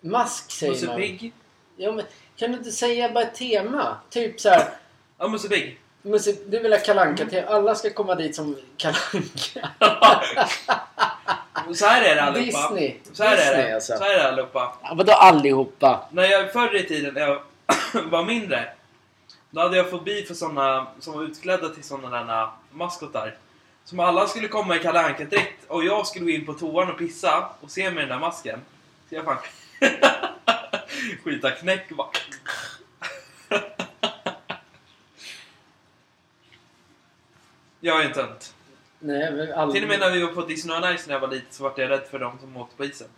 Mask 0.00 0.50
säger 0.50 0.72
Musse 0.72 0.86
man. 0.86 0.96
Pigg. 0.96 1.32
Ja, 1.76 1.92
men 1.92 2.04
kan 2.36 2.52
du 2.52 2.58
inte 2.58 2.72
säga 2.72 3.12
bara 3.12 3.24
ett 3.24 3.34
tema? 3.34 3.96
Typ 4.10 4.40
så 4.40 4.48
här. 4.48 4.70
Ja, 5.18 5.28
Musse 5.28 5.48
Pigg. 5.48 5.80
Musse, 6.02 6.36
du 6.46 6.60
vill 6.60 6.72
ha 6.72 6.80
kalanka 6.80 7.26
till 7.26 7.44
Alla 7.44 7.74
ska 7.74 7.90
komma 7.90 8.14
dit 8.14 8.36
som 8.36 8.56
kalanka. 8.76 9.70
Så 11.74 11.86
här 11.86 12.02
är 12.02 12.14
det 12.14 12.22
allihopa. 12.22 12.74
Disney. 12.74 12.96
Så 13.12 13.24
här 13.24 13.32
är 13.32 13.36
Disney, 13.36 13.66
det. 13.66 13.74
alltså. 13.74 13.96
Så 13.96 14.04
här 14.04 14.14
är 14.14 14.18
det 14.18 14.28
allihopa. 14.28 14.72
Ja, 14.82 14.94
vadå 14.94 15.12
allihopa? 15.12 16.08
När 16.10 16.24
jag 16.24 16.52
förr 16.52 16.76
i 16.76 16.82
tiden 16.86 17.14
när 17.14 17.20
jag 17.20 17.40
var 18.10 18.24
mindre. 18.24 18.68
Då 19.50 19.60
hade 19.60 19.76
jag 19.76 19.90
fobi 19.90 20.24
för 20.24 20.34
såna 20.34 20.86
som 21.00 21.14
var 21.14 21.22
utklädda 21.22 21.68
till 21.68 21.84
såna 21.84 22.24
där 22.24 22.48
maskotar. 22.72 23.34
Som 23.84 24.00
alla 24.00 24.26
skulle 24.26 24.48
komma 24.48 24.76
i 24.76 24.78
Kalle 24.78 25.00
Anka-dräkt 25.00 25.64
och 25.68 25.84
jag 25.84 26.06
skulle 26.06 26.24
gå 26.24 26.30
in 26.30 26.46
på 26.46 26.52
toan 26.54 26.90
och 26.90 26.98
pissa 26.98 27.48
och 27.60 27.70
se 27.70 27.90
med 27.90 28.02
den 28.02 28.08
där 28.08 28.18
masken. 28.18 28.60
Så 29.08 29.14
jag 29.14 29.24
fan 29.24 29.36
skita 31.24 31.50
knäck 31.50 31.88
bara. 31.90 32.08
Jag 37.80 38.00
är 38.00 38.06
en 38.06 38.12
tönt. 38.12 38.54
Nej, 38.98 39.32
men 39.32 39.52
all... 39.52 39.72
Till 39.72 39.82
och 39.82 39.88
med 39.88 40.00
när 40.00 40.10
vi 40.10 40.22
var 40.22 40.32
på 40.32 40.42
Disney 40.42 40.76
on 40.76 40.98
Ice 40.98 41.06
när 41.06 41.14
jag 41.14 41.20
var 41.20 41.28
liten 41.28 41.46
så 41.50 41.62
var 41.62 41.74
jag 41.76 41.90
rädd 41.90 42.06
för 42.10 42.18
dem 42.18 42.38
som 42.40 42.56
åkte 42.56 42.76
på 42.76 42.84
isen. 42.84 43.08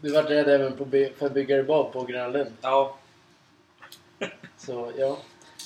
Du 0.00 0.12
var 0.12 0.22
rädd 0.22 0.48
även 0.48 0.76
på 0.76 0.84
för 1.18 1.28
byggare 1.28 1.62
bad 1.62 1.92
på 1.92 2.04
Gröna 2.04 2.28
Lund. 2.28 2.52
Ja, 2.60 2.96
Så, 4.56 4.92
ja. 4.98 5.18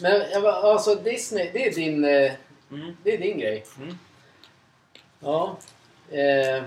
Men 0.02 0.30
jag 0.30 0.42
bara, 0.42 0.54
alltså 0.54 0.94
Disney, 0.94 1.50
det 1.52 1.66
är 1.66 1.74
din, 1.74 2.04
eh, 2.04 2.32
mm, 2.70 2.96
det 3.02 3.14
är 3.14 3.18
din 3.18 3.38
grej. 3.38 3.64
mm. 3.76 3.98
Ja. 5.20 5.56
Eh, 6.10 6.56
eh, 6.56 6.64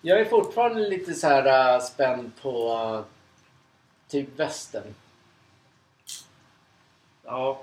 jag 0.00 0.20
är 0.20 0.24
fortfarande 0.24 0.88
lite 0.88 1.14
så 1.14 1.26
här 1.26 1.74
uh, 1.76 1.80
spänd 1.84 2.32
på 2.42 2.74
uh, 2.74 3.04
typ 4.08 4.38
västern. 4.38 4.94
ja, 7.24 7.60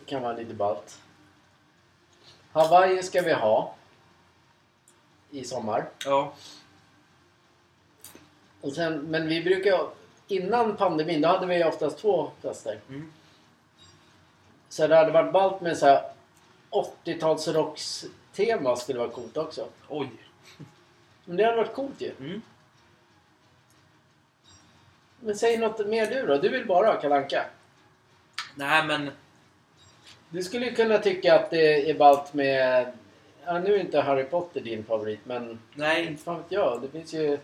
Det 0.00 0.10
kan 0.10 0.22
vara 0.22 0.36
lite 0.36 0.54
ballt. 0.54 0.98
Hawaii 2.52 3.02
ska 3.02 3.22
vi 3.22 3.32
ha. 3.32 3.74
I 5.30 5.44
sommar. 5.44 5.88
ja. 6.04 6.32
Och 8.60 8.72
sen, 8.72 8.98
men 8.98 9.28
vi 9.28 9.44
brukar 9.44 9.88
Innan 10.28 10.76
pandemin 10.76 11.20
då 11.20 11.28
hade 11.28 11.46
vi 11.46 11.64
oftast 11.64 11.98
två 11.98 12.30
fester. 12.42 12.80
Mm. 12.88 13.12
Så 14.68 14.86
det 14.86 14.96
hade 14.96 15.12
varit 15.12 15.32
ballt 15.32 15.60
med 15.60 15.78
så 15.78 15.86
här 15.86 16.10
80-tals 16.70 17.48
rocks 17.48 18.04
tema 18.32 18.76
skulle 18.76 18.98
vara 18.98 19.10
coolt 19.10 19.36
också. 19.36 19.68
Oj. 19.88 20.10
Men 21.24 21.36
det 21.36 21.44
hade 21.44 21.56
varit 21.56 21.74
coolt 21.74 22.00
ju. 22.00 22.12
Mm. 22.20 22.42
Men 25.20 25.36
säg 25.36 25.58
något 25.58 25.86
mer 25.86 26.06
du 26.06 26.26
då. 26.26 26.36
Du 26.36 26.48
vill 26.48 26.66
bara 26.66 26.86
ha 26.86 27.00
kalanka. 27.00 27.44
Nej 28.54 28.86
men, 28.86 29.10
Du 30.30 30.42
skulle 30.42 30.66
ju 30.66 30.74
kunna 30.74 30.98
tycka 30.98 31.34
att 31.34 31.50
det 31.50 31.90
är 31.90 31.94
ballt 31.94 32.34
med... 32.34 32.92
Ja, 33.44 33.58
nu 33.58 33.74
är 33.74 33.80
inte 33.80 34.00
Harry 34.00 34.24
Potter 34.24 34.60
din 34.60 34.84
favorit, 34.84 35.20
men 35.24 35.58
nej. 35.74 36.06
inte 36.06 36.22
fan 36.22 36.36
vet 36.36 36.52
jag. 36.52 36.82
Det 36.82 36.88
finns 36.88 37.14
ju 37.14 37.38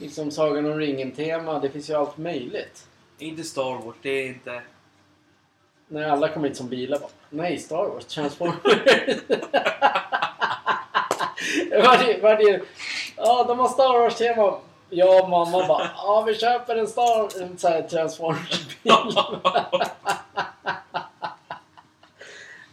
liksom 0.00 0.30
Sagan 0.30 0.66
om 0.66 0.78
ringen-tema. 0.78 1.58
Det 1.58 1.70
finns 1.70 1.90
ju 1.90 1.94
allt 1.94 2.18
möjligt. 2.18 2.86
Inte 3.18 3.42
Star 3.42 3.84
Wars, 3.84 3.96
det 4.02 4.10
är 4.10 4.26
inte... 4.26 4.62
När 5.88 6.08
alla 6.08 6.28
kommer 6.28 6.48
hit 6.48 6.56
som 6.56 6.68
bilar 6.68 6.98
bara, 6.98 7.10
Nej, 7.30 7.58
Star 7.58 7.88
Wars, 7.88 8.04
Transformers. 8.04 8.58
varje, 11.70 12.20
varje, 12.20 12.60
ja, 13.16 13.44
de 13.48 13.58
har 13.58 13.68
Star 13.68 13.98
Wars-tema. 14.00 14.58
Jag 14.90 15.24
och 15.24 15.30
mamma 15.30 15.66
bara, 15.66 15.90
ja 15.96 16.24
vi 16.26 16.34
köper 16.34 16.76
en 16.76 16.88
Star 16.88 17.42
en 17.42 17.58
så 17.58 17.68
här 17.68 17.82
Transformers-bil. 17.82 18.92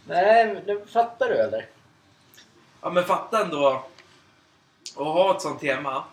Nej, 0.06 0.62
men 0.66 0.86
fattar 0.86 1.28
du 1.28 1.34
eller? 1.34 1.66
ja 2.82 2.90
men 2.90 3.04
fatta 3.04 3.42
ändå 3.44 3.66
att 4.96 4.96
ha 4.96 5.36
ett 5.36 5.42
sånt 5.42 5.60
tema. 5.60 6.04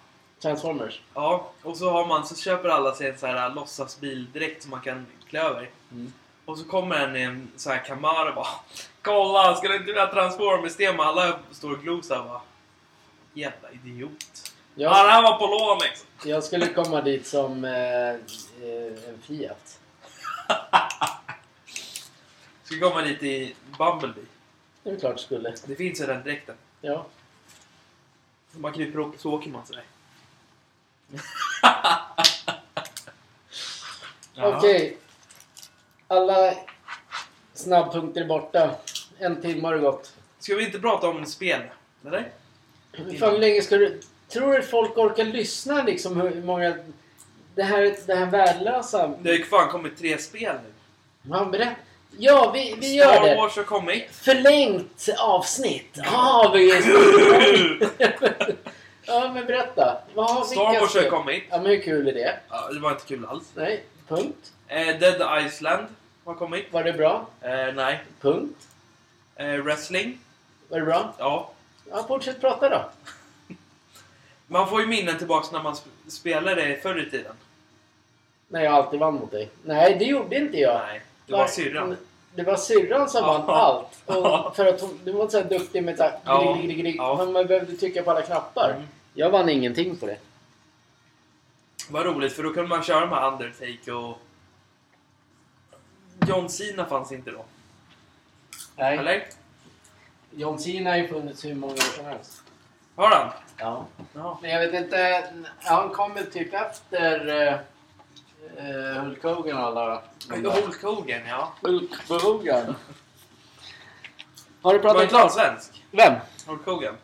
Transformers. 0.41 1.01
Ja, 1.13 1.51
och 1.63 1.77
så 1.77 1.91
har 1.91 2.05
man, 2.05 2.25
så 2.25 2.35
köper 2.35 2.69
alla 2.69 2.95
sig 2.95 3.09
en 3.09 3.17
så 3.17 3.27
här 3.27 3.49
låtsasbil 3.49 4.31
direkt 4.31 4.61
som 4.61 4.71
man 4.71 4.81
kan 4.81 5.05
klä 5.29 5.39
över. 5.41 5.69
Mm. 5.91 6.13
Och 6.45 6.57
så 6.57 6.63
kommer 6.63 6.95
en 6.95 7.15
i 7.15 7.21
en 7.21 7.51
sån 7.55 7.71
här 7.71 7.85
Camaro 7.85 8.29
och 8.29 8.35
bara 8.35 8.47
Kolla, 9.01 9.55
ska 9.55 9.67
du 9.67 9.73
inte 9.73 9.85
vilja 9.85 10.07
Transformers-tema? 10.07 11.03
Alla 11.03 11.39
står 11.51 11.71
och 11.71 11.81
glor 11.81 12.01
såhär 12.01 12.23
bara 12.23 12.41
Jävla 13.33 13.71
idiot. 13.71 14.51
Ja, 14.75 14.89
det 14.89 14.95
Jag, 14.99 15.09
här 15.09 15.23
var 15.23 15.37
på 15.37 15.45
lån 15.45 15.77
liksom. 15.81 16.07
jag 16.31 16.43
skulle 16.43 16.67
komma 16.67 17.01
dit 17.01 17.27
som 17.27 17.65
eh, 17.65 18.09
en 19.09 19.21
Fiat. 19.27 19.79
Ska 22.70 22.80
komma 22.80 23.01
dit 23.01 23.24
i 23.24 23.55
Bumblebee. 23.78 24.24
Det 24.84 24.89
är 24.89 24.99
klart 24.99 25.15
det 25.15 25.22
skulle. 25.22 25.55
Det 25.65 25.76
finns 25.76 26.01
ju 26.01 26.05
den 26.05 26.24
dräkten. 26.24 26.55
Ja. 26.82 27.05
Man 28.51 28.74
kryper 28.74 28.99
upp 28.99 29.20
så 29.20 29.34
åker 29.34 29.49
man 29.49 29.65
sådär. 29.65 29.84
Okej. 34.57 34.97
Alla 36.07 36.53
snabbpunkter 37.53 38.22
är 38.22 38.26
borta. 38.26 38.76
En 39.20 39.41
timme 39.41 39.67
har 39.67 39.74
det 39.74 39.80
gått. 39.80 40.13
Ska 40.39 40.55
vi 40.55 40.65
inte 40.65 40.80
prata 40.80 41.07
om 41.07 41.26
spel? 41.26 41.61
Eller? 42.05 42.32
Hur 42.91 43.17
fan 43.17 43.39
länge 43.39 43.61
ska 43.61 43.78
du... 43.78 44.01
Tror 44.28 44.53
du 44.53 44.63
folk 44.63 44.97
orkar 44.97 45.26
lyssna 45.26 45.84
liksom? 45.84 46.22
Hur 46.22 46.43
många... 46.43 46.78
Det 47.55 47.63
här, 47.63 47.95
det 48.07 48.15
här 48.15 48.26
värdelösa... 48.26 49.07
Det 49.07 49.30
har 49.30 49.38
ju 49.38 49.45
fan 49.45 49.70
kommit 49.70 49.97
tre 49.97 50.17
spel 50.17 50.55
nu. 50.63 51.32
Han 51.34 51.51
berätt... 51.51 51.78
Ja, 52.18 52.51
vi, 52.53 52.76
vi 52.80 52.95
gör 52.95 53.14
Star 53.14 53.26
det. 53.28 53.36
Wars 53.36 53.55
har 53.55 53.64
kommit. 53.64 54.07
Förlängt 54.12 55.10
avsnitt. 55.20 55.97
Ja, 56.03 56.51
vi 56.55 56.72
Ja, 59.05 59.32
men 59.34 59.45
berätta. 59.45 60.01
Vad 60.14 60.47
Star 60.47 60.80
Wars 60.80 60.95
har 60.95 61.10
kommit. 61.10 61.43
Ja, 61.49 61.57
men 61.57 61.66
hur 61.66 61.82
kul 61.82 62.07
är 62.07 62.14
det? 62.14 62.39
Ja, 62.49 62.70
det 62.74 62.80
var 62.80 62.91
inte 62.91 63.05
kul 63.05 63.26
alls. 63.26 63.43
Nej, 63.55 63.84
punkt. 64.07 64.51
Eh, 64.68 64.88
Dead 64.99 65.45
Iceland 65.45 65.86
har 66.26 66.34
kommit. 66.34 66.74
Var 66.74 66.84
det 66.84 66.93
bra? 66.93 67.26
Eh, 67.41 67.74
nej. 67.76 67.99
Punkt. 68.22 68.68
Eh, 69.36 69.47
wrestling. 69.47 70.20
Var 70.68 70.80
det 70.80 70.86
bra? 70.86 71.14
Ja. 71.18 71.51
Ja, 71.91 72.05
fortsätt 72.07 72.41
prata 72.41 72.70
då. 72.70 72.89
Man 74.47 74.70
får 74.70 74.82
ju 74.82 74.88
minnen 74.88 75.18
tillbaks 75.18 75.51
när 75.51 75.64
man 75.64 75.74
sp- 75.74 76.10
spelade 76.10 76.80
förr 76.84 77.07
i 77.07 77.10
tiden. 77.10 77.34
När 78.47 78.64
jag 78.64 78.74
alltid 78.74 78.99
vann 78.99 79.14
mot 79.14 79.32
dig. 79.32 79.49
Nej, 79.64 79.95
det 79.99 80.05
gjorde 80.05 80.36
inte 80.38 80.57
jag. 80.57 80.82
Nej, 80.88 81.01
det 81.30 81.38
var 81.38 81.47
syrran. 81.47 81.97
Det 82.36 82.43
var 82.43 82.55
syrran 82.55 83.09
som 83.09 83.23
vann 83.23 83.49
allt. 83.49 84.01
Och 84.05 84.55
för 84.55 84.65
att 84.65 84.82
hon, 84.82 84.99
du 85.03 85.11
var 85.11 85.27
så 85.27 85.38
här 85.38 85.49
duktig 85.49 85.84
med 85.84 85.97
såhär... 85.97 86.19
Ja. 86.25 86.57
Ja. 86.97 87.25
Man 87.25 87.47
behövde 87.47 87.77
trycka 87.77 88.03
på 88.03 88.11
alla 88.11 88.21
knappar. 88.21 88.69
Mm. 88.75 88.88
Jag 89.13 89.30
vann 89.30 89.49
ingenting 89.49 89.97
på 89.97 90.05
det. 90.05 90.17
Vad 91.89 92.05
roligt, 92.05 92.34
för 92.34 92.43
då 92.43 92.53
kunde 92.53 92.69
man 92.69 92.84
köra 92.84 93.05
med 93.05 93.34
Undertake 93.34 93.91
och... 93.91 94.17
John 96.27 96.49
Cena 96.49 96.86
fanns 96.86 97.11
inte 97.11 97.32
då. 97.32 97.45
Nej. 98.75 98.97
Eller? 98.97 99.27
John 100.32 100.59
Cena 100.59 100.89
har 100.89 100.97
ju 100.97 101.07
funnits 101.07 101.45
hur 101.45 101.55
många 101.55 101.73
år 101.73 101.95
som 101.95 102.05
helst. 102.05 102.43
Har 102.95 103.09
han? 103.09 103.32
Ja. 103.57 103.86
Ja. 104.13 104.39
Men 104.41 104.51
jag 104.51 104.59
vet 104.59 104.84
inte. 104.84 105.23
Han 105.59 105.89
kom 105.89 106.13
väl 106.13 106.32
typ 106.32 106.53
efter 106.53 107.61
eh, 108.57 109.01
Hulk 109.03 109.23
Hogan 109.23 109.57
och 109.57 109.63
alla. 109.63 110.01
Hulk 110.29 110.83
Hogan, 110.83 111.21
ja. 111.27 111.53
Hulk 111.61 111.91
Hogan. 112.23 112.75
Har 114.61 114.73
du 114.73 114.79
Var 114.79 114.83
pratat 114.83 115.03
inte 115.03 115.17
han 115.17 115.29
svensk? 115.29 115.83
Vem? 115.91 116.13
Hulk 116.47 116.65
Hogan? 116.65 116.95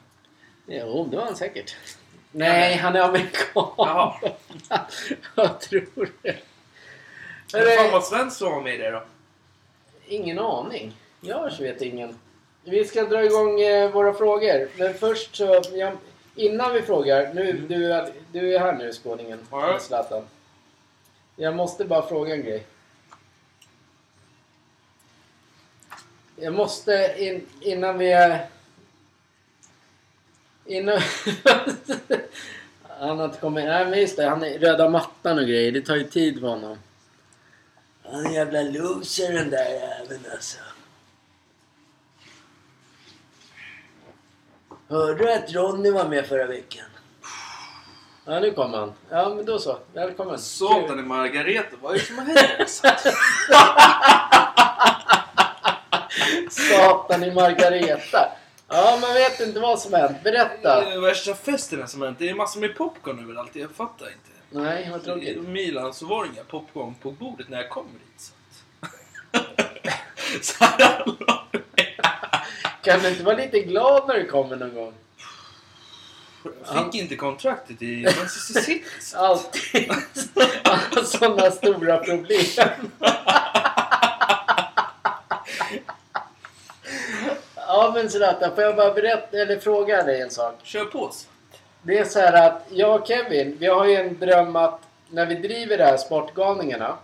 Jo, 0.67 1.07
det 1.11 1.17
var 1.17 1.23
han 1.25 1.35
säkert. 1.35 1.75
Nej, 2.31 2.75
han 2.75 2.95
är 2.95 2.99
amerikan. 3.01 3.67
Jaha. 3.77 4.13
jag 5.35 5.61
tror 5.61 6.11
det. 6.21 6.35
Hur 7.53 7.77
fan 7.77 7.91
var 7.91 8.01
svensk 8.01 8.37
som 8.37 8.51
var 8.51 8.61
med 8.61 8.75
i 8.75 8.77
det 8.77 8.91
då? 8.91 9.03
Ingen 10.07 10.39
aning. 10.39 10.93
Jag 11.21 11.57
vet 11.59 11.81
ingen. 11.81 12.19
Vi 12.63 12.85
ska 12.85 13.03
dra 13.03 13.23
igång 13.25 13.61
eh, 13.61 13.91
våra 13.91 14.13
frågor. 14.13 14.69
Men 14.77 14.93
först 14.93 15.35
så... 15.35 15.61
Jag, 15.73 15.93
innan 16.35 16.73
vi 16.73 16.81
frågar. 16.81 17.33
Nu, 17.33 17.53
du, 17.53 17.93
är- 17.93 18.11
du 18.31 18.55
är 18.55 18.59
här 18.59 18.73
nu, 18.73 18.93
skåningen. 18.93 19.39
Ja. 19.51 19.79
Zlatan. 19.79 20.23
Jag 21.35 21.55
måste 21.55 21.85
bara 21.85 22.07
fråga 22.07 22.33
en 22.33 22.43
grej. 22.43 22.65
Jag 26.35 26.53
måste 26.53 27.15
in, 27.17 27.47
innan 27.59 27.97
vi 27.97 28.11
är... 28.11 28.47
Innan... 30.65 30.99
han 32.83 33.17
har 33.19 33.25
inte 33.25 33.39
kommit... 33.39 33.65
Nej 33.65 33.85
men 33.85 33.99
just 33.99 34.17
det, 34.17 34.29
han 34.29 34.43
är 34.43 34.59
röda 34.59 34.89
mattan 34.89 35.39
och 35.39 35.45
grejer. 35.45 35.71
Det 35.71 35.81
tar 35.81 35.95
ju 35.95 36.03
tid 36.03 36.39
för 36.39 36.47
honom. 36.47 36.77
Han 38.03 38.25
är 38.25 38.29
en 38.29 38.33
jävla 38.33 38.61
loser 38.61 39.33
den 39.33 39.49
där 39.49 39.69
jäveln 39.69 40.25
alltså. 40.31 40.59
Hörde 44.87 45.23
du 45.23 45.33
att 45.33 45.53
Ronny 45.53 45.91
var 45.91 46.09
med 46.09 46.25
förra 46.25 46.47
veckan? 46.47 46.85
Ja, 48.25 48.39
nu 48.39 48.51
kommer 48.51 48.77
han. 48.77 48.93
Ja, 49.09 49.33
men 49.35 49.45
då 49.45 49.59
så. 49.59 49.77
Välkommen. 49.93 50.39
Satan 50.39 50.99
i 50.99 51.01
Margareta, 51.01 51.75
vad 51.81 51.95
är 51.95 51.99
det 51.99 52.05
som 52.05 52.17
har 52.17 52.25
hänt? 52.25 52.69
Satan 56.51 57.23
i 57.23 57.31
Margareta. 57.31 58.31
Ja, 58.67 58.97
man 59.01 59.13
vet 59.13 59.39
inte 59.39 59.59
vad 59.59 59.79
som 59.79 59.93
hänt. 59.93 60.17
Det 60.23 60.31
Berätta. 60.31 60.93
är 60.93 60.99
värsta 60.99 61.33
festen 61.35 61.87
som 61.87 62.01
hänt. 62.01 62.19
Det 62.19 62.29
är 62.29 62.33
massor 62.33 62.59
med 62.61 62.75
popcorn 62.77 63.19
överallt. 63.23 63.55
Jag 63.55 63.71
fattar 63.71 64.05
inte. 64.05 64.29
Nej, 64.49 64.89
vad 64.91 65.01
I 65.01 65.03
tråkigt. 65.03 65.41
Milan 65.47 65.93
så 65.93 66.05
var 66.05 66.23
det 66.25 66.29
inga 66.33 66.43
popcorn 66.43 66.95
på 67.01 67.11
bordet 67.11 67.49
när 67.49 67.57
jag 67.57 67.69
kom 67.69 67.85
dit. 67.93 68.21
Så, 68.21 68.33
så 70.41 70.63
här 70.65 71.05
Kan 72.83 72.99
du 72.99 73.09
inte 73.09 73.23
vara 73.23 73.35
lite 73.37 73.59
glad 73.59 74.07
när 74.07 74.15
du 74.15 74.25
kommer 74.25 74.55
någon 74.55 74.75
gång? 74.75 74.93
Jag 76.73 76.85
fick 76.85 77.01
inte 77.01 77.15
kontraktet 77.15 77.81
i 77.81 78.03
Manchester 78.03 78.61
City. 78.61 78.83
Alltid 79.15 79.91
sådana 81.05 81.51
stora 81.51 81.97
problem. 81.97 82.45
Ja 87.55 87.91
men 87.95 88.09
Zlatan, 88.09 88.55
får 88.55 88.63
jag 88.63 88.75
bara 88.75 88.93
berätta 88.93 89.37
eller 89.37 89.59
fråga 89.59 90.03
dig 90.03 90.21
en 90.21 90.29
sak? 90.29 90.55
Kör 90.63 90.85
på. 90.85 91.09
så. 91.11 91.27
Det 91.81 91.97
är 91.97 92.05
så 92.05 92.19
här 92.19 92.47
att 92.47 92.67
jag 92.69 93.01
och 93.01 93.07
Kevin, 93.07 93.57
vi 93.59 93.67
har 93.67 93.85
ju 93.85 93.95
en 93.95 94.19
dröm 94.19 94.55
att 94.55 94.81
när 95.09 95.25
vi 95.25 95.35
driver 95.35 95.77
det 95.77 95.83
här 95.83 95.97
Sportgalningarna 95.97 96.97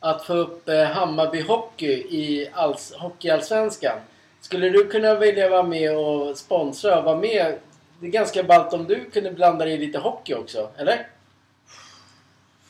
att 0.00 0.24
få 0.24 0.34
upp 0.34 0.68
eh, 0.68 0.84
Hammarby 0.84 1.40
Hockey 1.40 1.92
i 1.92 2.50
alls, 2.52 2.92
Hockeyallsvenskan. 2.96 3.98
Skulle 4.40 4.68
du 4.68 4.86
kunna 4.86 5.14
vilja 5.14 5.48
vara 5.48 5.62
med 5.62 5.96
och 5.96 6.38
sponsra 6.38 6.98
och 6.98 7.04
vara 7.04 7.16
med? 7.16 7.58
Det 8.00 8.06
är 8.06 8.10
ganska 8.10 8.42
ballt 8.42 8.72
om 8.72 8.86
du 8.86 9.10
kunde 9.10 9.30
blanda 9.30 9.64
dig 9.64 9.74
i 9.74 9.78
lite 9.78 9.98
hockey 9.98 10.34
också, 10.34 10.70
eller? 10.76 11.08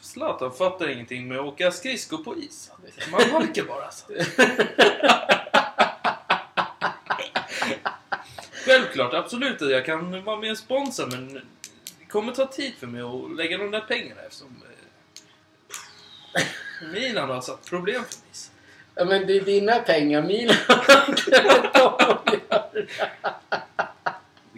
Zlatan 0.00 0.52
fattar 0.52 0.88
ingenting 0.88 1.28
med 1.28 1.38
att 1.38 1.46
åka 1.46 1.70
skridskor 1.70 2.18
på 2.18 2.38
is. 2.38 2.70
Man 3.10 3.30
halkar 3.30 3.64
bara. 3.64 3.90
Så. 3.90 4.04
Självklart, 8.64 9.14
absolut 9.14 9.62
att 9.62 9.70
jag 9.70 9.84
kan 9.86 10.24
vara 10.24 10.36
med 10.36 10.50
och 10.50 10.58
sponsra 10.58 11.06
men 11.06 11.34
det 11.98 12.06
kommer 12.08 12.32
ta 12.32 12.46
tid 12.46 12.74
för 12.74 12.86
mig 12.86 13.02
att 13.02 13.36
lägga 13.36 13.58
de 13.58 13.70
där 13.70 13.80
pengarna 13.80 14.20
eftersom 14.20 14.62
eh, 16.34 16.42
Milan 16.92 17.30
har 17.30 17.40
satt 17.40 17.66
problem 17.66 18.04
för 18.04 18.18
mig. 18.18 18.30
Ja 18.94 19.04
men 19.04 19.26
det 19.26 19.36
är 19.36 19.40
dina 19.40 19.78
pengar, 19.78 20.22
mina. 20.22 20.54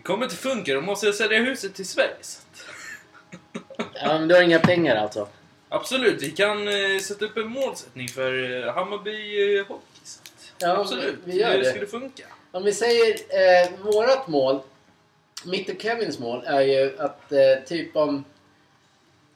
Det 0.03 0.07
kommer 0.07 0.25
inte 0.25 0.37
funka, 0.37 0.75
då 0.75 0.81
måste 0.81 1.07
jag 1.07 1.15
sälja 1.15 1.39
huset 1.41 1.75
till 1.75 1.87
Sverige. 1.89 2.17
Så. 2.21 2.41
att- 3.77 3.87
ja 3.95 4.19
men 4.19 4.29
du 4.29 4.35
har 4.35 4.43
inga 4.43 4.59
pengar 4.59 4.97
alltså? 4.97 5.29
Absolut, 5.69 6.23
vi 6.23 6.31
kan 6.31 6.69
eh, 6.69 6.99
sätta 7.03 7.25
upp 7.25 7.37
en 7.37 7.47
målsättning 7.49 8.09
för 8.09 8.63
eh, 8.67 8.75
Hammarby 8.75 9.57
eh, 9.59 9.67
Hockey. 9.67 9.83
Ja, 10.59 10.77
absolut, 10.81 11.17
vi 11.25 11.41
gör 11.41 11.59
det. 11.59 11.65
skulle 11.65 11.87
funka. 11.87 12.25
Om 12.53 12.65
vi 12.65 12.73
säger 12.73 13.11
eh, 13.15 13.71
vårat 13.85 14.29
mål, 14.29 14.61
mitt 15.45 15.69
och 15.71 15.83
Kevins 15.83 16.19
mål, 16.19 16.43
är 16.47 16.61
ju 16.61 16.99
att 16.99 17.33
eh, 17.33 17.39
typ 17.67 17.97
om, 17.97 18.25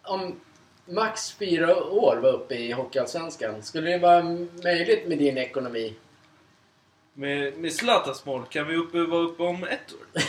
om 0.02 0.40
max 0.88 1.32
fyra 1.32 1.84
år 1.84 2.16
var 2.16 2.32
uppe 2.32 2.54
i 2.54 2.72
Hockeyallsvenskan. 2.72 3.62
Skulle 3.62 3.90
det 3.90 3.98
vara 3.98 4.22
möjligt 4.64 5.06
med 5.08 5.18
din 5.18 5.38
ekonomi? 5.38 5.94
Med, 7.18 7.58
med 7.58 7.72
Zlatans 7.72 8.24
mål 8.26 8.44
kan 8.50 8.66
vi 8.66 8.76
uppe, 8.76 8.98
vara 8.98 9.20
uppe 9.22 9.42
om 9.42 9.64
ett 9.64 9.92
år. 9.92 10.06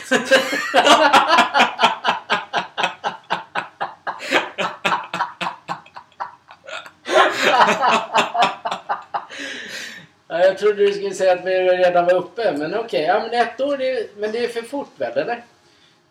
Ja, 10.27 10.39
jag 10.39 10.57
trodde 10.57 10.85
du 10.87 10.93
skulle 10.93 11.13
säga 11.13 11.33
att 11.33 11.45
vi 11.45 11.51
redan 11.59 12.05
var 12.05 12.13
uppe, 12.13 12.57
men 12.57 12.75
okej. 12.75 13.01
Ja, 13.01 13.19
men 13.19 13.33
ett 13.41 13.61
år, 13.61 13.77
det 13.77 13.91
är, 13.91 14.07
men 14.17 14.31
det 14.31 14.43
är 14.45 14.47
för 14.47 14.61
fort 14.61 14.89
väl, 14.97 15.17
eller? 15.17 15.43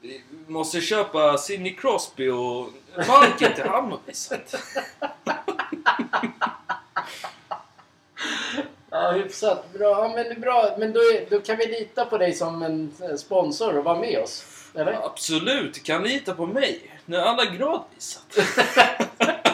Vi 0.00 0.22
måste 0.46 0.80
köpa 0.80 1.38
Sidney 1.38 1.74
Crosby 1.74 2.28
och 2.28 2.68
marken 3.08 3.52
till 3.54 3.64
Hammarby. 3.64 4.12
så 4.12 4.34
att- 4.34 4.54
Ja, 9.02 9.10
hyfsat. 9.10 9.72
Bra. 9.72 9.90
Ja, 9.90 10.12
men 10.14 10.24
det 10.24 10.30
är 10.30 10.40
bra. 10.40 10.74
Men 10.78 10.92
då, 10.92 11.00
är, 11.00 11.26
då 11.30 11.40
kan 11.40 11.56
vi 11.56 11.66
lita 11.66 12.04
på 12.04 12.18
dig 12.18 12.32
som 12.32 12.62
en 12.62 12.92
sponsor 13.18 13.78
och 13.78 13.84
vara 13.84 13.98
med 13.98 14.18
oss. 14.18 14.44
Eller? 14.74 14.92
Absolut, 15.06 15.84
kan 15.84 16.02
lita 16.02 16.34
på 16.34 16.46
mig. 16.46 17.00
Nu 17.04 17.16
är 17.16 17.20
alla 17.22 17.44
att- 17.74 18.28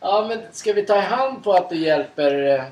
Ja, 0.00 0.26
men 0.28 0.40
ska 0.52 0.72
vi 0.72 0.86
ta 0.86 0.96
i 0.96 1.00
hand 1.00 1.44
på 1.44 1.52
att 1.52 1.70
du 1.70 1.76
hjälper 1.76 2.46
eh, 2.58 2.64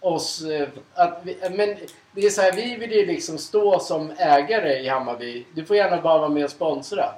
oss? 0.00 0.42
eh, 0.44 0.68
Att 0.94 1.20
vi, 1.24 1.36
men 1.50 1.76
det 2.12 2.20
är 2.26 2.30
så 2.30 2.40
här, 2.42 2.52
vi 2.52 2.76
vill 2.76 2.92
ju 2.92 3.06
liksom 3.06 3.38
stå 3.38 3.78
som 3.80 4.10
ägare 4.18 4.78
i 4.78 4.88
Hammarby. 4.88 5.44
Du 5.54 5.64
får 5.64 5.76
gärna 5.76 6.00
bara 6.02 6.18
vara 6.18 6.28
med 6.28 6.44
och 6.44 6.50
sponsra. 6.50 7.14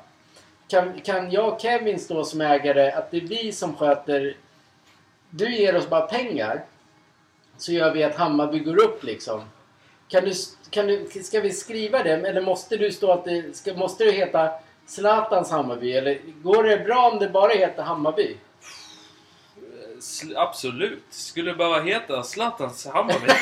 Kan, 0.68 1.00
kan 1.00 1.30
jag 1.30 1.52
och 1.52 1.60
Kevin 1.60 2.00
stå 2.00 2.24
som 2.24 2.40
ägare, 2.40 2.92
att 2.92 3.10
det 3.10 3.16
är 3.16 3.20
vi 3.20 3.52
som 3.52 3.76
sköter... 3.76 4.36
Du 5.30 5.56
ger 5.56 5.76
oss 5.76 5.88
bara 5.88 6.06
pengar. 6.06 6.64
Så 7.56 7.72
gör 7.72 7.94
vi 7.94 8.04
att 8.04 8.16
Hammarby 8.16 8.58
går 8.58 8.82
upp 8.82 9.04
liksom. 9.04 9.42
Kan 10.08 10.24
du, 10.24 10.32
kan 10.70 10.86
du, 10.86 11.22
ska 11.22 11.40
vi 11.40 11.52
skriva 11.52 12.02
det? 12.02 12.10
Eller 12.10 12.40
måste 12.40 12.76
du 12.76 12.92
stå 12.92 13.12
att 13.12 13.24
det, 13.24 13.56
ska, 13.56 13.74
måste 13.74 14.04
det 14.04 14.12
heta 14.12 14.50
Zlatans 14.86 15.50
Hammarby? 15.50 15.92
Eller 15.92 16.18
går 16.42 16.62
det 16.62 16.78
bra 16.78 17.10
om 17.10 17.18
det 17.18 17.28
bara 17.28 17.52
heter 17.52 17.82
Hammarby? 17.82 18.36
Absolut. 20.36 21.04
Skulle 21.10 21.54
behöva 21.54 21.80
heta 21.80 22.22
Zlatans 22.22 22.86
Hammarby. 22.86 23.28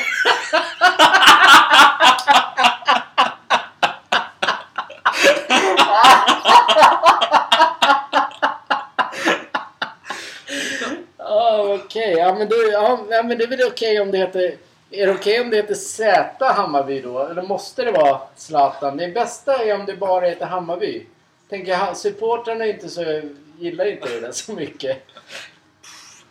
Ja, 11.17 11.79
okej. 12.03 12.15
Ja, 12.17 12.33
men 12.33 12.49
då, 12.49 12.55
ja, 12.71 13.05
men 13.23 13.37
det 13.37 13.43
är 13.43 13.47
väl 13.47 13.67
okej 13.67 13.99
om 13.99 14.11
det 14.11 14.17
heter... 14.17 14.57
Är 14.91 15.07
det 15.07 15.13
okej 15.13 15.41
om 15.41 15.49
det 15.49 15.55
heter 15.57 15.75
Z 15.75 16.45
Hammarby 16.45 17.01
då? 17.01 17.19
Eller 17.19 17.41
måste 17.41 17.83
det 17.83 17.91
vara 17.91 18.21
Zlatan? 18.35 18.97
Det 18.97 19.07
bästa 19.07 19.63
är 19.63 19.75
om 19.75 19.85
det 19.85 19.95
bara 19.95 20.25
heter 20.25 20.45
Hammarby. 20.45 21.05
Tänker 21.49 21.71
jag, 21.71 21.97
supportrarna 21.97 22.65
inte 22.65 22.89
så, 22.89 23.21
gillar 23.59 23.85
inte 23.85 24.09
det 24.09 24.19
där 24.19 24.31
så 24.31 24.53
mycket. 24.53 24.97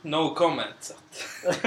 No 0.02 0.34
comment. 0.34 0.96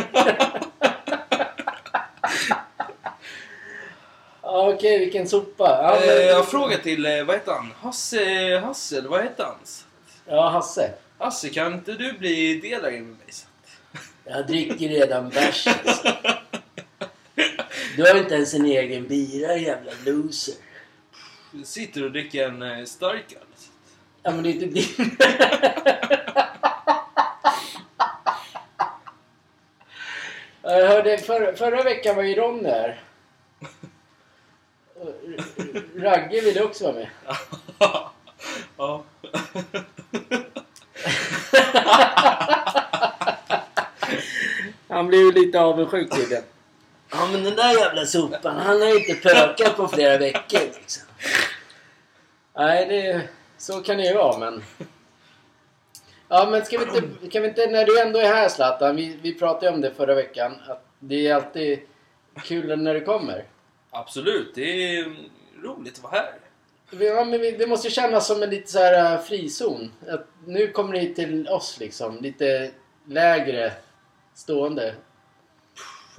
Okej, 4.42 5.00
vilken 5.00 5.28
sopa. 5.28 5.80
Ja, 5.84 5.96
Eh, 5.96 6.08
men, 6.18 6.28
Jag 6.28 6.36
har 6.36 6.44
frågat 6.44 6.84
till, 6.84 7.06
eh, 7.06 7.24
vad 7.24 7.36
heter 7.36 7.52
han? 7.52 7.74
Hasse, 7.82 8.60
Hasse, 8.66 8.98
eller 8.98 9.10
vad 9.10 9.24
heter 9.24 9.44
han? 9.44 9.56
ja 10.28 10.50
Hasse. 10.50 10.92
Hasse, 11.18 11.50
kan 11.50 11.74
inte 11.74 11.92
du 11.92 12.14
bli 12.14 12.60
delägare 12.60 12.92
med 12.92 13.04
mig? 13.04 13.18
Jag 14.26 14.48
dricker 14.48 14.90
redan 14.90 15.30
bärs. 15.30 15.68
alltså. 15.68 16.14
Du 17.98 18.04
har 18.04 18.20
inte 18.20 18.36
ens 18.36 18.54
en 18.54 18.66
egen 18.66 19.08
bira, 19.08 19.56
jävla 19.56 19.92
loser. 20.06 20.56
Du 21.52 21.64
sitter 21.64 22.04
och 22.04 22.12
dricker 22.12 22.48
en 22.48 22.62
eh, 22.62 22.86
starköl. 22.86 23.40
Så. 23.56 23.72
Ja, 24.24 24.32
men 24.32 24.44
det 24.44 24.50
är 24.50 24.54
inte 24.54 24.66
din. 24.66 25.18
Jag 30.62 30.88
hörde 30.88 31.18
för, 31.18 31.54
förra 31.54 31.84
veckan 31.84 32.16
var 32.16 32.24
ju 32.24 32.64
här. 32.66 33.02
Och 34.96 35.14
Ragge 35.96 36.42
ville 36.42 36.64
också 36.64 36.84
vara 36.84 36.96
med. 36.96 37.10
ja. 38.78 39.04
Han 44.88 45.08
blev 45.08 45.22
ju 45.22 45.32
lite 45.32 45.60
avundsjuk 45.60 46.12
tydligen. 46.16 46.44
Ja 47.12 47.28
men 47.32 47.44
den 47.44 47.56
där 47.56 47.74
jävla 47.74 48.06
sopan, 48.06 48.58
han 48.58 48.82
har 48.82 49.00
inte 49.00 49.30
pökat 49.30 49.78
på 49.78 49.88
flera 49.88 50.18
veckor 50.18 50.60
liksom. 50.60 51.04
Nej, 52.56 52.86
det, 52.86 53.22
så 53.58 53.82
kan 53.82 53.98
det 53.98 54.04
ju 54.04 54.14
vara 54.14 54.38
men... 54.38 54.64
Ja, 56.28 56.48
men 56.52 56.66
ska 56.66 56.78
vi 56.78 56.84
inte, 56.84 57.28
kan 57.32 57.42
vi 57.42 57.48
inte, 57.48 57.68
när 57.68 57.86
du 57.86 58.02
ändå 58.02 58.20
är 58.20 58.26
här 58.26 58.50
Zlatan, 58.50 58.96
vi, 58.96 59.18
vi 59.22 59.34
pratade 59.34 59.66
ju 59.66 59.74
om 59.74 59.82
det 59.82 59.92
förra 59.92 60.16
veckan, 60.16 60.56
att 60.68 60.86
det 61.00 61.28
är 61.28 61.36
alltid 61.36 61.80
kul 62.44 62.80
när 62.80 62.94
du 62.94 63.02
kommer. 63.02 63.46
Absolut, 63.92 64.56
det 64.56 64.98
är 64.98 65.16
roligt 65.64 65.98
att 65.98 66.04
vara 66.04 66.14
här. 66.14 66.34
Ja, 67.00 67.26
men 67.26 67.42
vi, 67.42 67.52
det 67.52 67.68
måste 67.68 67.88
ju 67.88 67.92
kännas 67.92 68.28
som 68.28 68.44
en 68.44 68.50
lite 68.50 68.72
så 68.72 68.80
här 68.80 69.14
äh, 69.14 69.22
frizon. 69.22 69.92
Att 70.10 70.28
nu 70.46 70.68
kommer 70.68 70.94
ni 70.94 71.14
till 71.14 71.48
oss 71.48 71.80
liksom, 71.80 72.18
lite 72.22 72.72
lägre 73.08 73.72
stående. 74.36 74.96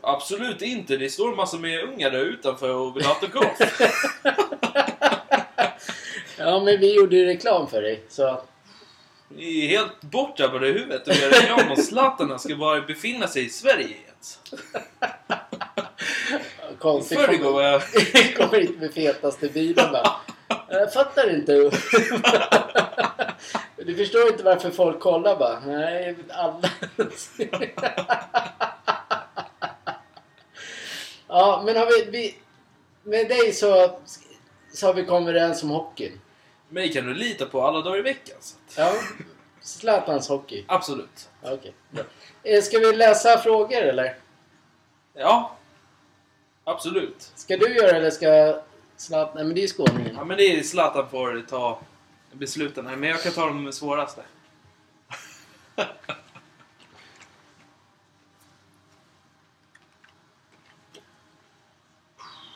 Absolut 0.02 0.62
inte. 0.62 0.97
Det 0.97 1.10
står 1.10 1.36
massa 1.36 1.56
med 1.56 1.84
ungar 1.84 2.10
där 2.10 2.20
utanför 2.20 2.74
och 2.74 2.97
vill 2.97 3.05
ha 3.05 3.14
autograf. 3.14 3.59
Ja, 6.38 6.62
men 6.64 6.80
vi 6.80 6.97
gjorde 6.97 7.16
ju 7.16 7.26
reklam 7.26 7.68
för 7.68 7.82
dig, 7.82 8.02
så... 8.09 8.43
Ni 9.28 9.64
är 9.64 9.68
helt 9.68 10.01
borttappade 10.01 10.68
i 10.68 10.72
huvudet 10.72 11.09
och 11.09 11.14
gör 11.14 11.30
reklam 11.30 11.70
om 11.70 11.76
Zlatan 11.76 12.38
ska 12.38 12.56
bara 12.56 12.80
befinna 12.80 13.28
sig 13.28 13.44
i 13.44 13.48
Sverige 13.48 13.97
ens. 14.06 14.38
Konstigt. 16.78 17.18
Förrgår 17.18 17.52
var 17.52 17.62
jag... 17.62 17.82
kommer 18.36 18.60
hit 18.60 18.80
med 18.80 18.94
fetaste 18.94 19.48
bilen 19.48 19.93
bara. 19.93 20.12
Jag 20.68 20.93
fattar 20.93 21.30
inte. 21.34 21.70
Du 23.76 23.97
förstår 23.97 24.28
inte 24.28 24.44
varför 24.44 24.70
folk 24.70 25.01
kollar 25.01 25.36
bara. 25.36 25.60
Nej, 25.60 26.16
alla. 26.30 26.70
Ja, 31.28 31.62
men 31.66 31.76
har 31.76 31.86
vi, 31.86 32.10
vi... 32.10 32.36
Med 33.02 33.28
dig 33.28 33.52
så, 33.52 33.98
så 34.72 34.86
har 34.86 34.94
vi 34.94 35.05
kommit 35.05 35.28
överens 35.28 35.62
om 35.62 35.70
hockeyn. 35.70 36.20
Mig 36.68 36.93
kan 36.93 37.06
du 37.06 37.14
lita 37.14 37.47
på 37.47 37.62
alla 37.62 37.80
dagar 37.80 37.98
i 37.98 38.02
veckan. 38.02 38.36
Så. 38.40 38.56
att- 38.66 38.78
Ja. 38.78 38.93
Zlatans 39.60 40.28
hockey. 40.28 40.64
Absolut. 40.68 41.28
Okej. 41.43 41.74
Eh, 42.43 42.62
Ska 42.62 42.78
vi 42.78 42.97
läsa 42.97 43.38
frågor 43.38 43.82
eller? 43.82 44.16
Ja. 45.14 45.56
Absolut. 46.64 47.30
Ska 47.34 47.56
du 47.56 47.74
göra 47.76 47.93
det 47.93 47.97
eller 47.98 48.10
ska 48.10 48.60
Zlatan... 48.97 49.35
Nej 49.35 49.44
men 49.44 49.55
det 49.55 49.62
är 49.64 49.68
skåningen. 49.68 50.14
Ja, 50.14 50.24
men 50.24 50.36
det 50.36 50.59
är 50.59 50.62
Zlatan 50.62 51.09
får 51.10 51.44
ta 51.48 51.81
besluten. 52.32 52.85
Men 52.85 53.02
jag 53.02 53.23
kan 53.23 53.32
ta 53.32 53.47
de 53.47 53.73
svåraste. 53.73 54.23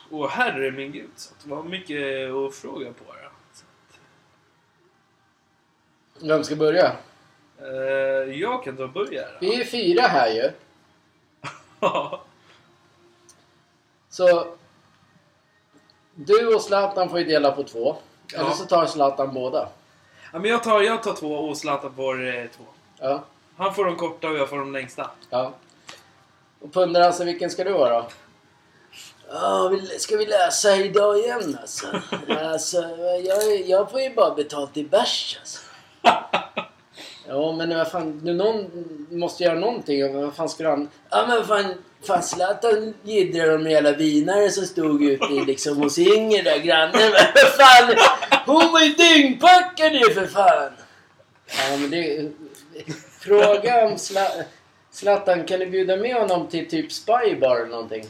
Åh 0.09 0.29
herre 0.29 0.71
min 0.71 0.91
gud. 0.91 1.09
Så 1.15 1.33
det 1.43 1.49
var 1.49 1.63
mycket 1.63 2.31
att 2.31 2.55
fråga 2.55 2.93
på 2.93 3.13
här. 3.13 3.29
Så 3.53 3.65
Vem 6.27 6.43
ska 6.43 6.55
börja? 6.55 6.87
att, 6.87 6.97
eh, 7.61 8.39
jag 8.39 8.63
kan 8.63 8.77
ta 8.77 8.83
och 8.83 8.91
börja. 8.91 9.27
Vi 9.41 9.61
är 9.61 9.65
fyra 9.65 10.01
här 10.01 10.29
ju. 10.29 10.51
Så 14.09 14.57
du 16.15 16.55
och 16.55 16.61
Zlatan 16.61 17.09
får 17.09 17.19
ju 17.19 17.25
dela 17.25 17.51
på 17.51 17.63
två. 17.63 17.95
Ja. 18.33 18.39
Eller 18.39 18.51
så 18.51 18.65
tar 18.65 18.85
Zlatan 18.85 19.33
båda. 19.33 19.69
ja, 20.33 20.39
men 20.39 20.51
jag 20.51 20.63
tar, 20.63 20.81
jag 20.81 21.03
tar 21.03 21.13
två 21.13 21.33
och 21.35 21.57
Zlatan 21.57 21.93
får 21.95 22.27
eh, 22.27 22.43
två. 22.57 22.63
Ja. 22.99 23.23
Han 23.57 23.73
får 23.73 23.85
de 23.85 23.95
korta 23.95 24.27
och 24.29 24.35
jag 24.37 24.49
får 24.49 24.57
de 24.57 24.71
längsta. 24.73 25.09
ja. 25.29 25.51
Och 26.61 26.73
pundar 26.73 27.01
alltså, 27.01 27.23
vilken 27.23 27.49
ska 27.49 27.63
du 27.63 27.71
vara 27.71 27.89
då? 28.01 28.07
Ja, 29.33 29.67
vi- 29.71 29.99
ska 29.99 30.17
vi 30.17 30.25
läsa 30.25 30.75
idag 30.75 31.17
igen 31.19 31.57
alltså? 31.61 31.87
alltså 32.29 32.77
jag, 33.25 33.61
jag 33.67 33.91
får 33.91 34.01
ju 34.01 34.13
bara 34.13 34.33
betalt 34.35 34.77
i 34.77 34.83
bärs 34.83 35.37
alltså. 35.39 35.59
Ja, 37.31 37.51
men 37.51 37.77
vad 37.77 37.91
fan, 37.91 38.21
nu 38.23 38.33
någon 38.33 38.65
måste 39.11 39.43
göra 39.43 39.59
någonting. 39.59 40.03
Och 40.05 40.23
Vad 40.23 40.35
fan 40.35 40.49
ska 40.49 40.69
han... 40.69 40.89
Ja, 41.09 41.25
men 41.27 41.45
fan, 41.45 41.73
fan 42.07 42.23
Zlatan 42.23 42.93
jiddrar 43.03 43.55
om 43.55 43.69
jävla 43.69 43.91
vinare 43.91 44.49
som 44.49 44.65
stod 44.65 45.03
ute 45.03 45.25
i 45.33 45.45
liksom 45.45 45.77
hos 45.77 45.97
Inger 45.97 46.43
där 46.43 46.57
grannen. 46.59 46.91
Men 46.93 47.11
vad 47.11 47.53
fan, 47.53 47.95
hon 48.45 48.71
var 48.71 48.81
ju 48.81 48.93
dyngpackad 48.93 49.93
ju 49.93 50.13
för 50.13 50.27
fan! 50.27 50.71
Ja, 51.47 51.77
men 51.77 51.89
det... 51.89 52.31
Fråga 53.19 53.85
om 53.85 53.93
Zla- 53.95 54.43
Zlatan, 54.91 55.43
kan 55.43 55.59
du 55.59 55.65
bjuda 55.65 55.97
med 55.97 56.15
honom 56.15 56.47
till 56.47 56.69
typ 56.69 56.91
Spybar 56.91 57.55
eller 57.55 57.69
någonting? 57.71 58.05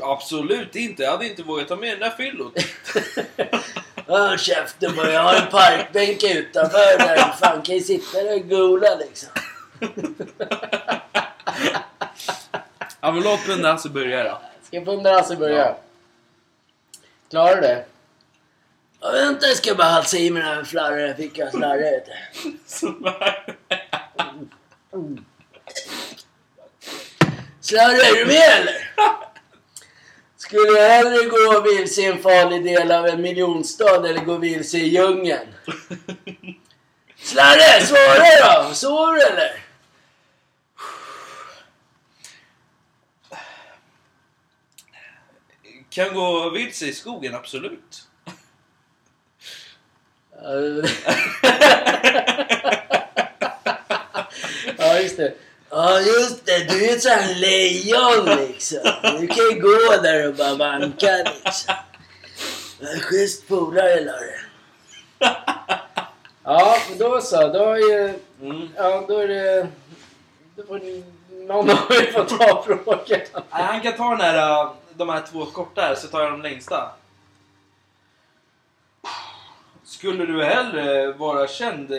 Absolut 0.00 0.76
inte. 0.76 1.02
Jag 1.02 1.10
hade 1.10 1.26
inte 1.26 1.42
vågat 1.42 1.68
ta 1.68 1.76
med 1.76 1.90
den 1.90 2.00
där 2.00 2.10
fyllot. 2.10 2.54
Ja, 4.06 4.36
käften 4.38 4.96
bara. 4.96 5.12
Jag 5.12 5.22
har 5.22 5.34
en 5.34 5.46
parkbänk 5.50 6.22
utanför 6.24 6.98
där. 6.98 7.16
Fan, 7.16 7.62
kan 7.62 7.74
ju 7.74 7.80
sitta 7.80 8.22
där 8.22 8.34
och 8.34 8.48
gola 8.48 8.94
liksom. 8.94 9.28
Ja, 13.00 13.12
men 13.12 13.22
låt 13.22 13.46
där 13.46 13.76
så 13.76 13.88
börja 13.88 14.24
då. 14.24 14.40
Ska 14.62 14.76
jag 14.76 14.84
fundera 14.84 15.16
alltså 15.16 15.36
börja? 15.36 15.56
Ja. 15.56 15.78
Klarar 17.30 17.54
du 17.54 17.60
det? 17.60 17.84
Ja, 19.00 19.10
vänta, 19.10 19.46
jag 19.46 19.56
ska 19.56 19.74
bara 19.74 19.88
halsa 19.88 20.16
i 20.16 20.30
mig 20.30 20.42
den 20.42 20.56
här 20.56 20.64
flarran. 20.64 21.00
Jag 21.00 21.16
fick 21.16 21.38
en 21.38 21.50
slarra 21.50 21.76
vet 21.76 22.06
du. 22.06 22.12
Slarra, 27.60 27.92
är 27.92 28.14
du 28.14 28.26
med 28.26 28.60
eller? 28.60 28.92
Skulle 30.52 30.78
jag 30.78 30.88
hellre 30.88 31.24
gå 31.24 31.60
vilse 31.60 32.00
i 32.00 32.04
en 32.04 32.22
farlig 32.22 32.64
del 32.64 32.92
av 32.92 33.06
en 33.06 33.22
miljonstad 33.22 34.08
eller 34.08 34.24
gå 34.24 34.36
vilse 34.36 34.78
i 34.78 34.88
djungeln? 34.88 35.54
Slarre, 37.16 37.86
svara 37.86 38.64
då! 38.68 38.74
Sover 38.74 39.12
du 39.12 39.22
eller? 39.22 39.64
Kan 45.90 46.14
gå 46.14 46.50
vilse 46.50 46.86
i 46.86 46.92
skogen, 46.92 47.34
absolut. 47.34 48.08
ja, 54.78 55.00
just 55.00 55.16
det. 55.16 55.34
Ja, 55.74 56.00
just 56.00 56.46
det. 56.46 56.64
Du 56.68 56.84
är 56.88 56.92
ett 56.96 57.02
sånt 57.02 57.14
här 57.14 57.34
lejon 57.34 58.24
liksom. 58.48 58.78
Du 59.20 59.26
kan 59.26 59.44
ju 59.44 59.60
gå 59.60 60.02
där 60.02 60.28
och 60.28 60.34
bara 60.34 60.54
vanka 60.54 61.16
liksom. 61.44 61.74
Men 62.80 63.00
Schysst 63.00 63.48
polare, 63.48 64.00
Larry. 64.00 64.36
Ja, 66.44 66.76
men 66.88 66.98
då 66.98 67.20
så. 67.20 67.48
Då 67.52 67.64
är 67.70 67.76
ju... 67.76 68.14
Mm. 68.42 68.68
Ja, 68.76 69.04
då 69.08 69.18
är 69.18 69.28
det... 69.28 69.68
Då 70.56 70.62
får 70.62 70.78
ni- 70.78 71.04
någon 71.30 71.70
av 71.70 71.76
er 71.90 72.12
får 72.12 72.24
ta 72.38 72.62
frågan. 72.66 73.20
Nej, 73.34 73.42
han 73.62 73.80
kan 73.80 73.92
ta 73.96 74.10
den 74.10 74.20
här, 74.20 74.62
äh, 74.64 74.72
de 74.94 75.08
här 75.08 75.22
två 75.32 75.46
korta 75.46 75.80
här, 75.80 75.94
så 75.94 76.06
tar 76.08 76.20
jag 76.20 76.30
de 76.30 76.42
längsta. 76.42 76.92
Skulle 79.84 80.26
du 80.26 80.44
hellre 80.44 81.12
vara 81.12 81.48
känd 81.48 81.92
eh, 81.92 81.98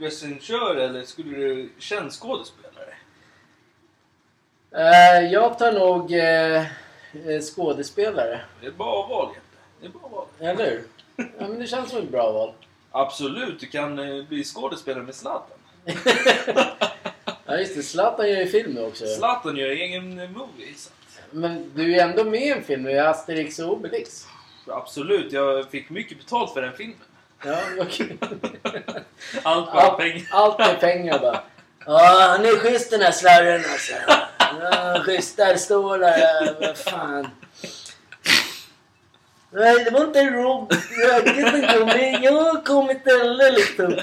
recensör 0.00 0.30
regissör 0.30 0.74
eller 0.76 1.04
skulle 1.04 1.38
du 1.38 1.72
känd 1.78 2.12
skådespelare? 2.12 2.69
Eh, 4.76 5.32
jag 5.32 5.58
tar 5.58 5.72
nog 5.72 6.12
eh, 6.12 7.40
skådespelare. 7.40 8.40
Det 8.60 8.66
är 8.66 8.70
bara 8.70 9.06
val, 9.06 9.28
Jeppe. 9.34 9.46
Det 9.80 9.86
är 9.86 9.90
bara 9.90 10.08
val. 10.12 10.26
Eller 10.40 10.64
hur? 10.70 10.84
Ja, 11.16 11.24
men 11.48 11.58
det 11.58 11.66
känns 11.66 11.90
som 11.90 11.98
ett 11.98 12.10
bra 12.10 12.32
val. 12.32 12.52
Absolut, 12.90 13.60
du 13.60 13.66
kan 13.66 13.98
eh, 13.98 14.24
bli 14.24 14.44
skådespelare 14.44 15.02
med 15.04 15.14
Zlatan. 15.14 15.56
Ja, 17.46 17.56
just 17.56 17.76
det. 17.76 17.82
Zlatan 17.82 18.28
gör 18.30 18.36
ju 18.38 18.46
film 18.46 18.72
nu 18.72 18.84
också. 18.84 19.06
Zlatan 19.06 19.56
gör 19.56 19.68
egen 19.68 20.14
movie. 20.32 20.74
Så. 20.76 20.90
Men 21.30 21.70
du 21.74 21.96
är 21.96 22.04
ändå 22.04 22.24
med 22.24 22.40
i 22.42 22.48
en 22.50 22.62
film 22.62 22.82
nu, 22.82 22.98
Asterix 22.98 23.58
och 23.58 23.72
Obelix. 23.72 24.26
Absolut, 24.68 25.32
jag 25.32 25.70
fick 25.70 25.90
mycket 25.90 26.18
betalt 26.18 26.52
för 26.54 26.62
den 26.62 26.72
filmen. 26.72 26.96
Ja, 27.44 27.84
kul. 27.90 28.18
Allt 29.42 29.72
bara 29.72 29.82
Allt, 29.82 29.98
pengar. 29.98 30.22
allt 30.32 30.60
är 30.60 30.74
pengar 30.74 31.18
bara. 31.18 31.40
Ja, 31.86 32.26
han 32.36 32.44
är 32.46 32.56
schysst 32.58 32.90
den 32.90 33.00
här 33.00 33.12
slarren 33.12 33.62
alltså. 33.72 33.92
Ja, 34.60 35.56
står 35.56 35.98
där. 35.98 36.56
Vad 36.60 36.78
fan. 36.78 37.28
Nej, 39.50 39.84
det 39.84 39.90
var 39.90 40.04
inte 40.04 40.24
Rob 40.24 40.72
Ragge 40.72 41.50
som 41.50 41.78
kom. 41.78 41.88
Jag 42.22 42.64
kom 42.64 42.90
i 42.90 43.00
heller 43.04 43.52
liksom. 43.52 43.96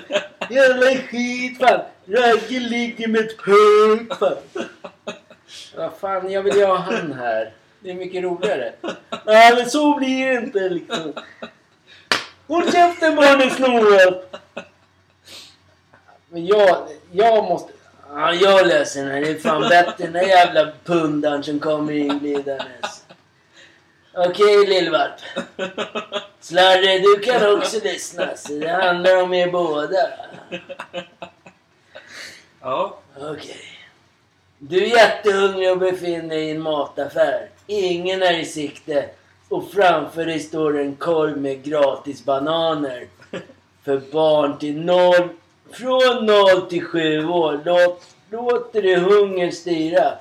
Jävla 0.50 0.86
skit 0.86 1.60
fan. 1.60 1.82
Ragge 2.06 2.60
ligger 2.60 3.08
med 3.08 3.22
ett 3.22 3.38
punk 3.38 4.20
fan. 4.20 4.38
Vad 5.76 5.94
fan, 5.94 6.32
jag 6.32 6.44
vill 6.44 6.56
ju 6.56 6.66
ha 6.66 6.78
han 6.78 7.14
här. 7.14 7.54
Det 7.80 7.92
är 7.92 7.96
mycket 7.96 8.24
roligare. 8.24 8.74
Nej, 9.26 9.56
men 9.56 9.70
så 9.70 9.96
blir 9.96 10.28
det 10.28 10.34
inte 10.34 10.70
liksom. 10.70 11.14
Håll 12.48 12.72
käften 12.72 13.16
barnen 13.16 13.50
snoret! 13.50 14.36
Men 16.30 16.46
jag, 16.46 16.88
jag 17.12 17.44
måste... 17.44 17.74
Ja, 18.14 18.34
jag 18.34 18.68
den 18.68 19.08
här. 19.08 19.22
Det 19.22 19.30
är 19.30 19.40
fan 19.40 19.62
bättre 19.62 20.06
än 20.06 20.14
den 20.14 20.24
där 20.24 20.30
jävla 20.30 20.72
pundaren 20.86 21.44
som 21.44 21.60
kommer 21.60 21.94
inglidandes. 21.94 23.06
Okej 24.14 24.68
lillvalp. 24.68 25.14
Slarre, 26.40 27.00
du 27.00 27.20
kan 27.20 27.58
också 27.58 27.80
lyssna. 27.84 28.36
Så 28.36 28.54
det 28.54 28.70
handlar 28.70 29.24
om 29.24 29.34
er 29.34 29.52
båda. 29.52 30.10
Ja. 32.62 33.00
Okej. 33.16 33.62
Du 34.60 34.84
är 34.84 34.88
jättehungrig 34.88 35.72
och 35.72 35.78
befinner 35.78 36.30
dig 36.30 36.48
i 36.48 36.52
en 36.52 36.62
mataffär. 36.62 37.50
Ingen 37.68 38.24
är 38.24 38.40
i 38.40 38.46
sikte. 38.46 39.10
Och 39.50 39.72
framför 39.72 40.26
dig 40.26 40.40
står 40.40 40.80
en 40.80 40.96
korg 40.96 41.36
med 41.36 41.64
gratis 41.64 42.26
bananer. 42.26 43.08
För 43.86 44.02
barn 44.12 44.58
till 44.60 44.82
noll, 44.82 45.30
från 45.72 46.26
0 46.26 46.62
till 46.70 46.86
7 46.86 47.28
år. 47.28 47.62
Låt, 47.66 48.04
låter 48.30 48.82
du 48.82 48.96
hungern 48.96 49.52
styra? 49.52 50.14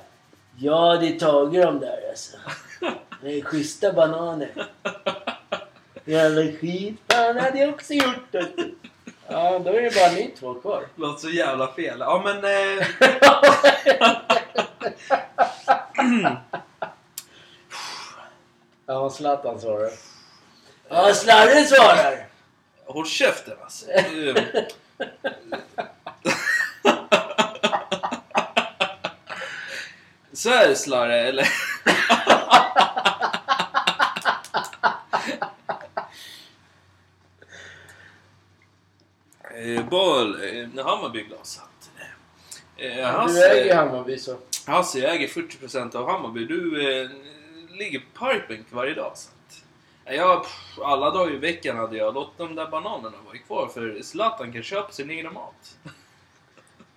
Ja, 0.59 0.97
det 1.01 1.19
tagit 1.19 1.63
dem 1.63 1.79
där 1.79 2.09
alltså. 2.09 2.37
Det 3.21 3.37
är 3.39 3.41
schyssta 3.41 3.93
bananer. 3.93 4.49
Jävla 6.05 6.41
skit. 6.41 6.95
Fan 7.11 7.37
hade 7.39 7.59
jag 7.59 7.69
också 7.73 7.93
gjort 7.93 8.31
det. 8.31 8.45
Ja, 9.29 9.59
då 9.59 9.69
är 9.71 9.81
det 9.81 9.95
bara 9.95 10.11
ni 10.11 10.33
två 10.39 10.53
kvar. 10.53 10.83
Låter 10.95 11.19
så 11.21 11.29
jävla 11.29 11.73
fel. 11.73 11.97
Ja 11.99 12.21
men... 12.25 12.43
Eh, 12.45 12.87
Ja, 18.85 19.09
Zlatan 19.09 19.59
svarar. 19.59 19.89
Ja, 20.89 21.13
Slarre 21.13 21.63
svarar. 21.65 22.27
håll 22.85 23.05
käften 23.05 23.53
alltså. 23.63 23.85
Så 30.33 30.49
är 30.49 30.67
det 30.67 30.75
Slarre, 30.75 31.19
eller? 31.27 31.47
Eh, 39.55 39.89
Boll, 39.89 40.35
eh, 40.43 40.85
Hammarbyglas. 40.85 41.61
Eh, 42.77 43.25
Du 43.27 43.45
äger 43.45 43.75
Hammarby 43.75 44.17
så. 44.17 44.37
Hasse 44.65 44.99
jag 44.99 45.15
äger 45.15 45.27
40% 45.27 45.95
av 45.95 46.09
Hammarby. 46.11 46.45
Du 46.45 46.91
eh, 47.01 47.09
ligger 47.69 47.99
på 47.99 48.19
parkbänk 48.19 48.65
varje 48.69 48.93
dag. 48.93 49.11
Så 49.15 49.29
pff, 50.07 50.79
alla 50.83 51.11
dagar 51.11 51.33
i 51.33 51.37
veckan 51.37 51.77
hade 51.77 51.97
jag 51.97 52.13
låtit 52.13 52.37
de 52.37 52.55
där 52.55 52.67
bananerna 52.67 53.17
vara 53.25 53.37
kvar 53.37 53.67
för 53.67 54.01
Zlatan 54.01 54.53
kan 54.53 54.63
köpa 54.63 54.91
sin 54.91 55.09
egen 55.09 55.33
mat. 55.33 55.77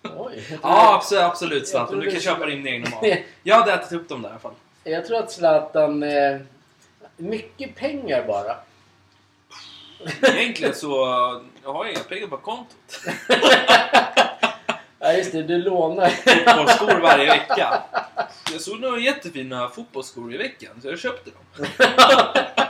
Oj. 0.02 0.58
Ja, 0.62 0.94
absolut, 0.94 1.24
absolut 1.24 1.68
Zlatan. 1.68 2.00
Du 2.00 2.10
kan 2.10 2.20
köpa 2.20 2.46
din 2.46 2.66
egen 2.66 2.80
mat. 2.90 3.04
Jag 3.42 3.56
hade 3.56 3.72
ätit 3.72 3.92
upp 3.92 4.08
dem 4.08 4.22
där 4.22 4.28
i 4.28 4.32
alla 4.32 4.40
fall. 4.40 4.54
Jag 4.84 5.06
tror 5.06 5.18
att 5.18 5.32
Zlatan... 5.32 6.02
Eh, 6.02 6.40
mycket 7.16 7.76
pengar 7.76 8.26
bara. 8.26 8.56
Egentligen 10.22 10.74
så 10.74 10.96
jag 11.62 11.72
har 11.72 11.84
jag 11.84 11.94
inga 11.94 12.02
pengar 12.02 12.26
på 12.26 12.36
kontot. 12.36 12.76
Ja, 15.02 15.12
just 15.12 15.32
det. 15.32 15.42
Du 15.42 15.58
lånar. 15.58 16.08
Fotbollsskor 16.08 17.00
varje 17.00 17.26
vecka. 17.26 17.82
Jag 18.52 18.60
såg 18.60 18.80
några 18.80 18.98
jättefina 18.98 19.68
fotbollsskor 19.68 20.34
i 20.34 20.36
veckan 20.36 20.70
så 20.82 20.88
jag 20.88 20.98
köpte 20.98 21.30
dem. 21.30 21.66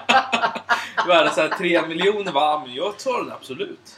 Värde 1.11 1.31
såhär 1.31 1.49
3 1.49 1.87
miljoner 1.87 2.33
va? 2.33 2.63
Men 2.67 2.75
jag 2.75 2.99
tar 2.99 3.25
det 3.25 3.33
absolut. 3.35 3.97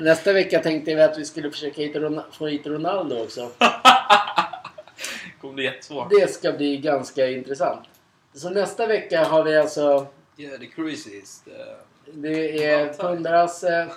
Nästa 0.00 0.32
vecka 0.32 0.58
tänkte 0.62 0.94
vi 0.94 1.02
att 1.02 1.18
vi 1.18 1.24
skulle 1.24 1.50
försöka 1.50 1.82
hitta 1.82 1.98
Ron- 1.98 2.22
få 2.32 2.46
hit 2.46 2.66
Ronaldo 2.66 3.22
också. 3.22 3.50
kommer 5.40 5.54
bli 5.54 5.64
jättesvårt. 5.64 6.10
Det 6.10 6.30
ska 6.32 6.52
bli 6.52 6.76
ganska 6.76 7.28
intressant. 7.30 7.84
Så 8.34 8.50
nästa 8.50 8.86
vecka 8.86 9.24
har 9.24 9.44
vi 9.44 9.56
alltså... 9.58 10.06
Yeah, 10.36 10.58
the 10.60 10.66
craziest. 10.66 11.48
Uh, 11.48 11.54
Det 12.12 12.64
är. 12.64 12.92
Pundarasse, 12.92 13.88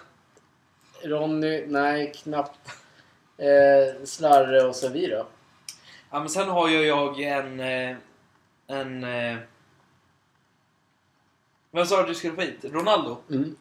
Ronny, 1.03 1.65
nej 1.68 2.13
knappt. 2.23 2.59
Eh, 3.38 4.03
Slarre 4.05 4.63
och 4.63 4.76
så 4.76 4.89
vi 4.89 5.07
då. 5.07 5.27
ja, 6.11 6.19
men 6.19 6.30
sen 6.30 6.49
har 6.49 6.69
ju 6.69 6.81
jag 6.88 7.19
en... 7.22 7.59
eh, 7.59 7.95
En... 8.68 9.03
Vem 11.73 11.85
sa 11.85 12.02
du 12.02 12.07
du 12.07 12.15
skulle 12.15 12.35
få 12.35 12.41
hit? 12.41 12.60
Ronaldo? 12.64 13.18
Mm. 13.30 13.56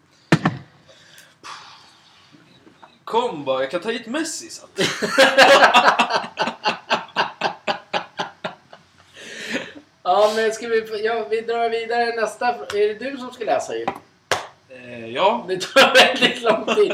Kom 3.04 3.44
bara, 3.44 3.60
jag 3.60 3.70
kan 3.70 3.80
ta 3.80 3.90
hit 3.90 4.06
Messi 4.06 4.50
så 4.50 4.64
att... 4.64 4.80
Ja 10.02 10.32
men 10.36 10.52
ska 10.52 10.68
vi... 10.68 11.02
Ja, 11.04 11.26
vi 11.30 11.40
drar 11.40 11.70
vidare 11.70 12.20
nästa... 12.20 12.48
Är 12.48 12.88
det 12.88 13.10
du 13.10 13.16
som 13.16 13.32
ska 13.32 13.44
läsa 13.44 13.76
ju? 13.76 13.86
Eh, 14.68 15.06
ja. 15.06 15.44
Det 15.48 15.60
tar 15.60 15.94
väldigt 16.16 16.42
lång 16.42 16.74
tid. 16.74 16.92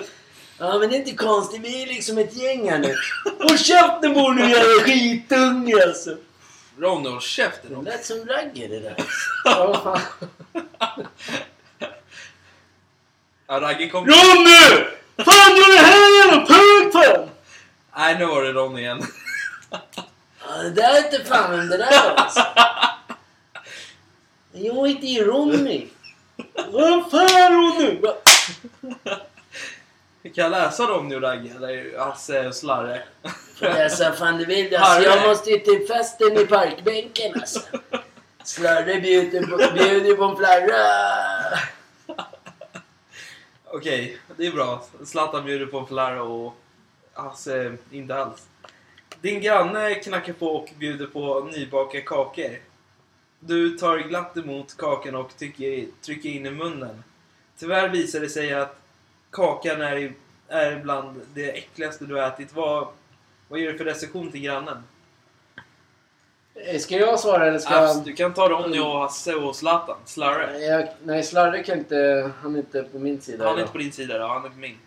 Ja 0.58 0.78
men 0.78 0.88
det 0.90 0.96
är 0.96 0.98
inte 0.98 1.14
konstigt, 1.14 1.60
vi 1.60 1.82
är 1.82 1.86
liksom 1.86 2.18
ett 2.18 2.36
gäng 2.36 2.70
här 2.70 2.78
nu. 2.78 2.94
Håll 3.40 3.58
käften 3.58 4.14
på 4.14 4.30
nu 4.30 4.50
jävla 4.50 4.82
skitunge 4.84 5.74
alltså! 5.86 6.16
Ronny, 6.78 7.08
håll 7.08 7.20
käften. 7.20 7.84
Det 7.84 7.90
lät 7.90 8.04
som 8.04 8.24
ragger 8.26 8.68
det 8.68 8.80
där. 8.80 8.96
Ja, 13.48 13.60
Ragge 13.60 13.88
kom... 13.88 14.06
Ronny! 14.06 14.84
Fan 15.16 15.56
gör 15.56 15.76
det 15.76 15.86
här 15.86 16.26
jävla 16.26 16.46
punkten! 16.46 17.28
Nej, 17.96 18.18
nu 18.18 18.26
var 18.26 18.42
det 18.42 18.52
Ronny 18.52 18.80
igen. 18.80 19.02
Ja, 20.48 20.62
det 20.62 20.70
där 20.70 20.94
är 20.94 21.04
inte 21.04 21.24
fan 21.24 21.50
vem 21.50 21.68
det 21.68 21.76
där 21.76 21.92
är 21.92 22.14
alltså. 22.14 22.40
Jag 24.52 24.88
heter 24.88 25.06
ju 25.06 25.24
Ronny. 25.24 25.86
Vad 26.68 27.10
fan 27.10 27.52
Ronny? 27.52 28.00
Kan 30.22 30.32
jag 30.44 30.50
läsa 30.50 30.82
Ronny 30.82 31.14
och 31.16 31.22
Ragge? 31.22 31.50
Eller 31.56 31.98
Hasse 31.98 32.48
och 32.48 32.54
Slarre? 32.54 33.02
Läsa 33.58 34.12
fan 34.12 34.38
du 34.38 34.44
vill. 34.44 34.76
Alltså, 34.76 35.10
jag 35.10 35.28
måste 35.28 35.50
ju 35.50 35.58
till 35.58 35.86
festen 35.86 36.38
i 36.38 36.46
parkbänken 36.46 37.34
alltså. 37.34 37.60
Slarre 38.44 39.00
bjuder 39.00 39.46
på, 39.46 39.74
bjuder 39.74 40.16
på 40.16 40.24
en 40.24 40.36
flarra. 40.36 41.58
Okej, 43.64 44.18
det 44.36 44.46
är 44.46 44.52
bra. 44.52 44.84
Zlatan 45.04 45.44
bjuder 45.44 45.66
på 45.66 45.78
en 45.78 45.86
flarra 45.86 46.22
och 46.22 46.54
Hasse 47.12 47.76
inte 47.90 48.14
alls. 48.14 48.46
Din 49.20 49.40
granne 49.40 49.94
knackar 49.94 50.32
på 50.32 50.46
och 50.46 50.68
bjuder 50.78 51.06
på 51.06 51.40
nybakade 51.40 52.04
kakor. 52.04 52.58
Du 53.40 53.78
tar 53.78 53.98
glatt 53.98 54.36
emot 54.36 54.76
kakan 54.76 55.14
och 55.14 55.36
tycker, 55.38 55.86
trycker 56.02 56.28
in 56.28 56.46
i 56.46 56.50
munnen. 56.50 57.04
Tyvärr 57.58 57.88
visar 57.88 58.20
det 58.20 58.28
sig 58.28 58.54
att 58.54 58.78
kakan 59.30 59.80
är, 59.80 59.96
i, 59.96 60.12
är 60.48 60.76
bland 60.76 61.20
det 61.34 61.50
äckligaste 61.50 62.04
du 62.04 62.14
har 62.14 62.28
ätit. 62.28 62.52
Vad, 62.54 62.88
vad 63.48 63.60
ger 63.60 63.72
du 63.72 63.78
för 63.78 63.84
recension 63.84 64.30
till 64.32 64.40
grannen? 64.40 64.82
Eh, 66.54 66.78
Ska 66.80 66.96
jag 66.96 67.20
svara 67.20 67.46
eller 67.46 67.58
ska 67.58 67.70
Abs- 67.74 68.04
Du 68.04 68.12
kan 68.12 68.34
ta 68.34 68.48
Ronny 68.48 68.78
och 68.80 68.98
Hasse 69.00 69.34
och 69.34 69.56
Zlatan. 69.56 69.96
Slarre. 70.04 70.58
jag... 70.58 70.88
Nej, 71.02 71.22
Slarre 71.22 71.62
kan 71.62 71.78
inte... 71.78 72.30
Han 72.42 72.54
är 72.54 72.58
inte 72.58 72.82
på 72.82 72.98
min 72.98 73.20
sida. 73.20 73.44
Han 73.44 73.48
är 73.48 73.52
idag. 73.58 73.62
inte 73.64 73.72
på 73.72 73.78
din 73.78 73.92
sida 73.92 74.18
då, 74.18 74.26
han 74.26 74.44
är 74.44 74.48
på 74.48 74.56
min. 74.58 74.78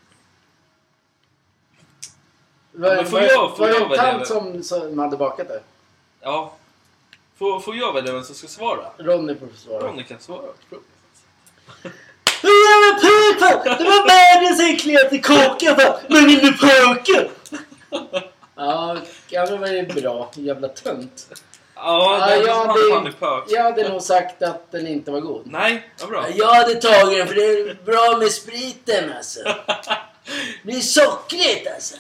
Var, 2.72 2.96
men 2.96 3.06
får 3.06 3.12
var, 3.12 3.22
jag- 3.28 3.50
får 3.58 3.58
var 3.58 3.68
det 3.68 3.74
jag 3.74 3.82
en 3.84 3.90
välja? 3.90 4.04
tant 4.12 4.28
som, 4.28 4.64
som 4.64 5.00
hade 5.00 5.18
bakat 5.18 5.48
det? 5.48 5.62
Ja. 6.22 6.54
Får, 7.38 7.60
får 7.60 7.76
jag 7.76 7.94
välja 7.94 8.14
vem 8.14 8.24
som 8.24 8.36
ska 8.36 8.48
svara? 8.48 8.86
Ronny 8.98 9.36
får 9.36 9.48
svara. 9.58 9.88
Ronny 9.88 10.04
kan 10.04 10.20
svara. 10.20 10.42
Jävla 12.42 13.00
pökfan! 13.02 13.78
Det 13.78 13.84
var 13.84 14.08
världens 14.08 14.62
äckligaste 14.62 15.18
kaka! 15.18 15.98
Men 16.10 16.26
vill 16.26 16.40
du 16.40 16.58
pöka? 16.58 17.30
Ja, 18.60 18.98
ja 19.30 19.46
det 19.46 19.80
är 19.80 20.02
bra. 20.02 20.32
Jävla 20.34 20.68
tönt. 20.68 21.28
Ja, 21.76 22.26
den 22.30 22.40
ja, 22.40 22.46
ja, 22.48 22.74
det- 22.74 22.94
fan 22.94 23.08
är 23.08 23.12
pök. 23.12 23.44
Jag 23.48 23.64
hade 23.64 23.90
nog 23.90 24.02
sagt 24.02 24.44
att 24.44 24.72
den 24.72 24.88
inte 24.88 25.12
var 25.12 25.20
god. 25.20 25.42
Nej, 25.46 25.90
vad 26.00 26.10
bra. 26.10 26.26
Jag 26.36 26.54
hade 26.54 26.76
tagit 26.76 27.18
den 27.18 27.28
för 27.28 27.36
det 27.36 27.42
är 27.46 27.78
bra 27.86 28.18
med 28.18 28.32
spriten 28.32 29.14
alltså. 29.18 29.40
Det 30.64 30.64
blir 30.72 30.80
sockrigt 30.82 31.68
alltså. 31.74 31.96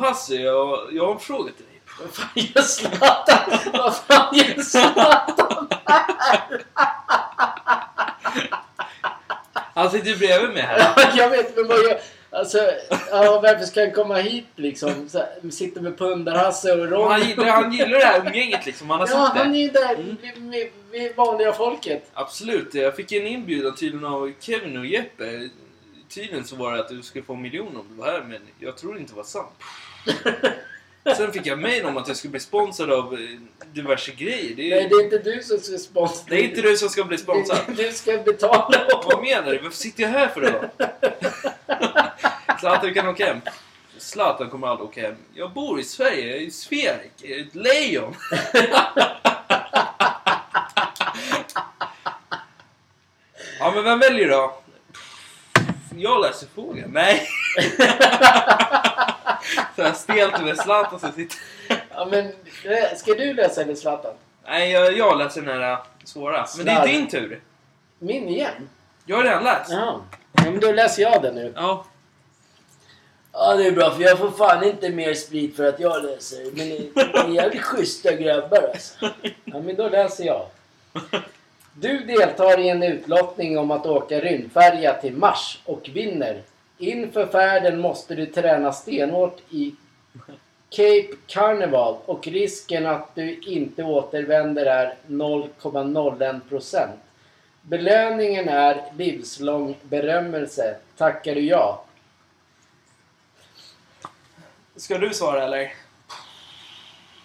Hasse, 0.00 0.34
jag, 0.34 0.88
jag 0.92 1.06
har 1.06 1.12
en 1.14 1.20
fråga 1.20 1.52
till 1.52 1.64
dig. 1.64 1.80
Vad 2.00 2.14
fan 2.14 2.28
gör 2.34 2.62
Zlatan? 2.62 3.58
Vad 3.72 3.96
fan 3.96 4.36
gör 4.36 4.62
Zlatan? 4.62 5.68
Han 9.74 9.90
sitter 9.90 10.06
ju 10.08 10.16
bredvid 10.16 10.50
mig 10.50 10.62
här. 10.62 11.12
Jag 11.16 11.30
vet 11.30 11.56
men 11.56 11.66
vad 11.68 11.78
jag... 11.78 11.98
Alltså, 12.36 12.58
ja, 13.10 13.40
varför 13.42 13.64
ska 13.64 13.80
han 13.80 13.92
komma 13.92 14.14
hit 14.14 14.46
liksom? 14.56 15.08
Så, 15.08 15.18
här, 15.18 15.50
sitter 15.50 15.80
med 15.80 15.98
Pundar-Hasse 15.98 16.72
och 16.72 16.78
Han 16.78 16.88
Ronny. 17.20 17.24
gillar, 17.24 17.44
han 17.46 17.72
gillar 17.72 17.98
det 17.98 18.04
här 18.04 18.20
umgänget 18.26 18.66
liksom. 18.66 18.90
Han 18.90 19.00
har 19.00 19.06
Ja, 19.06 19.12
sagt 19.26 19.38
han 19.38 19.48
är 19.48 19.52
det. 19.52 19.58
ju 19.58 19.68
där 19.68 19.94
Mm. 19.94 20.16
med, 20.22 20.42
med, 20.42 20.68
med 20.90 21.16
vanliga 21.16 21.52
folket. 21.52 22.10
Absolut. 22.12 22.74
Jag 22.74 22.96
fick 22.96 23.12
en 23.12 23.26
inbjudan 23.26 23.74
tydligen 23.74 24.06
av 24.06 24.32
Kevin 24.40 24.76
och 24.78 24.86
Jeppe. 24.86 25.48
Tydligen 26.08 26.44
så 26.44 26.56
var 26.56 26.72
det 26.72 26.80
att 26.80 26.88
du 26.88 27.02
skulle 27.02 27.24
få 27.24 27.34
en 27.34 27.42
miljon 27.42 27.76
om 27.76 27.86
du 27.90 27.94
var 27.94 28.06
här, 28.12 28.20
men 28.28 28.40
jag 28.58 28.76
tror 28.76 28.98
inte 28.98 29.12
det 29.12 29.16
var 29.16 29.24
sant. 29.24 29.50
Sen 31.14 31.32
fick 31.32 31.46
jag 31.46 31.58
mejl 31.58 31.86
om 31.86 31.96
att 31.96 32.08
jag 32.08 32.16
skulle 32.16 32.30
bli 32.30 32.40
sponsrad 32.40 32.92
av 32.92 33.14
eh, 33.14 33.18
diverse 33.72 34.12
grejer. 34.12 34.56
Det 34.56 34.72
är, 34.72 34.76
Nej, 34.76 34.88
det 34.88 34.94
är 34.94 35.04
inte 35.04 35.18
du 35.18 35.42
som 35.42 35.58
ska 35.58 35.78
sponsra. 35.78 36.24
det 36.28 36.36
är 36.36 36.42
inte 36.44 36.62
du 36.62 36.76
som 36.76 36.88
ska 36.88 37.04
bli 37.04 37.18
sponsrad. 37.18 37.58
Du 37.76 37.92
ska 37.92 38.18
betala. 38.18 38.86
Vad 39.04 39.22
menar 39.22 39.52
du? 39.52 39.58
Varför 39.58 39.76
sitter 39.76 40.02
jag 40.02 40.10
här 40.10 40.28
för 40.28 40.40
då? 40.40 40.70
Du 42.82 42.94
kan 42.94 43.08
åka 43.08 43.26
hem. 43.26 43.40
Zlatan 43.98 44.50
kommer 44.50 44.66
aldrig 44.66 44.88
åka 44.88 45.02
hem. 45.02 45.14
Jag 45.34 45.52
bor 45.52 45.80
i 45.80 45.84
Sverige, 45.84 46.26
jag 46.36 46.42
är 46.42 46.50
sferik, 46.50 47.12
jag 47.16 47.30
är 47.30 47.40
ett 47.40 47.54
lejon. 47.54 48.14
ja, 53.58 53.72
men 53.74 53.84
vem 53.84 53.98
väljer 53.98 54.28
då? 54.28 54.58
Jag 55.96 56.20
läser 56.20 56.46
frågan. 56.54 56.90
Nej. 56.90 57.28
Så 59.76 59.82
här 59.82 59.92
stelt 59.92 60.44
med 60.44 60.56
Zlatan 60.56 61.00
som 61.00 61.12
sitter... 61.12 61.38
Ja, 61.90 62.08
men 62.10 62.26
eh, 62.64 62.96
ska 62.96 63.14
du 63.14 63.34
läsa 63.34 63.62
eller 63.62 63.74
Zlatan? 63.74 64.14
Nej, 64.46 64.70
jag, 64.70 64.96
jag 64.96 65.18
läser 65.18 65.42
den 65.42 65.62
här 65.62 65.72
äh, 65.72 65.78
svåra. 66.04 66.46
Men 66.56 66.66
det 66.66 66.72
är 66.72 66.86
din 66.86 67.08
tur. 67.08 67.40
Min 67.98 68.28
igen? 68.28 68.68
Jag 69.06 69.16
har 69.16 69.24
redan 69.24 69.44
läst. 69.44 69.70
Ja, 69.70 70.00
men 70.32 70.60
då 70.60 70.72
läser 70.72 71.02
jag 71.02 71.22
den 71.22 71.34
nu. 71.34 71.52
Ja. 71.56 71.84
Ja, 73.32 73.54
det 73.54 73.66
är 73.66 73.72
bra 73.72 73.90
för 73.90 74.02
jag 74.02 74.18
får 74.18 74.30
fan 74.30 74.64
inte 74.64 74.90
mer 74.90 75.14
sprit 75.14 75.56
för 75.56 75.68
att 75.68 75.80
jag 75.80 76.04
läser. 76.04 76.44
Men 76.44 76.68
ni 76.68 76.90
ni 76.94 77.02
är 77.02 77.42
jävligt 77.42 77.62
schyssta 77.62 78.12
grabbar 78.12 78.70
alltså. 78.72 79.10
Ja, 79.44 79.60
men 79.60 79.76
då 79.76 79.88
läser 79.88 80.24
jag. 80.24 80.46
Du 81.74 81.98
deltar 81.98 82.60
i 82.60 82.68
en 82.68 82.82
utlottning 82.82 83.58
om 83.58 83.70
att 83.70 83.86
åka 83.86 84.20
rymdfärja 84.20 84.94
till 84.94 85.16
Mars 85.16 85.60
och 85.64 85.90
vinner. 85.92 86.42
Inför 86.78 87.26
färden 87.26 87.80
måste 87.80 88.14
du 88.14 88.26
träna 88.26 88.72
stenhårt 88.72 89.40
i 89.50 89.74
Cape 90.70 91.16
Carnival 91.26 91.96
och 92.06 92.26
risken 92.26 92.86
att 92.86 93.14
du 93.14 93.40
inte 93.40 93.84
återvänder 93.84 94.66
är 94.66 94.94
0,01%. 95.06 96.88
Belöningen 97.62 98.48
är 98.48 98.92
livslång 98.96 99.76
berömmelse. 99.82 100.76
Tackar 100.96 101.34
du 101.34 101.40
ja? 101.40 101.84
Ska 104.76 104.98
du 104.98 105.14
svara 105.14 105.44
eller? 105.44 105.72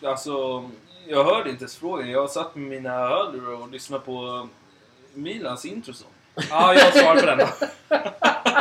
Alltså, 0.03 0.69
jag 1.07 1.23
hörde 1.23 1.49
inte 1.49 1.64
ens 1.64 1.76
frågan. 1.76 2.11
Jag 2.11 2.30
satt 2.30 2.56
med 2.56 2.69
mina 2.69 2.90
hörlurar 2.90 3.61
och 3.61 3.69
lyssnade 3.69 4.06
på 4.06 4.48
Milans 5.14 5.65
introsång. 5.65 6.10
Ja, 6.49 6.73
jag 6.73 6.94
svarar 6.94 7.19
på 7.19 7.26
den 7.26 7.38
då. 7.38 7.48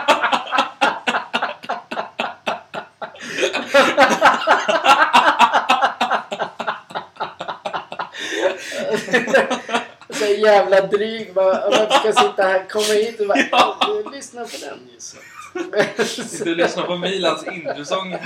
Så 10.11 10.25
jävla 10.25 10.81
dryg. 10.81 11.37
Man, 11.37 11.45
man 11.47 11.91
ska 11.91 12.13
sitta 12.13 12.43
här, 12.43 12.69
komma 12.69 12.85
hit 12.85 13.21
och 13.21 13.27
bara... 13.27 13.39
Ja. 13.51 13.77
Lyssna 14.13 14.45
på 14.45 14.57
den 14.61 14.79
just. 14.95 15.17
Du 16.45 16.55
lyssnar 16.55 16.83
på 16.83 16.97
Milans 16.97 17.47
introsång. 17.47 18.13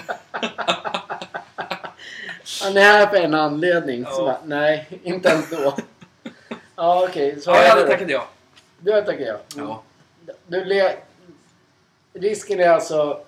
Han 2.62 2.76
är 2.76 2.82
här 2.82 3.06
för 3.06 3.16
en 3.16 3.34
anledning. 3.34 4.04
Så 4.04 4.10
Ja. 4.10 4.24
bara, 4.24 4.38
nej, 4.44 4.88
inte 5.02 5.28
ens 5.28 5.50
då. 5.50 5.76
Ja, 6.76 7.04
okej. 7.08 7.40
så 7.40 7.50
Ja, 7.50 7.62
jag 7.62 7.68
hade 7.68 7.86
tackat 7.86 8.10
ja. 8.10 8.26
Du 8.78 8.92
har 8.92 9.02
tackat 9.02 9.26
ja. 9.26 9.38
Ja. 9.56 9.82
Du 10.46 10.64
le... 10.64 10.92
Risken 12.12 12.60
är 12.60 12.68
alltså 12.68 13.20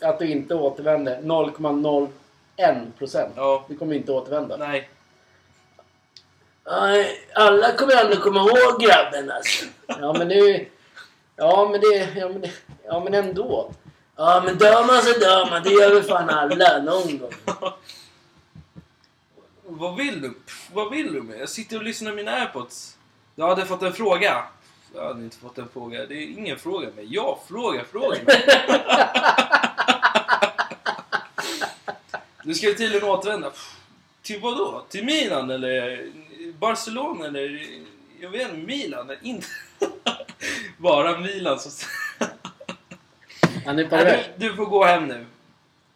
att 0.00 0.18
du 0.18 0.26
inte 0.30 0.54
återvänder 0.54 1.20
0,01 1.20 2.90
procent. 2.98 3.32
Ja. 3.36 3.64
Du 3.68 3.76
kommer 3.76 3.94
inte 3.94 4.12
återvända. 4.12 4.56
Nej. 4.56 4.88
Alla 7.34 7.72
kommer 7.76 8.04
ändå 8.04 8.16
komma 8.16 8.40
ihåg 8.40 8.80
grabben 8.80 9.30
alltså. 9.30 9.64
Ja 9.86 10.12
men 10.18 10.28
nu... 10.28 10.68
Ja 11.36 11.68
men 11.72 11.80
det... 11.80 12.08
Ja 12.16 12.28
men, 12.28 12.40
det, 12.40 12.50
ja, 12.86 13.00
men 13.04 13.14
ändå. 13.14 13.72
Ja 14.16 14.42
men 14.44 14.58
dör 14.58 14.86
man 14.86 15.02
så 15.02 15.18
dör 15.18 15.50
man. 15.50 15.62
Det 15.62 15.70
gör 15.70 15.94
väl 15.94 16.02
fan 16.02 16.30
alla 16.30 16.78
någon 16.78 17.18
gång. 17.18 17.32
Vad 19.66 19.96
vill 19.96 20.20
du? 20.20 20.34
Vad 20.72 20.90
vill 20.90 21.12
du 21.12 21.22
med? 21.22 21.40
Jag 21.40 21.48
sitter 21.48 21.76
och 21.76 21.82
lyssnar 21.82 22.10
på 22.10 22.16
mina 22.16 22.32
airpods. 22.32 22.96
Du 23.34 23.42
hade 23.42 23.66
fått 23.66 23.82
en 23.82 23.92
fråga. 23.92 24.44
Jag 24.94 25.04
hade 25.04 25.24
inte 25.24 25.36
fått 25.36 25.58
en 25.58 25.68
fråga. 25.68 26.06
Det 26.06 26.14
är 26.14 26.38
ingen 26.38 26.58
fråga 26.58 26.88
men 26.96 27.06
jag 27.08 27.38
frågar 27.48 27.84
frågan. 27.84 28.20
Du 32.46 32.54
ska 32.54 32.66
ju 32.66 32.74
tydligen 32.74 33.08
återvända. 33.08 33.50
Pff, 33.50 33.75
Till 34.26 34.40
vad 34.40 34.56
då? 34.56 34.84
Till 34.88 35.04
Milan 35.04 35.50
eller 35.50 36.06
Barcelona 36.58 37.26
eller... 37.26 37.66
Jag 38.20 38.30
vet 38.30 38.42
inte, 38.42 38.66
Milan? 38.66 39.12
Inte... 39.22 39.46
Bara 40.78 41.18
Milan 41.18 41.58
som... 41.60 41.72
Han 43.66 43.78
är 43.78 43.84
pervers. 43.88 44.26
du, 44.36 44.48
du 44.48 44.56
får 44.56 44.66
gå 44.66 44.84
hem 44.84 45.06
nu. 45.06 45.26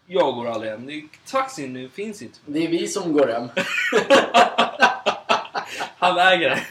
Jag 0.06 0.34
går 0.34 0.48
aldrig 0.48 0.70
hem. 0.72 0.86
Det- 0.86 1.30
Taxin 1.30 1.72
nu 1.72 1.88
finns 1.88 2.22
inte. 2.22 2.38
Det 2.46 2.64
är 2.64 2.68
vi 2.68 2.88
som 2.88 3.12
går 3.12 3.26
hem. 3.28 3.48
Han 5.98 6.18
äger 6.18 6.50
det. 6.50 6.62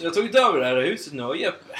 Jag 0.00 0.10
har 0.10 0.14
tagit 0.14 0.34
över 0.34 0.58
det 0.60 0.66
här 0.66 0.76
huset 0.82 1.12
nu 1.12 1.22
av 1.22 1.36
Jeppe. 1.36 1.74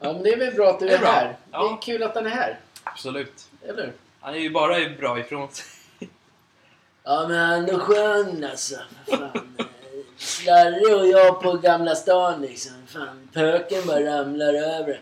Ja 0.00 0.12
men 0.12 0.22
det 0.22 0.30
är 0.32 0.36
väl 0.38 0.54
bra 0.54 0.70
att 0.70 0.80
du 0.80 0.86
Det 0.86 0.94
är, 0.94 1.02
är 1.02 1.06
här. 1.06 1.26
Det 1.28 1.36
Ja. 1.50 1.72
är 1.78 1.82
kul 1.82 2.02
att 2.02 2.14
han 2.14 2.26
är 2.26 2.30
här. 2.30 2.58
Absolut. 2.84 3.48
Eller? 3.68 3.92
Han 4.20 4.34
är 4.34 4.38
ju 4.38 4.50
bara 4.50 4.88
bra 4.98 5.18
ifrån 5.20 5.48
sig. 5.52 5.66
Ja 7.06 7.28
men 7.28 7.38
han 7.38 7.68
är 7.68 7.78
skön 7.78 8.46
alltså. 8.50 8.76
Fan. 9.06 9.56
Slarre 10.16 10.94
och 10.94 11.06
jag 11.06 11.42
på 11.42 11.52
Gamla 11.52 11.94
stan 11.94 12.42
liksom. 12.42 12.72
Fan, 12.86 13.28
pöken 13.32 13.86
bara 13.86 14.00
ramlar 14.00 14.54
över. 14.54 15.00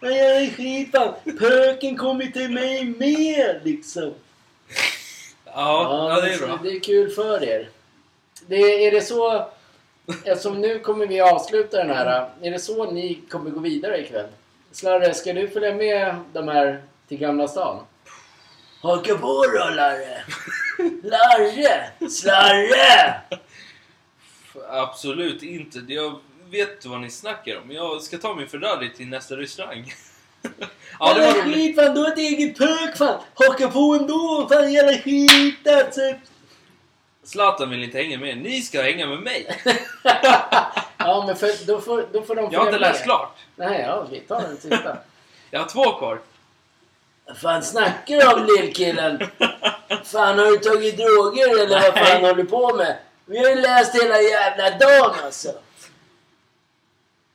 Men 0.00 0.16
jag 0.16 0.36
är 0.36 0.50
skit 0.50 0.90
fan. 0.92 1.14
Pöken 1.38 1.96
kommer 1.96 2.26
till 2.26 2.50
mig 2.50 2.84
med 2.84 3.60
liksom. 3.64 4.14
Ja, 5.44 6.10
ja, 6.14 6.20
det 6.20 6.34
är 6.34 6.38
bra. 6.38 6.58
Det 6.62 6.68
är 6.68 6.80
kul 6.80 7.10
för 7.10 7.44
er. 7.44 7.68
Det, 8.46 8.86
är 8.86 8.90
det 8.90 9.00
så... 9.00 9.50
Eftersom 10.24 10.60
nu 10.60 10.78
kommer 10.78 11.06
vi 11.06 11.20
avsluta 11.20 11.76
den 11.76 11.90
här. 11.90 12.30
Är 12.42 12.50
det 12.50 12.58
så 12.58 12.90
ni 12.90 13.20
kommer 13.30 13.50
gå 13.50 13.60
vidare 13.60 14.00
ikväll? 14.00 14.28
Slarre, 14.72 15.14
ska 15.14 15.32
du 15.32 15.48
följa 15.48 15.74
med 15.74 16.16
de 16.32 16.48
här 16.48 16.82
till 17.08 17.18
Gamla 17.18 17.48
stan? 17.48 17.80
Haka 18.80 19.14
på 19.14 19.44
då 19.46 19.70
Larre! 19.74 20.24
Larre! 21.02 22.08
Slarre! 22.10 23.20
Absolut 24.70 25.42
inte. 25.42 25.78
Jag 25.88 26.20
vet 26.50 26.86
vad 26.86 27.00
ni 27.00 27.10
snackar 27.10 27.58
om. 27.58 27.70
Jag 27.70 28.02
ska 28.02 28.18
ta 28.18 28.34
min 28.34 28.48
Ferrari 28.48 28.90
till 28.96 29.08
nästa 29.08 29.36
restaurang. 29.36 29.92
Ja, 30.98 31.14
det 31.14 31.20
var 31.20 31.32
skit 31.32 31.76
fan, 31.76 31.94
du 31.94 32.00
har 32.00 32.08
ett 32.08 32.18
eget 32.18 32.58
pök 32.58 32.96
fan! 32.96 33.20
Haka 33.34 33.68
på 33.68 33.94
ändå! 34.00 34.48
Fan 34.50 34.72
jävla 34.72 34.98
skit 34.98 35.68
alltså! 35.68 36.00
Zlatan 37.22 37.70
vill 37.70 37.82
inte 37.82 37.98
hänga 37.98 38.18
med. 38.18 38.38
Ni 38.38 38.62
ska 38.62 38.82
hänga 38.82 39.06
med 39.06 39.18
mig. 39.20 39.56
Ja 41.00 41.24
men 41.26 41.36
för, 41.36 41.66
då, 41.66 41.80
får, 41.80 42.06
då 42.12 42.22
får 42.22 42.34
de 42.34 42.48
Jag 42.52 42.60
har 42.60 42.66
inte 42.66 42.78
läst 42.78 43.04
klart. 43.04 43.36
Nej, 43.56 43.80
ja, 43.80 44.06
vi 44.10 44.20
tar 44.20 44.40
den 44.40 44.56
sista. 44.56 44.96
Jag 45.50 45.60
har 45.60 45.66
två 45.68 45.98
kvar. 45.98 46.20
Fan 47.34 47.62
snackar 47.62 48.16
du 48.16 48.26
om 48.26 48.46
lillkillen? 48.56 49.22
Fan 50.04 50.38
har 50.38 50.46
du 50.46 50.58
tagit 50.58 50.96
droger 50.96 51.62
eller 51.62 51.80
vad 51.80 51.98
fan 51.98 52.20
håller 52.20 52.34
du 52.34 52.44
på 52.44 52.74
med? 52.76 52.98
Vi 53.24 53.38
har 53.38 53.48
ju 53.48 53.54
läst 53.54 54.02
hela 54.02 54.20
jävla 54.20 54.70
dagen 54.78 55.14
alltså. 55.24 55.52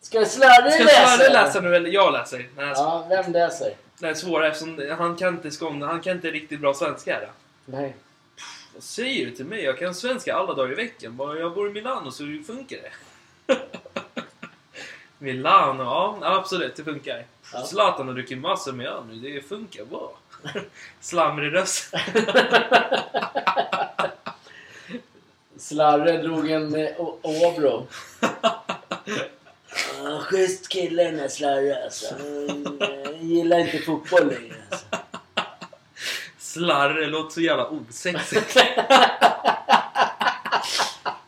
Ska 0.02 0.26
Slarre 0.26 0.72
Ska 0.72 0.84
läsa? 0.84 1.08
Slarre 1.08 1.34
läsa 1.34 1.62
nu 1.62 1.76
eller 1.76 1.90
jag 1.90 2.14
läser? 2.14 2.50
Nej, 2.58 2.74
Ja, 2.76 3.06
vem 3.10 3.32
läser? 3.32 3.74
Det 4.00 4.08
är 4.08 4.14
svårare 4.14 4.48
eftersom 4.48 4.96
han 4.98 5.16
kan 5.16 5.34
inte 5.34 5.52
skånda. 5.52 5.88
Han 5.88 6.02
kan 6.02 6.16
inte 6.16 6.32
riktigt 6.32 6.60
bra 6.60 6.74
svenska. 6.74 7.14
Här. 7.14 7.32
Nej. 7.66 7.96
Vad 8.74 8.84
säger 8.84 9.26
du 9.26 9.32
till 9.32 9.46
mig? 9.46 9.64
Jag 9.64 9.80
kan 9.80 9.96
svenska 9.96 10.36
alla 10.36 10.54
dagar 10.54 10.72
i 10.72 10.76
veckan. 10.76 11.18
Bara 11.18 11.40
jag 11.40 11.54
bor 11.54 11.70
i 11.70 11.74
Milano 11.74 12.12
så 12.12 12.24
funkar 12.48 12.78
det. 12.78 12.92
Milano, 15.18 15.84
ja 15.84 16.18
absolut 16.22 16.76
det 16.76 16.84
funkar. 16.84 17.26
Ja. 17.54 17.64
Zlatan 17.66 18.08
har 18.08 18.14
druckit 18.14 18.38
massor 18.38 18.72
med 18.72 18.88
öl 18.88 19.04
nu. 19.08 19.16
Det 19.16 19.42
funkar 19.42 19.86
bra. 19.86 20.12
Slamrig 21.00 21.54
röst. 21.54 21.94
Slarre 25.58 26.18
drog 26.22 26.52
en 26.52 26.76
eh, 26.76 26.90
Åbro. 27.22 27.88
Ja, 30.04 30.20
schysst 30.20 30.70
kille 30.70 31.04
den 31.04 31.18
där 31.18 31.28
Slarre 31.28 31.84
alltså. 31.84 32.16
Han 33.06 33.30
gillar 33.30 33.58
inte 33.60 33.78
fotboll 33.78 34.28
längre 34.28 34.56
alltså. 34.72 34.86
Slarre 36.38 37.06
låter 37.06 37.34
så 37.34 37.42
jävla 37.42 37.68
osexigt. 37.68 38.58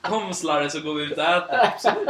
Kom 0.01 0.33
Slarre 0.33 0.69
så 0.69 0.79
går 0.79 0.93
vi 0.93 1.03
ut 1.03 1.17
och 1.17 1.23
äter. 1.23 1.59
Absolut. 1.59 2.07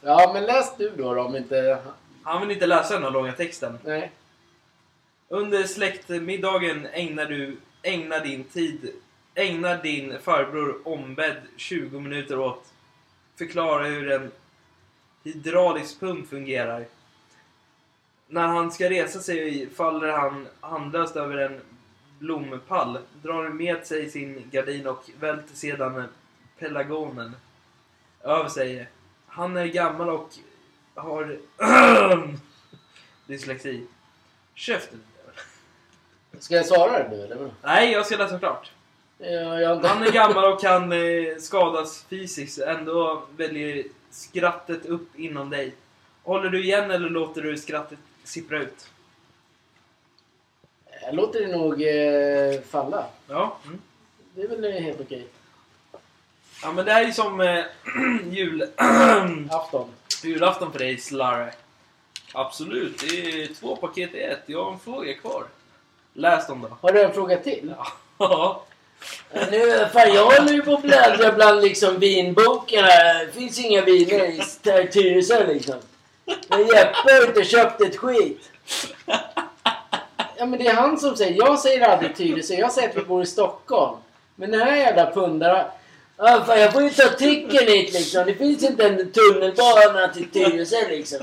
Ja. 0.00 0.30
Men 0.34 0.44
läs 0.44 0.76
du 0.76 0.92
då, 0.96 1.14
då 1.14 1.22
om 1.22 1.36
inte... 1.36 1.78
Han 2.22 2.40
vill 2.40 2.50
inte 2.50 2.66
läsa 2.66 2.94
den 2.94 3.02
här 3.02 3.10
långa 3.10 3.32
texten. 3.32 3.78
Nej. 3.84 4.12
Under 5.28 5.64
släktmiddagen 5.64 6.86
ägnar 6.86 7.26
du 7.26 7.56
ägnar 7.82 8.20
din 8.20 8.44
tid 8.44 8.92
ägnar 9.34 9.82
din 9.82 10.18
farbror 10.20 10.80
ombedd 10.84 11.36
20 11.56 12.00
minuter 12.00 12.38
åt 12.38 12.72
förklara 13.36 13.84
hur 13.84 14.10
en 14.10 14.30
hydraulisk 15.24 16.00
pump 16.00 16.28
fungerar. 16.28 16.84
När 18.26 18.46
han 18.46 18.72
ska 18.72 18.90
resa 18.90 19.20
sig 19.20 19.70
faller 19.70 20.08
han 20.08 20.48
handlöst 20.60 21.16
över 21.16 21.36
en 21.36 21.60
blompall, 22.18 22.98
drar 23.22 23.48
med 23.48 23.86
sig 23.86 24.10
sin 24.10 24.50
gardin 24.50 24.86
och 24.86 25.10
välter 25.20 25.56
sedan 25.56 26.04
pelargonen 26.58 27.36
över 28.24 28.48
sig. 28.48 28.88
Han 29.30 29.56
är 29.56 29.66
gammal 29.66 30.08
och 30.10 30.28
har 30.94 31.38
dyslexi. 33.26 33.86
Käften! 34.54 35.02
Ska 36.38 36.54
jag 36.54 36.66
svara 36.66 37.02
det 37.02 37.16
nu 37.16 37.24
eller? 37.24 37.50
Nej, 37.62 37.92
jag 37.92 38.06
ska 38.06 38.16
läsa 38.16 38.38
klart. 38.38 38.70
Ja, 39.18 39.60
jag... 39.60 39.84
Han 39.84 40.02
är 40.02 40.12
gammal 40.12 40.52
och 40.52 40.60
kan 40.60 40.92
eh, 40.92 41.36
skadas 41.38 42.04
fysiskt. 42.08 42.58
Ändå 42.58 43.22
väljer 43.36 43.84
skrattet 44.10 44.86
upp 44.86 45.18
inom 45.18 45.50
dig. 45.50 45.74
Håller 46.22 46.50
du 46.50 46.64
igen 46.64 46.90
eller 46.90 47.10
låter 47.10 47.42
du 47.42 47.58
skrattet 47.58 47.98
sippra 48.24 48.58
ut? 48.58 48.90
Jag 51.02 51.14
låter 51.14 51.40
det 51.40 51.56
nog 51.56 51.82
eh, 51.82 52.60
falla. 52.62 53.06
Ja. 53.28 53.56
Mm. 53.64 53.80
Det 54.34 54.42
är 54.42 54.48
väl 54.48 54.72
helt 54.72 55.00
okej. 55.00 55.26
Ja 56.62 56.72
men 56.72 56.84
det 56.84 56.92
här 56.92 57.02
är 57.02 57.06
ju 57.06 57.12
som 57.12 57.40
eh, 57.40 57.64
jul... 58.30 58.62
Afton. 59.50 59.88
julafton 60.22 60.72
för 60.72 60.78
dig 60.78 60.98
Slarre. 60.98 61.52
Absolut, 62.32 62.98
det 63.00 63.42
är 63.42 63.54
två 63.54 63.76
paket 63.76 64.14
i 64.14 64.20
ett. 64.20 64.42
Jag 64.46 64.64
har 64.64 64.72
en 64.72 64.78
fråga 64.78 65.14
kvar. 65.14 65.44
Läs 66.12 66.46
dem 66.46 66.60
då. 66.70 66.76
Har 66.80 66.92
du 66.92 67.02
en 67.02 67.12
fråga 67.14 67.36
till? 67.36 67.74
Ja. 68.18 68.62
Nu, 69.50 69.86
fan, 69.92 70.14
jag 70.14 70.24
håller 70.24 70.52
ju 70.52 70.62
på 70.62 70.74
att 70.74 70.82
bläddra 70.82 71.32
bland 71.32 71.60
liksom 71.60 71.98
vinboken 71.98 72.84
här. 72.84 73.26
Det 73.26 73.32
finns 73.32 73.58
inga 73.58 73.82
viner 73.82 74.24
i 74.24 74.40
Tyresö 74.92 75.46
liksom. 75.46 75.74
Men 76.48 76.66
Jeppe 76.66 77.12
har 77.12 77.26
inte 77.26 77.44
köpt 77.44 77.80
ett 77.80 77.96
skit. 77.96 78.50
Ja 80.36 80.46
men 80.46 80.58
det 80.58 80.66
är 80.66 80.74
han 80.74 80.98
som 80.98 81.16
säger. 81.16 81.36
Jag 81.36 81.58
säger 81.58 81.88
aldrig 81.88 82.16
Tyresö. 82.16 82.54
Jag 82.54 82.72
säger 82.72 82.88
att 82.88 82.96
vi 82.96 83.02
bor 83.02 83.22
i 83.22 83.26
Stockholm. 83.26 83.96
Men 84.34 84.50
den 84.50 84.60
här 84.60 84.76
jävla 84.76 85.10
pundaren. 85.10 85.66
Ah, 86.22 86.44
fan, 86.44 86.60
jag 86.60 86.72
får 86.72 86.82
ju 86.82 86.90
ta 86.90 87.08
tricken 87.08 87.68
hit 87.68 87.92
liksom. 87.92 88.26
Det 88.26 88.34
finns 88.34 88.62
inte 88.62 88.86
en 88.86 89.12
tunnelbana 89.12 90.08
till 90.08 90.30
Tyresö 90.30 90.88
liksom. 90.88 91.18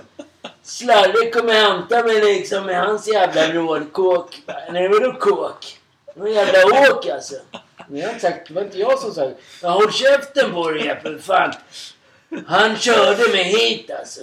Slarre 0.64 1.30
kommer 1.32 1.54
hämta 1.54 2.04
mig 2.04 2.22
liksom 2.22 2.66
med 2.66 2.82
hans 2.82 3.08
jävla 3.08 3.54
rådkåk. 3.54 4.42
Nej 4.72 4.88
vadå 4.88 5.14
kåk? 5.14 5.78
Någon 6.16 6.34
jävla 6.34 6.66
åk 6.66 7.08
alltså. 7.08 7.36
Men 7.88 8.00
jag 8.00 8.10
har 8.10 8.20
sagt, 8.20 8.48
det 8.48 8.54
var 8.54 8.62
inte 8.62 8.80
jag 8.80 9.00
som 9.00 9.14
sa 9.14 9.22
det. 9.22 9.36
Ja, 9.62 9.70
håll 9.70 9.94
käften 9.94 10.52
på 10.54 10.72
dig 10.72 10.86
Jeppe, 10.86 11.20
fan. 11.20 11.54
Han 12.48 12.78
körde 12.78 13.30
mig 13.32 13.44
hit 13.44 13.92
alltså. 14.00 14.22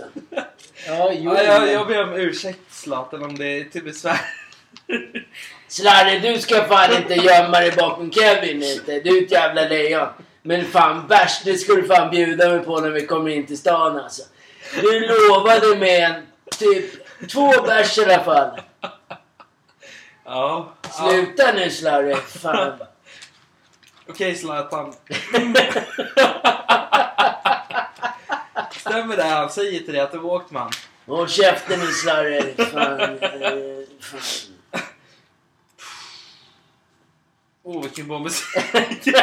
Ja, 0.86 1.12
jo. 1.12 1.34
Ja, 1.34 1.42
jag, 1.42 1.72
jag 1.72 1.86
ber 1.86 2.02
om 2.02 2.14
ursäkt 2.14 2.60
Zlatan 2.70 3.22
om 3.22 3.38
det 3.38 3.46
är 3.46 3.64
till 3.64 3.84
besvär. 3.84 4.20
Slarre, 5.68 6.18
du 6.18 6.38
ska 6.38 6.64
fan 6.64 6.96
inte 6.96 7.14
gömma 7.14 7.60
dig 7.60 7.72
bakom 7.72 8.12
Kevin 8.12 8.62
inte. 8.62 9.00
Du 9.00 9.18
är 9.18 9.22
ett 9.22 9.30
jävla 9.30 9.68
lejon. 9.68 10.08
Men 10.46 10.64
fan 10.64 11.06
bärs, 11.06 11.42
det 11.44 11.58
ska 11.58 11.74
du 11.74 11.86
fan 11.86 12.10
bjuda 12.10 12.48
mig 12.48 12.60
på 12.60 12.80
när 12.80 12.90
vi 12.90 13.06
kommer 13.06 13.30
in 13.30 13.46
till 13.46 13.58
stan 13.58 13.98
alltså. 13.98 14.22
Du 14.80 15.00
lovade 15.00 15.76
mig 15.76 16.00
en 16.00 16.26
typ 16.58 16.90
två 17.28 17.62
bärs 17.62 17.98
i 17.98 18.04
alla 18.04 18.24
fall. 18.24 18.60
Ja. 20.24 20.72
ja. 20.82 20.90
Sluta 20.90 21.52
nu 21.52 21.70
Slarre, 21.70 22.16
fan. 22.16 22.78
Okej 24.08 24.34
Zlatan. 24.34 24.94
Stämmer 28.70 29.16
det 29.16 29.22
han 29.22 29.50
säger 29.50 29.80
till 29.80 29.92
dig 29.92 30.02
att 30.02 30.12
du 30.12 30.18
åkt 30.20 30.50
man? 30.50 30.70
Håll 31.06 31.28
käften 31.28 31.80
nu 31.80 31.86
Slarre. 31.86 32.42
Fan. 32.56 33.18
fan. 34.00 34.54
Oh 37.64 37.82
vilken 37.82 38.08
bra 38.08 38.18
musik. 38.24 39.14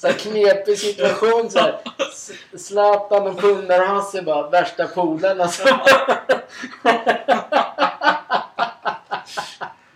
Så 0.00 0.06
här 0.06 0.14
knepig 0.14 0.78
situation 0.78 1.50
så 1.50 1.58
här. 1.58 1.80
Zlatan 2.58 3.26
och 3.26 3.40
Pundar-Hasse 3.40 4.22
bara 4.22 4.50
värsta 4.50 4.86
polarna. 4.86 5.48
Så 5.48 5.68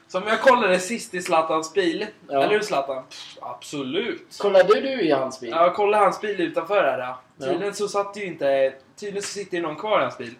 Som 0.08 0.22
jag 0.26 0.40
kollade 0.40 0.78
sist 0.78 1.14
i 1.14 1.22
Zlatans 1.22 1.72
bil. 1.72 2.06
Ja. 2.28 2.42
Eller 2.42 2.52
hur 2.52 2.60
Zlatan? 2.60 3.04
Pff, 3.04 3.38
Absolut. 3.40 4.38
Kollade 4.38 4.80
du 4.80 5.02
i 5.02 5.10
hans 5.10 5.40
bil? 5.40 5.50
Ja, 5.50 5.72
kolla 5.76 5.98
hans 5.98 6.20
bil 6.20 6.40
utanför 6.40 6.82
här. 6.82 6.98
Ja. 6.98 7.20
Tydligen 7.46 7.74
så 7.74 7.88
satt 7.88 8.16
ju 8.16 8.24
inte... 8.24 8.74
Tydligen 8.96 9.22
så 9.22 9.28
sitter 9.28 9.56
ju 9.56 9.62
någon 9.62 9.76
kvar 9.76 9.98
i 10.00 10.02
hans 10.02 10.18
bil. 10.18 10.34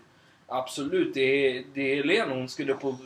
Absolut, 0.48 1.14
det 1.14 1.20
är, 1.20 1.64
det 1.74 1.98
är 1.98 2.04
Lena. 2.04 2.34
Hon 2.34 2.48
skulle 2.48 2.74
på 2.74 2.96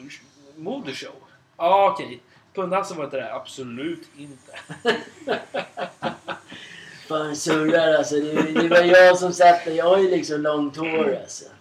modeshow. 0.56 1.14
Ja, 1.56 1.90
okej. 1.92 2.20
Pundhasse 2.54 2.94
var 2.94 3.04
inte 3.04 3.16
där. 3.16 3.30
Absolut 3.36 4.08
inte. 4.16 4.52
Fan 7.08 7.36
surrar 7.36 7.94
alltså. 7.94 8.14
Det, 8.14 8.52
det 8.52 8.68
var 8.68 8.78
jag 8.78 9.18
som 9.18 9.32
satt 9.32 9.64
där. 9.64 9.72
Jag 9.72 9.84
har 9.84 9.98
ju 9.98 10.10
liksom 10.10 10.40
långt 10.40 10.76
hår 10.76 11.18
alltså. 11.22 11.44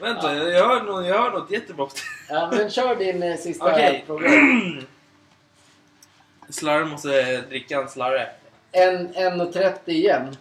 Vänta, 0.00 0.34
jag, 0.34 0.50
jag, 0.50 0.68
hör 0.68 0.82
något, 0.82 1.06
jag 1.06 1.22
hör 1.22 1.30
något 1.30 1.50
jättebra. 1.50 1.88
Ja 2.28 2.50
men 2.52 2.70
kör 2.70 2.96
din 2.96 3.22
eh, 3.22 3.36
sista 3.36 3.72
Okej. 3.72 4.04
program. 4.06 4.80
Slarre 6.48 6.84
måste 6.84 7.40
dricka 7.40 7.80
en 7.80 7.88
slarre. 7.88 8.28
En, 8.72 9.14
1.30 9.14 9.78
igen. 9.86 10.36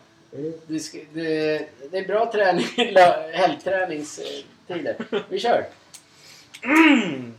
Det, 0.68 0.80
ska, 0.80 0.98
det, 1.14 1.70
det 1.92 1.98
är 1.98 2.08
bra 2.08 2.32
träning, 2.32 2.66
helgträningstider. 3.34 5.24
Vi 5.30 5.40
kör. 5.40 5.66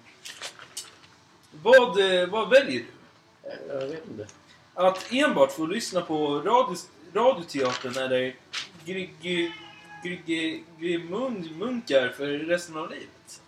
Vad, 1.62 2.00
eh, 2.20 2.26
vad 2.28 2.50
väljer 2.50 2.80
du? 2.80 2.86
Jag 3.68 3.86
vet 3.86 4.06
inte. 4.10 4.26
Att 4.74 5.12
enbart 5.12 5.52
få 5.52 5.66
lyssna 5.66 6.00
på 6.00 6.26
radio, 6.40 6.76
radioteatern 7.14 8.04
eller 8.04 8.34
grygge- 8.84 9.52
grymmun- 10.78 11.54
munkar 11.58 12.08
för 12.08 12.26
resten 12.26 12.76
av 12.76 12.90
livet? 12.90 13.40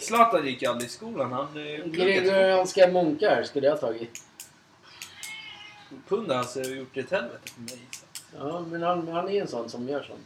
Zlatan 0.00 0.46
gick 0.46 0.62
aldrig 0.62 0.88
i 0.90 0.92
skolan. 0.92 1.32
Han 1.32 1.46
eh. 1.56 1.84
Gregorianska 1.86 2.88
munkar 2.88 3.42
skulle 3.42 3.66
jag 3.66 3.74
ha 3.74 3.80
tagit. 3.80 4.22
Punda 6.08 6.38
alltså, 6.38 6.58
har 6.60 6.66
gjort 6.66 6.96
ett 6.96 7.10
helvete 7.10 7.50
för 7.54 7.60
mig. 7.60 7.78
Ja, 8.38 8.64
men 8.70 8.82
han, 8.82 9.08
han 9.08 9.28
är 9.28 9.40
en 9.40 9.48
sån 9.48 9.68
som 9.70 9.88
gör 9.88 10.02
sånt. 10.02 10.20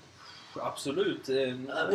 Absolut. 0.57 1.29
eh, 1.29 1.37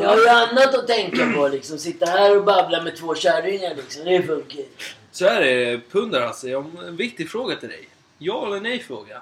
Jag 0.01 0.09
har 0.09 0.17
ju 0.17 0.27
annat 0.27 0.75
att 0.75 0.87
tänka 0.87 1.33
på 1.35 1.47
liksom. 1.47 1.77
Sitta 1.77 2.05
här 2.05 2.37
och 2.37 2.43
babbla 2.43 2.81
med 2.81 2.95
två 2.97 3.15
kärringar 3.15 3.75
liksom. 3.75 4.05
Det 4.05 4.23
funkar. 4.23 4.63
Så 5.11 5.25
är 5.25 5.41
det 5.41 5.81
Pundar 5.91 6.21
alltså. 6.21 6.47
En 6.47 6.95
viktig 6.95 7.29
fråga 7.29 7.55
till 7.55 7.69
dig. 7.69 7.89
Ja 8.17 8.47
eller 8.47 8.59
nej 8.59 8.79
fråga. 8.79 9.21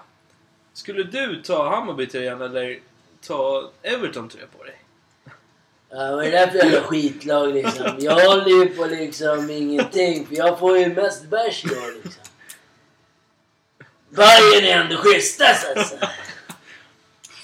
Skulle 0.73 1.03
du 1.03 1.41
ta 1.41 1.69
Hammarby-tröjan 1.69 2.41
eller 2.41 2.79
ta 3.27 3.69
Everton-tröja 3.81 4.45
på 4.57 4.63
dig? 4.63 4.75
Ja, 5.89 6.15
vad 6.15 6.25
är 6.25 6.31
det 6.31 6.37
där 6.37 6.47
för 6.47 6.57
jävla 6.57 6.81
skitlag 6.81 7.53
liksom? 7.53 7.85
Jag 7.99 8.29
håller 8.29 8.49
ju 8.49 8.65
på 8.65 8.85
liksom 8.85 9.49
ingenting. 9.49 10.27
För 10.27 10.35
jag 10.35 10.59
får 10.59 10.77
ju 10.77 10.93
mest 10.93 11.25
bärs 11.25 11.63
då 11.63 11.75
liksom. 12.03 12.23
Bajen 14.09 14.63
är 14.65 14.81
ändå 14.81 14.95
schysstast 14.97 15.67
alltså. 15.75 15.95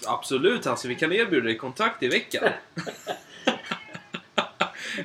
Absolut 0.08 0.68
alltså, 0.68 0.88
vi 0.88 0.96
kan 0.96 1.12
erbjuda 1.12 1.46
dig 1.46 1.58
kontakt 1.58 2.04
i 2.04 2.08
veckan. 2.08 2.50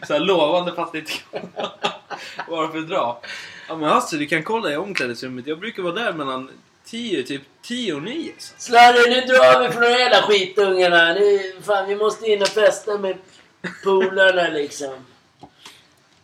Så 0.06 0.12
här 0.12 0.20
lovande 0.20 0.74
fast 0.74 0.93
det 0.93 0.98
inte 0.98 1.12
Varför 2.48 2.81
dra? 2.81 3.20
Ja 3.68 3.77
men 3.77 3.89
Hasse, 3.89 4.16
du 4.16 4.27
kan 4.27 4.43
kolla 4.43 4.73
i 4.73 4.77
omklädningsrummet. 4.77 5.47
Jag 5.47 5.59
brukar 5.59 5.82
vara 5.82 5.94
där 5.94 6.12
mellan 6.12 6.51
10, 6.85 7.23
typ 7.23 7.43
10 7.62 7.94
och 7.94 8.02
9. 8.02 8.32
Så. 8.39 8.55
Slarre, 8.59 9.10
nu 9.10 9.20
drar 9.20 9.66
vi 9.66 9.73
från 9.73 9.82
de 9.82 9.90
jävla 9.90 10.23
skitungarna. 10.23 11.14
Nu, 11.14 11.52
fan, 11.62 11.89
vi 11.89 11.97
måste 11.97 12.27
in 12.27 12.43
och 12.43 12.48
festa 12.48 12.98
med 12.98 13.18
polarna 13.85 14.48
liksom. 14.48 14.94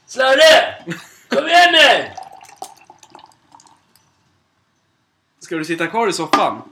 Slarre! 0.07 0.85
Kom 1.29 1.47
igen 1.47 1.73
nu! 1.73 2.11
Ska 5.41 5.57
du 5.57 5.65
sitta 5.65 5.87
kvar 5.87 6.09
i 6.09 6.13
soffan? 6.13 6.63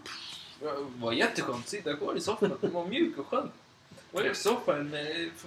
Det 0.60 0.68
var 1.00 1.12
jätteskönt 1.12 1.58
att 1.64 1.68
sitta 1.68 1.96
kvar 1.96 2.16
i 2.16 2.20
soffan. 2.20 2.52
Den 2.60 2.72
var 2.72 2.86
mjuk 2.86 3.18
och 3.18 3.26
skön. 3.26 3.50
Vad 4.10 4.24
är 4.24 4.28
det 4.28 4.34
för 4.34 4.42
soffa? 4.42 4.76
En, 4.76 4.94
eh, 4.94 5.00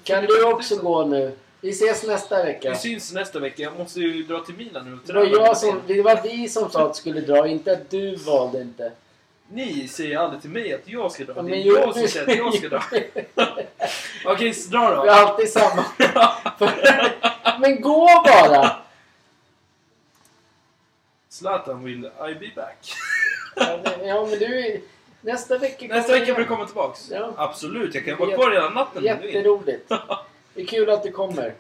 Kan 0.04 0.26
du 0.26 0.44
också 0.44 0.76
gå 0.76 1.06
nu? 1.06 1.38
Vi 1.62 1.70
ses 1.70 2.04
nästa 2.04 2.44
vecka. 2.44 2.70
Vi 2.70 2.76
syns 2.76 3.14
nästa 3.14 3.40
vecka. 3.40 3.64
Jag 3.64 3.78
måste 3.78 4.00
ju 4.00 4.24
dra 4.24 4.40
till 4.40 4.56
Milan 4.56 4.86
nu 4.86 4.94
och 4.94 5.00
Det 5.06 5.14
var, 5.14 5.26
jag 5.26 5.58
som, 5.58 5.82
det 5.88 6.02
var 6.02 6.22
vi 6.24 6.50
som 6.50 6.70
sa 6.72 6.86
att 6.86 6.94
du 6.94 6.98
skulle 7.00 7.22
dra, 7.22 7.48
inte 7.48 7.72
att 7.72 7.90
du 7.90 8.16
valde 8.16 8.62
inte. 8.62 8.92
Ni 9.52 9.88
säger 9.88 10.18
aldrig 10.18 10.42
till 10.42 10.50
mig 10.52 10.74
att 10.74 10.82
jag 10.88 11.12
ska 11.12 11.24
dra. 11.24 11.34
Ja, 11.36 11.42
det 11.42 11.50
men 11.50 11.60
är 11.60 11.66
jag 11.66 11.94
som 11.96 12.08
säger 12.08 12.32
att 12.32 12.38
jag 12.38 12.54
ska 12.54 12.70
dra. 12.70 12.84
Okej, 14.26 14.54
dra 14.70 14.90
Vi 14.90 14.96
då. 14.96 15.12
har 15.12 15.28
alltid 15.28 15.50
samma. 15.50 15.86
Men 17.60 17.82
gå 17.82 18.08
bara! 18.26 18.76
Zlatan 21.30 21.84
will 21.84 22.06
I 22.06 22.34
be 22.40 22.52
back. 22.56 22.94
Ja, 24.04 24.28
men 24.30 24.40
du, 24.40 24.82
nästa 25.24 25.58
vecka 25.58 25.86
Nästa 25.88 26.08
kommer 26.08 26.20
vecka 26.20 26.34
får 26.34 26.42
du 26.42 26.48
komma 26.48 26.66
tillbaks. 26.66 27.12
Ja. 27.12 27.34
Absolut, 27.38 27.96
jag 27.96 28.06
kan 28.06 28.18
vara 28.18 28.32
kvar 28.32 28.52
hela 28.52 28.70
natten. 28.70 29.04
Jätteroligt. 29.04 29.90
Det 30.56 30.62
är 30.62 30.66
kul 30.66 30.90
att 30.90 31.04
du 31.04 31.12
kommer. 31.12 31.54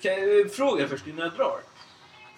Kan 0.00 0.12
jag 0.12 0.52
fråga 0.52 0.88
först 0.88 1.06
innan 1.06 1.20
jag 1.20 1.32
drar? 1.32 1.56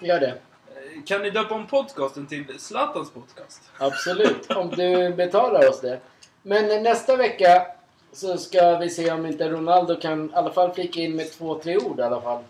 Gör 0.01 0.21
det. 0.21 0.29
Eh, 0.29 1.03
Kan 1.07 1.23
ni 1.23 1.31
döpa 1.31 1.55
om 1.55 1.67
podcasten 1.67 2.27
till 2.27 2.45
Zlatans 2.59 3.11
podcast? 3.11 3.63
Absolut. 3.79 4.51
Om 4.51 4.71
du 4.71 5.11
betalar 5.11 5.69
oss 5.69 5.81
det. 5.81 6.01
Men 6.43 6.83
nästa 6.83 7.17
vecka 7.17 7.67
så 8.13 8.37
ska 8.37 8.79
vi 8.79 8.91
se 8.91 9.11
om 9.11 9.27
inte 9.27 9.49
Ronaldo 9.49 10.01
kan 10.01 10.31
i 10.31 10.35
alla 10.35 10.53
fall 10.53 10.75
flika 10.75 11.01
in 11.01 11.17
med 11.17 11.33
två, 11.33 11.59
tre 11.59 11.77
ord 11.77 11.99
i 12.01 12.03
alla 12.03 12.21
fall. 12.21 12.43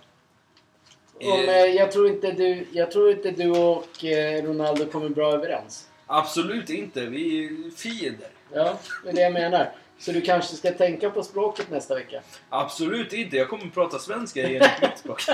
Om, 1.14 1.26
Eh. 1.32 1.48
eh, 1.48 1.64
jag, 1.64 1.92
tror 1.92 2.08
inte 2.08 2.30
du, 2.32 2.66
jag 2.72 2.90
tror 2.90 3.10
inte 3.10 3.30
du 3.30 3.50
och 3.50 4.04
eh, 4.04 4.42
Ronaldo 4.44 4.86
kommer 4.86 5.08
bra 5.08 5.32
överens. 5.32 5.88
Absolut 6.06 6.70
inte, 6.70 7.00
vi 7.00 7.44
är 7.44 7.76
fiender. 7.76 8.28
Ja, 8.52 8.78
det 9.04 9.10
är 9.10 9.14
det 9.14 9.20
jag 9.20 9.32
menar. 9.32 9.70
Så 9.98 10.12
du 10.12 10.20
kanske 10.20 10.56
ska 10.56 10.70
tänka 10.70 11.10
på 11.10 11.22
språket 11.22 11.70
nästa 11.70 11.94
vecka. 11.94 12.20
Absolut 12.48 13.12
inte, 13.12 13.36
jag 13.36 13.48
kommer 13.48 13.66
prata 13.66 13.98
svenska 13.98 14.42
enligt 14.42 14.82
mitt 14.82 14.98
språk. 14.98 15.22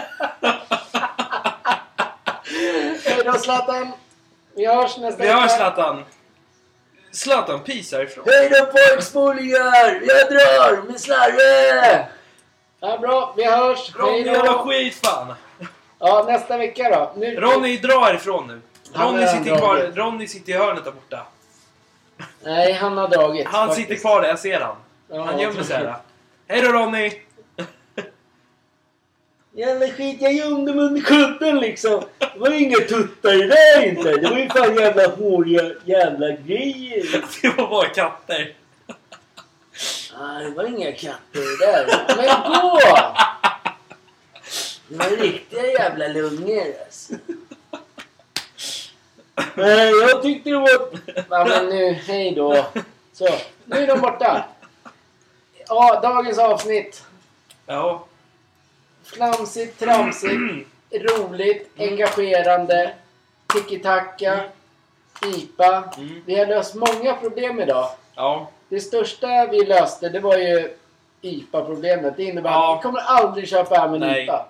Hej 3.04 3.22
då 3.24 3.32
Zlatan! 3.32 3.92
Vi 4.54 4.66
hörs 4.66 4.96
nästa 4.98 5.22
Vi 5.22 5.28
hörs 5.28 5.50
Zlatan! 5.50 6.04
Zlatan, 7.12 7.60
peace 7.60 7.96
härifrån. 7.96 8.24
Hej 8.26 8.50
då 8.50 8.66
pojkspolingar! 8.66 10.00
Jag 10.02 10.28
drar 10.30 10.82
med 10.82 11.00
slarve! 11.00 12.08
Ja, 12.80 12.98
bra, 12.98 13.34
vi 13.36 13.44
hörs. 13.44 13.96
Ronny 13.96 14.22
jävla 14.22 14.52
skit 14.52 14.94
fan! 14.94 15.34
Ja, 15.98 16.24
nästa 16.28 16.58
vecka 16.58 16.90
då. 16.90 17.12
Nu... 17.20 17.36
Ronny, 17.36 17.76
dra 17.76 18.04
härifrån 18.04 18.46
nu! 18.46 18.60
Ronny 18.92 19.26
sitter, 19.26 19.58
kvar. 19.58 19.92
Ronny 19.94 20.26
sitter 20.28 20.52
i 20.52 20.56
hörnet 20.56 20.84
där 20.84 20.92
borta. 20.92 21.26
Nej, 22.44 22.72
han 22.72 22.96
har 22.98 23.08
dragit. 23.08 23.46
Han 23.46 23.68
faktiskt. 23.68 23.88
sitter 23.88 24.00
kvar 24.00 24.22
där, 24.22 24.28
jag 24.28 24.38
ser 24.38 24.60
han. 24.60 24.76
Ja, 25.08 25.22
Han 25.24 25.38
gömmer 25.38 25.62
sig 25.62 25.76
här. 25.76 25.96
Hej 26.48 26.62
då 26.62 26.68
Ronny! 26.68 27.12
Jävla 29.52 29.86
skit, 29.88 30.16
jag 30.20 30.32
gömde 30.32 30.74
mig 30.74 30.84
under 30.84 31.00
kudden 31.00 31.58
liksom. 31.60 32.02
Det 32.18 32.38
var 32.38 32.50
inga 32.50 32.76
tuttar 32.78 33.34
i 33.34 33.38
det 33.38 33.46
där 33.46 33.86
inte. 33.86 34.16
Det 34.16 34.30
var 34.30 34.38
ju 34.38 34.48
fan 34.48 34.74
jävla 34.74 35.06
håriga 35.08 35.72
jävla 35.84 36.30
grejer. 36.30 37.24
Det 37.42 37.48
var 37.48 37.68
bara 37.68 37.88
katter. 37.88 38.54
Nej, 40.20 40.44
det 40.44 40.50
var 40.50 40.64
inga 40.64 40.92
katter 40.92 41.40
i 41.40 41.56
det 41.60 41.66
där. 41.66 41.86
Men 42.16 42.52
gå! 42.52 42.80
Det 44.88 44.96
var 44.96 45.16
riktiga 45.16 45.66
jävla 45.66 46.08
lungor 46.08 46.64
alltså. 46.86 47.14
Nej, 49.54 49.90
jag 49.90 50.22
tyckte 50.22 50.50
det 50.50 50.56
var... 50.56 50.68
Ja, 51.30 51.44
men 51.44 51.66
nu, 51.68 51.92
hej 51.92 52.34
då. 52.34 52.66
Så, 53.12 53.28
nu 53.64 53.76
är 53.76 53.86
de 53.86 54.00
borta. 54.00 54.44
Ja, 55.68 56.00
dagens 56.00 56.38
avsnitt. 56.38 57.04
Ja. 57.66 58.04
Flamsigt, 59.04 59.78
tramsigt, 59.78 60.66
roligt, 60.92 61.70
engagerande, 61.78 62.94
tiki-taka, 63.46 64.40
IPA. 65.36 65.84
Mm. 65.96 66.22
Vi 66.26 66.38
har 66.38 66.46
löst 66.46 66.74
många 66.74 67.14
problem 67.14 67.60
idag. 67.60 67.90
Ja. 68.14 68.50
Det 68.68 68.80
största 68.80 69.46
vi 69.46 69.64
löste 69.66 70.08
det 70.08 70.20
var 70.20 70.36
ju 70.36 70.76
IPA-problemet. 71.20 72.16
Det 72.16 72.24
innebär 72.24 72.50
Ja. 72.50 72.72
att 72.74 72.78
vi 72.78 72.82
kommer 72.82 73.00
aldrig 73.00 73.48
köpa 73.48 73.74
hem 73.74 73.94
en 73.94 74.00
Nej. 74.00 74.24
IPA. 74.24 74.46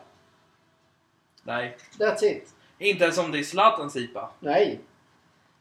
Nej. 1.42 1.76
That's 1.98 2.24
it. 2.24 2.48
Inte 2.80 3.04
ens 3.04 3.18
om 3.18 3.32
det 3.32 3.38
är 3.38 3.42
Zlatans 3.42 3.96
IPA. 3.96 4.30
Nej. 4.40 4.80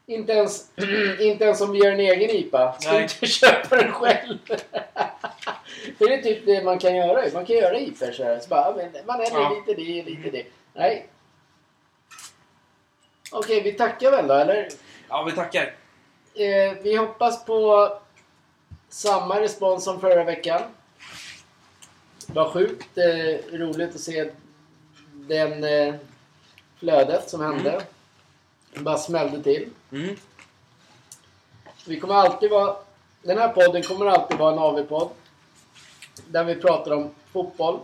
Inte 0.06 0.32
ens, 0.32 0.70
inte 1.20 1.44
ens 1.44 1.60
om 1.60 1.72
vi 1.72 1.78
gör 1.78 1.92
en 1.92 2.00
egen 2.00 2.30
IPA. 2.30 2.74
Ska 2.80 2.92
Nej. 2.92 3.02
inte 3.02 3.26
köpa 3.26 3.76
den 3.76 3.92
själv. 3.92 4.38
Det 5.98 6.04
är 6.14 6.22
typ 6.22 6.46
det 6.46 6.64
man 6.64 6.78
kan 6.78 6.96
göra. 6.96 7.24
Man 7.34 7.46
kan 7.46 7.56
göra 7.56 7.78
IPA 7.78 8.12
så 8.12 8.24
här. 8.24 8.38
Så 8.38 8.48
bara, 8.48 8.74
man 9.06 9.20
häller 9.20 9.40
Ja. 9.40 9.62
lite 9.66 9.82
det, 9.82 10.02
lite 10.02 10.30
det. 10.30 10.46
Nej. 10.74 11.06
Okej, 13.32 13.60
vi 13.62 13.72
tackar 13.72 14.10
väl 14.10 14.26
då, 14.26 14.34
eller? 14.34 14.68
Ja, 15.08 15.22
vi 15.22 15.32
tackar. 15.32 15.74
Eh, 16.34 16.72
vi 16.82 16.96
hoppas 16.96 17.44
på 17.44 17.92
samma 18.88 19.40
respons 19.40 19.84
som 19.84 20.00
förra 20.00 20.24
veckan. 20.24 20.60
Det 22.26 22.32
var 22.34 22.50
sjukt 22.50 22.98
eh, 22.98 23.58
roligt 23.58 23.94
att 23.94 24.00
se 24.00 24.30
den 25.12 25.64
eh, 25.64 25.94
flödet 26.80 27.30
som 27.30 27.40
hände. 27.40 27.80
Det 28.74 28.80
bara 28.80 28.98
smällde 28.98 29.42
till. 29.42 29.68
Mm. 29.92 30.16
Vi 31.86 32.00
kommer 32.00 32.14
alltid 32.14 32.50
vara... 32.50 32.76
Den 33.22 33.38
här 33.38 33.48
podden 33.48 33.82
kommer 33.82 34.06
alltid 34.06 34.38
vara 34.38 34.52
en 34.52 34.58
AV-podd. 34.58 35.08
Där 36.28 36.44
vi 36.44 36.54
pratar 36.54 36.90
om 36.92 37.10
fotboll. 37.32 37.78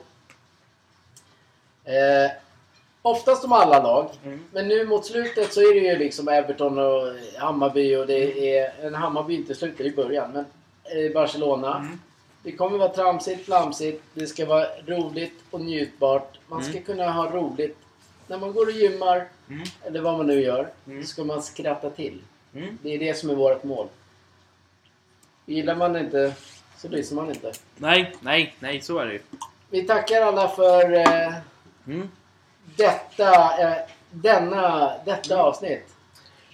Eh, 1.85 2.31
oftast 3.02 3.44
om 3.44 3.52
alla 3.52 3.82
lag. 3.82 4.10
Mm. 4.24 4.44
Men 4.52 4.68
nu 4.68 4.86
mot 4.86 5.06
slutet 5.06 5.52
så 5.52 5.60
är 5.60 5.74
det 5.74 5.81
ju 5.81 5.98
liksom 5.98 6.28
Everton 6.28 6.78
och 6.78 7.09
Hammarby 7.39 7.97
och 7.97 8.06
det 8.06 8.56
är... 8.59 8.86
En 8.86 8.94
Hammarby 8.94 9.35
inte 9.35 9.55
slutar 9.55 9.85
i 9.85 9.90
början, 9.90 10.31
men 10.32 10.44
eh, 11.06 11.12
Barcelona. 11.12 11.77
Mm. 11.78 12.01
Det 12.43 12.52
kommer 12.52 12.78
vara 12.78 12.89
tramsigt, 12.94 13.44
flamsigt. 13.44 14.02
Det 14.14 14.27
ska 14.27 14.47
vara 14.47 14.66
roligt 14.86 15.35
och 15.51 15.60
njutbart. 15.60 16.39
Man 16.48 16.62
ska 16.62 16.73
Mm. 16.73 16.85
kunna 16.85 17.10
ha 17.10 17.31
roligt. 17.31 17.78
När 18.27 18.39
man 18.39 18.53
går 18.53 18.66
och 18.66 18.73
gymmar, 18.73 19.28
Mm. 19.48 19.62
eller 19.85 20.01
vad 20.01 20.16
man 20.16 20.27
nu 20.27 20.40
gör, 20.43 20.69
Mm. 20.86 21.03
så 21.03 21.09
ska 21.09 21.24
man 21.24 21.43
skratta 21.43 21.90
till. 21.90 22.23
Mm. 22.55 22.78
Det 22.82 22.94
är 22.94 22.98
det 22.98 23.15
som 23.15 23.31
är 23.31 23.35
vårt 23.35 23.65
mål. 23.65 23.89
Gillar 25.47 25.74
man 25.74 25.97
inte 25.97 26.32
så 26.77 26.89
lyssnar 26.89 27.23
man 27.23 27.31
inte. 27.35 27.53
Nej, 27.77 28.16
nej, 28.20 28.55
nej, 28.59 28.81
så 28.81 28.98
är 28.98 29.07
det 29.07 29.12
ju. 29.12 29.20
Vi 29.70 29.82
tackar 29.82 30.23
alla 30.23 30.48
för 30.48 30.93
eh, 30.93 31.35
Mm. 31.86 32.11
detta, 32.77 33.59
eh, 33.62 33.77
denna, 34.11 34.93
detta 35.05 35.36
avsnitt. 35.43 35.82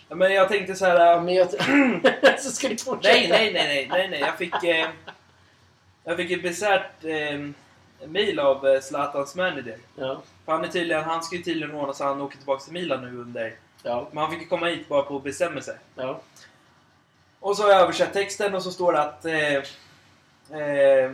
Ja, 0.09 0.15
Men 0.15 0.32
jag 0.32 0.49
tänkte 0.49 0.74
så 0.74 0.85
här... 0.86 1.15
Äh, 1.16 1.23
Men 1.23 1.35
jag 1.35 1.51
så 2.40 2.51
ska 2.51 2.69
du 2.69 2.77
fortsätta. 2.77 3.15
Nej, 3.19 3.28
nej, 3.31 3.53
nej, 3.53 3.66
nej, 3.66 3.89
nej, 3.90 4.09
nej. 4.09 4.20
Jag 4.20 4.39
fick... 4.39 4.65
Eh, 4.65 4.89
jag 6.05 6.16
fick 6.16 6.31
ett 6.31 6.43
besärt 6.43 7.05
eh, 7.05 7.39
mail 8.07 8.39
av 8.39 8.66
eh, 8.66 8.81
Zlatans 8.81 9.37
manager. 9.37 9.79
Ja, 9.97 10.23
För 10.45 10.53
han, 10.53 10.65
är 10.65 10.69
tydligen, 10.69 11.05
han 11.05 11.23
ska 11.23 11.37
ju 11.37 11.43
tydligen 11.43 11.74
ordna 11.74 11.93
så 11.93 12.05
han 12.05 12.20
åker 12.20 12.37
tillbaka 12.37 12.65
till 12.65 12.73
Milan 12.73 13.01
nu 13.01 13.20
under... 13.20 13.55
ja, 13.83 14.09
Men 14.12 14.23
han 14.23 14.31
fick 14.33 14.43
ju 14.43 14.49
komma 14.49 14.66
hit 14.66 14.89
bara 14.89 15.03
på 15.03 15.19
bestämmelse. 15.19 15.79
ja. 15.95 16.20
Och 17.41 17.57
så 17.57 17.62
har 17.62 17.70
jag 17.70 17.81
översatt 17.81 18.12
texten 18.12 18.55
och 18.55 18.62
så 18.62 18.70
står 18.70 18.93
det 18.93 19.03
att... 19.03 19.24
Eh, 19.24 19.55
eh, 20.61 21.12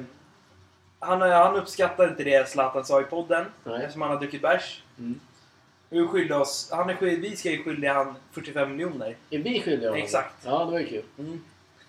han, 0.99 1.21
han 1.21 1.57
uppskattar 1.57 2.09
inte 2.09 2.25
det 2.25 2.49
Zlatan 2.49 2.85
sa 2.85 3.01
i 3.01 3.05
podden. 3.05 3.47
Nej. 3.65 3.77
Eftersom 3.77 4.03
han 4.03 4.11
har 4.11 4.19
druckit 4.19 4.43
bärs. 4.43 4.83
Mm. 4.99 5.21
Vi 5.89 6.33
oss... 6.33 6.71
Han 6.73 6.91
är 6.91 6.95
skyld, 6.95 7.23
vi 7.23 7.37
ska 7.37 7.51
ju 7.51 7.63
skyldiga 7.63 7.93
han 7.93 8.15
45 8.33 8.71
miljoner. 8.71 9.17
Är 9.31 9.39
vi 9.39 9.63
skyldiga 9.63 9.91
honom? 9.91 10.05
Exakt. 10.05 10.35
Ja, 10.45 10.65
det 10.65 10.73
var 10.73 10.79
ju 10.79 10.87
kul. 10.87 11.05
Mm. 11.19 11.45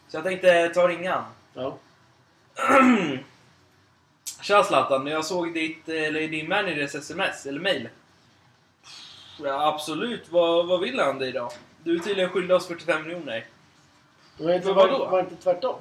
Så 0.08 0.18
jag 0.18 0.24
tänkte 0.24 0.70
ta 0.70 0.84
och 0.84 0.90
ringa 0.90 1.12
han. 1.12 1.26
Ja. 1.54 1.78
Tja 4.42 4.64
Zlatan, 4.64 5.08
jag 5.08 5.26
såg 5.26 5.54
ditt, 5.54 5.90
eller 5.90 6.28
din 6.28 6.50
managers 6.50 6.96
sms, 6.96 7.46
eller 7.46 7.60
mail. 7.60 7.90
Ja, 9.44 9.68
absolut, 9.74 10.32
vad, 10.32 10.68
vad 10.68 10.80
vill 10.80 11.00
han 11.00 11.20
dig 11.20 11.32
då? 11.32 11.50
Du 11.84 11.96
är 11.96 12.00
tydligen 12.00 12.30
skyldig 12.30 12.56
oss 12.56 12.68
45 12.68 13.04
miljoner. 13.04 13.46
Var 14.38 14.54
inte, 14.54 14.68
Men 14.68 14.76
var, 14.76 14.88
vadå? 14.88 15.06
var 15.06 15.20
inte 15.20 15.36
tvärtom? 15.36 15.76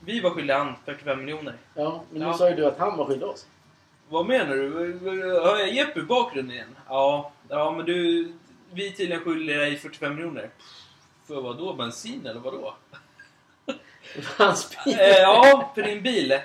Vi 0.00 0.20
var 0.20 0.30
skyldiga 0.30 0.58
han 0.58 0.74
45 0.84 1.18
miljoner. 1.24 1.54
Ja, 1.74 2.02
men 2.10 2.20
nu 2.22 2.26
Ja. 2.26 2.34
sa 2.38 2.48
ju 2.50 2.56
du 2.56 2.66
att 2.66 2.78
han 2.78 2.96
var 2.96 3.04
skyldig 3.04 3.28
oss. 3.28 3.46
Vad 4.08 4.26
menar 4.26 4.54
du? 4.54 5.40
Har 5.40 5.58
jag 5.58 5.72
Jeppe 5.74 6.00
i 6.00 6.02
bakgrunden 6.02 6.54
igen? 6.56 6.76
Ja, 6.88 7.32
ja 7.48 7.70
men 7.70 7.86
du... 7.86 8.32
Vi 8.72 8.86
är 8.86 8.90
tydligen 8.92 9.24
skyldiga 9.24 9.58
dig 9.58 9.76
45 9.76 10.14
miljoner. 10.14 10.50
För 11.26 11.40
vad 11.40 11.58
då? 11.58 11.72
Bensin 11.72 12.26
eller 12.26 12.40
vad 12.40 12.52
då? 12.52 12.74
Hans 14.38 14.76
bil. 14.84 14.94
Eh, 14.98 15.06
ja, 15.18 15.72
för 15.74 15.82
din 15.82 16.02
bil. 16.02 16.40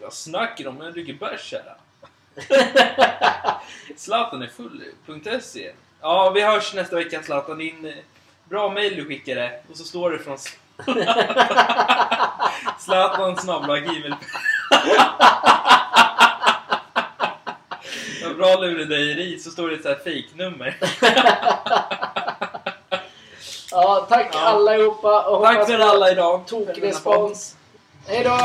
Jag 0.00 0.12
snackar 0.12 0.66
om 0.68 0.80
jag 0.80 0.92
dricker 0.92 1.12
bärs 1.12 1.52
här. 1.52 1.74
Zlatan 3.96 4.42
är 4.42 4.46
full.se. 4.46 5.72
Ja, 6.00 6.30
vi 6.30 6.42
hörs 6.42 6.74
nästa 6.74 6.96
vecka 6.96 7.22
Zlatan. 7.22 7.58
Din 7.58 7.84
eh, 7.84 7.94
bra 8.44 8.70
mail 8.70 8.96
du 8.96 9.04
skickade. 9.06 9.60
Och 9.70 9.76
så 9.76 9.84
står 9.84 10.10
det 10.10 10.18
från 10.18 10.38
Zlatan 12.78 13.36
snabbla 13.36 13.78
gmail. 13.78 14.14
Vad 18.24 18.36
bra 18.36 18.56
lurendrejeri. 18.56 19.38
Så 19.38 19.50
står 19.50 19.68
det 19.68 19.74
ett 19.74 19.82
så 19.82 19.88
här 19.88 19.96
fake-nummer. 19.96 20.76
Ja, 23.70 24.06
tack 24.08 24.30
Ja. 24.34 24.40
allihopa 24.40 25.22
och 25.22 25.44
Tack 25.44 25.66
för 25.66 25.78
alla 25.78 26.10
idag. 26.10 26.46
Tokrespons. 26.46 27.56
Hej 28.06 28.24
då! 28.24 28.38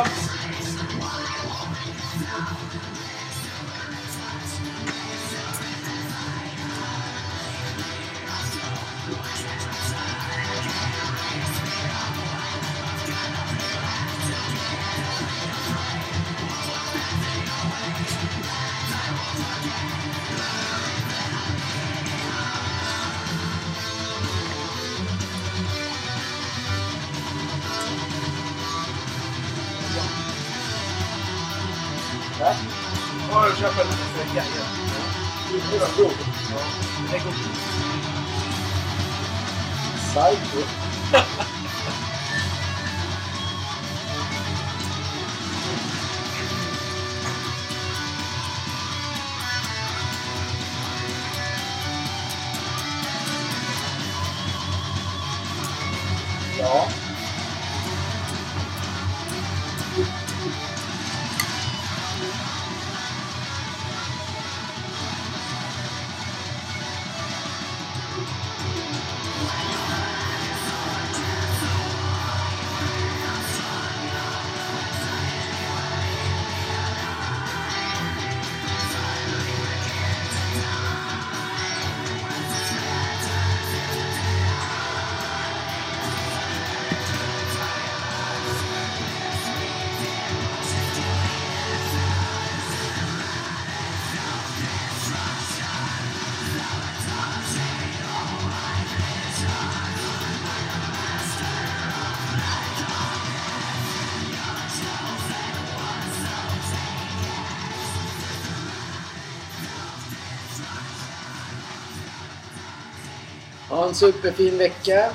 En 113.94 113.98
superfin 113.98 114.58
vecka. 114.58 115.10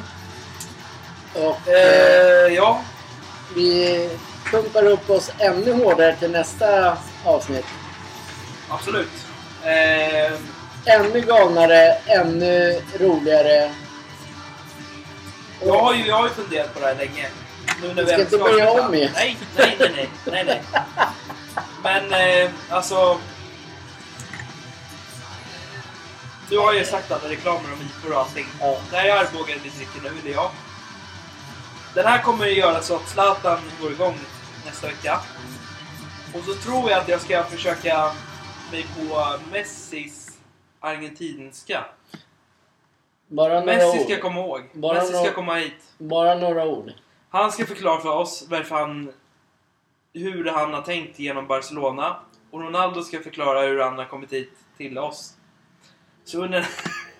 Och 1.34 1.68
eh, 1.68 2.46
Eh, 2.46 2.54
ja. 2.54 2.80
vi 3.54 4.10
pumpar 4.50 4.84
upp 4.86 5.10
oss 5.10 5.30
ännu 5.38 5.72
hårdare 5.72 6.16
till 6.16 6.30
nästa 6.30 6.96
avsnitt. 7.24 7.64
Absolut. 8.68 9.10
Eh, 9.64 10.32
Ännu 10.84 11.20
galnare, 11.20 11.92
ännu 12.06 12.82
roligare. 12.98 13.72
jag, 15.64 15.78
har 15.78 15.94
ju, 15.94 16.06
jag 16.06 16.16
har 16.16 16.24
ju 16.28 16.34
funderat 16.34 16.74
på 16.74 16.80
det 16.80 16.86
här 16.86 16.94
länge. 16.94 17.28
Nu 17.82 17.94
när 17.94 18.02
vi 18.04 18.12
ska 18.12 18.20
inte 18.20 18.38
börja 18.38 18.70
om 18.70 18.94
igen. 18.94 19.10
Nej, 19.14 19.36
nej, 19.56 19.76
nej, 19.80 20.08
nej, 20.24 20.44
nej. 20.46 20.62
Men 21.82 22.12
eh, 22.12 22.50
alltså... 22.70 23.18
Du 26.50 26.58
har 26.58 26.72
ju 26.72 26.84
sagt 26.84 27.10
alla 27.12 27.28
reklamer 27.28 27.72
om 27.72 27.80
IPor 27.80 28.12
och 28.14 28.20
allting. 28.20 28.46
Ja. 28.60 28.78
Det 28.90 28.96
här 28.96 29.08
är 29.08 29.12
Arboga 29.24 29.54
vi 29.62 29.68
dricker 29.68 30.00
nu, 30.02 30.10
det 30.24 30.30
är 30.30 30.34
jag. 30.34 30.50
Den 31.94 32.06
här 32.06 32.22
kommer 32.22 32.46
ju 32.46 32.52
göra 32.52 32.80
så 32.82 32.96
att 32.96 33.08
Zlatan 33.08 33.58
går 33.80 33.92
igång 33.92 34.14
nästa 34.66 34.86
vecka. 34.86 35.20
Och 36.34 36.44
så 36.44 36.54
tror 36.54 36.90
jag 36.90 37.00
att 37.00 37.08
jag 37.08 37.20
ska 37.20 37.42
försöka 37.44 38.12
mig 38.72 38.86
på 38.96 39.24
Messis 39.52 40.38
argentinska. 40.80 41.84
Bara 43.28 43.48
några 43.60 43.64
Messi 43.64 43.98
ord. 43.98 44.04
ska 44.04 44.20
komma 44.20 44.40
ihåg. 44.40 44.60
Bara 44.72 44.94
Messi 44.94 45.08
ska 45.08 45.16
några- 45.18 45.32
komma 45.32 45.54
hit. 45.54 45.82
Bara 45.98 46.34
några 46.34 46.64
ord. 46.66 46.92
Han 47.30 47.52
ska 47.52 47.66
förklara 47.66 48.00
för 48.00 48.08
oss 48.16 48.44
varför 48.48 48.74
han, 48.76 49.12
hur 50.14 50.44
han 50.44 50.74
har 50.74 50.82
tänkt 50.82 51.18
genom 51.18 51.46
Barcelona. 51.46 52.16
Och 52.50 52.60
Ronaldo 52.60 53.02
ska 53.02 53.20
förklara 53.20 53.60
hur 53.60 53.80
han 53.80 53.98
har 53.98 54.04
kommit 54.04 54.32
hit 54.32 54.52
till 54.76 54.98
oss. 54.98 55.34
Så 56.28 56.42
under, 56.44 56.66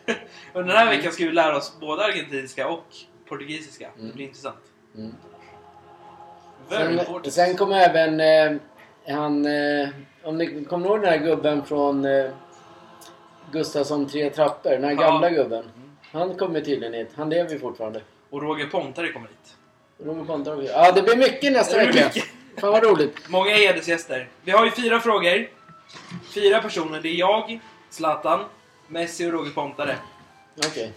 under 0.53 0.75
den 0.75 0.77
här 0.87 0.97
veckan 0.97 1.13
ska 1.13 1.25
vi 1.25 1.33
lära 1.33 1.57
oss 1.57 1.81
både 1.81 2.05
argentinska 2.05 2.69
och 2.69 2.85
portugisiska. 3.29 3.91
Det 3.97 4.03
Mm. 4.03 4.15
blir 4.15 4.25
intressant. 4.27 4.57
Mm. 4.97 5.15
Very 6.69 6.99
Sen, 7.25 7.33
sen 7.33 7.57
kommer 7.57 7.77
även 7.77 8.21
eh, 8.21 8.61
han... 9.17 9.47
Eh, 9.47 9.89
om 10.23 10.39
ni 10.39 10.65
kommer 10.65 10.87
ihåg 10.87 11.01
den 11.01 11.11
här 11.11 11.19
gubben 11.19 11.65
från 11.65 12.05
eh, 12.05 12.31
Gustafsson 13.53 14.07
tre 14.09 14.31
trappor? 14.31 14.71
Den 14.71 14.85
här 14.85 14.91
Ja. 14.91 14.97
gamla 15.01 15.31
gubben. 15.31 15.65
Han 16.13 16.35
kommer 16.35 16.61
tydligen 16.61 16.95
hit. 16.95 17.11
Han 17.17 17.31
lever 17.31 17.51
ju 17.51 17.59
fortfarande. 17.59 18.01
Och 18.31 18.43
Roger 18.43 18.67
Pontare 18.67 19.13
kommer 19.13 19.29
hit. 19.29 19.57
Roger 20.05 20.25
Pontare. 20.25 20.65
Ja, 20.65 20.93
det 20.93 21.03
blir 21.03 21.17
mycket 21.17 21.53
nästa 21.53 21.77
vecka. 21.77 22.05
mycket. 22.05 22.25
Fan 22.61 22.73
vad 22.73 22.83
roligt. 22.85 23.17
Många 23.29 23.51
hedersgäster. 23.51 24.29
Vi 24.45 24.51
har 24.51 24.65
ju 24.65 24.71
fyra 24.71 25.01
frågor. 25.01 25.49
Fyra 26.35 26.63
personer. 26.63 27.01
Det 27.01 27.09
är 27.09 27.15
jag, 27.15 27.61
Zlatan, 27.91 28.41
Messi 28.89 29.27
och 29.27 29.33
Roger 29.33 29.53
Pontare. 29.53 29.97
Okej. 30.67 30.93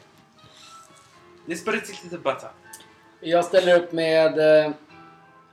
Det 1.46 1.56
spelar 1.56 1.80
lite 2.04 2.18
bättre. 2.18 2.48
Jag 3.20 3.46
ställer 3.46 3.82
upp 3.82 3.92
med 3.92 4.66
eh, 4.66 4.72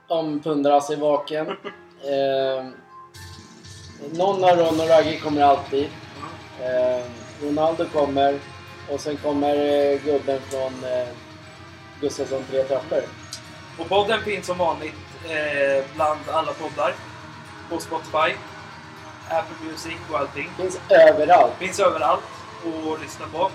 om 0.07 0.39
Pundrasse 0.39 0.93
är 0.93 0.97
vaken. 0.97 1.47
Eh, 1.99 2.65
någon 4.11 4.43
av 4.43 4.57
Ron 4.57 4.79
och 4.79 4.89
Ragge 4.89 5.19
kommer 5.19 5.41
alltid. 5.41 5.89
Eh, 6.61 7.05
Ronaldo 7.43 7.85
kommer. 7.85 8.39
Och 8.91 8.99
sen 8.99 9.17
kommer 9.17 9.55
eh, 9.55 10.01
gubben 10.03 10.39
från 10.41 10.83
eh, 10.83 11.07
Gustafsson 12.01 12.43
tre 12.51 12.63
trappor. 12.63 13.01
Och 13.79 13.89
podden 13.89 14.21
finns 14.21 14.45
som 14.45 14.57
vanligt 14.57 14.95
eh, 15.25 15.85
bland 15.95 16.19
alla 16.29 16.53
poddar. 16.53 16.95
På 17.69 17.79
Spotify, 17.79 18.35
Apple 19.29 19.67
Music 19.71 19.93
och 20.11 20.19
allting. 20.19 20.49
Finns 20.57 20.79
överallt. 20.89 21.53
Finns 21.59 21.79
överallt 21.79 22.23
att 22.93 23.01
lyssna 23.01 23.25
på. 23.33 23.51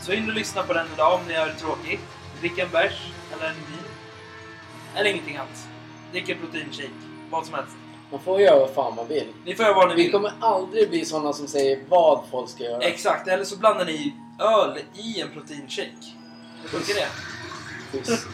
Så 0.00 0.12
in 0.12 0.28
och 0.28 0.34
lyssna 0.34 0.62
på 0.62 0.72
den 0.72 0.86
idag 0.94 1.14
om 1.14 1.20
ni 1.28 1.34
har 1.34 1.48
tråkigt. 1.48 2.00
Drick 2.40 2.58
en 2.58 2.68
bärs 2.70 3.12
eller 3.32 3.48
en 3.48 3.54
vin. 3.54 3.90
Eller 4.94 5.10
ingenting 5.10 5.36
alls. 5.36 5.66
Drick 6.12 6.28
en 6.28 6.38
proteinshake. 6.38 6.88
Vad 7.30 7.46
som 7.46 7.54
helst. 7.54 7.72
Man 8.10 8.20
får 8.20 8.40
göra 8.40 8.58
vad 8.58 8.70
fan 8.70 8.94
man 8.96 9.08
vill. 9.08 9.26
Ni 9.44 9.54
får 9.54 9.64
göra 9.64 9.74
vad 9.74 9.88
ni 9.88 9.94
Vi 9.94 10.02
vill. 10.02 10.12
kommer 10.12 10.32
aldrig 10.40 10.90
bli 10.90 11.04
sådana 11.04 11.32
som 11.32 11.46
säger 11.48 11.80
vad 11.88 12.24
folk 12.30 12.50
ska 12.50 12.64
göra. 12.64 12.82
Exakt, 12.82 13.28
eller 13.28 13.44
så 13.44 13.56
blandar 13.56 13.84
ni 13.84 14.14
öl 14.38 14.78
i 14.94 15.20
en 15.20 15.28
proteinshake. 15.30 15.90
Hur 16.62 16.68
funkar 16.68 16.94
det? 16.94 17.08
Schysst. 17.98 18.26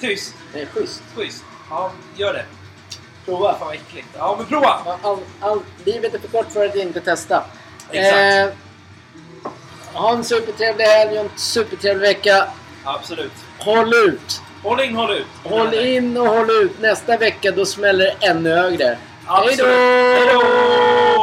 Tyst. 0.00 0.34
Nej, 0.54 0.66
schysst. 0.66 1.02
Schysst. 1.16 1.44
Ja, 1.70 1.92
gör 2.16 2.32
det. 2.32 2.44
Prova. 3.24 3.52
Fan 3.58 3.66
vad 3.66 3.74
äckligt. 3.74 4.08
Ja, 4.18 4.34
men 4.38 4.46
prova! 4.46 4.80
Ja, 4.86 4.98
All, 5.02 5.18
all, 5.40 5.60
livet 5.84 6.14
är 6.14 6.18
för 6.18 6.28
kort 6.28 6.52
för 6.52 6.66
att 6.66 6.76
inte 6.76 7.00
testa. 7.00 7.44
Exakt. 7.90 8.54
Eh, 9.94 10.00
ha 10.00 10.12
en 10.12 10.24
supertrevlig 10.24 10.84
helg 10.84 11.18
och 11.18 11.24
en 11.24 11.30
supertrevlig 11.36 12.08
vecka. 12.08 12.48
Absolut. 12.84 13.32
Håll 13.58 13.94
ut! 13.94 14.42
Håll 14.62 14.80
in, 14.80 14.96
håll 14.96 15.10
ut. 15.10 15.26
Håll 15.44 15.74
in 15.74 16.16
och 16.16 16.26
håll 16.26 16.50
ut. 16.50 16.80
Nästa 16.80 17.16
vecka 17.16 17.50
då 17.50 17.66
smäller 17.66 18.04
det 18.04 18.26
ännu 18.26 18.50
högre. 18.50 18.98
Hej 19.26 19.56
då! 19.56 21.22